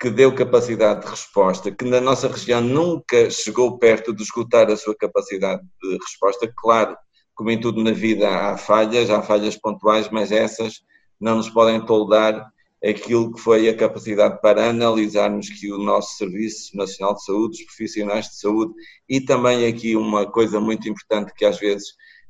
que 0.00 0.10
deu 0.10 0.32
capacidade 0.32 1.00
de 1.00 1.08
resposta, 1.08 1.72
que 1.72 1.84
na 1.84 2.00
nossa 2.00 2.28
região 2.28 2.60
nunca 2.60 3.28
chegou 3.30 3.78
perto 3.78 4.14
de 4.14 4.22
esgotar 4.22 4.70
a 4.70 4.76
sua 4.76 4.94
capacidade 4.94 5.60
de 5.82 5.98
resposta. 5.98 6.52
Claro, 6.56 6.96
como 7.34 7.50
em 7.50 7.60
tudo 7.60 7.82
na 7.82 7.90
vida 7.90 8.28
há 8.28 8.56
falhas, 8.56 9.10
há 9.10 9.20
falhas 9.22 9.56
pontuais, 9.56 10.08
mas 10.10 10.30
essas 10.30 10.82
não 11.20 11.36
nos 11.36 11.50
podem 11.50 11.84
toldar 11.84 12.48
aquilo 12.84 13.32
que 13.32 13.40
foi 13.40 13.68
a 13.68 13.76
capacidade 13.76 14.40
para 14.40 14.70
analisarmos 14.70 15.48
que 15.48 15.72
o 15.72 15.78
nosso 15.78 16.16
Serviço 16.16 16.76
Nacional 16.76 17.14
de 17.14 17.24
Saúde, 17.24 17.60
os 17.60 17.66
profissionais 17.66 18.26
de 18.26 18.38
saúde 18.38 18.72
e 19.08 19.20
também 19.20 19.66
aqui 19.66 19.96
uma 19.96 20.30
coisa 20.30 20.60
muito 20.60 20.88
importante 20.88 21.32
que 21.34 21.44
às 21.44 21.58
vezes 21.58 21.88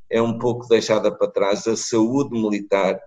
é 0.09 0.23
um 0.23 0.39
pouco 0.39 0.67
deixada 0.67 1.15
para 1.15 1.31
trás, 1.31 1.67
a 1.67 1.77
saúde 1.77 2.31
militar, 2.31 2.99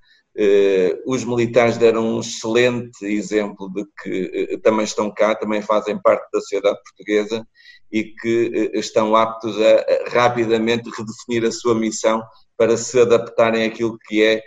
os 1.06 1.24
militares 1.26 1.78
deram 1.78 2.16
um 2.16 2.20
excelente 2.22 3.06
exemplo 3.06 3.70
de 3.74 3.86
que 4.02 4.50
eh, 4.52 4.58
também 4.58 4.86
estão 4.86 5.14
cá, 5.14 5.36
também 5.36 5.62
fazem 5.62 6.02
parte 6.02 6.30
da 6.32 6.40
sociedade 6.40 6.80
portuguesa 6.84 7.46
e 7.92 8.04
que 8.04 8.72
eh, 8.74 8.80
estão 8.80 9.16
aptos 9.16 9.58
a 9.62 10.10
rapidamente 10.10 10.90
redefinir 10.90 11.46
a 11.48 11.52
sua 11.52 11.76
missão 11.76 12.24
para 12.58 12.78
se 12.78 13.00
adaptarem 13.00 13.66
àquilo 13.66 13.98
que 14.08 14.24
é 14.24 14.42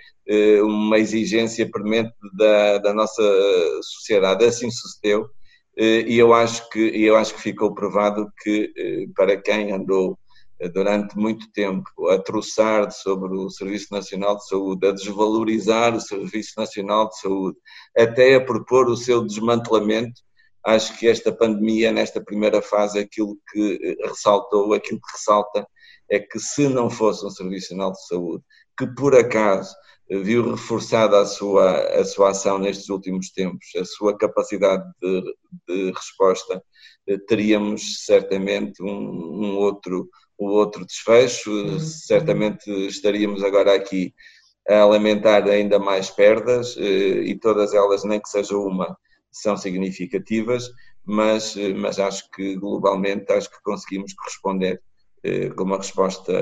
uma 0.62 0.99
exigência 0.99 1.70
premente 1.70 2.14
da, 2.32 2.78
da 2.78 2.95
nossa 2.95 3.22
sociedade. 3.82 4.43
Assim 4.43 4.70
sucedeu 4.70 5.28
e 5.76 6.16
eu 6.18 6.32
acho 6.32 6.66
que 6.70 6.78
eu 6.78 7.14
acho 7.14 7.35
que 7.35 7.43
ficou 7.43 7.74
provado 7.74 8.26
que 8.43 8.72
para 9.14 9.37
quem 9.37 9.70
andou 9.70 10.18
durante 10.68 11.16
muito 11.16 11.50
tempo 11.52 12.08
a 12.08 12.18
troçar 12.18 12.90
sobre 12.90 13.36
o 13.36 13.50
Serviço 13.50 13.88
Nacional 13.92 14.36
de 14.36 14.48
Saúde, 14.48 14.86
a 14.86 14.92
desvalorizar 14.92 15.94
o 15.94 16.00
Serviço 16.00 16.52
Nacional 16.56 17.08
de 17.08 17.18
Saúde, 17.20 17.58
até 17.96 18.36
a 18.36 18.44
propor 18.44 18.88
o 18.88 18.96
seu 18.96 19.24
desmantelamento, 19.24 20.20
acho 20.64 20.98
que 20.98 21.06
esta 21.06 21.30
pandemia, 21.30 21.92
nesta 21.92 22.22
primeira 22.22 22.62
fase, 22.62 22.98
aquilo 22.98 23.36
que 23.52 23.78
eh, 23.82 24.08
ressaltou, 24.08 24.72
aquilo 24.72 25.00
que 25.00 25.12
ressalta, 25.12 25.66
é 26.10 26.18
que 26.18 26.38
se 26.38 26.68
não 26.68 26.88
fosse 26.88 27.24
um 27.26 27.30
Serviço 27.30 27.74
Nacional 27.74 27.92
de 27.92 28.06
Saúde, 28.06 28.44
que 28.78 28.86
por 28.86 29.14
acaso 29.14 29.74
eh, 30.08 30.18
viu 30.18 30.50
reforçada 30.50 31.20
a 31.20 31.26
sua, 31.26 31.80
a 32.00 32.04
sua 32.04 32.30
ação 32.30 32.58
nestes 32.58 32.88
últimos 32.88 33.30
tempos, 33.30 33.66
a 33.76 33.84
sua 33.84 34.16
capacidade 34.16 34.84
de, 35.02 35.22
de 35.68 35.92
resposta, 35.92 36.62
eh, 37.06 37.18
teríamos 37.28 38.04
certamente 38.04 38.82
um, 38.82 38.88
um, 38.88 39.56
outro, 39.58 40.08
o 40.39 40.49
outro 40.49 40.85
desfecho, 40.85 41.51
uhum. 41.51 41.78
certamente 41.78 42.70
estaríamos 42.87 43.43
agora 43.43 43.74
aqui 43.74 44.14
a 44.68 44.85
lamentar 44.85 45.47
ainda 45.49 45.78
mais 45.78 46.11
perdas 46.11 46.74
e 46.78 47.39
todas 47.41 47.74
elas, 47.74 48.03
nem 48.05 48.18
que 48.18 48.28
seja 48.28 48.57
uma, 48.57 48.97
são 49.30 49.57
significativas, 49.57 50.70
mas, 51.05 51.55
mas 51.76 51.99
acho 51.99 52.30
que 52.30 52.57
globalmente 52.57 53.30
acho 53.30 53.51
que 53.51 53.62
conseguimos 53.62 54.14
responder 54.24 54.80
com 55.55 55.64
uma 55.64 55.76
resposta 55.76 56.32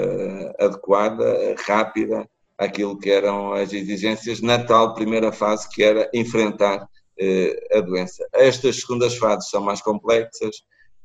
adequada, 0.58 1.56
rápida, 1.66 2.28
àquilo 2.56 2.98
que 2.98 3.10
eram 3.10 3.52
as 3.52 3.72
exigências 3.72 4.40
na 4.40 4.62
tal 4.62 4.94
primeira 4.94 5.32
fase 5.32 5.68
que 5.68 5.82
era 5.82 6.08
enfrentar 6.14 6.88
a 7.72 7.80
doença. 7.80 8.24
Estas 8.32 8.80
segundas 8.80 9.16
fases 9.16 9.50
são 9.50 9.60
mais 9.60 9.80
complexas 9.82 10.62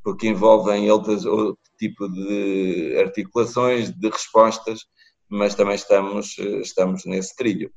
porque 0.08 0.30
envolvem 0.30 0.90
outras, 0.90 1.26
outro 1.26 1.60
tipo 1.78 2.08
de 2.08 2.98
articulações, 2.98 3.92
de 3.92 4.08
respostas, 4.08 4.86
mas 5.30 5.54
também 5.54 5.76
estamos, 5.76 6.38
estamos 6.38 7.04
nesse 7.04 7.36
trilho. 7.36 7.70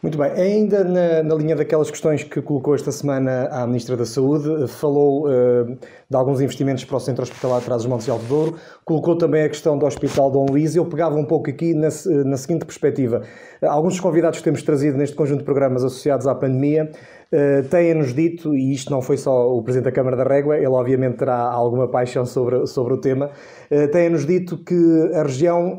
Muito 0.00 0.16
bem, 0.16 0.30
ainda 0.30 0.84
na, 0.84 1.24
na, 1.24 1.34
linha 1.34 1.56
daquelas 1.56 1.90
questões 1.90 2.22
que 2.22 2.40
colocou 2.40 2.72
esta 2.72 2.92
semana 2.92 3.48
à 3.50 3.66
Ministra 3.66 3.96
da 3.96 4.06
Saúde, 4.06 4.68
falou 4.68 5.26
uh, 5.26 5.64
de 6.08 6.16
alguns 6.16 6.40
investimentos 6.40 6.84
para 6.84 6.98
o 6.98 7.00
Centro 7.00 7.24
Hospitalar 7.24 7.58
de 7.58 7.64
Trás-os-Montes 7.64 8.04
de 8.04 8.12
Alto 8.12 8.24
Douro, 8.26 8.56
colocou 8.84 9.18
também 9.18 9.42
a 9.42 9.48
questão 9.48 9.76
do 9.76 9.84
Hospital 9.84 10.30
Dom 10.30 10.46
Luís 10.46 10.76
eu 10.76 10.86
pegava 10.86 11.16
um 11.16 11.24
pouco 11.24 11.50
aqui 11.50 11.74
na, 11.74 11.88
na 12.24 12.36
seguinte 12.36 12.64
perspectiva. 12.64 13.22
Alguns 13.60 13.94
dos 13.94 14.00
convidados 14.00 14.38
que 14.38 14.44
temos 14.44 14.62
trazido 14.62 14.96
neste 14.96 15.16
conjunto 15.16 15.40
de 15.40 15.44
programas 15.44 15.82
associados 15.82 16.28
à 16.28 16.34
pandemia 16.34 16.92
uh, 17.32 17.68
têm-nos 17.68 18.14
dito, 18.14 18.54
e 18.54 18.72
isto 18.72 18.92
não 18.92 19.02
foi 19.02 19.16
só 19.16 19.52
o 19.52 19.60
Presidente 19.64 19.86
da 19.86 19.92
Câmara 19.92 20.16
da 20.16 20.22
Régua, 20.22 20.56
ele 20.56 20.68
obviamente 20.68 21.16
terá 21.16 21.40
alguma 21.40 21.90
paixão 21.90 22.24
sobre, 22.24 22.64
sobre 22.68 22.94
o 22.94 23.00
tema, 23.00 23.32
uh, 23.68 23.88
têm-nos 23.90 24.24
dito 24.24 24.62
que 24.62 25.10
a 25.12 25.24
região 25.24 25.76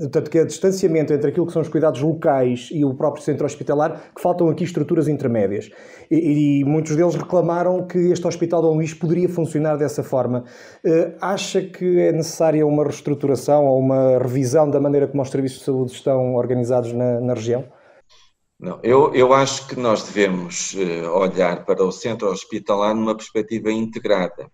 Portanto, 0.00 0.30
que 0.30 0.38
é 0.38 0.44
distanciamento 0.46 1.12
entre 1.12 1.28
aquilo 1.28 1.46
que 1.46 1.52
são 1.52 1.60
os 1.60 1.68
cuidados 1.68 2.00
locais 2.00 2.70
e 2.72 2.84
o 2.86 2.94
próprio 2.94 3.22
centro 3.22 3.44
hospitalar, 3.44 4.10
que 4.16 4.22
faltam 4.22 4.48
aqui 4.48 4.64
estruturas 4.64 5.08
intermédias. 5.08 5.70
E, 6.10 6.60
e 6.60 6.64
muitos 6.64 6.96
deles 6.96 7.14
reclamaram 7.14 7.86
que 7.86 7.98
este 7.98 8.26
Hospital 8.26 8.62
Dom 8.62 8.76
Luís 8.76 8.94
poderia 8.94 9.28
funcionar 9.28 9.76
dessa 9.76 10.02
forma. 10.02 10.44
Uh, 10.82 11.14
acha 11.20 11.60
que 11.60 12.00
é 12.00 12.12
necessária 12.12 12.66
uma 12.66 12.82
reestruturação 12.82 13.66
ou 13.66 13.78
uma 13.78 14.18
revisão 14.18 14.70
da 14.70 14.80
maneira 14.80 15.06
como 15.06 15.22
os 15.22 15.28
serviços 15.28 15.58
de 15.58 15.64
saúde 15.66 15.92
estão 15.92 16.34
organizados 16.34 16.94
na, 16.94 17.20
na 17.20 17.34
região? 17.34 17.64
Não, 18.58 18.78
eu, 18.82 19.14
eu 19.14 19.34
acho 19.34 19.68
que 19.68 19.78
nós 19.78 20.02
devemos 20.02 20.74
uh, 20.74 21.10
olhar 21.10 21.64
para 21.66 21.84
o 21.84 21.92
centro 21.92 22.30
hospitalar 22.30 22.94
numa 22.94 23.14
perspectiva 23.14 23.70
integrada. 23.70 24.50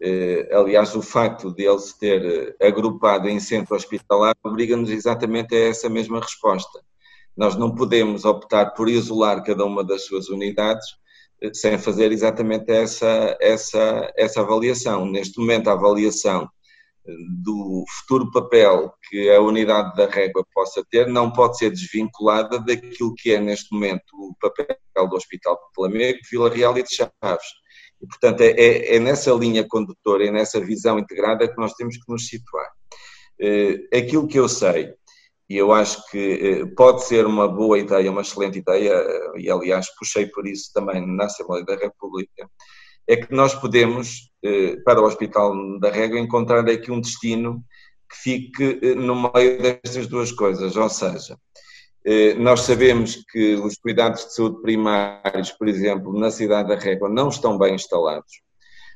Eh, 0.00 0.48
aliás, 0.52 0.94
o 0.94 1.00
facto 1.02 1.52
de 1.52 1.64
ele 1.64 1.78
se 1.78 1.98
ter 1.98 2.54
eh, 2.60 2.66
agrupado 2.66 3.28
em 3.28 3.40
centro 3.40 3.74
hospitalar 3.74 4.34
obriga-nos 4.44 4.90
exatamente 4.90 5.54
a 5.54 5.68
essa 5.68 5.88
mesma 5.88 6.20
resposta. 6.20 6.80
Nós 7.36 7.56
não 7.56 7.74
podemos 7.74 8.24
optar 8.24 8.74
por 8.74 8.88
isolar 8.88 9.42
cada 9.42 9.64
uma 9.64 9.82
das 9.82 10.04
suas 10.04 10.28
unidades 10.28 10.86
eh, 11.40 11.52
sem 11.54 11.78
fazer 11.78 12.12
exatamente 12.12 12.70
essa, 12.70 13.36
essa, 13.40 14.12
essa 14.16 14.40
avaliação. 14.42 15.06
Neste 15.06 15.38
momento, 15.38 15.68
a 15.68 15.72
avaliação 15.72 16.48
do 17.42 17.84
futuro 17.98 18.30
papel 18.32 18.92
que 19.08 19.30
a 19.30 19.40
unidade 19.40 19.94
da 19.96 20.06
régua 20.06 20.44
possa 20.52 20.84
ter 20.90 21.06
não 21.06 21.30
pode 21.30 21.56
ser 21.56 21.70
desvinculada 21.70 22.58
daquilo 22.58 23.14
que 23.14 23.32
é 23.32 23.40
neste 23.40 23.72
momento 23.72 24.04
o 24.12 24.34
papel 24.40 25.08
do 25.08 25.16
Hospital 25.16 25.54
de 25.54 25.82
Lamego, 25.82 26.18
Vila 26.28 26.50
Real 26.50 26.76
e 26.76 26.82
de 26.82 26.92
Chaves 26.92 27.46
e, 28.00 28.06
portanto, 28.06 28.40
é, 28.40 28.50
é, 28.50 28.96
é 28.96 28.98
nessa 28.98 29.32
linha 29.32 29.66
condutora, 29.66 30.26
é 30.26 30.30
nessa 30.30 30.60
visão 30.60 30.98
integrada 30.98 31.48
que 31.48 31.58
nós 31.58 31.72
temos 31.74 31.96
que 31.96 32.10
nos 32.10 32.26
situar. 32.26 32.70
Eh, 33.40 33.80
aquilo 33.96 34.26
que 34.26 34.38
eu 34.38 34.48
sei, 34.48 34.94
e 35.48 35.56
eu 35.56 35.72
acho 35.72 36.04
que 36.10 36.18
eh, 36.18 36.66
pode 36.76 37.04
ser 37.04 37.26
uma 37.26 37.46
boa 37.46 37.78
ideia, 37.78 38.10
uma 38.10 38.22
excelente 38.22 38.58
ideia, 38.58 38.94
e 39.36 39.50
aliás 39.50 39.94
puxei 39.96 40.26
por 40.26 40.46
isso 40.46 40.72
também 40.72 41.06
na 41.06 41.26
Assembleia 41.26 41.64
da 41.64 41.76
República, 41.76 42.48
é 43.06 43.16
que 43.16 43.32
nós 43.32 43.54
podemos, 43.54 44.32
eh, 44.42 44.76
para 44.84 45.00
o 45.00 45.04
Hospital 45.04 45.78
da 45.78 45.90
Régua, 45.90 46.18
encontrar 46.18 46.68
aqui 46.68 46.90
um 46.90 47.00
destino 47.00 47.64
que 48.08 48.16
fique 48.16 48.94
no 48.94 49.14
meio 49.14 49.60
destas 49.60 50.06
duas 50.06 50.32
coisas, 50.32 50.76
ou 50.76 50.88
seja, 50.88 51.34
eh, 51.34 51.38
nós 52.38 52.60
sabemos 52.60 53.24
que 53.32 53.56
os 53.56 53.76
cuidados 53.76 54.26
de 54.26 54.34
saúde 54.34 54.62
primários, 54.62 55.50
por 55.50 55.66
exemplo, 55.66 56.16
na 56.18 56.30
cidade 56.30 56.68
da 56.68 56.76
Régua, 56.76 57.08
não 57.08 57.28
estão 57.28 57.58
bem 57.58 57.74
instalados. 57.74 58.30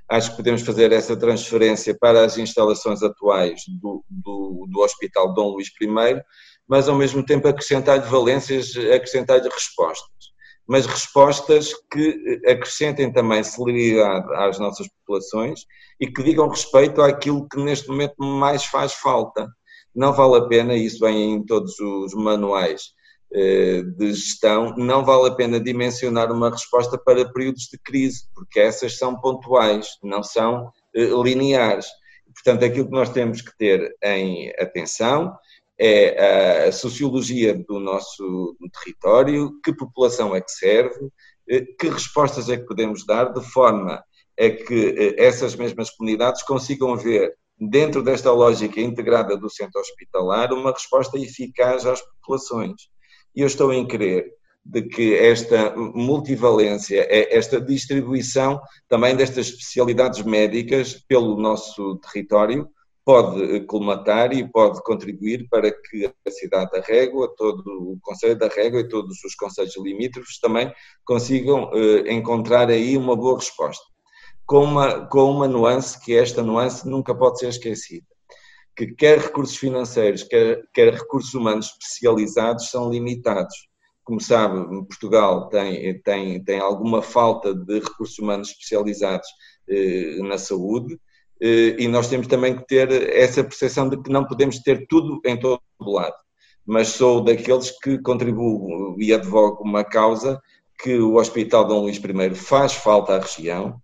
Acho 0.08 0.30
que 0.30 0.36
podemos 0.36 0.62
fazer 0.62 0.92
essa 0.92 1.16
transferência 1.16 1.96
para 1.98 2.24
as 2.24 2.38
instalações 2.38 3.02
atuais 3.02 3.62
do, 3.80 4.04
do, 4.08 4.66
do 4.68 4.80
Hospital 4.80 5.34
Dom 5.34 5.50
Luís 5.50 5.68
I, 5.80 6.22
mas 6.68 6.88
ao 6.88 6.94
mesmo 6.94 7.24
tempo 7.24 7.48
acrescentar-lhe 7.48 8.08
valências, 8.08 8.76
acrescentar-lhe 8.76 9.48
respostas. 9.48 10.30
Mas 10.66 10.86
respostas 10.86 11.72
que 11.92 12.40
acrescentem 12.46 13.12
também 13.12 13.42
celeridade 13.42 14.32
às 14.34 14.56
nossas 14.60 14.86
populações 14.88 15.64
e 16.00 16.06
que 16.06 16.22
digam 16.22 16.48
respeito 16.48 17.02
àquilo 17.02 17.48
que 17.48 17.60
neste 17.60 17.88
momento 17.88 18.14
mais 18.18 18.64
faz 18.64 18.92
falta. 18.92 19.48
Não 19.92 20.12
vale 20.12 20.36
a 20.36 20.46
pena, 20.46 20.76
isso 20.76 21.00
vem 21.00 21.34
em 21.34 21.44
todos 21.44 21.76
os 21.80 22.14
manuais, 22.14 22.82
eh, 22.82 22.99
de 23.32 24.12
gestão, 24.12 24.74
não 24.76 25.04
vale 25.04 25.28
a 25.28 25.34
pena 25.34 25.60
dimensionar 25.60 26.32
uma 26.32 26.50
resposta 26.50 26.98
para 26.98 27.30
períodos 27.32 27.68
de 27.70 27.78
crise, 27.78 28.24
porque 28.34 28.58
essas 28.58 28.98
são 28.98 29.20
pontuais, 29.20 29.98
não 30.02 30.22
são 30.22 30.70
eh, 30.94 31.10
lineares. 31.22 31.86
Portanto, 32.34 32.64
aquilo 32.64 32.86
que 32.86 32.92
nós 32.92 33.10
temos 33.10 33.40
que 33.40 33.56
ter 33.56 33.94
em 34.02 34.50
atenção 34.58 35.32
é 35.78 36.66
a 36.68 36.72
sociologia 36.72 37.54
do 37.54 37.78
nosso 37.78 38.56
território, 38.82 39.52
que 39.64 39.72
população 39.72 40.34
é 40.34 40.40
que 40.40 40.50
serve, 40.50 41.08
eh, 41.48 41.64
que 41.78 41.88
respostas 41.88 42.48
é 42.48 42.56
que 42.56 42.66
podemos 42.66 43.06
dar, 43.06 43.32
de 43.32 43.42
forma 43.50 44.04
a 44.38 44.50
que 44.50 45.14
essas 45.18 45.54
mesmas 45.54 45.90
comunidades 45.90 46.42
consigam 46.42 46.96
ver, 46.96 47.34
dentro 47.60 48.02
desta 48.02 48.32
lógica 48.32 48.80
integrada 48.80 49.36
do 49.36 49.50
centro 49.50 49.80
hospitalar, 49.80 50.52
uma 50.52 50.72
resposta 50.72 51.18
eficaz 51.18 51.84
às 51.84 52.00
populações. 52.00 52.88
E 53.34 53.42
eu 53.42 53.46
estou 53.46 53.72
em 53.72 53.86
crer 53.86 54.32
de 54.64 54.82
que 54.82 55.14
esta 55.14 55.74
multivalência, 55.76 57.06
é 57.08 57.36
esta 57.36 57.60
distribuição 57.60 58.60
também 58.88 59.16
destas 59.16 59.48
especialidades 59.48 60.22
médicas 60.22 60.94
pelo 61.08 61.36
nosso 61.36 61.96
território, 61.96 62.68
pode 63.04 63.60
colmatar 63.62 64.32
e 64.32 64.46
pode 64.46 64.82
contribuir 64.82 65.48
para 65.48 65.70
que 65.72 66.06
a 66.06 66.30
cidade 66.30 66.70
da 66.70 66.80
Régua, 66.80 67.32
todo 67.36 67.62
o 67.66 67.98
Conselho 68.02 68.38
da 68.38 68.48
Régua 68.48 68.80
e 68.80 68.88
todos 68.88 69.24
os 69.24 69.34
conselhos 69.34 69.76
limítrofes 69.78 70.38
também 70.38 70.72
consigam 71.04 71.70
eh, 71.72 72.12
encontrar 72.12 72.68
aí 72.68 72.96
uma 72.96 73.16
boa 73.16 73.36
resposta. 73.36 73.82
Com 74.46 74.64
uma, 74.64 75.06
com 75.06 75.30
uma 75.30 75.48
nuance, 75.48 75.98
que 76.00 76.14
esta 76.14 76.42
nuance 76.42 76.86
nunca 76.86 77.14
pode 77.14 77.38
ser 77.38 77.48
esquecida 77.48 78.09
que 78.86 78.94
quer 78.94 79.18
recursos 79.18 79.58
financeiros, 79.58 80.22
quer, 80.22 80.62
quer 80.72 80.94
recursos 80.94 81.34
humanos 81.34 81.66
especializados 81.66 82.70
são 82.70 82.90
limitados. 82.90 83.54
Como 84.02 84.18
sabe, 84.20 84.64
Portugal 84.86 85.48
tem, 85.50 86.00
tem, 86.00 86.42
tem 86.42 86.58
alguma 86.58 87.02
falta 87.02 87.54
de 87.54 87.78
recursos 87.78 88.18
humanos 88.18 88.48
especializados 88.48 89.28
eh, 89.68 90.16
na 90.22 90.38
saúde 90.38 90.98
eh, 91.42 91.76
e 91.78 91.88
nós 91.88 92.08
temos 92.08 92.26
também 92.26 92.56
que 92.56 92.66
ter 92.66 92.90
essa 93.14 93.44
percepção 93.44 93.86
de 93.86 94.02
que 94.02 94.10
não 94.10 94.24
podemos 94.24 94.58
ter 94.60 94.86
tudo 94.88 95.20
em 95.26 95.38
todo 95.38 95.60
lado. 95.80 96.16
Mas 96.64 96.88
sou 96.88 97.22
daqueles 97.22 97.70
que 97.82 97.98
contribuo 97.98 98.96
e 98.98 99.12
advogo 99.12 99.62
uma 99.62 99.84
causa 99.84 100.40
que 100.82 100.98
o 100.98 101.16
Hospital 101.16 101.66
Dom 101.66 101.82
Luís 101.82 101.98
I 101.98 102.34
faz 102.34 102.72
falta 102.72 103.14
à 103.14 103.18
região, 103.18 103.78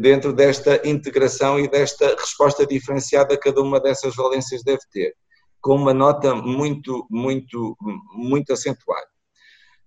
dentro 0.00 0.32
desta 0.32 0.86
integração 0.86 1.58
e 1.58 1.68
desta 1.68 2.14
resposta 2.16 2.66
diferenciada 2.66 3.34
a 3.34 3.38
cada 3.38 3.62
uma 3.62 3.80
dessas 3.80 4.14
valências 4.14 4.62
deve 4.62 4.82
ter, 4.92 5.14
com 5.60 5.74
uma 5.74 5.94
nota 5.94 6.34
muito, 6.34 7.06
muito, 7.10 7.76
muito 8.14 8.52
acentuada. 8.52 9.06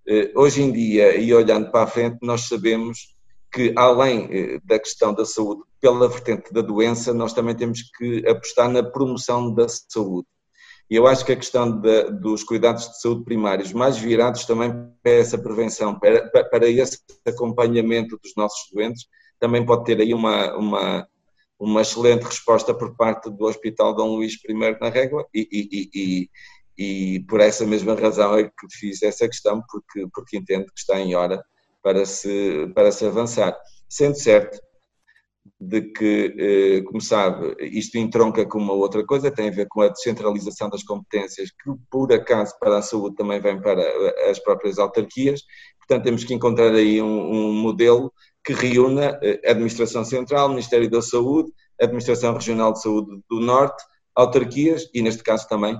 Eh, 0.07 0.31
hoje 0.35 0.61
em 0.61 0.71
dia, 0.71 1.15
e 1.15 1.33
olhando 1.33 1.71
para 1.71 1.83
a 1.83 1.87
frente, 1.87 2.17
nós 2.21 2.47
sabemos 2.47 3.15
que, 3.51 3.73
além 3.77 4.27
eh, 4.31 4.59
da 4.63 4.79
questão 4.79 5.13
da 5.13 5.25
saúde, 5.25 5.61
pela 5.79 6.07
vertente 6.07 6.51
da 6.51 6.61
doença, 6.61 7.13
nós 7.13 7.33
também 7.33 7.55
temos 7.55 7.81
que 7.97 8.27
apostar 8.27 8.69
na 8.69 8.83
promoção 8.83 9.53
da 9.53 9.67
saúde. 9.67 10.27
E 10.89 10.95
eu 10.95 11.07
acho 11.07 11.25
que 11.25 11.31
a 11.31 11.37
questão 11.37 11.81
dos 12.19 12.43
cuidados 12.43 12.89
de 12.89 12.99
saúde 12.99 13.23
primários, 13.23 13.71
mais 13.71 13.97
virados 13.97 14.43
também 14.43 14.71
para 15.01 15.13
essa 15.13 15.37
prevenção, 15.37 15.97
para, 15.97 16.27
para 16.49 16.69
esse 16.69 16.99
acompanhamento 17.25 18.19
dos 18.21 18.33
nossos 18.35 18.69
doentes, 18.73 19.05
também 19.41 19.65
pode 19.65 19.83
ter 19.85 19.99
aí 19.99 20.13
uma, 20.13 20.55
uma, 20.55 21.07
uma 21.59 21.81
excelente 21.81 22.23
resposta 22.23 22.75
por 22.75 22.95
parte 22.95 23.29
do 23.29 23.45
Hospital 23.45 23.95
Dom 23.95 24.15
Luís 24.15 24.37
I 24.47 24.53
na 24.79 24.89
Régua 24.89 25.27
e, 25.33 25.47
e, 25.51 25.89
e, 25.93 26.29
e, 26.77 27.19
por 27.21 27.41
essa 27.41 27.65
mesma 27.65 27.95
razão 27.95 28.37
é 28.37 28.43
que 28.43 28.67
fiz 28.71 29.01
essa 29.01 29.27
questão, 29.27 29.61
porque, 29.67 30.07
porque 30.13 30.37
entendo 30.37 30.67
que 30.67 30.79
está 30.79 30.99
em 30.99 31.15
hora 31.15 31.43
para 31.81 32.05
se, 32.05 32.71
para 32.75 32.91
se 32.91 33.03
avançar. 33.03 33.57
Sendo 33.89 34.15
certo 34.15 34.61
de 35.59 35.81
que, 35.81 36.83
como 36.85 37.01
sabe, 37.01 37.55
isto 37.61 37.97
entronca 37.97 38.45
com 38.45 38.59
uma 38.59 38.73
outra 38.73 39.03
coisa, 39.03 39.31
tem 39.31 39.49
a 39.49 39.51
ver 39.51 39.67
com 39.67 39.81
a 39.81 39.87
descentralização 39.87 40.69
das 40.69 40.83
competências, 40.83 41.49
que 41.49 41.71
por 41.89 42.13
acaso 42.13 42.53
para 42.59 42.77
a 42.77 42.81
saúde 42.83 43.15
também 43.15 43.41
vem 43.41 43.59
para 43.59 43.81
as 44.29 44.37
próprias 44.37 44.77
autarquias. 44.77 45.41
Portanto, 45.79 46.03
temos 46.03 46.23
que 46.23 46.33
encontrar 46.33 46.73
aí 46.75 47.01
um, 47.01 47.31
um 47.31 47.53
modelo 47.53 48.13
que 48.43 48.53
reúna 48.53 49.19
a 49.45 49.51
Administração 49.51 50.03
Central, 50.03 50.49
Ministério 50.49 50.89
da 50.89 51.01
Saúde, 51.01 51.51
Administração 51.79 52.33
Regional 52.33 52.73
de 52.73 52.81
Saúde 52.81 53.21
do 53.29 53.39
Norte, 53.39 53.83
autarquias 54.15 54.89
e, 54.93 55.01
neste 55.01 55.23
caso, 55.23 55.47
também 55.47 55.77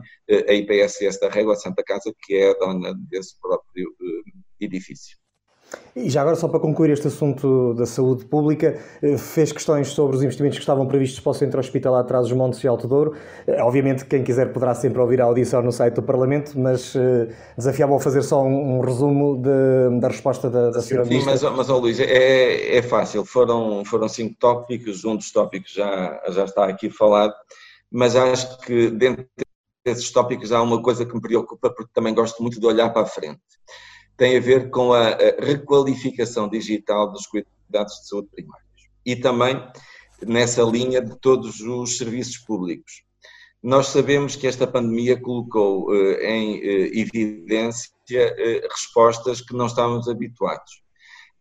a 0.47 0.53
IPSS 0.53 1.20
da 1.20 1.30
Régua 1.30 1.55
Santa 1.55 1.84
Casa, 1.84 2.14
que 2.24 2.36
é 2.36 2.51
a 2.51 2.53
dona 2.53 2.93
desse 3.09 3.39
próprio 3.39 3.93
edifício. 4.59 5.20
E 5.95 6.09
já 6.09 6.22
agora, 6.22 6.36
só 6.36 6.47
para 6.47 6.59
concluir 6.59 6.89
este 6.91 7.07
assunto 7.07 7.74
da 7.74 7.86
saúde 7.86 8.24
pública, 8.26 8.80
eh, 9.01 9.17
fez 9.17 9.51
questões 9.51 9.89
sobre 9.89 10.15
os 10.15 10.24
investimentos 10.24 10.57
que 10.57 10.63
estavam 10.63 10.88
previstos 10.88 11.19
para 11.19 11.32
o 11.32 11.34
Centro 11.34 11.59
Hospitalar 11.59 12.01
Atrás 12.01 12.28
dos 12.28 12.38
Montes 12.38 12.63
e 12.63 12.67
Alto 12.67 12.88
Douro. 12.88 13.13
Eh, 13.45 13.61
obviamente, 13.61 14.05
quem 14.05 14.24
quiser 14.24 14.53
poderá 14.53 14.74
sempre 14.74 15.01
ouvir 15.01 15.22
a 15.22 15.26
audição 15.26 15.61
no 15.61 15.72
site 15.72 15.95
do 15.95 16.01
Parlamento, 16.01 16.57
mas 16.57 16.95
eh, 16.95 17.28
desafiava 17.57 17.95
a 17.95 17.99
fazer 17.99 18.22
só 18.22 18.41
um, 18.41 18.78
um 18.78 18.80
resumo 18.80 19.41
de, 19.41 19.99
da 19.99 20.07
resposta 20.07 20.49
da, 20.49 20.69
da 20.69 20.82
senhora 20.82 21.05
Sim, 21.05 21.11
Ministra. 21.11 21.49
mas, 21.49 21.57
mas 21.57 21.69
oh, 21.69 21.80
Luís, 21.80 21.99
é, 21.99 22.78
é 22.78 22.82
fácil. 22.82 23.26
Foram, 23.26 23.84
foram 23.84 24.07
cinco 24.07 24.36
tópicos, 24.39 25.03
um 25.03 25.17
dos 25.17 25.30
tópicos 25.32 25.74
já, 25.74 26.22
já 26.30 26.45
está 26.45 26.67
aqui 26.67 26.89
falado, 26.89 27.34
mas 27.91 28.15
acho 28.15 28.59
que 28.59 28.89
dentro 28.91 29.26
desses 29.86 30.09
tópicos 30.09 30.53
há 30.53 30.61
uma 30.61 30.82
coisa 30.82 31.05
que 31.05 31.13
me 31.13 31.22
preocupa, 31.22 31.69
porque 31.69 31.91
também 31.93 32.13
gosto 32.13 32.41
muito 32.41 32.61
de 32.61 32.65
olhar 32.65 32.91
para 32.91 33.01
a 33.01 33.05
frente 33.05 33.41
tem 34.22 34.38
a 34.38 34.39
ver 34.39 34.69
com 34.69 34.93
a 34.93 35.17
requalificação 35.39 36.47
digital 36.47 37.11
dos 37.11 37.26
cuidados 37.26 38.01
de 38.01 38.07
saúde 38.07 38.28
primários 38.32 38.88
e 39.03 39.15
também 39.15 39.59
nessa 40.22 40.61
linha 40.61 41.01
de 41.01 41.19
todos 41.19 41.59
os 41.59 41.97
serviços 41.97 42.38
públicos. 42.38 43.01
Nós 43.63 43.88
sabemos 43.88 44.36
que 44.36 44.45
esta 44.45 44.67
pandemia 44.67 45.19
colocou 45.19 45.91
eh, 45.95 46.36
em 46.36 46.57
eh, 46.57 46.99
evidência 46.99 47.89
eh, 48.13 48.61
respostas 48.69 49.41
que 49.41 49.55
não 49.55 49.65
estávamos 49.65 50.07
habituados. 50.07 50.84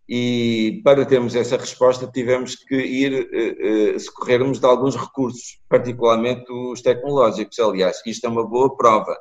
E 0.08 0.80
para 0.82 1.04
termos 1.04 1.34
essa 1.34 1.58
resposta 1.58 2.10
tivemos 2.10 2.56
que 2.56 2.76
ir 2.76 4.00
socorrermos 4.00 4.58
de 4.58 4.64
alguns 4.66 4.96
recursos, 4.96 5.60
particularmente 5.68 6.50
os 6.50 6.80
tecnológicos. 6.80 7.58
Aliás, 7.58 8.00
isto 8.06 8.24
é 8.24 8.30
uma 8.30 8.44
boa 8.44 8.74
prova 8.74 9.16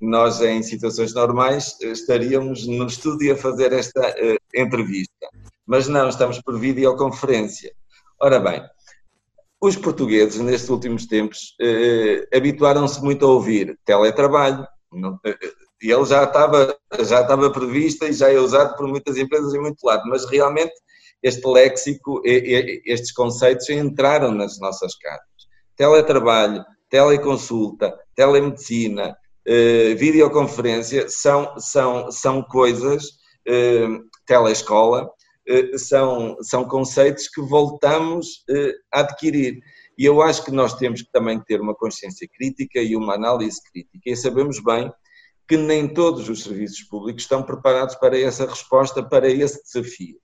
nós 0.00 0.40
em 0.40 0.62
situações 0.62 1.14
normais 1.14 1.76
estaríamos 1.80 2.66
no 2.66 2.86
estúdio 2.86 3.32
a 3.32 3.36
fazer 3.36 3.72
esta 3.72 4.00
uh, 4.00 4.38
entrevista. 4.54 5.28
Mas 5.66 5.88
não, 5.88 6.08
estamos 6.08 6.40
por 6.42 6.58
videoconferência. 6.58 7.72
Ora 8.20 8.40
bem, 8.40 8.62
os 9.60 9.76
portugueses 9.76 10.40
nestes 10.40 10.68
últimos 10.68 11.06
tempos 11.06 11.56
uh, 11.60 12.36
habituaram-se 12.36 13.02
muito 13.02 13.24
a 13.24 13.28
ouvir 13.28 13.78
teletrabalho. 13.84 14.66
Não, 14.92 15.18
ele 15.80 16.04
já 16.04 16.24
estava, 16.24 16.76
já 17.00 17.22
estava 17.22 17.50
previsto 17.50 18.04
e 18.04 18.12
já 18.12 18.30
é 18.30 18.38
usado 18.38 18.76
por 18.76 18.86
muitas 18.86 19.16
empresas 19.16 19.52
em 19.54 19.60
muito 19.60 19.82
lado, 19.84 20.02
mas 20.06 20.24
realmente 20.24 20.72
este 21.22 21.46
léxico, 21.46 22.20
estes 22.24 23.12
conceitos 23.12 23.68
entraram 23.70 24.32
nas 24.32 24.58
nossas 24.58 24.96
casas. 24.96 25.22
Teletrabalho, 25.76 26.64
teleconsulta, 26.90 27.96
telemedicina, 28.14 29.16
uh, 29.48 29.96
videoconferência 29.96 31.08
são, 31.08 31.58
são, 31.58 32.10
são 32.10 32.42
coisas, 32.42 33.04
uh, 33.48 34.02
teleescola, 34.26 35.06
uh, 35.06 35.78
são, 35.78 36.36
são 36.40 36.64
conceitos 36.64 37.28
que 37.28 37.40
voltamos 37.40 38.44
a 38.92 39.00
adquirir. 39.00 39.60
E 39.98 40.04
eu 40.04 40.22
acho 40.22 40.44
que 40.44 40.50
nós 40.50 40.74
temos 40.74 41.02
que 41.02 41.10
também 41.12 41.40
ter 41.40 41.60
uma 41.60 41.74
consciência 41.74 42.26
crítica 42.32 42.80
e 42.80 42.96
uma 42.96 43.14
análise 43.14 43.60
crítica. 43.70 44.00
E 44.06 44.16
sabemos 44.16 44.58
bem 44.58 44.90
que 45.46 45.56
nem 45.56 45.86
todos 45.86 46.28
os 46.28 46.42
serviços 46.44 46.82
públicos 46.82 47.24
estão 47.24 47.42
preparados 47.42 47.94
para 47.96 48.18
essa 48.18 48.46
resposta, 48.46 49.02
para 49.02 49.28
esse 49.28 49.62
desafio. 49.62 50.16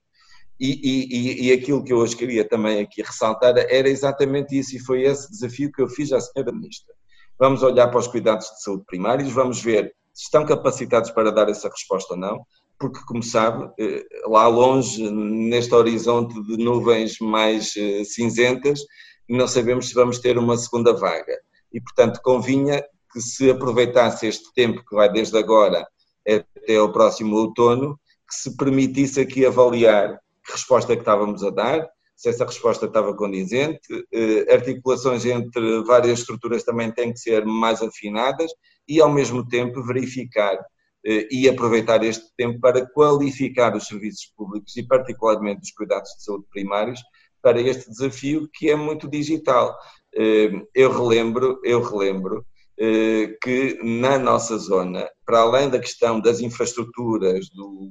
E, 0.59 0.81
e, 0.83 1.47
e, 1.47 1.53
aquilo 1.53 1.85
que 1.85 1.93
eu 1.93 1.99
hoje 1.99 2.16
queria 2.16 2.49
também 2.49 2.81
aqui 2.81 3.01
ressaltar 3.01 3.57
era 3.57 3.89
exatamente 3.89 4.59
isso, 4.59 4.75
e 4.75 4.81
foi 4.81 5.03
esse 5.03 5.31
desafio 5.31 5.71
que 5.71 5.81
eu 5.81 5.89
fiz 5.89 6.12
à 6.12 6.21
senhora 6.21 6.51
Ministra 6.51 6.93
vamos 7.39 7.62
olhar 7.62 7.89
para 7.89 8.01
os 8.01 8.07
cuidados 8.07 8.47
de 8.47 8.62
saúde 8.62 8.84
primários, 8.86 9.32
vamos 9.32 9.62
ver 9.62 9.95
se 10.12 10.24
estão 10.24 10.45
capacitados 10.45 11.11
para 11.11 11.30
dar 11.30 11.49
essa 11.49 11.68
resposta 11.68 12.14
ou 12.14 12.20
não, 12.20 12.45
porque, 12.78 13.01
como 13.07 13.22
sabe, 13.22 13.70
eh, 13.78 14.05
lá 14.26 14.47
longe, 14.47 15.11
neste 15.11 15.74
horizonte 15.74 16.41
de 16.43 16.57
nuvens 16.57 17.18
mais 17.20 17.74
eh, 17.76 18.05
cinzentas, 18.05 18.80
não 19.28 19.47
sabemos 19.47 19.89
se 19.89 19.95
vamos 19.95 20.18
ter 20.18 20.39
uma 20.39 20.57
segunda 20.57 20.93
vaga. 20.93 21.36
E, 21.72 21.80
portanto, 21.80 22.20
convinha 22.22 22.84
que 23.12 23.20
se 23.20 23.51
aproveitasse 23.51 24.26
este 24.26 24.53
tempo 24.55 24.84
que 24.84 24.95
vai 24.95 25.11
desde 25.11 25.36
agora 25.36 25.86
até 26.26 26.80
o 26.80 26.93
próximo 26.93 27.36
outono, 27.36 27.99
que 28.28 28.34
se 28.34 28.57
permitisse 28.57 29.20
aqui 29.20 29.47
avaliar 29.47 30.18
que 30.45 30.53
resposta 30.53 30.93
é 30.93 30.97
que 30.97 31.03
estávamos 31.03 31.45
a 31.45 31.51
dar, 31.51 31.89
se 32.19 32.29
essa 32.29 32.45
resposta 32.45 32.87
estava 32.87 33.14
condizente. 33.14 33.89
Eh, 34.12 34.53
articulações 34.53 35.25
entre 35.25 35.85
várias 35.85 36.19
estruturas 36.19 36.64
também 36.64 36.91
têm 36.91 37.12
que 37.12 37.21
ser 37.21 37.47
mais 37.47 37.81
afinadas 37.81 38.51
e, 38.89 39.01
ao 39.01 39.09
mesmo 39.09 39.47
tempo, 39.47 39.85
verificar 39.85 40.59
eh, 41.07 41.29
e 41.31 41.49
aproveitar 41.49 42.03
este 42.03 42.27
tempo 42.37 42.59
para 42.59 42.85
qualificar 42.91 43.77
os 43.77 43.87
serviços 43.87 44.33
públicos 44.37 44.77
e, 44.77 44.83
particularmente, 44.83 45.62
os 45.62 45.71
cuidados 45.71 46.11
de 46.16 46.25
saúde 46.25 46.45
primários 46.51 47.01
para 47.41 47.61
este 47.61 47.89
desafio 47.89 48.49
que 48.53 48.69
é 48.69 48.75
muito 48.75 49.09
digital. 49.09 49.79
Eh, 50.12 50.51
eu 50.75 50.91
relembro, 50.91 51.61
eu 51.62 51.81
relembro 51.81 52.45
que 53.43 53.79
na 53.83 54.18
nossa 54.18 54.57
zona, 54.57 55.09
para 55.26 55.41
além 55.41 55.68
da 55.68 55.81
questão 55.81 56.20
das 56.20 56.41
infraestruturas, 56.41 57.49
do, 57.51 57.91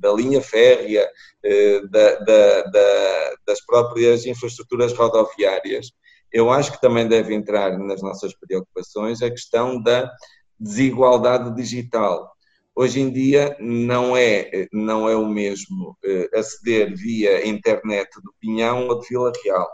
da 0.00 0.12
linha 0.12 0.40
férrea, 0.40 1.06
eh, 1.44 1.82
da, 1.90 2.14
da, 2.20 2.62
da, 2.62 3.34
das 3.46 3.64
próprias 3.66 4.24
infraestruturas 4.24 4.94
rodoviárias, 4.94 5.90
eu 6.32 6.50
acho 6.50 6.72
que 6.72 6.80
também 6.80 7.06
deve 7.06 7.34
entrar 7.34 7.78
nas 7.78 8.02
nossas 8.02 8.32
preocupações 8.34 9.20
a 9.20 9.30
questão 9.30 9.80
da 9.82 10.10
desigualdade 10.58 11.54
digital. 11.54 12.32
Hoje 12.74 13.00
em 13.00 13.12
dia 13.12 13.56
não 13.60 14.16
é, 14.16 14.68
não 14.72 15.08
é 15.08 15.16
o 15.16 15.26
mesmo 15.26 15.98
eh, 16.04 16.30
aceder 16.32 16.94
via 16.96 17.46
internet 17.46 18.08
do 18.22 18.32
Pinhão 18.40 18.88
ou 18.88 19.00
de 19.00 19.08
Vila 19.08 19.32
Real, 19.44 19.68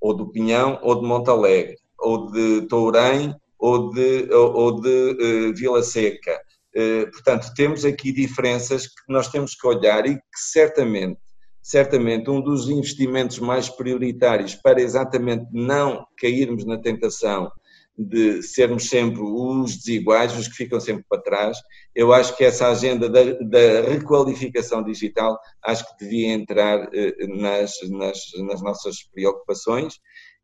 ou 0.00 0.14
do 0.14 0.30
Pinhão 0.30 0.78
ou 0.82 1.00
de 1.00 1.06
Montalegre, 1.06 1.76
ou 1.98 2.30
de 2.30 2.62
Tourém 2.68 3.34
ou 3.58 3.90
de, 3.90 4.28
ou, 4.32 4.52
ou 4.54 4.80
de 4.80 4.88
uh, 4.88 5.54
Vila 5.54 5.82
Seca. 5.82 6.40
Uh, 6.76 7.10
portanto, 7.10 7.52
temos 7.54 7.84
aqui 7.84 8.12
diferenças 8.12 8.86
que 8.86 9.12
nós 9.12 9.28
temos 9.28 9.54
que 9.54 9.66
olhar 9.66 10.06
e 10.06 10.14
que 10.16 10.22
certamente, 10.34 11.18
certamente 11.62 12.30
um 12.30 12.40
dos 12.40 12.68
investimentos 12.68 13.38
mais 13.38 13.68
prioritários 13.68 14.54
para 14.54 14.80
exatamente 14.80 15.46
não 15.52 16.06
cairmos 16.18 16.64
na 16.66 16.78
tentação 16.78 17.50
de 17.98 18.42
sermos 18.42 18.88
sempre 18.88 19.22
os 19.22 19.76
desiguais, 19.78 20.36
os 20.36 20.48
que 20.48 20.54
ficam 20.54 20.78
sempre 20.78 21.04
para 21.08 21.22
trás. 21.22 21.56
Eu 21.94 22.12
acho 22.12 22.36
que 22.36 22.44
essa 22.44 22.68
agenda 22.68 23.08
da, 23.08 23.22
da 23.24 23.88
requalificação 23.88 24.84
digital 24.84 25.38
acho 25.64 25.84
que 25.86 26.04
devia 26.04 26.32
entrar 26.34 26.90
eh, 26.92 27.26
nas, 27.26 27.72
nas, 27.88 28.18
nas 28.46 28.62
nossas 28.62 29.02
preocupações 29.14 29.94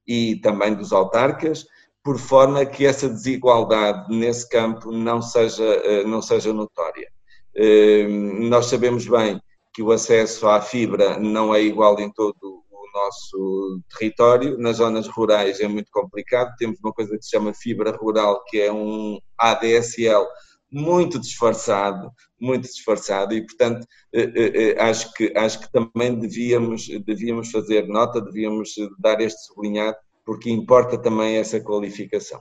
e 0.06 0.40
também 0.40 0.74
dos 0.74 0.92
autarcas 0.92 1.66
por 2.02 2.18
forma 2.18 2.66
que 2.66 2.84
essa 2.84 3.08
desigualdade 3.08 4.14
nesse 4.14 4.48
campo 4.48 4.90
não 4.90 5.22
seja, 5.22 5.64
eh, 5.64 6.04
não 6.04 6.20
seja 6.20 6.52
notória. 6.52 7.08
Eh, 7.54 8.06
nós 8.08 8.66
sabemos 8.66 9.06
bem 9.06 9.40
que 9.72 9.82
o 9.82 9.92
acesso 9.92 10.48
à 10.48 10.60
fibra 10.60 11.18
não 11.18 11.54
é 11.54 11.62
igual 11.62 11.98
em 12.00 12.12
todo 12.12 12.36
o 12.42 12.84
nosso 12.94 13.80
território, 13.90 14.58
nas 14.58 14.78
zonas 14.78 15.06
rurais 15.08 15.60
é 15.60 15.68
muito 15.68 15.90
complicado, 15.92 16.54
temos 16.58 16.78
uma 16.80 16.92
coisa 16.92 17.16
que 17.16 17.24
se 17.24 17.30
chama 17.30 17.54
fibra 17.54 17.96
rural, 17.96 18.42
que 18.48 18.60
é 18.60 18.72
um 18.72 19.18
ADSL 19.38 20.26
muito 20.70 21.18
disfarçado, 21.20 22.10
muito 22.40 22.64
disfarçado. 22.64 23.34
E, 23.34 23.46
portanto, 23.46 23.86
eh, 24.12 24.76
acho 24.78 25.12
que, 25.14 25.32
acho 25.36 25.60
que 25.60 25.70
também 25.72 26.18
devíamos, 26.18 26.88
devíamos 27.06 27.50
fazer 27.50 27.86
nota, 27.86 28.20
devíamos 28.20 28.74
dar 28.98 29.20
este 29.20 29.46
sublinhado 29.46 29.96
porque 30.24 30.50
importa 30.50 30.98
também 30.98 31.36
essa 31.36 31.60
qualificação. 31.60 32.40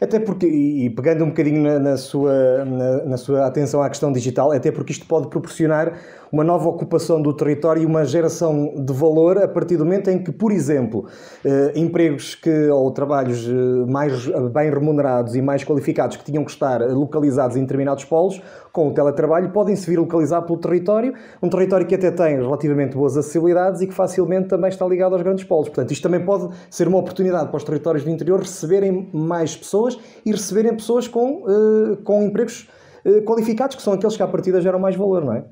Até 0.00 0.18
porque, 0.18 0.46
e 0.46 0.90
pegando 0.90 1.22
um 1.22 1.28
bocadinho 1.28 1.62
na, 1.62 1.78
na 1.78 1.96
sua, 1.96 2.64
na, 2.64 3.04
na, 3.04 3.16
sua 3.16 3.46
atenção 3.46 3.80
à 3.80 3.88
questão 3.88 4.10
digital, 4.10 4.50
até 4.50 4.72
porque 4.72 4.90
isto 4.90 5.06
pode 5.06 5.28
proporcionar 5.28 5.96
uma 6.32 6.42
nova 6.42 6.68
ocupação 6.68 7.22
do 7.22 7.32
território 7.32 7.82
e 7.82 7.86
uma 7.86 8.04
geração 8.04 8.74
de 8.84 8.92
valor 8.92 9.38
a 9.38 9.46
partir 9.46 9.76
do 9.76 9.84
momento 9.84 10.10
em 10.10 10.22
que, 10.22 10.32
por 10.32 10.50
exemplo, 10.50 11.06
eh, 11.44 11.72
empregos 11.76 12.34
que, 12.34 12.68
ou 12.68 12.90
trabalhos 12.90 13.46
eh, 13.46 13.90
mais 13.90 14.26
bem 14.52 14.70
remunerados 14.70 15.36
e 15.36 15.42
mais 15.42 15.62
qualificados 15.62 16.16
que 16.16 16.24
tinham 16.24 16.44
que 16.44 16.50
estar 16.50 16.80
localizados 16.80 17.56
em 17.56 17.60
determinados 17.60 18.04
polos, 18.04 18.40
com 18.72 18.88
o 18.88 18.94
teletrabalho, 18.94 19.50
podem 19.50 19.74
se 19.76 19.88
vir 19.88 19.98
localizar 19.98 20.42
pelo 20.42 20.58
território, 20.58 21.14
um 21.42 21.48
território 21.48 21.86
que 21.86 21.94
até 21.94 22.10
tem 22.10 22.36
relativamente 22.36 22.96
boas 22.96 23.16
acessibilidades 23.16 23.80
e 23.80 23.86
que 23.86 23.94
facilmente 23.94 24.48
também 24.48 24.68
está 24.68 24.86
ligado 24.86 25.12
aos 25.14 25.22
grandes 25.22 25.44
polos. 25.44 25.68
Portanto, 25.68 25.90
isto 25.92 26.02
também 26.02 26.24
pode 26.24 26.54
ser 26.70 26.88
uma 26.88 26.98
oportunidade 26.98 27.48
para 27.48 27.56
os 27.56 27.64
territórios 27.64 28.04
do 28.04 28.10
interior 28.10 28.40
receberem 28.40 29.10
mais 29.12 29.56
pessoas 29.56 29.98
e 30.24 30.30
receberem 30.30 30.74
pessoas 30.74 31.08
com, 31.08 31.44
uh, 31.44 31.96
com 32.04 32.22
empregos 32.22 32.68
uh, 33.04 33.22
qualificados, 33.22 33.76
que 33.76 33.82
são 33.82 33.92
aqueles 33.92 34.16
que 34.16 34.22
à 34.22 34.28
partida 34.28 34.60
geram 34.60 34.78
mais 34.78 34.96
valor, 34.96 35.24
não 35.24 35.34
é? 35.34 35.44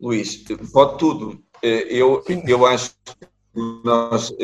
Luís, 0.00 0.44
pode 0.72 0.98
tudo. 0.98 1.38
Eh, 1.62 1.86
eu, 1.88 2.22
eu 2.46 2.66
acho 2.66 2.90
que 3.04 3.26
nós. 3.84 4.34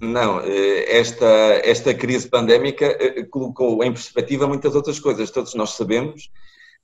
Não, 0.00 0.40
esta, 0.40 1.26
esta 1.64 1.94
crise 1.94 2.28
pandémica 2.28 2.96
colocou 3.30 3.82
em 3.82 3.92
perspectiva 3.92 4.46
muitas 4.46 4.74
outras 4.74 5.00
coisas. 5.00 5.30
Todos 5.30 5.54
nós 5.54 5.70
sabemos 5.70 6.30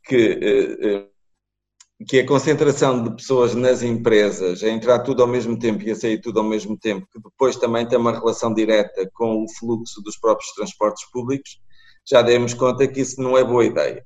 que, 0.04 1.08
que 2.08 2.20
a 2.20 2.26
concentração 2.26 3.02
de 3.02 3.14
pessoas 3.14 3.54
nas 3.54 3.82
empresas, 3.82 4.62
a 4.62 4.68
entrar 4.68 5.00
tudo 5.00 5.22
ao 5.22 5.28
mesmo 5.28 5.58
tempo 5.58 5.82
e 5.82 5.90
a 5.90 5.94
sair 5.94 6.20
tudo 6.20 6.40
ao 6.40 6.44
mesmo 6.46 6.76
tempo, 6.78 7.06
que 7.12 7.20
depois 7.20 7.56
também 7.56 7.86
tem 7.86 7.98
uma 7.98 8.12
relação 8.12 8.52
direta 8.52 9.08
com 9.12 9.44
o 9.44 9.48
fluxo 9.58 10.02
dos 10.02 10.16
próprios 10.16 10.50
transportes 10.52 11.04
públicos, 11.10 11.60
já 12.08 12.22
demos 12.22 12.54
conta 12.54 12.88
que 12.88 13.00
isso 13.00 13.20
não 13.20 13.36
é 13.36 13.44
boa 13.44 13.64
ideia. 13.64 14.04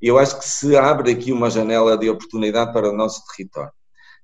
E 0.00 0.08
eu 0.08 0.18
acho 0.18 0.38
que 0.38 0.44
se 0.44 0.76
abre 0.76 1.12
aqui 1.12 1.32
uma 1.32 1.48
janela 1.48 1.96
de 1.96 2.10
oportunidade 2.10 2.72
para 2.72 2.90
o 2.90 2.96
nosso 2.96 3.22
território. 3.26 3.72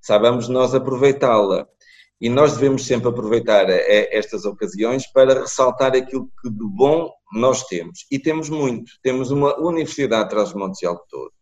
Sabemos 0.00 0.48
nós 0.48 0.74
aproveitá-la. 0.74 1.66
E 2.20 2.28
nós 2.28 2.54
devemos 2.54 2.84
sempre 2.84 3.08
aproveitar 3.08 3.68
eh, 3.70 4.08
estas 4.16 4.44
ocasiões 4.44 5.06
para 5.06 5.40
ressaltar 5.40 5.94
aquilo 5.94 6.28
que 6.42 6.50
de 6.50 6.66
bom 6.76 7.10
nós 7.32 7.64
temos. 7.64 8.06
E 8.10 8.18
temos 8.18 8.48
muito. 8.48 8.92
Temos 9.02 9.30
uma 9.30 9.58
Universidade 9.60 10.24
de 10.24 10.30
Trás-os-Montes 10.30 10.82
e 10.82 10.86
Alto 10.86 11.32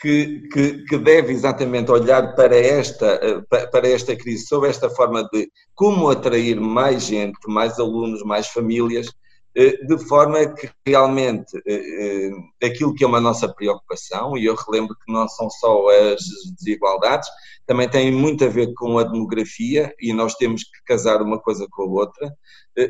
que, 0.00 0.48
que, 0.52 0.84
que, 0.84 0.98
deve 0.98 1.32
exatamente 1.32 1.90
olhar 1.90 2.34
para 2.34 2.56
esta, 2.56 3.20
eh, 3.22 3.66
para 3.66 3.88
esta 3.88 4.16
crise, 4.16 4.46
sob 4.46 4.66
esta 4.66 4.88
forma 4.88 5.28
de 5.30 5.50
como 5.74 6.08
atrair 6.08 6.58
mais 6.58 7.04
gente, 7.04 7.38
mais 7.46 7.78
alunos, 7.78 8.22
mais 8.22 8.46
famílias, 8.46 9.08
eh, 9.08 9.10
de 9.54 9.98
forma 10.06 10.46
que 10.54 10.70
realmente 10.86 11.60
eh, 11.66 12.30
eh, 12.60 12.66
aquilo 12.66 12.94
que 12.94 13.02
é 13.02 13.06
uma 13.06 13.20
nossa 13.20 13.52
preocupação, 13.52 14.36
e 14.36 14.44
eu 14.44 14.54
relembro 14.54 14.94
que 14.94 15.12
não 15.12 15.26
são 15.28 15.50
só 15.50 15.88
as 15.88 16.20
desigualdades, 16.56 17.28
também 17.66 17.88
tem 17.88 18.12
muito 18.12 18.44
a 18.44 18.48
ver 18.48 18.72
com 18.74 18.98
a 18.98 19.04
demografia 19.04 19.92
e 20.00 20.12
nós 20.12 20.34
temos 20.34 20.62
que 20.62 20.84
casar 20.86 21.20
uma 21.20 21.40
coisa 21.40 21.66
com 21.70 21.82
a 21.82 21.86
outra. 21.86 22.32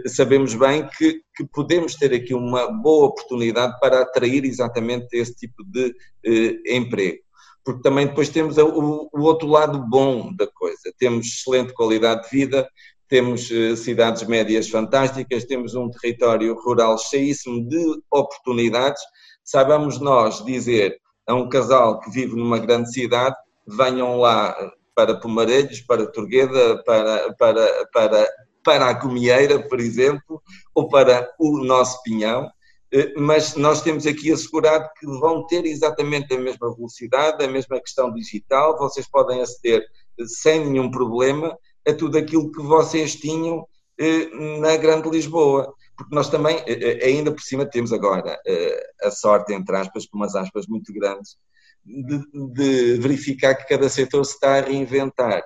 Sabemos 0.06 0.54
bem 0.54 0.88
que, 0.96 1.20
que 1.34 1.46
podemos 1.52 1.94
ter 1.96 2.14
aqui 2.14 2.32
uma 2.32 2.70
boa 2.70 3.08
oportunidade 3.08 3.78
para 3.80 4.00
atrair 4.00 4.44
exatamente 4.44 5.08
esse 5.12 5.34
tipo 5.34 5.64
de 5.64 5.94
emprego 6.66 7.20
porque 7.64 7.82
também 7.82 8.06
depois 8.06 8.28
temos 8.28 8.56
o, 8.58 9.11
outro 9.12 9.46
lado 9.46 9.86
bom 9.86 10.34
da 10.34 10.46
coisa. 10.46 10.92
Temos 10.98 11.26
excelente 11.26 11.72
qualidade 11.72 12.24
de 12.24 12.30
vida, 12.30 12.68
temos 13.11 13.50
eh, 13.50 13.74
cidades 13.74 14.22
médias 14.22 14.70
fantásticas, 14.70 15.44
temos 15.44 15.74
um 15.74 15.90
território 15.90 16.54
rural 16.54 16.96
cheíssimo 16.96 17.68
de 17.68 18.00
oportunidades. 18.11 19.02
Saibamos 19.44 19.98
nós 19.98 20.44
dizer 20.44 20.96
a 21.26 21.34
um 21.34 21.48
casal 21.48 21.98
que 21.98 22.11
vive 22.11 22.36
numa 22.36 22.61
grande 22.61 22.92
cidade, 22.92 23.36
venham 23.66 24.16
lá 24.16 24.56
para 24.94 25.18
Pomarelhos, 25.18 25.80
para 25.80 26.06
Torgueda, 26.06 26.82
para, 26.84 27.34
para, 27.34 27.86
para, 27.92 28.28
para 28.62 28.90
a 28.90 28.94
Comieira, 28.94 29.58
por 29.68 29.80
exemplo, 29.80 30.40
ou 30.72 30.88
para 30.88 31.28
o 31.40 31.58
nosso 31.64 32.00
Pinhão, 32.04 32.48
eh, 32.92 33.12
mas 33.16 33.56
nós 33.56 33.82
temos 33.82 34.06
aqui 34.06 34.30
assegurado 34.30 34.88
que 35.00 35.06
vão 35.18 35.44
ter 35.48 35.66
exatamente 35.66 36.32
a 36.32 36.38
mesma 36.38 36.72
velocidade, 36.76 37.44
a 37.44 37.48
mesma 37.48 37.80
questão 37.80 38.12
digital, 38.12 38.78
vocês 38.78 39.08
podem 39.11 39.40
aceder 39.42 39.84
sem 40.26 40.64
nenhum 40.64 40.92
problema 40.92 41.58
a 41.87 41.95
tudo 41.95 42.18
aquilo 42.18 42.51
que 42.51 42.62
vocês 42.62 43.16
tinham 43.16 43.66
eh, 44.01 44.31
na 44.59 44.76
Grande 44.78 45.11
Lisboa. 45.11 45.74
Porque 45.97 46.14
nós 46.14 46.31
também, 46.31 46.57
eh, 46.66 46.99
eh, 47.03 47.07
ainda 47.07 47.31
por 47.31 47.43
cima, 47.43 47.66
temos 47.66 47.93
agora 47.93 48.39
a 49.03 49.11
sorte, 49.11 49.53
entre 49.53 49.76
aspas, 49.76 50.07
com 50.07 50.16
umas 50.16 50.35
aspas 50.35 50.66
muito 50.66 50.91
grandes, 50.93 51.37
de, 51.85 52.18
de 52.55 52.99
verificar 52.99 53.55
que 53.55 53.68
cada 53.68 53.89
setor 53.91 54.24
se 54.24 54.35
está 54.35 54.57
a 54.57 54.61
reinventar. 54.62 55.43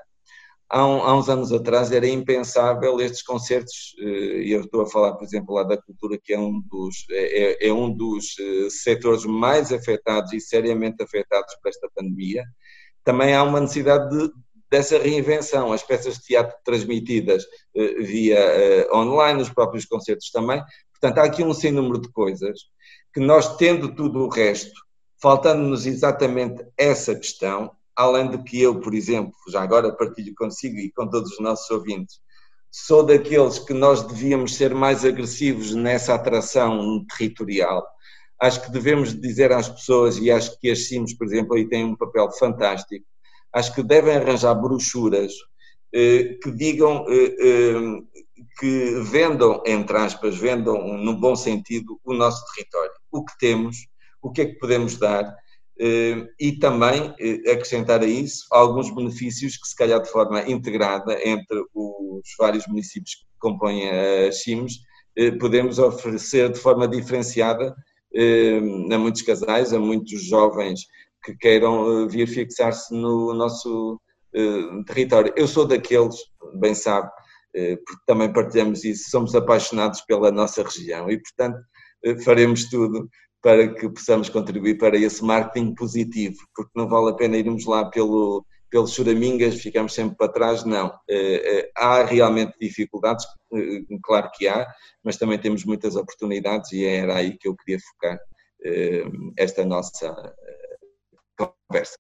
Há, 0.69 0.87
um, 0.87 1.03
há, 1.03 1.17
uns 1.17 1.29
anos 1.29 1.53
atrás 1.53 1.91
era 1.93 2.07
impensável 2.07 3.01
estes 3.01 3.23
concertos, 3.23 3.95
e 3.99 4.53
eu 4.53 4.63
estou 4.63 4.83
a 4.83 4.87
falar, 4.87 5.15
por 5.15 5.25
exemplo, 5.25 5.55
lá 5.55 5.65
da 5.65 5.81
cultura, 5.81 6.19
que 6.23 6.33
é 6.33 6.39
um 6.39 6.61
dos, 6.61 7.07
é, 7.11 7.69
é 7.69 7.73
um 7.73 7.91
dos 7.93 8.37
setores 8.71 9.25
mais 9.25 9.73
afetados 9.73 10.33
e 10.33 10.41
seriamente 10.41 11.03
afetados 11.03 11.55
por 11.61 11.69
esta 11.69 11.89
pandemia. 11.95 12.45
Também 13.05 13.35
há 13.35 13.43
uma 13.43 13.61
necessidade 13.61 14.09
de, 14.11 14.33
dessa 14.75 14.99
reinvenção, 14.99 15.73
as 15.73 15.85
peças 15.85 16.17
de 16.17 16.25
teatro 16.25 16.57
transmitidas 16.65 17.45
uh, 17.45 18.03
via 18.03 18.89
uh, 18.91 18.97
online, 18.97 19.41
os 19.41 19.49
próprios 19.49 19.85
concertos 19.85 20.33
também. 20.33 20.61
Portanto, 20.91 21.19
há 21.19 21.25
aqui 21.27 21.45
um 21.45 21.55
sem 21.55 21.71
número 21.71 22.01
de 22.01 22.11
coisas 22.11 22.59
que 23.13 23.21
nós, 23.21 23.57
tendo 23.57 23.95
tudo 23.95 24.25
o 24.25 24.29
resto, 24.29 24.75
faltando-nos 25.23 25.87
exatamente 25.87 26.67
essa 26.77 27.15
questão, 27.15 27.71
além 27.95 28.29
de 28.29 28.39
que 28.43 28.61
eu, 28.61 28.81
por 28.81 28.93
exemplo, 28.93 29.33
já 29.49 29.63
agora 29.63 29.95
partilho 29.95 30.35
consigo 30.37 30.77
e 30.77 30.91
com 30.91 31.09
todos 31.09 31.31
os 31.31 31.39
nossos 31.39 31.71
ouvintes, 31.71 32.19
sou 32.69 33.07
daqueles 33.07 33.61
que 33.61 33.73
nós 33.73 34.03
devíamos 34.03 34.57
ser 34.57 34.75
mais 34.75 35.05
agressivos 35.05 35.73
nessa 35.73 36.15
atração 36.15 37.07
territorial. 37.17 37.87
Acho 38.41 38.61
que 38.61 38.73
devemos 38.73 39.15
dizer 39.15 39.53
às 39.53 39.69
pessoas, 39.69 40.19
e 40.19 40.33
acho 40.33 40.59
que 40.59 40.69
as 40.69 40.89
CIMs, 40.89 41.17
por 41.17 41.29
exemplo, 41.29 41.55
aí 41.55 41.69
têm 41.69 41.85
um 41.85 41.95
papel 41.95 42.29
fantástico, 42.33 43.07
acho 43.55 43.73
que 43.75 43.83
devem 43.83 44.17
arranjar 44.17 44.55
brochuras 44.55 45.33
eh, 45.95 46.39
que 46.43 46.51
digam, 46.51 47.07
eh, 47.09 47.37
eh, 47.39 48.03
que 48.59 49.01
vendam, 49.05 49.63
entre 49.65 49.97
aspas, 49.97 50.37
vendam 50.37 50.99
no 50.99 51.17
bom 51.17 51.37
sentido 51.37 52.01
o 52.05 52.13
nosso 52.13 52.45
território, 52.53 52.93
o 53.13 53.25
que 53.25 53.39
temos, 53.39 53.77
o 54.21 54.33
que 54.33 54.43
é 54.43 54.47
que 54.47 54.59
podemos 54.59 54.97
dar 54.97 55.33
e 56.39 56.53
também 56.61 57.13
acrescentar 57.53 58.01
a 58.01 58.07
isso 58.07 58.47
alguns 58.53 58.95
benefícios 58.95 59.57
que 59.57 59.67
se 59.67 59.75
calhar 59.75 60.01
de 60.01 60.09
forma 60.09 60.49
integrada 60.49 61.19
entre 61.29 61.65
os 61.75 62.23
vários 62.39 62.65
municípios 62.69 63.17
que 63.17 63.27
compõem 63.41 63.91
a 63.91 64.31
CIMES 64.31 64.75
podemos 65.41 65.81
oferecer 65.81 66.53
de 66.53 66.61
forma 66.61 66.87
diferenciada 66.87 67.75
a 68.93 68.99
muitos 68.99 69.23
casais, 69.23 69.73
a 69.73 69.79
muitos 69.81 70.23
jovens 70.23 70.83
que 71.25 71.35
queiram 71.37 72.03
eh, 72.03 72.09
vir 72.09 72.29
fixar-se 72.29 72.95
no 72.95 73.33
nosso 73.33 73.99
uh, 74.37 74.85
território. 74.85 75.33
Eu 75.37 75.49
sou 75.49 75.67
daqueles, 75.67 76.17
bem 76.61 76.75
sabe, 76.75 77.09
uh, 77.09 77.77
porque 77.87 78.03
também 78.07 78.33
partilhamos 78.33 78.85
isso, 78.85 79.11
somos 79.11 79.35
apaixonados 79.35 80.03
pela 80.03 80.31
nossa 80.31 80.63
região 80.63 81.11
e, 81.11 81.19
portanto, 81.19 81.59
uh, 82.07 82.23
faremos 82.23 82.69
tudo 82.69 83.09
para 83.43 83.69
que 83.75 83.89
possamos 83.89 84.29
contribuir 84.29 84.79
para 84.79 84.97
esse 84.97 85.23
marketing 85.25 85.75
positivo, 85.75 86.37
porque 86.55 86.73
não 86.75 86.89
vale 86.89 87.11
a 87.11 87.15
pena 87.15 87.37
irmos 87.37 87.67
lá 87.67 87.91
pelo, 87.91 88.45
pelos 88.71 88.93
choramingas, 88.93 89.61
ficamos 89.61 89.93
sempre 89.93 90.17
para 90.17 90.33
trás, 90.33 90.65
não. 90.65 90.91
Há 91.77 92.05
realmente 92.05 92.55
dificuldades, 92.59 93.27
claro 94.03 94.31
que 94.33 94.49
há, 94.49 94.67
mas 95.05 95.19
também 95.19 95.39
temos 95.39 95.63
muitas 95.63 95.95
oportunidades 95.95 96.73
e 96.73 96.87
era 96.87 97.17
aí 97.17 97.37
que 97.37 97.47
eu 97.47 97.55
queria 97.55 97.79
focar 97.79 98.19
esta 99.37 99.63
nossa 99.63 100.33
conversa. 101.37 101.97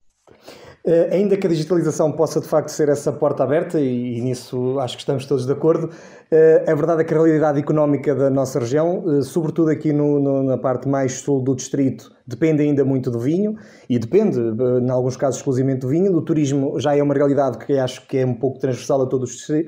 Uh, 0.87 1.09
ainda 1.11 1.35
que 1.35 1.47
a 1.47 1.51
digitalização 1.51 2.13
possa 2.13 2.43
de 2.43 2.47
facto 2.47 2.69
ser 2.69 2.91
essa 2.91 3.11
porta 3.11 3.43
aberta, 3.43 3.81
e, 3.81 4.21
nisso 4.21 4.79
acho 4.79 4.97
que 4.97 5.01
estamos 5.01 5.25
todos 5.25 5.47
de 5.47 5.53
acordo, 5.53 5.87
uh, 5.87 6.71
a 6.71 6.75
verdade 6.75 7.01
é 7.01 7.05
que 7.05 7.15
a 7.15 7.17
realidade 7.17 7.59
económica 7.59 8.15
da 8.15 8.29
nossa 8.29 8.59
região, 8.59 8.99
uh, 8.99 9.23
sobretudo 9.23 9.71
aqui 9.71 9.95
no, 9.95 10.21
no, 10.21 10.43
na 10.43 10.59
parte 10.59 10.87
mais 10.87 11.21
sul 11.21 11.43
do 11.43 11.55
distrito, 11.55 12.13
depende 12.27 12.63
ainda 12.63 12.85
muito 12.85 13.11
do 13.11 13.19
vinho, 13.19 13.55
e 13.89 13.99
depende, 13.99 14.39
em 14.39 14.91
alguns 14.91 15.17
casos, 15.17 15.37
exclusivamente 15.37 15.81
do 15.81 15.89
vinho. 15.89 16.15
O 16.15 16.21
turismo 16.21 16.79
já 16.79 16.95
é 16.95 17.03
uma 17.03 17.15
realidade 17.15 17.59
que 17.59 17.79
acho 17.79 18.07
que 18.07 18.19
é 18.19 18.27
um 18.27 18.35
pouco 18.35 18.59
transversal 18.59 19.01
a 19.03 19.07
todo 19.07 19.25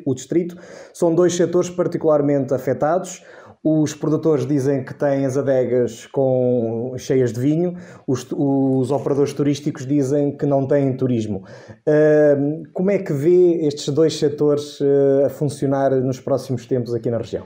o 0.06 0.14
distrito. 0.14 0.56
São 0.92 1.14
dois 1.14 1.34
setores 1.34 1.70
particularmente 1.70 2.52
afetados. 2.52 3.22
Os 3.68 3.94
produtores 3.94 4.46
dizem 4.46 4.84
que 4.84 4.94
têm 4.94 5.26
as 5.26 5.36
adegas 5.36 6.06
com, 6.06 6.94
cheias 6.96 7.32
de 7.32 7.40
vinho, 7.40 7.76
os, 8.06 8.24
os 8.30 8.92
operadores 8.92 9.32
turísticos 9.32 9.84
dizem 9.84 10.36
que 10.36 10.46
não 10.46 10.68
têm 10.68 10.96
turismo. 10.96 11.42
Uh, 11.80 12.62
como 12.72 12.92
é 12.92 12.98
que 12.98 13.12
vê 13.12 13.66
estes 13.66 13.88
dois 13.88 14.16
setores 14.16 14.78
uh, 14.78 15.26
a 15.26 15.30
funcionar 15.30 15.90
nos 15.90 16.20
próximos 16.20 16.64
tempos 16.64 16.94
aqui 16.94 17.10
na 17.10 17.18
região? 17.18 17.44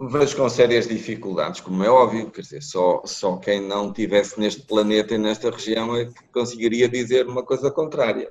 vejo 0.00 0.36
com 0.36 0.48
sérias 0.48 0.86
dificuldades, 0.86 1.60
como 1.60 1.82
é 1.82 1.90
óbvio, 1.90 2.30
quer 2.30 2.42
dizer, 2.42 2.62
só, 2.62 3.02
só 3.04 3.36
quem 3.36 3.60
não 3.60 3.92
tivesse 3.92 4.38
neste 4.38 4.62
planeta 4.62 5.12
e 5.12 5.18
nesta 5.18 5.50
região 5.50 5.94
é 5.96 6.06
que 6.06 6.22
conseguiria 6.32 6.88
dizer 6.88 7.26
uma 7.26 7.42
coisa 7.42 7.68
contrária. 7.68 8.30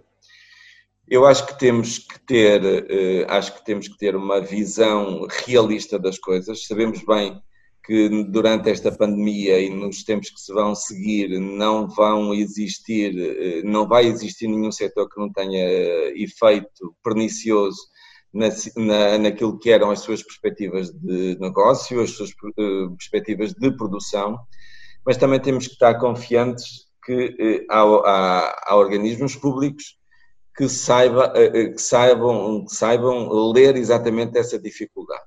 Eu 1.09 1.25
acho 1.25 1.47
que 1.47 1.57
temos 1.57 1.97
que 1.97 2.19
ter, 2.19 2.63
eh, 2.63 3.25
acho 3.27 3.55
que 3.55 3.65
temos 3.65 3.87
que 3.87 3.97
ter 3.97 4.15
uma 4.15 4.39
visão 4.39 5.25
realista 5.45 5.97
das 5.97 6.19
coisas. 6.19 6.67
Sabemos 6.67 7.03
bem 7.03 7.41
que 7.83 8.23
durante 8.25 8.69
esta 8.69 8.91
pandemia 8.91 9.59
e 9.59 9.71
nos 9.71 10.03
tempos 10.03 10.29
que 10.29 10.39
se 10.39 10.53
vão 10.53 10.75
seguir 10.75 11.39
não 11.39 11.87
vão 11.87 12.31
existir, 12.35 13.17
eh, 13.17 13.63
não 13.63 13.87
vai 13.87 14.05
existir 14.05 14.47
nenhum 14.47 14.71
setor 14.71 15.09
que 15.09 15.19
não 15.19 15.31
tenha 15.31 15.65
efeito 16.15 16.95
pernicioso 17.03 17.79
na, 18.31 18.49
na, 18.77 19.17
naquilo 19.17 19.57
que 19.57 19.71
eram 19.71 19.89
as 19.89 20.01
suas 20.01 20.21
perspectivas 20.21 20.91
de 20.91 21.35
negócio, 21.39 22.01
as 22.01 22.11
suas 22.11 22.31
perspectivas 22.97 23.53
de 23.53 23.75
produção, 23.75 24.37
mas 25.03 25.17
também 25.17 25.39
temos 25.39 25.65
que 25.65 25.73
estar 25.73 25.95
confiantes 25.95 26.87
que 27.03 27.65
há, 27.71 27.81
há, 27.81 28.63
há, 28.67 28.75
organismos 28.75 29.35
públicos 29.35 29.98
que, 30.59 30.67
saiba, 30.67 31.29
uh, 31.29 31.73
que, 31.73 31.81
saibam, 31.81 32.65
que 32.65 32.75
saibam 32.75 33.29
ler 33.53 33.77
exatamente 33.77 34.37
essa 34.37 34.59
dificuldade. 34.59 35.23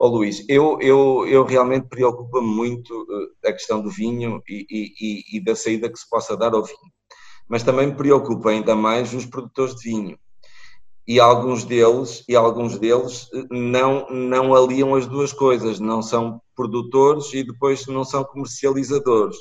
Ó 0.00 0.06
oh, 0.06 0.16
Luís, 0.16 0.42
eu, 0.48 0.78
eu, 0.80 1.26
eu 1.28 1.44
realmente 1.44 1.88
preocupa-me 1.88 2.46
muito 2.46 3.06
a 3.44 3.52
questão 3.52 3.82
do 3.82 3.90
vinho 3.90 4.42
e, 4.48 4.66
e, 4.70 5.36
e 5.36 5.44
da 5.44 5.54
saída 5.54 5.90
que 5.90 5.98
se 5.98 6.08
possa 6.08 6.34
dar 6.34 6.54
ao 6.54 6.64
vinho, 6.64 6.90
mas 7.46 7.62
também 7.62 7.88
me 7.88 7.94
preocupa 7.94 8.48
ainda 8.48 8.74
mais 8.74 9.12
os 9.12 9.26
produtores 9.26 9.74
de 9.74 9.90
vinho 9.90 10.18
e 11.06 11.20
alguns 11.20 11.64
deles 11.64 12.24
e 12.26 12.34
alguns 12.34 12.78
deles 12.78 13.28
eh, 13.32 13.44
não 13.50 14.08
não 14.10 14.54
aliam 14.54 14.94
as 14.94 15.06
duas 15.06 15.32
coisas, 15.32 15.78
não 15.78 16.02
são 16.02 16.40
produtores 16.54 17.32
e 17.34 17.44
depois 17.44 17.86
não 17.86 18.04
são 18.04 18.24
comercializadores. 18.24 19.36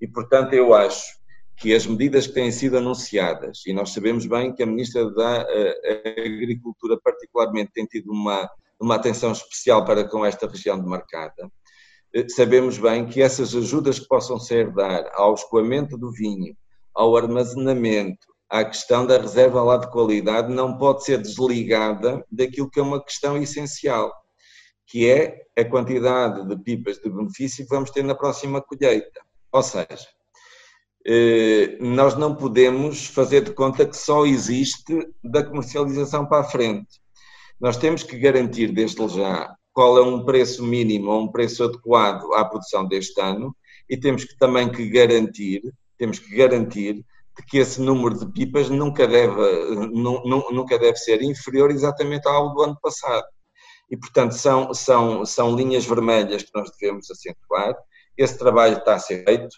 E 0.00 0.08
portanto 0.08 0.54
eu 0.54 0.74
acho 0.74 1.15
que 1.56 1.74
as 1.74 1.86
medidas 1.86 2.26
que 2.26 2.34
têm 2.34 2.52
sido 2.52 2.76
anunciadas 2.76 3.62
e 3.66 3.72
nós 3.72 3.90
sabemos 3.92 4.26
bem 4.26 4.54
que 4.54 4.62
a 4.62 4.66
ministra 4.66 5.10
da 5.10 5.46
eh, 5.48 6.24
Agricultura 6.26 6.98
particularmente 7.02 7.72
tem 7.72 7.86
tido 7.86 8.12
uma 8.12 8.48
uma 8.80 8.96
atenção 8.96 9.32
especial 9.32 9.84
para 9.84 10.04
com 10.04 10.24
esta 10.24 10.46
região 10.46 10.78
demarcada. 10.78 11.50
Eh, 12.14 12.28
sabemos 12.28 12.78
bem 12.78 13.06
que 13.06 13.22
essas 13.22 13.54
ajudas 13.54 13.98
que 13.98 14.06
possam 14.06 14.38
ser 14.38 14.72
dar 14.72 15.10
ao 15.14 15.34
escoamento 15.34 15.96
do 15.96 16.12
vinho, 16.12 16.56
ao 16.94 17.16
armazenamento, 17.16 18.26
a 18.48 18.64
questão 18.64 19.04
da 19.04 19.18
reserva 19.18 19.62
lá 19.62 19.76
de 19.76 19.90
qualidade 19.90 20.52
não 20.52 20.78
pode 20.78 21.04
ser 21.04 21.20
desligada 21.20 22.24
daquilo 22.30 22.70
que 22.70 22.78
é 22.78 22.82
uma 22.82 23.02
questão 23.02 23.36
essencial, 23.36 24.12
que 24.86 25.08
é 25.10 25.42
a 25.58 25.64
quantidade 25.64 26.46
de 26.46 26.56
pipas 26.62 26.98
de 26.98 27.10
benefício 27.10 27.64
que 27.64 27.74
vamos 27.74 27.90
ter 27.90 28.04
na 28.04 28.14
próxima 28.14 28.62
colheita. 28.62 29.20
Ou 29.50 29.62
seja, 29.62 30.06
nós 31.80 32.16
não 32.16 32.34
podemos 32.34 33.06
fazer 33.06 33.42
de 33.42 33.52
conta 33.52 33.86
que 33.86 33.96
só 33.96 34.26
existe 34.26 35.08
da 35.22 35.42
comercialização 35.42 36.26
para 36.26 36.40
a 36.40 36.44
frente. 36.44 37.00
Nós 37.60 37.76
temos 37.76 38.02
que 38.02 38.18
garantir 38.18 38.72
desde 38.72 39.06
já 39.08 39.54
qual 39.72 39.98
é 39.98 40.02
um 40.02 40.24
preço 40.24 40.64
mínimo 40.64 41.10
ou 41.10 41.22
um 41.22 41.28
preço 41.28 41.64
adequado 41.64 42.32
à 42.34 42.44
produção 42.44 42.86
deste 42.86 43.20
ano 43.20 43.54
e 43.88 43.96
temos 43.96 44.24
que 44.24 44.36
também 44.36 44.70
que 44.70 44.88
garantir, 44.88 45.62
temos 45.96 46.18
que 46.18 46.34
garantir 46.34 47.04
que 47.48 47.58
esse 47.58 47.80
número 47.80 48.18
de 48.18 48.32
pipas 48.32 48.70
nunca 48.70 49.06
deve, 49.06 49.36
nunca 49.92 50.78
deve 50.78 50.96
ser 50.96 51.22
inferior 51.22 51.70
exatamente 51.70 52.26
ao 52.26 52.54
do 52.54 52.62
ano 52.62 52.78
passado. 52.80 53.26
E, 53.90 53.96
portanto, 53.96 54.32
são, 54.32 54.72
são, 54.74 55.24
são 55.24 55.54
linhas 55.54 55.84
vermelhas 55.84 56.42
que 56.42 56.50
nós 56.54 56.70
devemos 56.78 57.10
acentuar. 57.10 57.76
Esse 58.16 58.38
trabalho 58.38 58.78
está 58.78 58.94
a 58.94 58.98
ser 58.98 59.24
feito. 59.24 59.54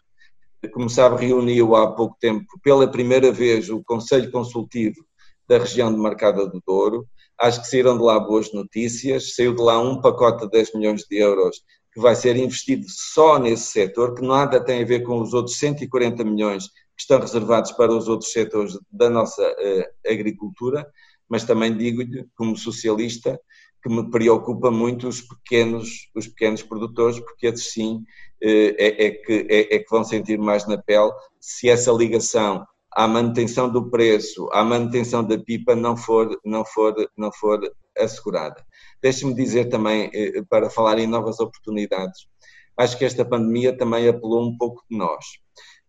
Como 0.72 0.90
sabe, 0.90 1.26
reuniu 1.26 1.76
há 1.76 1.92
pouco 1.94 2.16
tempo, 2.20 2.46
pela 2.62 2.90
primeira 2.90 3.30
vez, 3.30 3.70
o 3.70 3.82
Conselho 3.84 4.30
Consultivo 4.30 5.06
da 5.48 5.58
região 5.58 5.92
de 5.92 5.98
Marcada 5.98 6.46
do 6.46 6.62
Douro. 6.66 7.06
Acho 7.40 7.62
que 7.62 7.68
saíram 7.68 7.96
de 7.96 8.02
lá 8.02 8.18
boas 8.18 8.52
notícias. 8.52 9.34
Saiu 9.34 9.54
de 9.54 9.62
lá 9.62 9.80
um 9.80 10.00
pacote 10.00 10.44
de 10.44 10.50
10 10.50 10.74
milhões 10.74 11.02
de 11.08 11.16
euros 11.16 11.56
que 11.92 12.00
vai 12.00 12.14
ser 12.14 12.36
investido 12.36 12.84
só 12.88 13.38
nesse 13.38 13.72
setor, 13.72 14.14
que 14.14 14.22
nada 14.22 14.62
tem 14.62 14.82
a 14.82 14.86
ver 14.86 15.00
com 15.00 15.20
os 15.20 15.32
outros 15.32 15.56
140 15.56 16.22
milhões 16.22 16.68
que 16.68 17.02
estão 17.02 17.18
reservados 17.18 17.72
para 17.72 17.92
os 17.92 18.08
outros 18.08 18.30
setores 18.30 18.78
da 18.90 19.08
nossa 19.08 19.42
uh, 19.42 20.10
agricultura, 20.12 20.86
mas 21.28 21.44
também 21.44 21.76
digo-lhe, 21.76 22.26
como 22.36 22.56
socialista, 22.56 23.40
que 23.82 23.88
me 23.88 24.10
preocupa 24.10 24.70
muito 24.70 25.08
os 25.08 25.20
pequenos, 25.20 26.10
os 26.14 26.26
pequenos 26.26 26.62
produtores, 26.62 27.20
porque 27.20 27.46
esses 27.46 27.72
sim 27.72 28.02
é, 28.42 29.06
é, 29.06 29.10
que, 29.10 29.46
é, 29.48 29.76
é 29.76 29.78
que 29.78 29.90
vão 29.90 30.04
sentir 30.04 30.38
mais 30.38 30.66
na 30.66 30.78
pele 30.78 31.10
se 31.40 31.68
essa 31.68 31.90
ligação 31.92 32.64
à 32.92 33.06
manutenção 33.06 33.70
do 33.70 33.90
preço, 33.90 34.48
à 34.52 34.64
manutenção 34.64 35.22
da 35.24 35.38
pipa 35.38 35.74
não 35.74 35.96
for, 35.96 36.38
não 36.44 36.64
for, 36.64 36.94
não 37.16 37.30
for 37.32 37.60
assegurada. 37.96 38.64
Deixe-me 39.02 39.34
dizer 39.34 39.66
também, 39.66 40.10
eh, 40.12 40.42
para 40.48 40.70
falar 40.70 40.98
em 40.98 41.06
novas 41.06 41.38
oportunidades, 41.40 42.26
acho 42.76 42.96
que 42.98 43.04
esta 43.04 43.24
pandemia 43.24 43.76
também 43.76 44.08
apelou 44.08 44.42
um 44.42 44.56
pouco 44.56 44.82
de 44.90 44.96
nós. 44.96 45.24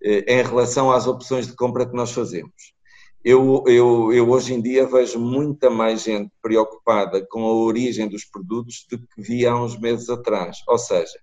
Eh, 0.03 0.39
em 0.39 0.43
relação 0.43 0.91
às 0.91 1.07
opções 1.07 1.47
de 1.47 1.55
compra 1.55 1.87
que 1.87 1.95
nós 1.95 2.11
fazemos. 2.11 2.73
Eu, 3.23 3.63
eu, 3.67 4.13
eu, 4.13 4.29
hoje 4.29 4.53
em 4.53 4.61
dia 4.61 4.87
vejo 4.87 5.19
muita 5.19 5.69
mais 5.69 6.03
gente 6.03 6.31
preocupada 6.41 7.25
com 7.29 7.43
a 7.43 7.53
origem 7.53 8.07
dos 8.07 8.23
produtos 8.23 8.85
do 8.89 8.97
que 8.97 9.21
via 9.21 9.51
há 9.51 9.61
uns 9.61 9.77
meses 9.77 10.09
atrás. 10.09 10.57
Ou 10.67 10.77
seja, 10.77 11.19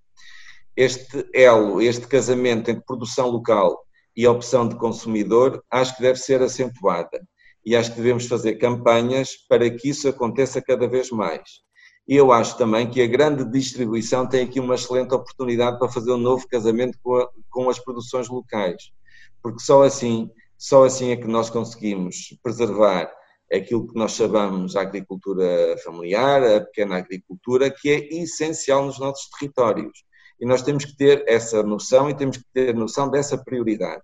este 0.76 1.28
elo, 1.32 1.80
este 1.80 2.06
casamento 2.06 2.70
entre 2.70 2.84
produção 2.84 3.28
local 3.28 3.84
e 4.16 4.26
opção 4.26 4.68
de 4.68 4.76
consumidor, 4.76 5.62
acho 5.70 5.96
que 5.96 6.02
deve 6.02 6.18
ser 6.18 6.42
acentuada. 6.42 7.20
E 7.64 7.74
acho 7.74 7.90
que 7.90 7.96
devemos 7.96 8.26
fazer 8.26 8.56
campanhas 8.56 9.36
para 9.48 9.68
que 9.68 9.88
isso 9.88 10.08
aconteça 10.08 10.62
cada 10.62 10.86
vez 10.86 11.10
mais. 11.10 11.42
E 12.08 12.14
eu 12.14 12.30
acho 12.30 12.56
também 12.56 12.88
que 12.88 13.02
a 13.02 13.06
grande 13.06 13.44
distribuição 13.44 14.28
tem 14.28 14.44
aqui 14.44 14.60
uma 14.60 14.76
excelente 14.76 15.12
oportunidade 15.12 15.78
para 15.78 15.88
fazer 15.88 16.12
um 16.12 16.18
novo 16.18 16.46
casamento 16.46 16.96
com, 17.02 17.16
a, 17.16 17.28
com 17.50 17.68
as 17.68 17.80
produções 17.80 18.28
locais, 18.28 18.92
porque 19.42 19.58
só 19.58 19.82
assim, 19.82 20.30
só 20.56 20.84
assim 20.84 21.10
é 21.10 21.16
que 21.16 21.26
nós 21.26 21.50
conseguimos 21.50 22.38
preservar 22.44 23.12
aquilo 23.52 23.88
que 23.88 23.98
nós 23.98 24.12
chamamos 24.12 24.76
a 24.76 24.82
agricultura 24.82 25.76
familiar, 25.84 26.44
a 26.44 26.60
pequena 26.60 26.98
agricultura, 26.98 27.70
que 27.70 27.88
é 27.90 28.14
essencial 28.14 28.86
nos 28.86 29.00
nossos 29.00 29.28
territórios. 29.30 30.05
E 30.40 30.46
nós 30.46 30.62
temos 30.62 30.84
que 30.84 30.96
ter 30.96 31.24
essa 31.26 31.62
noção 31.62 32.10
e 32.10 32.14
temos 32.14 32.36
que 32.36 32.44
ter 32.52 32.74
noção 32.74 33.08
dessa 33.10 33.38
prioridade. 33.38 34.02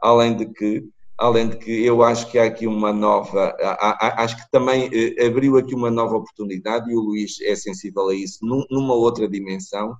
Além 0.00 0.36
de 0.36 0.46
que 0.46 0.88
além 1.16 1.48
de 1.48 1.56
que 1.58 1.84
eu 1.84 2.02
acho 2.02 2.28
que 2.28 2.38
há 2.38 2.44
aqui 2.44 2.66
uma 2.66 2.92
nova, 2.92 3.56
acho 4.16 4.36
que 4.36 4.50
também 4.50 4.90
eh, 4.92 5.24
abriu 5.24 5.56
aqui 5.56 5.72
uma 5.72 5.90
nova 5.90 6.16
oportunidade 6.16 6.90
e 6.90 6.96
o 6.96 7.00
Luís 7.00 7.40
é 7.42 7.54
sensível 7.54 8.08
a 8.08 8.14
isso 8.14 8.38
numa 8.42 8.94
outra 8.94 9.28
dimensão 9.28 9.96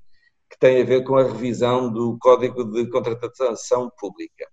que 0.50 0.58
tem 0.58 0.82
a 0.82 0.84
ver 0.84 1.04
com 1.04 1.16
a 1.16 1.24
revisão 1.24 1.92
do 1.92 2.18
Código 2.18 2.64
de 2.64 2.88
Contratação 2.88 3.90
Pública, 3.98 4.46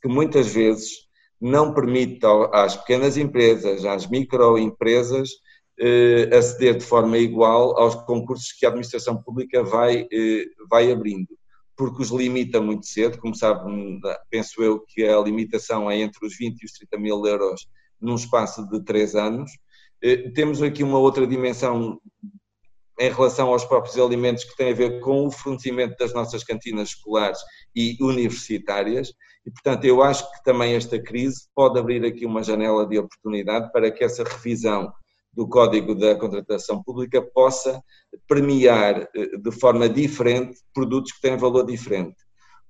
que 0.00 0.08
muitas 0.08 0.46
vezes 0.46 1.06
não 1.40 1.74
permite 1.74 2.24
às 2.52 2.76
pequenas 2.76 3.16
empresas, 3.16 3.84
às 3.84 4.06
microempresas, 4.06 5.30
aceder 6.36 6.76
de 6.76 6.84
forma 6.84 7.18
igual 7.18 7.78
aos 7.78 7.94
concursos 7.94 8.52
que 8.52 8.64
a 8.64 8.70
administração 8.70 9.22
pública 9.22 9.62
vai, 9.62 10.08
eh, 10.10 10.44
vai 10.70 10.90
abrindo 10.90 11.36
porque 11.76 12.00
os 12.02 12.08
limita 12.10 12.60
muito 12.60 12.86
cedo, 12.86 13.18
como 13.18 13.34
sabe, 13.34 13.70
penso 14.30 14.62
eu 14.62 14.80
que 14.80 15.06
a 15.06 15.20
limitação 15.20 15.90
é 15.90 15.98
entre 15.98 16.26
os 16.26 16.34
20 16.34 16.62
e 16.62 16.64
os 16.64 16.72
30 16.72 16.98
mil 16.98 17.26
euros 17.26 17.68
num 18.00 18.14
espaço 18.14 18.66
de 18.68 18.82
três 18.82 19.14
anos. 19.14 19.50
Eh, 20.02 20.30
temos 20.30 20.62
aqui 20.62 20.82
uma 20.82 20.98
outra 20.98 21.26
dimensão 21.26 22.00
em 22.98 23.10
relação 23.10 23.48
aos 23.48 23.64
próprios 23.64 23.98
alimentos 23.98 24.44
que 24.44 24.56
tem 24.56 24.70
a 24.70 24.74
ver 24.74 25.00
com 25.00 25.26
o 25.26 25.30
fornecimento 25.30 25.96
das 25.98 26.14
nossas 26.14 26.42
cantinas 26.42 26.88
escolares 26.88 27.38
e 27.74 27.98
universitárias 28.00 29.12
e, 29.44 29.50
portanto, 29.50 29.84
eu 29.84 30.02
acho 30.02 30.24
que 30.32 30.42
também 30.42 30.74
esta 30.74 30.98
crise 30.98 31.46
pode 31.54 31.78
abrir 31.78 32.04
aqui 32.06 32.24
uma 32.24 32.42
janela 32.42 32.86
de 32.86 32.98
oportunidade 32.98 33.70
para 33.70 33.90
que 33.90 34.02
essa 34.02 34.24
revisão 34.24 34.90
do 35.36 35.46
Código 35.46 35.94
da 35.94 36.14
Contratação 36.14 36.82
Pública 36.82 37.20
possa 37.20 37.82
premiar 38.26 39.06
eh, 39.14 39.36
de 39.36 39.52
forma 39.52 39.86
diferente 39.86 40.58
produtos 40.72 41.12
que 41.12 41.20
têm 41.20 41.36
valor 41.36 41.66
diferente. 41.66 42.16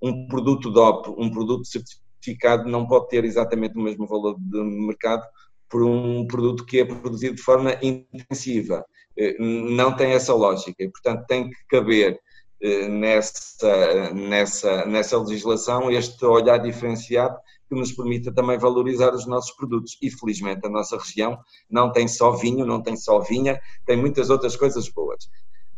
Um 0.02 0.26
produto 0.26 0.70
DOP, 0.70 1.14
um 1.16 1.30
produto 1.30 1.64
certificado, 1.64 2.68
não 2.68 2.86
pode 2.88 3.08
ter 3.08 3.24
exatamente 3.24 3.78
o 3.78 3.80
mesmo 3.80 4.04
valor 4.08 4.36
de 4.36 4.60
mercado 4.60 5.22
por 5.70 5.84
um 5.84 6.26
produto 6.26 6.66
que 6.66 6.80
é 6.80 6.84
produzido 6.84 7.36
de 7.36 7.42
forma 7.42 7.78
intensiva. 7.80 8.84
Eh, 9.16 9.36
não 9.38 9.94
tem 9.94 10.10
essa 10.10 10.34
lógica 10.34 10.82
e, 10.82 10.90
portanto, 10.90 11.24
tem 11.28 11.48
que 11.48 11.56
caber 11.68 12.18
eh, 12.60 12.88
nessa, 12.88 14.12
nessa, 14.12 14.86
nessa 14.86 15.18
legislação 15.18 15.88
este 15.88 16.24
olhar 16.24 16.58
diferenciado 16.58 17.38
que 17.68 17.74
nos 17.74 17.92
permita 17.92 18.32
também 18.32 18.58
valorizar 18.58 19.14
os 19.14 19.26
nossos 19.26 19.54
produtos. 19.56 19.96
E 20.00 20.10
felizmente 20.10 20.66
a 20.66 20.70
nossa 20.70 20.96
região 20.96 21.38
não 21.70 21.90
tem 21.90 22.06
só 22.06 22.32
vinho, 22.32 22.64
não 22.64 22.82
tem 22.82 22.96
só 22.96 23.20
vinha, 23.20 23.60
tem 23.84 23.96
muitas 23.96 24.30
outras 24.30 24.56
coisas 24.56 24.88
boas. 24.88 25.28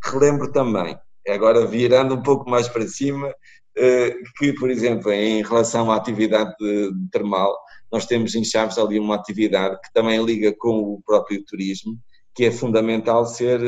Relembro 0.04 0.52
também, 0.52 0.98
agora 1.28 1.66
virando 1.66 2.14
um 2.14 2.22
pouco 2.22 2.48
mais 2.48 2.68
para 2.68 2.86
cima, 2.86 3.34
que, 4.36 4.52
por 4.54 4.70
exemplo, 4.70 5.10
em 5.12 5.42
relação 5.42 5.90
à 5.90 5.96
atividade 5.96 6.54
termal, 7.10 7.56
nós 7.90 8.06
temos 8.06 8.34
em 8.34 8.44
Chaves 8.44 8.76
ali 8.76 8.98
uma 8.98 9.14
atividade 9.14 9.78
que 9.80 9.92
também 9.92 10.22
liga 10.22 10.54
com 10.58 10.80
o 10.80 11.02
próprio 11.06 11.44
turismo, 11.44 11.96
que 12.34 12.44
é 12.44 12.50
fundamental 12.50 13.24
ser 13.24 13.60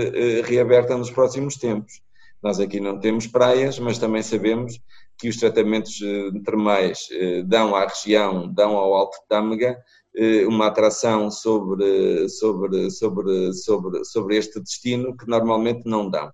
reaberta 0.44 0.96
nos 0.96 1.10
próximos 1.10 1.56
tempos. 1.56 2.00
Nós 2.42 2.58
aqui 2.58 2.80
não 2.80 2.98
temos 2.98 3.26
praias, 3.26 3.78
mas 3.78 3.98
também 3.98 4.22
sabemos 4.22 4.80
que 5.20 5.28
os 5.28 5.36
tratamentos 5.36 5.98
termais 6.44 7.08
dão 7.46 7.76
à 7.76 7.86
região, 7.86 8.50
dão 8.52 8.76
ao 8.76 8.94
Alto 8.94 9.18
Tâmega, 9.28 9.76
eh, 10.16 10.44
uma 10.46 10.66
atração 10.66 11.30
sobre, 11.30 12.28
sobre, 12.28 12.90
sobre, 12.90 13.52
sobre, 13.52 14.04
sobre 14.04 14.36
este 14.36 14.60
destino 14.60 15.16
que 15.16 15.26
normalmente 15.28 15.82
não 15.84 16.10
dão. 16.10 16.32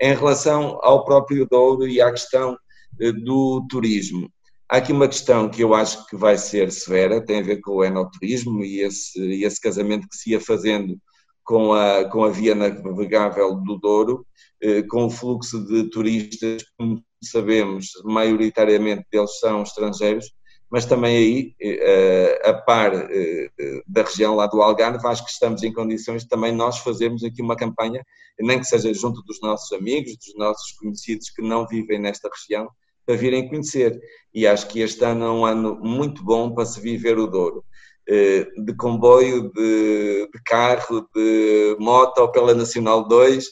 Em 0.00 0.14
relação 0.14 0.78
ao 0.82 1.04
próprio 1.04 1.46
Douro 1.48 1.86
e 1.86 2.00
à 2.00 2.10
questão 2.10 2.58
eh, 3.00 3.12
do 3.12 3.64
turismo, 3.70 4.28
há 4.68 4.78
aqui 4.78 4.92
uma 4.92 5.06
questão 5.06 5.48
que 5.48 5.62
eu 5.62 5.74
acho 5.74 6.04
que 6.06 6.16
vai 6.16 6.36
ser 6.36 6.72
severa, 6.72 7.24
tem 7.24 7.38
a 7.38 7.42
ver 7.42 7.60
com 7.60 7.76
o 7.76 7.84
enoturismo 7.84 8.64
e 8.64 8.80
esse, 8.80 9.20
esse 9.44 9.60
casamento 9.60 10.08
que 10.08 10.16
se 10.16 10.30
ia 10.30 10.40
fazendo 10.40 10.98
com 11.44 11.72
a, 11.74 12.04
com 12.06 12.24
a 12.24 12.30
via 12.30 12.54
navegável 12.54 13.54
do 13.56 13.78
Douro, 13.78 14.26
eh, 14.62 14.82
com 14.82 15.04
o 15.06 15.10
fluxo 15.10 15.64
de 15.66 15.90
turistas, 15.90 16.64
como 16.78 17.02
sabemos, 17.22 17.88
maioritariamente 18.04 19.04
deles 19.12 19.38
são 19.38 19.62
estrangeiros, 19.62 20.32
mas 20.70 20.86
também 20.86 21.16
aí, 21.16 21.54
eh, 21.60 22.42
a 22.44 22.54
par 22.54 22.92
eh, 22.94 23.50
da 23.86 24.02
região 24.02 24.34
lá 24.34 24.46
do 24.46 24.62
Algarve, 24.62 25.06
acho 25.06 25.24
que 25.24 25.30
estamos 25.30 25.62
em 25.62 25.72
condições 25.72 26.22
de 26.22 26.28
também 26.28 26.52
nós 26.52 26.78
fazermos 26.78 27.22
aqui 27.22 27.42
uma 27.42 27.56
campanha, 27.56 28.02
nem 28.40 28.58
que 28.58 28.64
seja 28.64 28.92
junto 28.92 29.22
dos 29.22 29.40
nossos 29.40 29.70
amigos, 29.72 30.16
dos 30.16 30.34
nossos 30.36 30.72
conhecidos 30.72 31.30
que 31.30 31.42
não 31.42 31.66
vivem 31.66 32.00
nesta 32.00 32.28
região, 32.28 32.68
para 33.06 33.16
virem 33.16 33.48
conhecer. 33.48 34.00
E 34.32 34.46
acho 34.46 34.66
que 34.68 34.80
este 34.80 35.04
ano 35.04 35.24
é 35.24 35.30
um 35.30 35.46
ano 35.46 35.78
muito 35.80 36.24
bom 36.24 36.52
para 36.54 36.64
se 36.64 36.80
viver 36.80 37.18
o 37.18 37.26
Douro. 37.26 37.64
Eh, 38.06 38.46
de 38.58 38.74
comboio, 38.76 39.50
de, 39.52 40.28
de 40.32 40.42
carro, 40.44 41.08
de 41.14 41.76
moto 41.78 42.18
ou 42.18 42.30
pela 42.30 42.54
Nacional 42.54 43.08
2, 43.08 43.46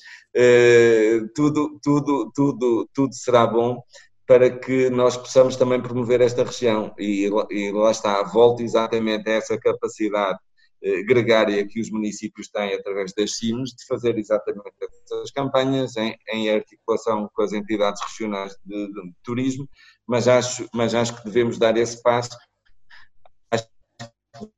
tudo, 1.35 1.79
tudo, 1.83 2.31
tudo, 2.35 2.89
tudo 2.95 3.15
será 3.15 3.47
bom 3.47 3.83
para 4.27 4.51
que 4.51 4.89
nós 4.91 5.17
possamos 5.17 5.57
também 5.57 5.81
promover 5.81 6.21
esta 6.21 6.45
região. 6.45 6.95
E, 6.99 7.29
e 7.51 7.73
lá 7.73 7.91
está, 7.91 8.23
volta 8.23 8.63
exatamente 8.63 9.29
a 9.29 9.35
essa 9.35 9.59
capacidade 9.59 10.39
eh, 10.83 11.03
gregária 11.05 11.65
que 11.65 11.81
os 11.81 11.91
municípios 11.91 12.49
têm 12.49 12.75
através 12.75 13.13
das 13.13 13.37
CIMs 13.37 13.71
de 13.71 13.87
fazer 13.87 14.19
exatamente 14.19 14.73
essas 15.05 15.31
campanhas 15.31 15.97
em, 15.97 16.17
em 16.33 16.51
articulação 16.51 17.31
com 17.33 17.43
as 17.43 17.53
entidades 17.53 18.03
regionais 18.03 18.57
de, 18.65 18.87
de, 18.87 18.93
de, 18.93 19.15
turismo, 19.23 19.69
mas 20.07 20.27
acho, 20.27 20.69
mas 20.75 20.93
acho 20.93 21.15
que 21.17 21.25
devemos 21.25 21.57
dar 21.57 21.77
esse 21.77 22.03
passo, 22.03 22.37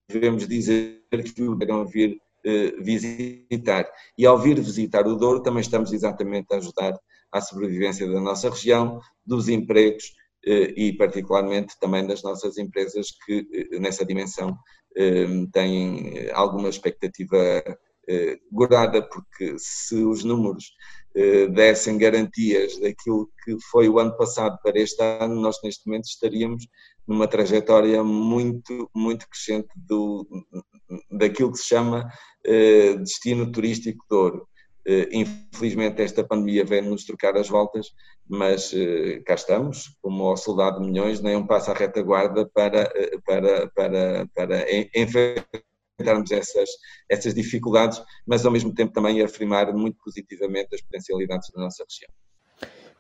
devemos 0.09 0.47
dizer 0.47 1.03
que 1.35 1.43
o 1.43 1.55
devem 1.55 1.85
vir 1.87 2.21
eh, 2.47 2.75
visitar. 2.79 3.91
E 4.19 4.27
ao 4.27 4.39
vir 4.39 4.61
visitar 4.61 5.07
o 5.07 5.17
Douro 5.17 5.43
também 5.43 5.63
estamos 5.63 5.95
exatamente 5.95 6.53
a 6.53 6.59
ajudar 6.59 6.95
à 7.33 7.41
sobrevivência 7.41 8.07
da 8.07 8.21
nossa 8.21 8.51
região, 8.51 9.01
dos 9.25 9.49
empregos 9.49 10.13
eh, 10.47 10.75
e, 10.77 10.93
particularmente, 10.93 11.75
também 11.81 12.07
das 12.07 12.23
nossas 12.23 12.59
empresas 12.59 13.13
que, 13.25 13.49
eh, 13.51 13.79
nessa 13.79 14.05
dimensão, 14.05 14.57
têm 15.53 16.31
alguma 16.33 16.69
expectativa 16.69 17.37
guardada, 18.53 19.03
porque 19.03 19.57
se 19.59 19.97
os 20.05 20.23
números 20.23 20.73
dessem 21.53 21.99
garantias 21.99 22.79
daquilo 22.79 23.29
que 23.45 23.57
foi 23.73 23.89
o 23.89 23.99
ano 23.99 24.17
passado 24.17 24.57
para 24.63 24.79
este 24.79 25.03
ano, 25.03 25.35
nós 25.41 25.57
neste 25.65 25.85
momento 25.89 26.05
estaríamos 26.05 26.69
numa 27.07 27.27
trajetória 27.29 28.03
muito, 28.03 28.91
muito 28.95 29.29
crescente 29.29 29.69
do, 29.77 30.27
daquilo 31.11 31.53
que 31.53 31.59
se 31.59 31.69
chama 31.69 32.09
destino 33.01 33.51
turístico 33.51 34.05
de 34.09 34.17
ouro. 34.17 34.49
Eh, 34.87 35.09
infelizmente, 35.13 36.03
esta 36.03 36.23
pandemia 36.25 36.65
vem-nos 36.65 37.05
trocar 37.05 37.37
as 37.37 37.49
voltas, 37.49 37.89
mas 38.29 38.73
eh, 38.75 39.21
cá 39.25 39.35
estamos, 39.35 39.97
como 40.03 40.25
ao 40.25 40.37
soldado 40.37 40.81
de 40.81 40.87
milhões, 40.87 41.21
nem 41.23 41.37
um 41.37 41.47
passo 41.47 41.71
à 41.71 41.75
retaguarda 41.75 42.47
para, 42.53 42.83
eh, 42.95 43.19
para, 43.25 43.69
para, 43.71 44.29
para 44.35 44.67
enfrentarmos 44.95 46.31
essas, 46.31 46.69
essas 47.09 47.35
dificuldades, 47.35 48.03
mas 48.27 48.45
ao 48.45 48.53
mesmo 48.53 48.75
tempo 48.75 48.93
também 48.93 49.23
afirmar 49.23 49.73
muito 49.73 49.97
positivamente 50.05 50.75
as 50.75 50.83
potencialidades 50.83 51.51
da 51.55 51.63
nossa 51.63 51.85
região. 51.89 52.24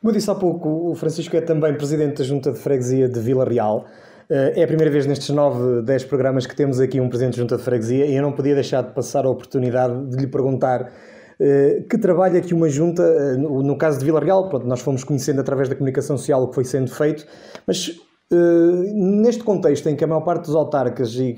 Como 0.05 0.13
eu 0.13 0.19
disse 0.19 0.31
há 0.31 0.35
pouco, 0.35 0.91
o 0.91 0.95
Francisco 0.95 1.35
é 1.35 1.41
também 1.41 1.73
presidente 1.79 2.19
da 2.19 2.25
Junta 2.25 2.53
de 2.53 2.59
Freguesia 2.59 3.09
de 3.09 3.19
Vila 3.19 3.43
Real. 3.43 3.87
É 4.29 4.63
a 4.63 4.67
primeira 4.67 4.91
vez 4.91 5.07
nestes 5.07 5.31
9, 5.31 5.81
10 5.81 6.05
programas 6.05 6.45
que 6.45 6.55
temos 6.55 6.79
aqui 6.79 7.01
um 7.01 7.09
presidente 7.09 7.37
da 7.37 7.39
Junta 7.41 7.57
de 7.57 7.63
Freguesia 7.63 8.05
e 8.05 8.15
eu 8.15 8.21
não 8.21 8.31
podia 8.31 8.55
deixar 8.55 8.83
de 8.83 8.93
passar 8.93 9.25
a 9.25 9.31
oportunidade 9.31 10.11
de 10.11 10.17
lhe 10.19 10.27
perguntar 10.27 10.93
eh, 11.41 11.85
que 11.89 11.97
trabalho 11.97 12.37
é 12.37 12.43
que 12.43 12.53
uma 12.53 12.69
junta, 12.69 13.03
eh, 13.03 13.39
no 13.39 13.79
caso 13.79 13.99
de 13.99 14.05
Vila 14.05 14.21
Real, 14.21 14.47
pronto, 14.51 14.67
nós 14.67 14.83
fomos 14.83 15.03
conhecendo 15.05 15.41
através 15.41 15.71
da 15.71 15.75
comunicação 15.75 16.19
social 16.19 16.43
o 16.43 16.49
que 16.49 16.55
foi 16.55 16.65
sendo 16.67 16.91
feito, 16.91 17.25
mas 17.67 17.99
neste 18.31 19.43
contexto 19.43 19.89
em 19.89 19.97
que 19.97 20.05
a 20.05 20.07
maior 20.07 20.21
parte 20.21 20.45
dos 20.45 20.55
autarcas, 20.55 21.15
e 21.15 21.35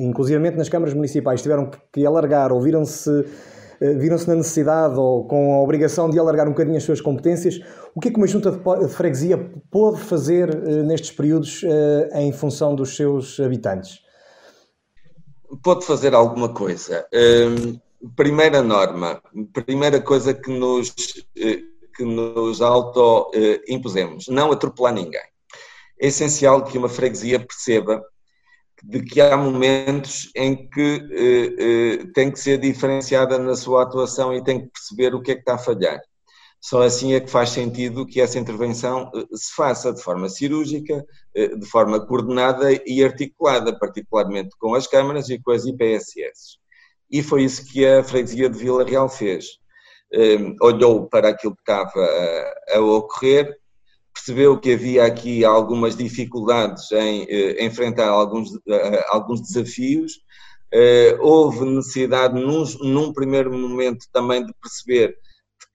inclusivamente 0.00 0.56
nas 0.56 0.70
câmaras 0.70 0.94
municipais, 0.94 1.42
tiveram 1.42 1.70
que 1.92 2.06
alargar 2.06 2.52
ou 2.52 2.60
viram-se 2.62 3.26
viram-se 3.80 4.26
na 4.28 4.34
necessidade 4.34 4.98
ou 4.98 5.26
com 5.26 5.54
a 5.54 5.62
obrigação 5.62 6.10
de 6.10 6.18
alargar 6.18 6.46
um 6.46 6.50
bocadinho 6.50 6.76
as 6.76 6.82
suas 6.82 7.00
competências, 7.00 7.60
o 7.94 8.00
que 8.00 8.08
é 8.08 8.10
que 8.10 8.16
uma 8.16 8.26
junta 8.26 8.50
de 8.50 8.88
freguesia 8.88 9.38
pode 9.70 10.00
fazer 10.00 10.54
nestes 10.84 11.10
períodos 11.10 11.62
em 12.14 12.32
função 12.32 12.74
dos 12.74 12.96
seus 12.96 13.38
habitantes? 13.40 14.00
Pode 15.62 15.84
fazer 15.84 16.14
alguma 16.14 16.48
coisa. 16.48 17.06
Ehm, 17.12 17.80
primeira 18.16 18.62
norma, 18.62 19.20
primeira 19.52 20.00
coisa 20.00 20.34
que 20.34 20.50
nos, 20.50 20.94
eh, 21.36 21.62
que 21.96 22.04
nos 22.04 22.60
auto-impusemos, 22.60 24.28
não 24.28 24.52
atropelar 24.52 24.94
ninguém. 24.94 25.20
É 26.00 26.06
essencial 26.06 26.64
que 26.64 26.78
uma 26.78 26.88
freguesia 26.88 27.40
perceba 27.40 28.04
de 28.84 29.02
que 29.02 29.20
há 29.20 29.36
momentos 29.36 30.30
em 30.36 30.68
que 30.68 31.08
eh, 31.12 32.02
eh, 32.02 32.06
tem 32.14 32.30
que 32.30 32.38
ser 32.38 32.58
diferenciada 32.58 33.38
na 33.38 33.56
sua 33.56 33.82
atuação 33.82 34.34
e 34.34 34.42
tem 34.42 34.60
que 34.60 34.68
perceber 34.68 35.14
o 35.14 35.22
que 35.22 35.32
é 35.32 35.34
que 35.34 35.40
está 35.40 35.54
a 35.54 35.58
falhar. 35.58 36.00
Só 36.60 36.82
assim 36.82 37.14
é 37.14 37.20
que 37.20 37.30
faz 37.30 37.50
sentido 37.50 38.06
que 38.06 38.20
essa 38.20 38.38
intervenção 38.38 39.10
se 39.32 39.54
faça 39.54 39.92
de 39.92 40.02
forma 40.02 40.28
cirúrgica, 40.28 41.04
de 41.34 41.66
forma 41.66 42.04
coordenada 42.04 42.68
e 42.84 43.04
articulada, 43.04 43.78
particularmente 43.78 44.50
com 44.58 44.74
as 44.74 44.86
câmaras 44.86 45.28
e 45.30 45.38
com 45.38 45.52
as 45.52 45.64
IPSS 45.64 46.58
e 47.10 47.22
foi 47.22 47.44
isso 47.44 47.64
que 47.66 47.86
a 47.86 48.02
freguesia 48.04 48.48
de 48.50 48.58
Vila 48.58 48.84
Real 48.84 49.08
fez. 49.08 49.58
Olhou 50.60 51.08
para 51.08 51.30
aquilo 51.30 51.54
que 51.54 51.62
estava 51.62 52.08
a, 52.74 52.80
ocorrer, 52.80 53.56
percebeu 54.18 54.58
que 54.58 54.72
havia 54.72 55.04
aqui 55.04 55.44
algumas 55.44 55.96
dificuldades 55.96 56.90
em 56.92 57.24
uh, 57.24 57.62
enfrentar 57.64 58.08
alguns, 58.08 58.50
uh, 58.54 59.04
alguns 59.08 59.40
desafios, 59.40 60.14
uh, 60.74 61.20
houve 61.20 61.64
necessidade, 61.64 62.34
num, 62.34 62.64
num, 62.80 63.12
primeiro 63.12 63.52
momento, 63.52 64.06
também 64.12 64.44
de 64.44 64.52
perceber 64.60 65.16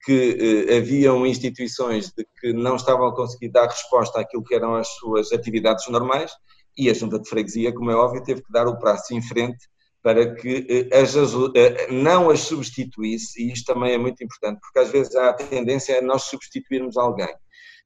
que 0.04 0.66
haviam 0.76 1.26
instituições 1.26 2.12
de 2.14 2.26
que 2.38 2.52
não 2.52 2.76
estavam 2.76 3.06
a 3.06 3.16
conseguir 3.16 3.48
dar 3.48 3.66
resposta 3.66 4.20
àquilo 4.20 4.44
que 4.44 4.54
eram 4.54 4.74
as 4.74 4.86
suas 4.96 5.32
atividades 5.32 5.88
normais, 5.88 6.30
e 6.76 6.90
a 6.90 6.94
Junta 6.94 7.18
de 7.18 7.28
Freguesia, 7.28 7.72
como 7.72 7.90
é 7.90 7.94
óbvio, 7.94 8.22
teve 8.22 8.42
que 8.42 8.52
dar 8.52 8.66
o 8.66 8.78
braço 8.78 9.14
em 9.14 9.22
frente 9.22 9.66
para 10.04 10.34
que 10.34 10.66
eh, 10.68 10.98
as, 10.98 11.14
eh, 11.16 11.90
não 11.90 12.28
as 12.28 12.40
substituísse, 12.40 13.42
e 13.42 13.52
isto 13.52 13.72
também 13.72 13.94
é 13.94 13.98
muito 13.98 14.22
importante, 14.22 14.60
porque 14.60 14.78
às 14.78 14.90
vezes 14.90 15.16
há 15.16 15.30
a 15.30 15.32
tendência 15.32 15.98
a 15.98 16.02
nós 16.02 16.24
substituirmos 16.24 16.98
alguém. 16.98 17.34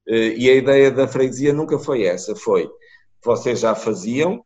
Eh, 0.09 0.35
e 0.37 0.51
a 0.51 0.55
ideia 0.55 0.91
da 0.91 1.07
freguesia 1.07 1.53
nunca 1.53 1.79
foi 1.79 2.05
essa, 2.05 2.35
foi, 2.35 2.69
vocês 3.23 3.61
já 3.61 3.75
faziam, 3.75 4.43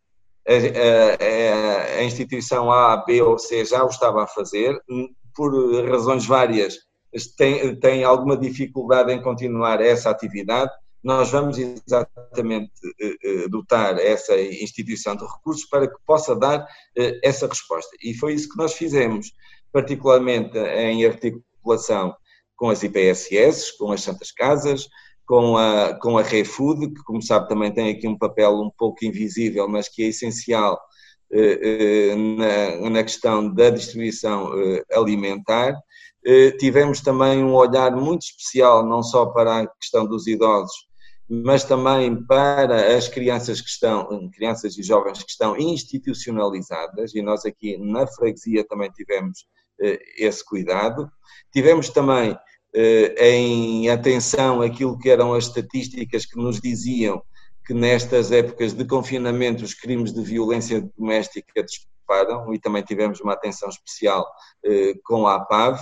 a, 0.46 0.52
a, 0.52 1.98
a 2.00 2.02
instituição 2.02 2.70
A, 2.72 2.96
B 2.96 3.22
ou 3.22 3.38
C 3.38 3.64
já 3.64 3.84
o 3.84 3.88
estava 3.88 4.24
a 4.24 4.26
fazer, 4.26 4.76
por 5.34 5.52
razões 5.88 6.26
várias, 6.26 6.78
tem, 7.36 7.76
tem 7.76 8.02
alguma 8.02 8.36
dificuldade 8.36 9.12
em 9.12 9.22
continuar 9.22 9.80
essa 9.80 10.10
atividade, 10.10 10.72
nós 11.02 11.30
vamos 11.30 11.58
exatamente 11.58 12.72
eh, 13.00 13.14
eh, 13.24 13.48
dotar 13.48 13.98
essa 13.98 14.40
instituição 14.40 15.14
de 15.14 15.24
recursos 15.24 15.64
para 15.68 15.86
que 15.86 15.96
possa 16.06 16.34
dar 16.34 16.66
essa 17.22 17.46
resposta. 17.46 17.90
E 18.02 18.14
foi 18.14 18.34
isso 18.34 18.48
que 18.48 18.56
nós 18.56 18.74
fizemos, 18.74 19.32
particularmente 19.72 20.56
em 20.58 21.04
articulação 21.04 22.14
com 22.56 22.70
as 22.70 22.84
IPSS, 22.84 23.76
com 23.76 23.90
as 23.90 24.02
Santas 24.02 24.30
Casas, 24.30 24.86
com 25.26 25.56
a, 25.56 25.94
com 25.94 26.18
a 26.18 26.22
ReFood, 26.22 26.92
que, 26.92 27.02
como 27.04 27.22
sabe, 27.22 27.48
também 27.48 27.72
tem 27.72 27.90
aqui 27.90 28.06
um 28.06 28.18
papel 28.18 28.60
um 28.60 28.70
pouco 28.70 29.04
invisível, 29.04 29.68
mas 29.68 29.88
que 29.88 30.02
é 30.02 30.06
essencial 30.08 30.80
na, 32.36 32.90
na 32.90 33.02
questão 33.02 33.52
da 33.52 33.70
distribuição 33.70 34.50
alimentar, 34.92 35.74
tivemos 36.58 37.00
também 37.00 37.42
um 37.42 37.54
olhar 37.54 37.90
muito 37.96 38.22
especial, 38.22 38.86
não 38.86 39.02
só 39.02 39.26
para 39.26 39.60
a 39.60 39.66
questão 39.66 40.06
dos 40.06 40.26
idosos, 40.26 40.76
mas 41.28 41.64
também 41.64 42.22
para 42.26 42.94
as 42.94 43.08
crianças 43.08 43.62
que 43.62 43.70
estão, 43.70 44.30
crianças 44.34 44.76
e 44.76 44.82
jovens 44.82 45.22
que 45.22 45.30
estão 45.30 45.56
institucionalizadas, 45.56 47.14
e 47.14 47.22
nós 47.22 47.46
aqui 47.46 47.78
na 47.78 48.06
freguesia 48.06 48.66
também 48.68 48.90
tivemos 48.90 49.46
esse 50.18 50.44
cuidado. 50.44 51.10
Tivemos 51.52 51.88
também 51.88 52.36
em 52.74 53.88
atenção 53.90 54.62
aquilo 54.62 54.98
que 54.98 55.10
eram 55.10 55.34
as 55.34 55.44
estatísticas 55.44 56.24
que 56.24 56.38
nos 56.38 56.60
diziam 56.60 57.22
que 57.64 57.74
nestas 57.74 58.32
épocas 58.32 58.72
de 58.72 58.84
confinamento 58.84 59.64
os 59.64 59.74
crimes 59.74 60.12
de 60.12 60.22
violência 60.22 60.80
doméstica 60.98 61.62
disparam 61.62 62.52
e 62.52 62.58
também 62.58 62.82
tivemos 62.82 63.20
uma 63.20 63.32
atenção 63.32 63.68
especial 63.68 64.26
eh, 64.64 64.94
com 65.04 65.26
a 65.26 65.36
APAV 65.36 65.80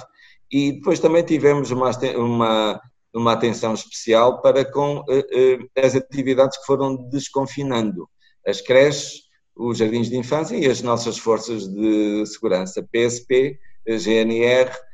e 0.51 0.73
depois 0.73 1.01
também 1.01 1.23
tivemos 1.23 1.71
uma, 1.71 1.91
uma, 2.17 2.81
uma 3.15 3.33
atenção 3.33 3.75
especial 3.75 4.41
para 4.43 4.65
com 4.65 5.03
eh, 5.09 5.59
eh, 5.77 5.85
as 5.85 5.95
atividades 5.95 6.59
que 6.59 6.67
foram 6.67 6.97
desconfinando, 7.09 8.09
as 8.47 8.61
creches, 8.61 9.23
os 9.57 9.79
jardins 9.79 10.09
de 10.09 10.17
infância 10.17 10.57
e 10.57 10.67
as 10.67 10.83
nossas 10.83 11.19
forças 11.19 11.67
de 11.67 12.25
segurança, 12.27 12.87
PSP, 12.93 13.59
GNR, 13.87 14.71
eh, 14.71 14.90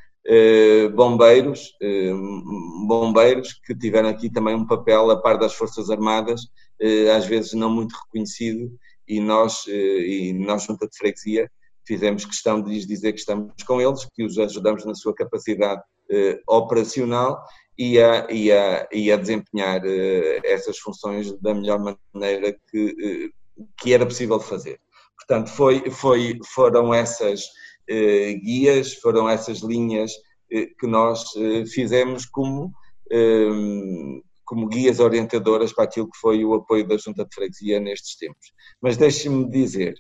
bombeiros, 0.95 1.77
eh, 1.81 2.13
bombeiros 2.87 3.53
que 3.65 3.75
tiveram 3.75 4.09
aqui 4.09 4.31
também 4.31 4.55
um 4.55 4.67
papel 4.67 5.11
a 5.11 5.21
par 5.21 5.39
das 5.39 5.55
Forças 5.55 5.91
Armadas, 5.91 6.43
eh, 6.81 7.11
às 7.11 7.27
vezes 7.27 7.53
não 7.53 7.71
muito 7.71 7.95
reconhecido, 7.95 8.71
e 9.09 9.21
nós, 9.21 9.65
e 9.69 10.33
nós 10.33 10.65
junta 10.65 10.89
de 10.89 10.99
freguesia, 10.99 11.49
fizemos 11.87 12.25
questão 12.25 12.61
de 12.61 12.73
lhes 12.73 12.89
dizer 12.89 13.13
que 13.13 13.21
estamos 13.21 13.53
com 13.65 13.81
eles, 13.81 14.05
que 14.13 14.25
os 14.25 14.37
ajudamos 14.37 14.85
na 14.85 14.97
sua 14.97 15.15
capacidade 15.15 15.81
operacional 16.49 17.41
e 17.79 18.01
a, 18.01 18.27
e 18.29 18.51
a, 18.51 18.89
e 18.93 19.13
a 19.13 19.17
desempenhar 19.17 19.81
essas 20.43 20.79
funções 20.79 21.33
da 21.41 21.55
melhor 21.55 21.97
maneira 22.13 22.57
que, 22.69 23.31
que 23.79 23.95
era 23.95 24.05
possível 24.05 24.41
fazer. 24.41 24.81
Portanto, 25.17 25.51
foi, 25.51 25.89
foi, 25.91 26.39
foram 26.55 26.93
essas 26.93 27.43
eh, 27.43 27.47
guias, 28.43 28.95
foram 28.95 29.29
essas 29.29 29.59
linhas 29.61 30.13
eh, 30.51 30.67
que 30.79 30.87
nós 30.87 31.25
eh, 31.37 31.65
fizemos 31.67 32.27
como, 32.27 32.73
como 34.45 34.69
guias 34.69 35.01
orientadoras 35.01 35.73
para 35.73 35.85
aquilo 35.85 36.11
que 36.11 36.19
foi 36.19 36.45
o 36.45 36.55
apoio 36.55 36.87
da 36.87 36.97
Junta 36.97 37.25
de 37.25 37.35
Freguesia 37.35 37.81
nestes 37.81 38.17
tempos. 38.17 38.53
Mas 38.81 38.97
deixe-me 38.97 39.49
dizer, 39.49 39.95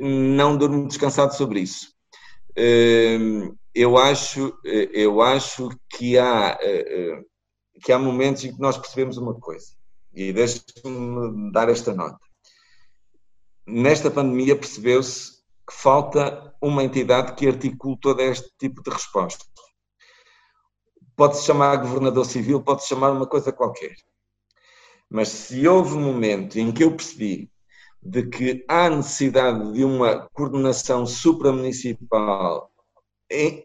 não 0.00 0.56
durmo 0.56 0.86
descansado 0.86 1.34
sobre 1.34 1.60
isso. 1.60 1.92
Eu 3.74 3.98
acho, 3.98 4.56
eu 4.64 5.20
acho 5.20 5.68
que 5.90 6.16
há, 6.16 6.56
que 7.82 7.92
há 7.92 7.98
momentos 7.98 8.44
em 8.44 8.54
que 8.54 8.60
nós 8.60 8.78
percebemos 8.78 9.16
uma 9.16 9.34
coisa, 9.34 9.66
e 10.14 10.32
deixe-me 10.32 11.52
dar 11.52 11.68
esta 11.68 11.92
nota. 11.92 12.18
Nesta 13.66 14.10
pandemia 14.10 14.54
percebeu-se 14.54 15.35
que 15.66 15.74
falta 15.74 16.54
uma 16.60 16.84
entidade 16.84 17.34
que 17.34 17.48
articule 17.48 17.98
todo 18.00 18.20
este 18.20 18.50
tipo 18.58 18.82
de 18.82 18.90
resposta. 18.90 19.44
Pode-se 21.16 21.44
chamar 21.44 21.76
governador 21.76 22.24
civil, 22.24 22.62
pode-se 22.62 22.88
chamar 22.88 23.10
uma 23.10 23.26
coisa 23.26 23.52
qualquer. 23.52 23.96
Mas 25.10 25.28
se 25.28 25.66
houve 25.66 25.94
um 25.94 26.00
momento 26.00 26.58
em 26.58 26.70
que 26.72 26.84
eu 26.84 26.94
percebi 26.94 27.50
de 28.02 28.28
que 28.28 28.64
há 28.68 28.88
necessidade 28.88 29.72
de 29.72 29.84
uma 29.84 30.28
coordenação 30.32 31.06
supramunicipal, 31.06 32.70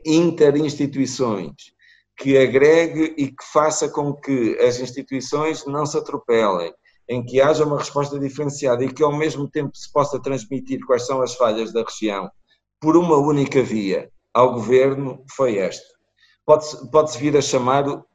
interinstituições, 0.06 1.54
que 2.18 2.38
agregue 2.38 3.14
e 3.18 3.28
que 3.28 3.44
faça 3.52 3.90
com 3.90 4.14
que 4.14 4.58
as 4.60 4.80
instituições 4.80 5.66
não 5.66 5.86
se 5.86 5.98
atropelem, 5.98 6.74
em 7.12 7.22
que 7.22 7.42
haja 7.42 7.66
uma 7.66 7.78
resposta 7.78 8.18
diferenciada 8.18 8.86
e 8.86 8.94
que 8.94 9.04
ao 9.04 9.12
mesmo 9.12 9.46
tempo 9.46 9.76
se 9.76 9.92
possa 9.92 10.18
transmitir 10.18 10.80
quais 10.86 11.06
são 11.06 11.22
as 11.22 11.36
falhas 11.36 11.74
da 11.74 11.84
região 11.84 12.32
por 12.80 12.96
uma 12.96 13.18
única 13.18 13.62
via 13.62 14.10
ao 14.34 14.54
governo, 14.54 15.22
foi 15.36 15.58
esta. 15.58 15.86
Pode-se 16.46 16.90
pode 16.90 17.18
vir 17.18 17.36
a 17.36 17.42
chamar 17.42 17.86
o 17.90 18.06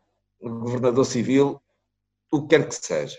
governador 0.40 1.04
civil 1.04 1.60
o 2.32 2.40
que 2.40 2.48
quer 2.56 2.66
que 2.66 2.74
seja. 2.74 3.18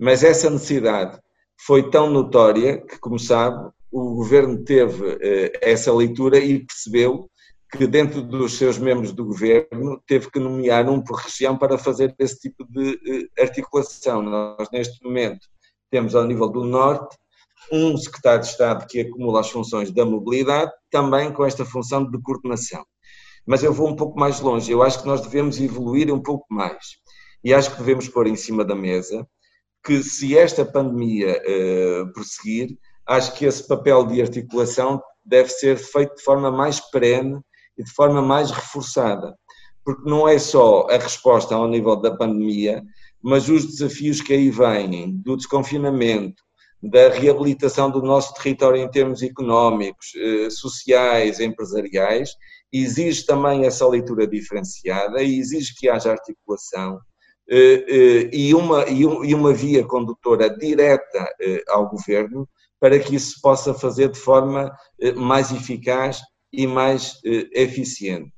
Mas 0.00 0.24
essa 0.24 0.48
necessidade 0.48 1.20
foi 1.66 1.90
tão 1.90 2.08
notória 2.08 2.80
que, 2.80 2.98
como 2.98 3.18
sabe, 3.18 3.70
o 3.92 4.14
governo 4.14 4.64
teve 4.64 5.18
eh, 5.20 5.52
essa 5.60 5.92
leitura 5.92 6.38
e 6.38 6.64
percebeu 6.64 7.30
que 7.76 7.86
dentro 7.86 8.22
dos 8.22 8.56
seus 8.56 8.78
membros 8.78 9.12
do 9.12 9.24
governo 9.24 10.00
teve 10.06 10.30
que 10.30 10.38
nomear 10.38 10.88
um 10.88 11.02
por 11.02 11.16
região 11.16 11.56
para 11.56 11.76
fazer 11.76 12.14
esse 12.18 12.38
tipo 12.38 12.64
de 12.68 13.00
eh, 13.06 13.42
articulação. 13.42 14.22
Nós, 14.22 14.68
neste 14.72 15.02
momento, 15.04 15.46
temos 15.90 16.14
ao 16.14 16.24
nível 16.24 16.48
do 16.48 16.64
Norte 16.64 17.16
um 17.72 17.96
secretário 17.96 18.42
de 18.42 18.48
Estado 18.48 18.86
que 18.86 19.00
acumula 19.00 19.40
as 19.40 19.50
funções 19.50 19.90
da 19.90 20.04
mobilidade, 20.04 20.70
também 20.90 21.32
com 21.32 21.44
esta 21.44 21.64
função 21.64 22.08
de 22.08 22.20
coordenação. 22.20 22.84
Mas 23.46 23.62
eu 23.62 23.72
vou 23.72 23.88
um 23.88 23.96
pouco 23.96 24.18
mais 24.18 24.40
longe, 24.40 24.70
eu 24.70 24.82
acho 24.82 25.00
que 25.00 25.06
nós 25.06 25.20
devemos 25.20 25.60
evoluir 25.60 26.12
um 26.12 26.20
pouco 26.20 26.46
mais. 26.50 26.96
E 27.42 27.52
acho 27.52 27.70
que 27.72 27.78
devemos 27.78 28.08
pôr 28.08 28.26
em 28.26 28.36
cima 28.36 28.64
da 28.64 28.74
mesa 28.74 29.26
que, 29.84 30.02
se 30.02 30.36
esta 30.36 30.64
pandemia 30.64 31.42
uh, 31.42 32.12
prosseguir, 32.12 32.78
acho 33.06 33.34
que 33.34 33.44
esse 33.44 33.66
papel 33.66 34.06
de 34.06 34.22
articulação 34.22 35.02
deve 35.24 35.50
ser 35.50 35.76
feito 35.76 36.16
de 36.16 36.22
forma 36.22 36.50
mais 36.50 36.80
perene 36.80 37.38
e 37.76 37.84
de 37.84 37.90
forma 37.92 38.22
mais 38.22 38.50
reforçada, 38.50 39.34
porque 39.84 40.08
não 40.08 40.26
é 40.26 40.38
só 40.38 40.86
a 40.88 40.96
resposta 40.96 41.54
ao 41.54 41.68
nível 41.68 41.96
da 41.96 42.14
pandemia, 42.14 42.82
mas 43.22 43.48
os 43.48 43.66
desafios 43.66 44.20
que 44.20 44.32
aí 44.32 44.50
vêm, 44.50 45.16
do 45.22 45.36
desconfinamento, 45.36 46.42
da 46.82 47.08
reabilitação 47.08 47.90
do 47.90 48.02
nosso 48.02 48.34
território 48.34 48.82
em 48.82 48.90
termos 48.90 49.22
económicos, 49.22 50.12
eh, 50.16 50.50
sociais, 50.50 51.40
empresariais, 51.40 52.30
exige 52.70 53.24
também 53.24 53.64
essa 53.64 53.88
leitura 53.88 54.26
diferenciada 54.26 55.22
e 55.22 55.38
exige 55.38 55.74
que 55.74 55.88
haja 55.88 56.10
articulação 56.10 56.98
eh, 57.48 57.84
eh, 57.88 58.30
e 58.32 58.54
uma, 58.54 58.84
e 58.88 59.34
uma 59.34 59.54
via 59.54 59.84
condutora 59.86 60.50
direta 60.50 61.28
ao 61.68 61.88
governo 61.88 62.46
para 62.78 62.98
que 62.98 63.16
isso 63.16 63.36
se 63.36 63.40
possa 63.40 63.72
fazer 63.72 64.10
de 64.10 64.18
forma 64.18 64.70
mais 65.16 65.50
eficaz 65.50 66.20
e 66.56 66.66
mais 66.66 67.20
eh, 67.24 67.48
eficiente. 67.54 68.32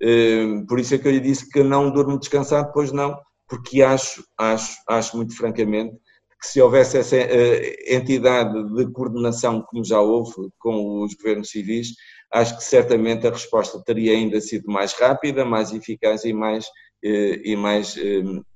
Eh, 0.00 0.64
por 0.68 0.78
isso 0.80 0.94
é 0.94 0.98
que 0.98 1.06
eu 1.06 1.12
lhe 1.12 1.20
disse 1.20 1.48
que 1.48 1.62
não 1.62 1.90
durmo 1.90 2.18
descansado, 2.18 2.70
pois 2.72 2.92
não, 2.92 3.18
porque 3.48 3.82
acho, 3.82 4.24
acho, 4.38 4.76
acho 4.88 5.16
muito 5.16 5.36
francamente 5.36 5.96
que 6.40 6.48
se 6.48 6.60
houvesse 6.60 6.98
essa 6.98 7.16
eh, 7.16 7.94
entidade 7.94 8.52
de 8.74 8.90
coordenação 8.92 9.62
como 9.62 9.84
já 9.84 10.00
houve 10.00 10.50
com 10.58 11.02
os 11.02 11.14
governos 11.14 11.50
civis, 11.50 11.94
acho 12.32 12.56
que 12.56 12.64
certamente 12.64 13.26
a 13.26 13.30
resposta 13.30 13.82
teria 13.84 14.12
ainda 14.12 14.40
sido 14.40 14.70
mais 14.70 14.92
rápida, 14.92 15.44
mais 15.44 15.72
eficaz 15.72 16.24
e 16.24 16.32
mais, 16.32 16.66
e 17.02 17.54
mais 17.54 17.96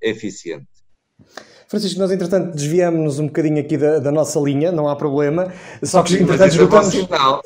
eficiente. 0.00 0.66
Francisco, 1.68 1.98
nós 1.98 2.12
entretanto 2.12 2.54
desviamos-nos 2.54 3.18
um 3.18 3.26
bocadinho 3.26 3.58
aqui 3.58 3.76
da, 3.76 3.98
da, 3.98 4.12
nossa 4.12 4.38
linha, 4.38 4.70
não 4.70 4.88
há 4.88 4.94
problema. 4.94 5.52
Só 5.82 6.00
que 6.04 6.14
entretanto 6.14 6.52
esgotamos. 6.52 6.94
É 6.94 7.00
sinal. 7.00 7.42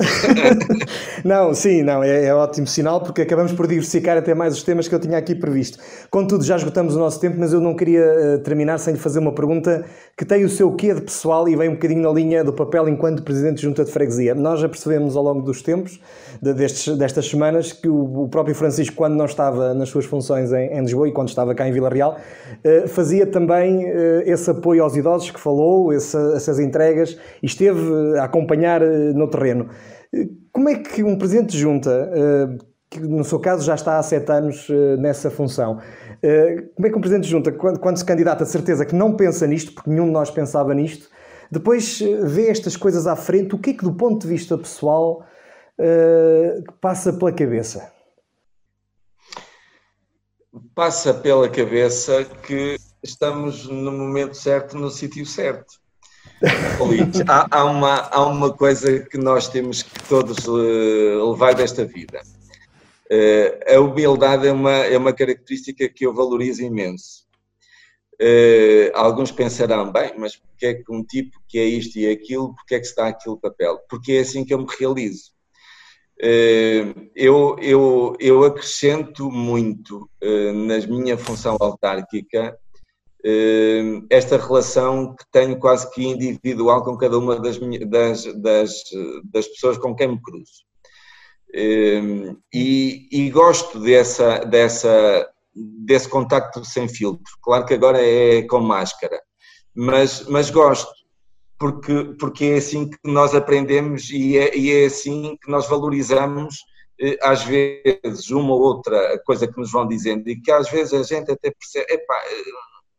não, 1.24 1.54
sim, 1.54 1.82
não, 1.82 2.02
é, 2.04 2.26
é, 2.26 2.34
ótimo 2.34 2.66
sinal 2.66 3.00
porque 3.00 3.22
acabamos 3.22 3.52
por 3.52 3.66
diversificar 3.66 4.18
até 4.18 4.34
mais 4.34 4.54
os 4.54 4.62
temas 4.62 4.86
que 4.86 4.94
eu 4.94 5.00
tinha 5.00 5.16
aqui 5.16 5.34
previsto. 5.34 5.78
Contudo, 6.10 6.44
já 6.44 6.56
esgotamos 6.56 6.94
o 6.94 6.98
nosso 6.98 7.18
tempo, 7.18 7.36
mas 7.38 7.54
eu 7.54 7.62
não 7.62 7.74
queria 7.74 8.04
uh, 8.04 8.38
terminar 8.40 8.76
sem 8.76 8.92
lhe 8.92 9.00
fazer 9.00 9.20
uma 9.20 9.32
pergunta 9.32 9.86
que 10.14 10.26
tem 10.26 10.44
o 10.44 10.50
seu 10.50 10.70
quê 10.72 10.92
de 10.92 11.00
pessoal 11.00 11.48
e 11.48 11.56
vem 11.56 11.70
um 11.70 11.74
bocadinho 11.74 12.02
na 12.02 12.12
linha 12.12 12.44
do 12.44 12.52
papel 12.52 12.90
enquanto 12.90 13.22
Presidente 13.22 13.56
de 13.56 13.62
Junta 13.62 13.86
de 13.86 13.90
Freguesia. 13.90 14.34
Nós 14.34 14.60
já 14.60 14.68
percebemos 14.68 15.16
ao 15.16 15.22
longo 15.22 15.40
dos 15.40 15.62
tempos, 15.62 15.98
de, 16.42 16.52
destes, 16.52 16.94
destas 16.98 17.26
semanas, 17.26 17.72
que 17.72 17.88
o, 17.88 18.24
o, 18.24 18.28
próprio 18.28 18.54
Francisco, 18.54 18.94
quando 18.94 19.14
não 19.14 19.24
estava 19.24 19.72
nas 19.72 19.88
suas 19.88 20.04
funções 20.04 20.52
em, 20.52 20.74
em 20.74 20.80
Lisboa 20.82 21.08
e 21.08 21.12
quando 21.12 21.30
estava 21.30 21.54
cá 21.54 21.66
em 21.66 21.72
Vila 21.72 21.88
Real, 21.88 22.18
uh, 22.62 22.86
fazia 22.86 23.26
também. 23.26 23.86
Uh, 23.90 24.09
esse 24.24 24.50
apoio 24.50 24.82
aos 24.82 24.96
idosos 24.96 25.30
que 25.30 25.40
falou, 25.40 25.92
essa, 25.92 26.32
essas 26.36 26.58
entregas, 26.58 27.18
e 27.42 27.46
esteve 27.46 28.18
a 28.18 28.24
acompanhar 28.24 28.82
eh, 28.82 29.12
no 29.12 29.28
terreno. 29.28 29.68
Eh, 30.12 30.28
como 30.52 30.68
é 30.68 30.76
que 30.76 31.02
um 31.02 31.16
presidente 31.16 31.52
de 31.52 31.58
junta, 31.58 32.10
eh, 32.12 32.58
que 32.90 33.00
no 33.00 33.24
seu 33.24 33.38
caso 33.38 33.64
já 33.64 33.74
está 33.74 33.98
há 33.98 34.02
sete 34.02 34.30
anos 34.32 34.68
nessa 34.98 35.30
função, 35.30 35.78
como 36.74 36.88
é 36.88 36.90
que 36.90 36.98
um 36.98 37.00
presidente 37.00 37.22
de 37.22 37.30
junta, 37.30 37.52
quando, 37.52 37.96
se 37.96 38.04
candidata, 38.04 38.42
a 38.42 38.46
certeza 38.46 38.84
que 38.84 38.96
não 38.96 39.14
pensa 39.14 39.46
nisto, 39.46 39.72
porque 39.72 39.88
nenhum 39.88 40.06
de 40.06 40.10
nós 40.10 40.28
pensava 40.28 40.74
nisto, 40.74 41.08
depois 41.52 42.00
vê 42.24 42.48
estas 42.48 42.76
coisas 42.76 43.06
à 43.06 43.14
frente, 43.14 43.54
o 43.54 43.58
que 43.58 43.70
é 43.70 43.74
que 43.74 43.84
do 43.84 43.92
ponto 43.92 44.22
de 44.22 44.26
vista 44.26 44.58
pessoal 44.58 45.24
passa 46.80 47.12
pela 47.12 47.30
cabeça? 47.30 47.92
Passa 50.74 51.14
pela 51.14 51.48
cabeça 51.48 52.24
que 52.24 52.76
estamos 53.02 53.66
no 53.66 53.92
momento 53.92 54.34
certo, 54.34 54.76
no 54.76 54.90
sítio 54.90 55.24
certo. 55.24 55.80
há, 57.28 57.58
há, 57.58 57.64
uma, 57.64 58.00
há 58.08 58.26
uma 58.26 58.52
coisa 58.52 59.00
que 59.00 59.18
nós 59.18 59.48
temos 59.48 59.82
que 59.82 60.02
todos 60.08 60.46
uh, 60.46 61.30
levar 61.30 61.54
desta 61.54 61.84
vida. 61.84 62.20
Uh, 63.10 63.76
a 63.76 63.80
humildade 63.80 64.46
é 64.46 64.52
uma, 64.52 64.70
é 64.70 64.96
uma 64.96 65.12
característica 65.12 65.88
que 65.88 66.06
eu 66.06 66.14
valorizo 66.14 66.62
imenso. 66.62 67.28
Uh, 68.20 68.90
alguns 68.94 69.30
pensarão, 69.30 69.90
bem, 69.90 70.12
mas 70.18 70.36
porque 70.36 70.66
é 70.66 70.74
que 70.74 70.92
um 70.92 71.02
tipo 71.02 71.38
que 71.48 71.58
é 71.58 71.64
isto 71.64 71.98
e 71.98 72.10
aquilo, 72.10 72.54
porque 72.54 72.74
é 72.74 72.80
que 72.80 72.86
está 72.86 73.08
aquele 73.08 73.36
papel? 73.36 73.78
Porque 73.88 74.12
é 74.12 74.20
assim 74.20 74.44
que 74.44 74.52
eu 74.52 74.58
me 74.58 74.66
realizo. 74.78 75.32
Eu, 77.16 77.56
eu, 77.62 78.14
eu 78.20 78.44
acrescento 78.44 79.30
muito 79.30 80.06
na 80.20 80.76
minha 80.86 81.16
função 81.16 81.56
autárquica 81.58 82.58
esta 84.08 84.36
relação 84.36 85.14
que 85.14 85.24
tenho 85.30 85.58
quase 85.58 85.90
que 85.92 86.02
individual 86.02 86.82
com 86.84 86.96
cada 86.96 87.18
uma 87.18 87.38
das, 87.38 87.58
das, 87.58 88.24
das, 88.40 88.82
das 89.24 89.46
pessoas 89.48 89.78
com 89.78 89.94
quem 89.94 90.08
me 90.08 90.22
cruzo. 90.22 90.64
E, 91.52 93.08
e, 93.12 93.30
gosto 93.30 93.80
dessa, 93.80 94.38
dessa, 94.38 95.28
desse 95.54 96.08
contacto 96.08 96.64
sem 96.64 96.88
filtro. 96.88 97.32
Claro 97.42 97.66
que 97.66 97.74
agora 97.74 98.00
é 98.00 98.42
com 98.42 98.60
máscara, 98.60 99.20
mas, 99.74 100.26
mas 100.28 100.48
gosto, 100.48 100.90
porque, 101.58 102.14
porque 102.18 102.44
é 102.46 102.56
assim 102.56 102.88
que 102.88 102.98
nós 103.04 103.34
aprendemos 103.34 104.10
e 104.10 104.38
é, 104.38 104.56
e 104.56 104.70
é 104.70 104.86
assim 104.86 105.36
que 105.42 105.50
nós 105.50 105.68
valorizamos 105.68 106.56
eh, 107.00 107.18
às 107.22 107.44
vezes 107.44 108.30
uma 108.30 108.54
ou 108.54 108.60
outra 108.60 109.18
coisa 109.24 109.46
que 109.46 109.58
nos 109.58 109.70
vão 109.70 109.86
dizendo 109.86 110.28
e 110.28 110.40
que 110.40 110.50
às 110.50 110.70
vezes 110.70 110.94
a 110.94 111.02
gente 111.02 111.30
até 111.30 111.50
percebe, 111.50 111.92
epá, 111.92 112.18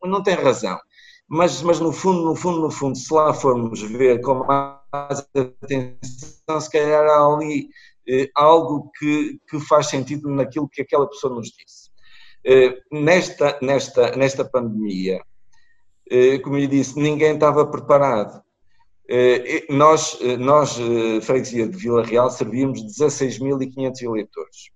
não 0.09 0.23
tem 0.23 0.35
razão. 0.35 0.79
Mas, 1.27 1.61
mas 1.61 1.79
no 1.79 1.91
fundo, 1.91 2.23
no 2.23 2.35
fundo, 2.35 2.61
no 2.61 2.71
fundo, 2.71 2.97
se 2.97 3.13
lá 3.13 3.33
formos 3.33 3.81
ver 3.81 4.19
com 4.21 4.43
mais 4.45 5.25
atenção, 5.35 6.59
se 6.59 6.69
calhar 6.69 7.05
há 7.05 7.25
ali 7.25 7.69
eh, 8.07 8.29
algo 8.35 8.91
que, 8.97 9.39
que 9.49 9.59
faz 9.61 9.87
sentido 9.87 10.29
naquilo 10.29 10.67
que 10.67 10.81
aquela 10.81 11.07
pessoa 11.07 11.33
nos 11.33 11.47
disse. 11.47 11.89
Eh, 12.43 12.77
nesta, 12.91 13.57
nesta, 13.61 14.15
nesta 14.17 14.43
pandemia, 14.43 15.23
eh, 16.09 16.39
como 16.39 16.57
eu 16.57 16.67
disse, 16.67 16.99
ninguém 16.99 17.35
estava 17.35 17.65
preparado. 17.65 18.43
Eh, 19.07 19.65
nós, 19.69 20.17
eh, 20.21 20.37
nós, 20.37 20.79
eh, 20.79 21.21
Freguesia 21.21 21.67
de 21.67 21.77
Vila 21.77 22.03
Real, 22.03 22.29
servíamos 22.29 22.81
16.500 22.81 24.01
eleitores. 24.01 24.69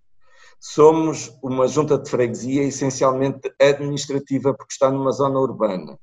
Somos 0.68 1.32
uma 1.44 1.68
junta 1.68 1.96
de 1.96 2.10
freguesia 2.10 2.64
essencialmente 2.64 3.54
administrativa, 3.62 4.52
porque 4.52 4.74
está 4.74 4.90
numa 4.90 5.12
zona 5.12 5.40
urbana. 5.40 5.96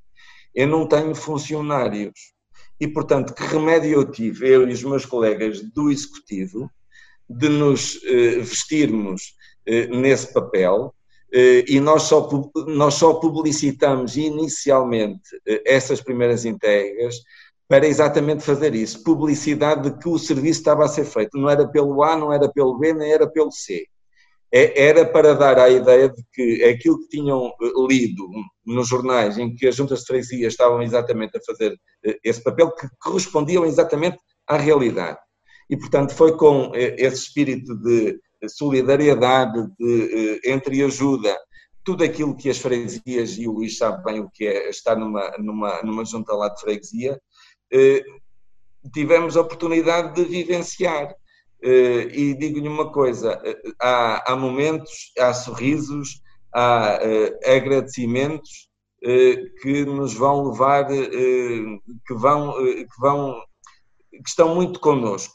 Eu 0.54 0.68
não 0.68 0.86
tenho 0.86 1.16
funcionários. 1.16 2.32
E, 2.78 2.86
portanto, 2.86 3.34
que 3.34 3.42
remédio 3.42 3.90
eu 3.90 4.08
tive, 4.08 4.48
eu 4.48 4.68
e 4.68 4.72
os 4.72 4.84
meus 4.84 5.04
colegas 5.04 5.60
do 5.60 5.90
Executivo, 5.90 6.70
de 7.28 7.48
nos 7.48 8.00
eh, 8.04 8.38
vestirmos 8.38 9.34
eh, 9.66 9.88
nesse 9.88 10.32
papel 10.32 10.94
eh, 11.32 11.64
e 11.66 11.80
nós 11.80 12.04
só, 12.04 12.28
nós 12.68 12.94
só 12.94 13.14
publicitamos 13.14 14.16
inicialmente 14.16 15.28
essas 15.66 16.00
primeiras 16.00 16.44
entregas 16.44 17.16
para 17.66 17.84
exatamente 17.84 18.44
fazer 18.44 18.76
isso, 18.76 19.02
publicidade 19.02 19.90
de 19.90 19.98
que 19.98 20.08
o 20.08 20.20
serviço 20.20 20.60
estava 20.60 20.84
a 20.84 20.88
ser 20.88 21.04
feito, 21.04 21.36
não 21.36 21.50
era 21.50 21.66
pelo 21.66 22.00
A, 22.04 22.16
não 22.16 22.32
era 22.32 22.48
pelo 22.48 22.78
B, 22.78 22.92
nem 22.92 23.12
era 23.12 23.26
pelo 23.28 23.50
C. 23.50 23.88
É, 24.54 24.88
era 24.88 25.06
para 25.06 25.34
dar 25.34 25.58
a 25.58 25.70
ideia 25.70 26.10
de 26.10 26.22
que 26.30 26.62
aquilo 26.64 27.00
que 27.00 27.08
tinham 27.08 27.46
eh, 27.46 27.72
lido 27.88 28.28
nos 28.66 28.86
jornais, 28.86 29.38
em 29.38 29.54
que 29.54 29.66
as 29.66 29.74
juntas 29.74 30.00
de 30.00 30.06
freguesia 30.06 30.46
estavam 30.46 30.82
exatamente 30.82 31.38
a 31.38 31.40
fazer 31.40 31.74
eh, 32.04 32.18
esse 32.22 32.42
papel, 32.44 32.70
que 32.72 32.86
correspondiam 33.00 33.64
exatamente 33.64 34.18
à 34.46 34.58
realidade. 34.58 35.18
E, 35.70 35.76
portanto, 35.76 36.14
foi 36.14 36.36
com 36.36 36.70
eh, 36.74 36.96
esse 36.98 37.22
espírito 37.22 37.74
de 37.76 38.20
solidariedade, 38.46 39.68
de 39.78 40.40
entreajuda, 40.44 41.34
tudo 41.82 42.04
aquilo 42.04 42.36
que 42.36 42.50
as 42.50 42.58
freguesias, 42.58 43.38
e 43.38 43.48
o 43.48 43.52
Luís 43.52 43.78
sabe 43.78 44.04
bem 44.04 44.20
o 44.20 44.28
que 44.28 44.46
é 44.46 44.68
estar 44.68 44.96
numa, 44.96 45.30
numa, 45.38 45.80
numa 45.82 46.04
junta 46.04 46.34
lá 46.34 46.48
de 46.48 46.60
freguesia, 46.60 47.18
tivemos 48.92 49.36
a 49.36 49.42
oportunidade 49.42 50.14
de 50.14 50.24
vivenciar. 50.24 51.14
Eh, 51.62 52.08
e 52.12 52.34
digo-lhe 52.34 52.68
uma 52.68 52.90
coisa: 52.90 53.40
eh, 53.44 53.56
há, 53.80 54.32
há, 54.32 54.36
momentos, 54.36 55.12
há 55.18 55.32
sorrisos, 55.32 56.20
há 56.52 56.98
uh, 57.00 57.50
agradecimentos 57.50 58.70
que 59.60 59.84
nos 59.84 60.14
vão 60.14 60.50
levar, 60.50 60.86
que, 60.86 62.14
vão, 62.14 62.54
que 62.54 63.00
vão, 63.00 63.34
que 64.12 64.28
estão 64.28 64.54
muito 64.54 64.78
connosco. 64.78 65.34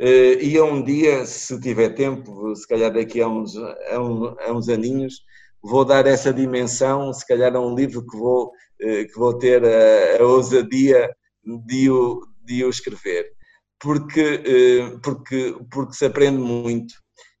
e 0.00 0.58
a 0.58 0.64
um 0.64 0.82
dia, 0.82 1.24
se 1.24 1.60
tiver 1.60 1.90
tempo, 1.90 2.56
se 2.56 2.66
calhar 2.66 2.92
daqui 2.92 3.20
a 3.20 3.28
uns, 3.28 3.56
a, 3.56 4.00
um, 4.00 4.34
a 4.40 4.52
uns 4.52 4.68
aninhos, 4.68 5.14
vou 5.62 5.84
dar 5.84 6.08
essa 6.08 6.32
dimensão, 6.32 7.12
se 7.12 7.24
calhar 7.24 7.54
a 7.54 7.60
um 7.60 7.72
livro 7.72 8.04
que 8.04 8.16
vou, 8.16 8.50
que 8.80 9.12
vou 9.16 9.38
ter 9.38 9.64
a, 9.64 10.20
a 10.20 10.26
ousadia 10.26 11.08
de 11.44 11.88
o, 11.88 12.26
de 12.44 12.64
o 12.64 12.68
escrever 12.68 13.37
porque, 13.80 14.42
eh, 14.44 14.98
porque, 15.02 15.56
porque 15.70 15.94
se 15.94 16.06
aprende 16.06 16.38
muito 16.38 16.94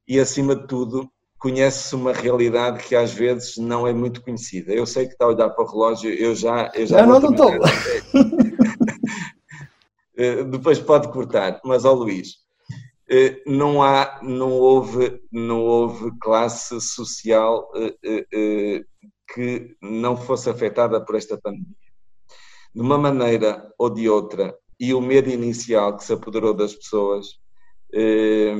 e, 0.06 0.18
acima 0.18 0.54
de 0.54 0.66
tudo, 0.66 1.10
conhece-se 1.38 1.94
uma 1.94 2.12
realidade 2.12 2.84
que 2.84 2.94
às 2.94 3.12
vezes 3.12 3.56
não 3.56 3.86
é 3.86 3.92
muito 3.92 4.22
conhecida. 4.22 4.72
Eu 4.72 4.86
sei 4.86 5.06
que 5.06 5.12
está 5.12 5.24
a 5.24 5.28
olhar 5.28 5.50
para 5.50 5.64
o 5.64 5.68
relógio, 5.68 6.10
eu 6.10 6.34
já. 6.34 6.70
Eu 6.74 6.86
já 6.86 7.06
não, 7.06 7.20
não, 7.20 7.30
não 7.30 7.30
estou. 7.30 7.52
Eh, 10.20 10.42
depois 10.42 10.80
pode 10.80 11.06
cortar, 11.12 11.60
mas 11.64 11.84
ao 11.84 11.94
Luís, 11.94 12.38
eh, 13.08 13.40
não 13.46 13.80
há, 13.80 14.18
não 14.20 14.50
houve, 14.50 15.22
não 15.30 15.60
houve 15.60 16.10
classe 16.20 16.80
social 16.80 17.70
que 19.32 19.76
não 19.80 20.16
fosse 20.16 20.50
afetada 20.50 21.00
por 21.04 21.14
esta 21.14 21.38
pandemia. 21.40 21.72
De 22.74 22.80
uma 22.80 22.98
maneira 22.98 23.72
ou 23.78 23.88
de 23.88 24.08
outra, 24.08 24.52
e 24.78 24.94
o 24.94 25.00
medo 25.00 25.28
inicial 25.28 25.96
que 25.96 26.04
se 26.04 26.12
apoderou 26.12 26.54
das 26.54 26.74
pessoas 26.74 27.26
eh, 27.92 28.54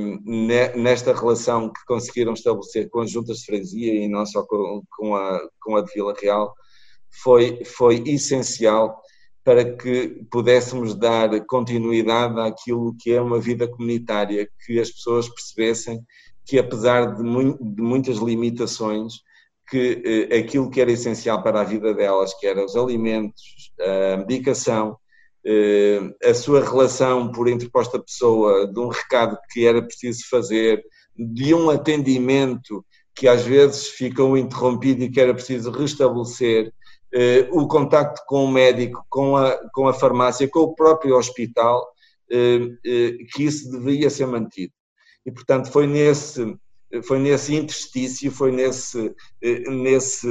nesta 0.75 1.13
relação 1.13 1.71
que 1.71 1.85
conseguiram 1.87 2.33
estabelecer 2.33 2.89
com 2.89 3.01
as 3.01 3.11
juntas 3.11 3.39
de 3.39 3.47
freguesia 3.47 3.95
e 3.95 4.09
não 4.09 4.25
só 4.25 4.45
com 4.45 5.15
a, 5.15 5.41
com 5.61 5.77
a 5.77 5.83
de 5.83 5.93
Vila 5.93 6.15
Real, 6.19 6.53
foi, 7.23 7.65
foi 7.65 8.03
essencial 8.07 9.01
para 9.45 9.77
que 9.77 10.27
pudéssemos 10.31 10.95
dar 10.95 11.31
continuidade 11.47 12.39
àquilo 12.41 12.95
que 12.99 13.13
é 13.13 13.21
uma 13.21 13.41
vida 13.41 13.69
comunitária, 13.69 14.49
que 14.65 14.79
as 14.79 14.91
pessoas 14.91 15.29
percebessem 15.29 16.03
que 16.47 16.59
apesar 16.59 17.15
de, 17.15 17.23
mu 17.23 17.57
de 17.59 17.83
muitas 17.83 18.17
limitações, 18.17 19.15
que 19.69 20.29
eh, 20.31 20.39
aquilo 20.39 20.71
que 20.71 20.81
era 20.81 20.91
essencial 20.91 21.43
para 21.43 21.61
a 21.61 21.65
vida 21.65 21.93
delas, 21.93 22.33
que 22.35 22.47
eram 22.47 22.65
os 22.65 22.75
alimentos, 22.75 23.73
a 23.79 24.17
medicação, 24.17 24.97
a 26.25 26.35
sua 26.35 26.63
relação 26.63 27.33
por 27.33 27.49
interposta 27.49 27.99
pessoa, 27.99 28.67
de 28.67 28.79
um 28.79 28.89
recado 28.89 29.39
que 29.51 29.67
era 29.67 29.81
preciso 29.81 30.29
fazer, 30.29 30.85
de 31.17 31.55
um 31.55 31.71
atendimento 31.71 32.85
que 33.15 33.27
às 33.27 33.43
vezes 33.43 33.89
ficou 33.89 34.37
interrompido 34.37 35.03
e 35.03 35.11
que 35.11 35.21
era 35.21 35.35
preciso 35.35 35.71
restabelecer, 35.71 36.73
eh, 37.13 37.49
o 37.51 37.67
contacto 37.67 38.23
com 38.27 38.45
o 38.45 38.53
médico, 38.53 39.05
com 39.09 39.37
a, 39.37 39.59
com 39.73 39.89
a 39.89 39.93
farmácia, 39.93 40.49
com 40.49 40.61
o 40.61 40.75
próprio 40.75 41.17
hospital, 41.17 41.85
eh, 42.31 42.59
que 43.33 43.45
isso 43.45 43.71
devia 43.73 44.11
ser 44.11 44.27
mantido. 44.27 44.73
E, 45.27 45.33
portanto, 45.33 45.71
foi 45.73 45.87
nesse, 45.87 46.57
foi 47.05 47.19
nesse 47.19 47.57
interstício, 47.57 48.31
foi 48.31 48.53
nesse, 48.53 49.13
nesse, 49.43 50.27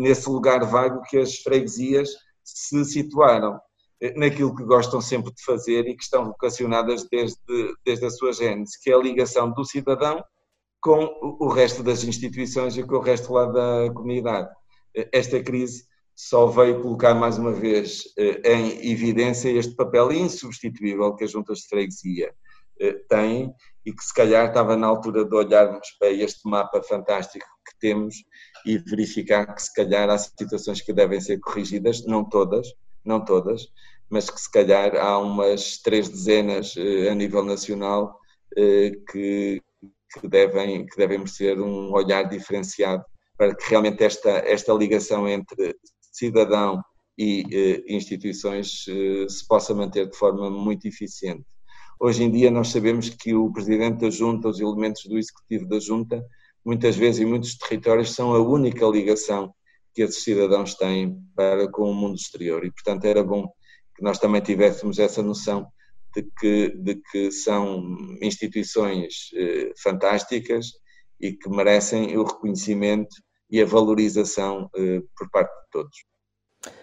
nesse 0.00 0.28
lugar 0.28 0.64
vago 0.64 1.02
que 1.02 1.18
as 1.18 1.36
freguesias 1.36 2.10
se 2.42 2.84
situaram 2.84 3.60
naquilo 4.16 4.54
que 4.54 4.64
gostam 4.64 5.00
sempre 5.00 5.32
de 5.32 5.42
fazer 5.42 5.86
e 5.86 5.96
que 5.96 6.02
estão 6.02 6.26
vocacionadas 6.26 7.06
desde, 7.10 7.38
desde 7.84 8.06
a 8.06 8.10
sua 8.10 8.32
gênese, 8.32 8.78
que 8.82 8.90
é 8.90 8.94
a 8.94 8.98
ligação 8.98 9.52
do 9.52 9.64
cidadão 9.64 10.22
com 10.80 11.04
o 11.40 11.48
resto 11.48 11.82
das 11.82 12.04
instituições 12.04 12.76
e 12.76 12.82
com 12.82 12.96
o 12.96 13.00
resto 13.00 13.32
lá 13.32 13.46
da 13.46 13.92
comunidade. 13.94 14.50
Esta 15.12 15.42
crise 15.42 15.84
só 16.14 16.46
veio 16.46 16.82
colocar 16.82 17.14
mais 17.14 17.38
uma 17.38 17.52
vez 17.52 18.04
eh, 18.18 18.52
em 18.52 18.92
evidência 18.92 19.48
este 19.48 19.74
papel 19.74 20.12
insubstituível 20.12 21.14
que 21.16 21.24
as 21.24 21.30
juntas 21.30 21.58
de 21.60 21.68
freguesia 21.68 22.32
eh, 22.78 22.92
têm 23.08 23.52
e 23.84 23.92
que 23.92 24.04
se 24.04 24.14
calhar 24.14 24.48
estava 24.48 24.76
na 24.76 24.86
altura 24.86 25.24
de 25.24 25.34
olharmos 25.34 25.88
para 25.98 26.10
este 26.10 26.48
mapa 26.48 26.82
fantástico 26.82 27.46
que 27.66 27.78
temos 27.80 28.16
e 28.64 28.78
verificar 28.78 29.54
que 29.54 29.62
se 29.62 29.72
calhar 29.72 30.08
há 30.08 30.18
situações 30.18 30.80
que 30.80 30.92
devem 30.92 31.20
ser 31.20 31.40
corrigidas, 31.40 32.04
não 32.06 32.24
todas, 32.24 32.68
não 33.04 33.24
todas, 33.24 33.68
mas 34.08 34.30
que 34.30 34.40
se 34.40 34.50
calhar 34.50 34.96
há 34.96 35.18
umas 35.18 35.78
três 35.78 36.08
dezenas 36.08 36.74
eh, 36.76 37.08
a 37.10 37.14
nível 37.14 37.42
nacional 37.42 38.18
eh, 38.56 38.92
que, 39.10 39.60
que, 40.12 40.28
devem, 40.28 40.86
que 40.86 40.96
devem 40.96 41.18
merecer 41.18 41.60
um 41.60 41.92
olhar 41.92 42.28
diferenciado 42.28 43.04
para 43.36 43.54
que 43.54 43.68
realmente 43.68 44.04
esta, 44.04 44.30
esta 44.30 44.72
ligação 44.72 45.28
entre 45.28 45.74
cidadão 46.00 46.82
e 47.18 47.44
eh, 47.52 47.94
instituições 47.94 48.84
se 48.84 49.46
possa 49.48 49.74
manter 49.74 50.08
de 50.08 50.16
forma 50.16 50.50
muito 50.50 50.86
eficiente. 50.86 51.44
Hoje 51.98 52.24
em 52.24 52.30
dia 52.30 52.50
nós 52.50 52.68
sabemos 52.68 53.08
que 53.08 53.34
o 53.34 53.52
Presidente 53.52 54.00
da 54.00 54.10
Junta, 54.10 54.48
os 54.48 54.60
elementos 54.60 55.04
do 55.06 55.18
Executivo 55.18 55.66
da 55.66 55.78
Junta, 55.78 56.24
muitas 56.64 56.96
vezes 56.96 57.20
em 57.20 57.26
muitos 57.26 57.56
territórios 57.56 58.14
são 58.14 58.34
a 58.34 58.40
única 58.40 58.84
ligação 58.86 59.54
que 59.94 60.02
esses 60.02 60.22
cidadãos 60.22 60.74
têm 60.74 61.16
para 61.34 61.70
com 61.70 61.90
o 61.90 61.94
mundo 61.94 62.16
exterior 62.16 62.64
e, 62.64 62.72
portanto, 62.72 63.04
era 63.04 63.22
bom 63.22 63.46
que 63.96 64.02
nós 64.02 64.18
também 64.18 64.40
tivéssemos 64.40 64.98
essa 64.98 65.22
noção 65.22 65.66
de 66.14 66.22
que, 66.38 66.68
de 66.76 67.00
que 67.10 67.30
são 67.30 67.96
instituições 68.20 69.30
eh, 69.36 69.72
fantásticas 69.82 70.66
e 71.20 71.32
que 71.32 71.48
merecem 71.48 72.16
o 72.16 72.24
reconhecimento 72.24 73.14
e 73.50 73.60
a 73.60 73.66
valorização 73.66 74.68
eh, 74.76 75.00
por 75.16 75.30
parte 75.30 75.50
de 75.50 75.70
todos. 75.70 75.96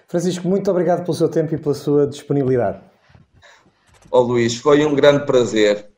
Francisco, 0.08 0.48
muito 0.48 0.70
obrigado 0.70 1.04
pelo 1.04 1.14
seu 1.14 1.30
tempo 1.30 1.54
e 1.56 1.58
pela 1.58 1.74
sua 1.74 2.08
disponibilidade. 2.08 2.82
Ó 4.12 4.20
oh, 4.20 4.24
Luís, 4.24 4.58
foi 4.58 4.86
um 4.86 4.94
grande 4.94 5.26
prazer. 5.26 5.90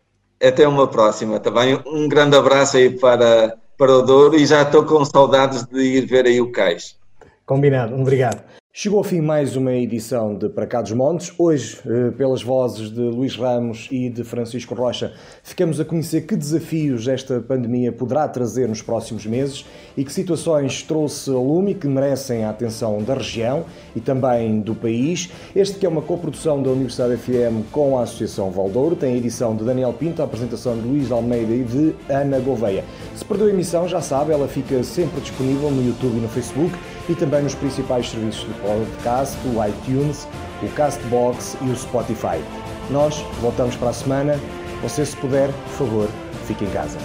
Até 0.42 0.68
uma 0.68 0.88
próxima, 0.88 1.40
também 1.40 1.82
um 1.86 2.08
grande 2.08 2.36
abraço 2.36 2.78
aí 2.78 2.90
para, 3.00 3.58
para 3.78 3.98
o 3.98 4.02
Douro 4.02 4.36
e 4.36 4.46
já 4.46 4.62
estou 4.62 4.86
com 4.86 5.04
saudades 5.06 5.64
de 5.64 5.82
ir 5.82 6.06
ver 6.06 6.26
aí 6.26 6.42
o 6.42 6.52
cais. 6.52 7.00
Combinado, 7.46 7.94
obrigado. 7.96 8.42
Chegou 8.76 8.98
ao 8.98 9.04
fim 9.04 9.22
mais 9.22 9.56
uma 9.56 9.72
edição 9.74 10.34
de 10.34 10.50
Para 10.50 10.66
Cá 10.66 10.82
dos 10.82 10.94
Montes. 10.94 11.32
Hoje, 11.38 11.78
eh, 11.86 12.10
pelas 12.18 12.42
vozes 12.42 12.90
de 12.90 13.02
Luís 13.02 13.36
Ramos 13.36 13.88
e 13.92 14.10
de 14.10 14.24
Francisco 14.24 14.74
Rocha, 14.74 15.14
ficamos 15.44 15.80
a 15.80 15.86
conhecer 15.86 16.22
que 16.22 16.36
desafios 16.36 17.08
esta 17.08 17.40
pandemia 17.40 17.92
poderá 17.92 18.28
trazer 18.28 18.68
nos 18.68 18.82
próximos 18.82 19.28
meses 19.28 19.64
e 19.96 20.04
que 20.04 20.12
situações 20.12 20.82
trouxe 20.82 21.30
ao 21.30 21.44
lume 21.44 21.76
que 21.76 21.86
merecem 21.86 22.46
a 22.46 22.50
atenção 22.50 23.04
da 23.04 23.14
região 23.14 23.66
e 23.96 24.02
também 24.02 24.60
do 24.60 24.74
país. 24.74 25.30
Este 25.56 25.78
que 25.78 25.86
é 25.86 25.90
uma 25.90 26.02
coprodução 26.02 26.64
da 26.64 26.72
Universidade 26.72 27.16
FM 27.18 27.70
com 27.72 28.00
a 28.00 28.04
Associação 28.04 28.50
Valdouro, 28.50 28.96
tem 28.96 29.14
a 29.14 29.18
edição 29.18 29.56
de 29.56 29.64
Daniel 29.64 29.94
Pinto, 29.94 30.22
a 30.22 30.26
apresentação 30.26 30.76
de 30.76 30.88
Luís 30.88 31.12
Almeida 31.12 31.54
e 31.54 31.64
de 31.64 31.94
Ana 32.10 32.40
Gouveia. 32.40 32.84
Se 33.16 33.24
perdeu 33.24 33.46
a 33.46 33.50
emissão, 33.52 33.88
já 33.88 34.02
sabe, 34.02 34.32
ela 34.32 34.48
fica 34.48 34.82
sempre 34.82 35.22
disponível 35.22 35.70
no 35.70 35.86
YouTube 35.86 36.18
e 36.18 36.22
no 36.22 36.30
Facebook 36.30 36.74
e 37.10 37.16
também 37.16 37.44
nos 37.44 37.56
principais 37.56 38.10
serviços 38.10 38.48
de 38.48 38.54
podcast, 38.62 39.38
o 39.48 39.66
iTunes, 39.66 40.28
o 40.62 40.68
Castbox 40.70 41.58
e 41.62 41.70
o 41.70 41.76
Spotify. 41.76 42.42
Nós 42.90 43.24
voltamos 43.42 43.76
para 43.76 43.90
a 43.90 43.94
semana. 43.94 44.40
Você, 44.82 45.06
se 45.06 45.16
puder, 45.18 45.50
por 45.52 45.88
favor, 45.88 46.10
fique 46.46 46.66
em 46.66 46.70
casa. 46.70 46.98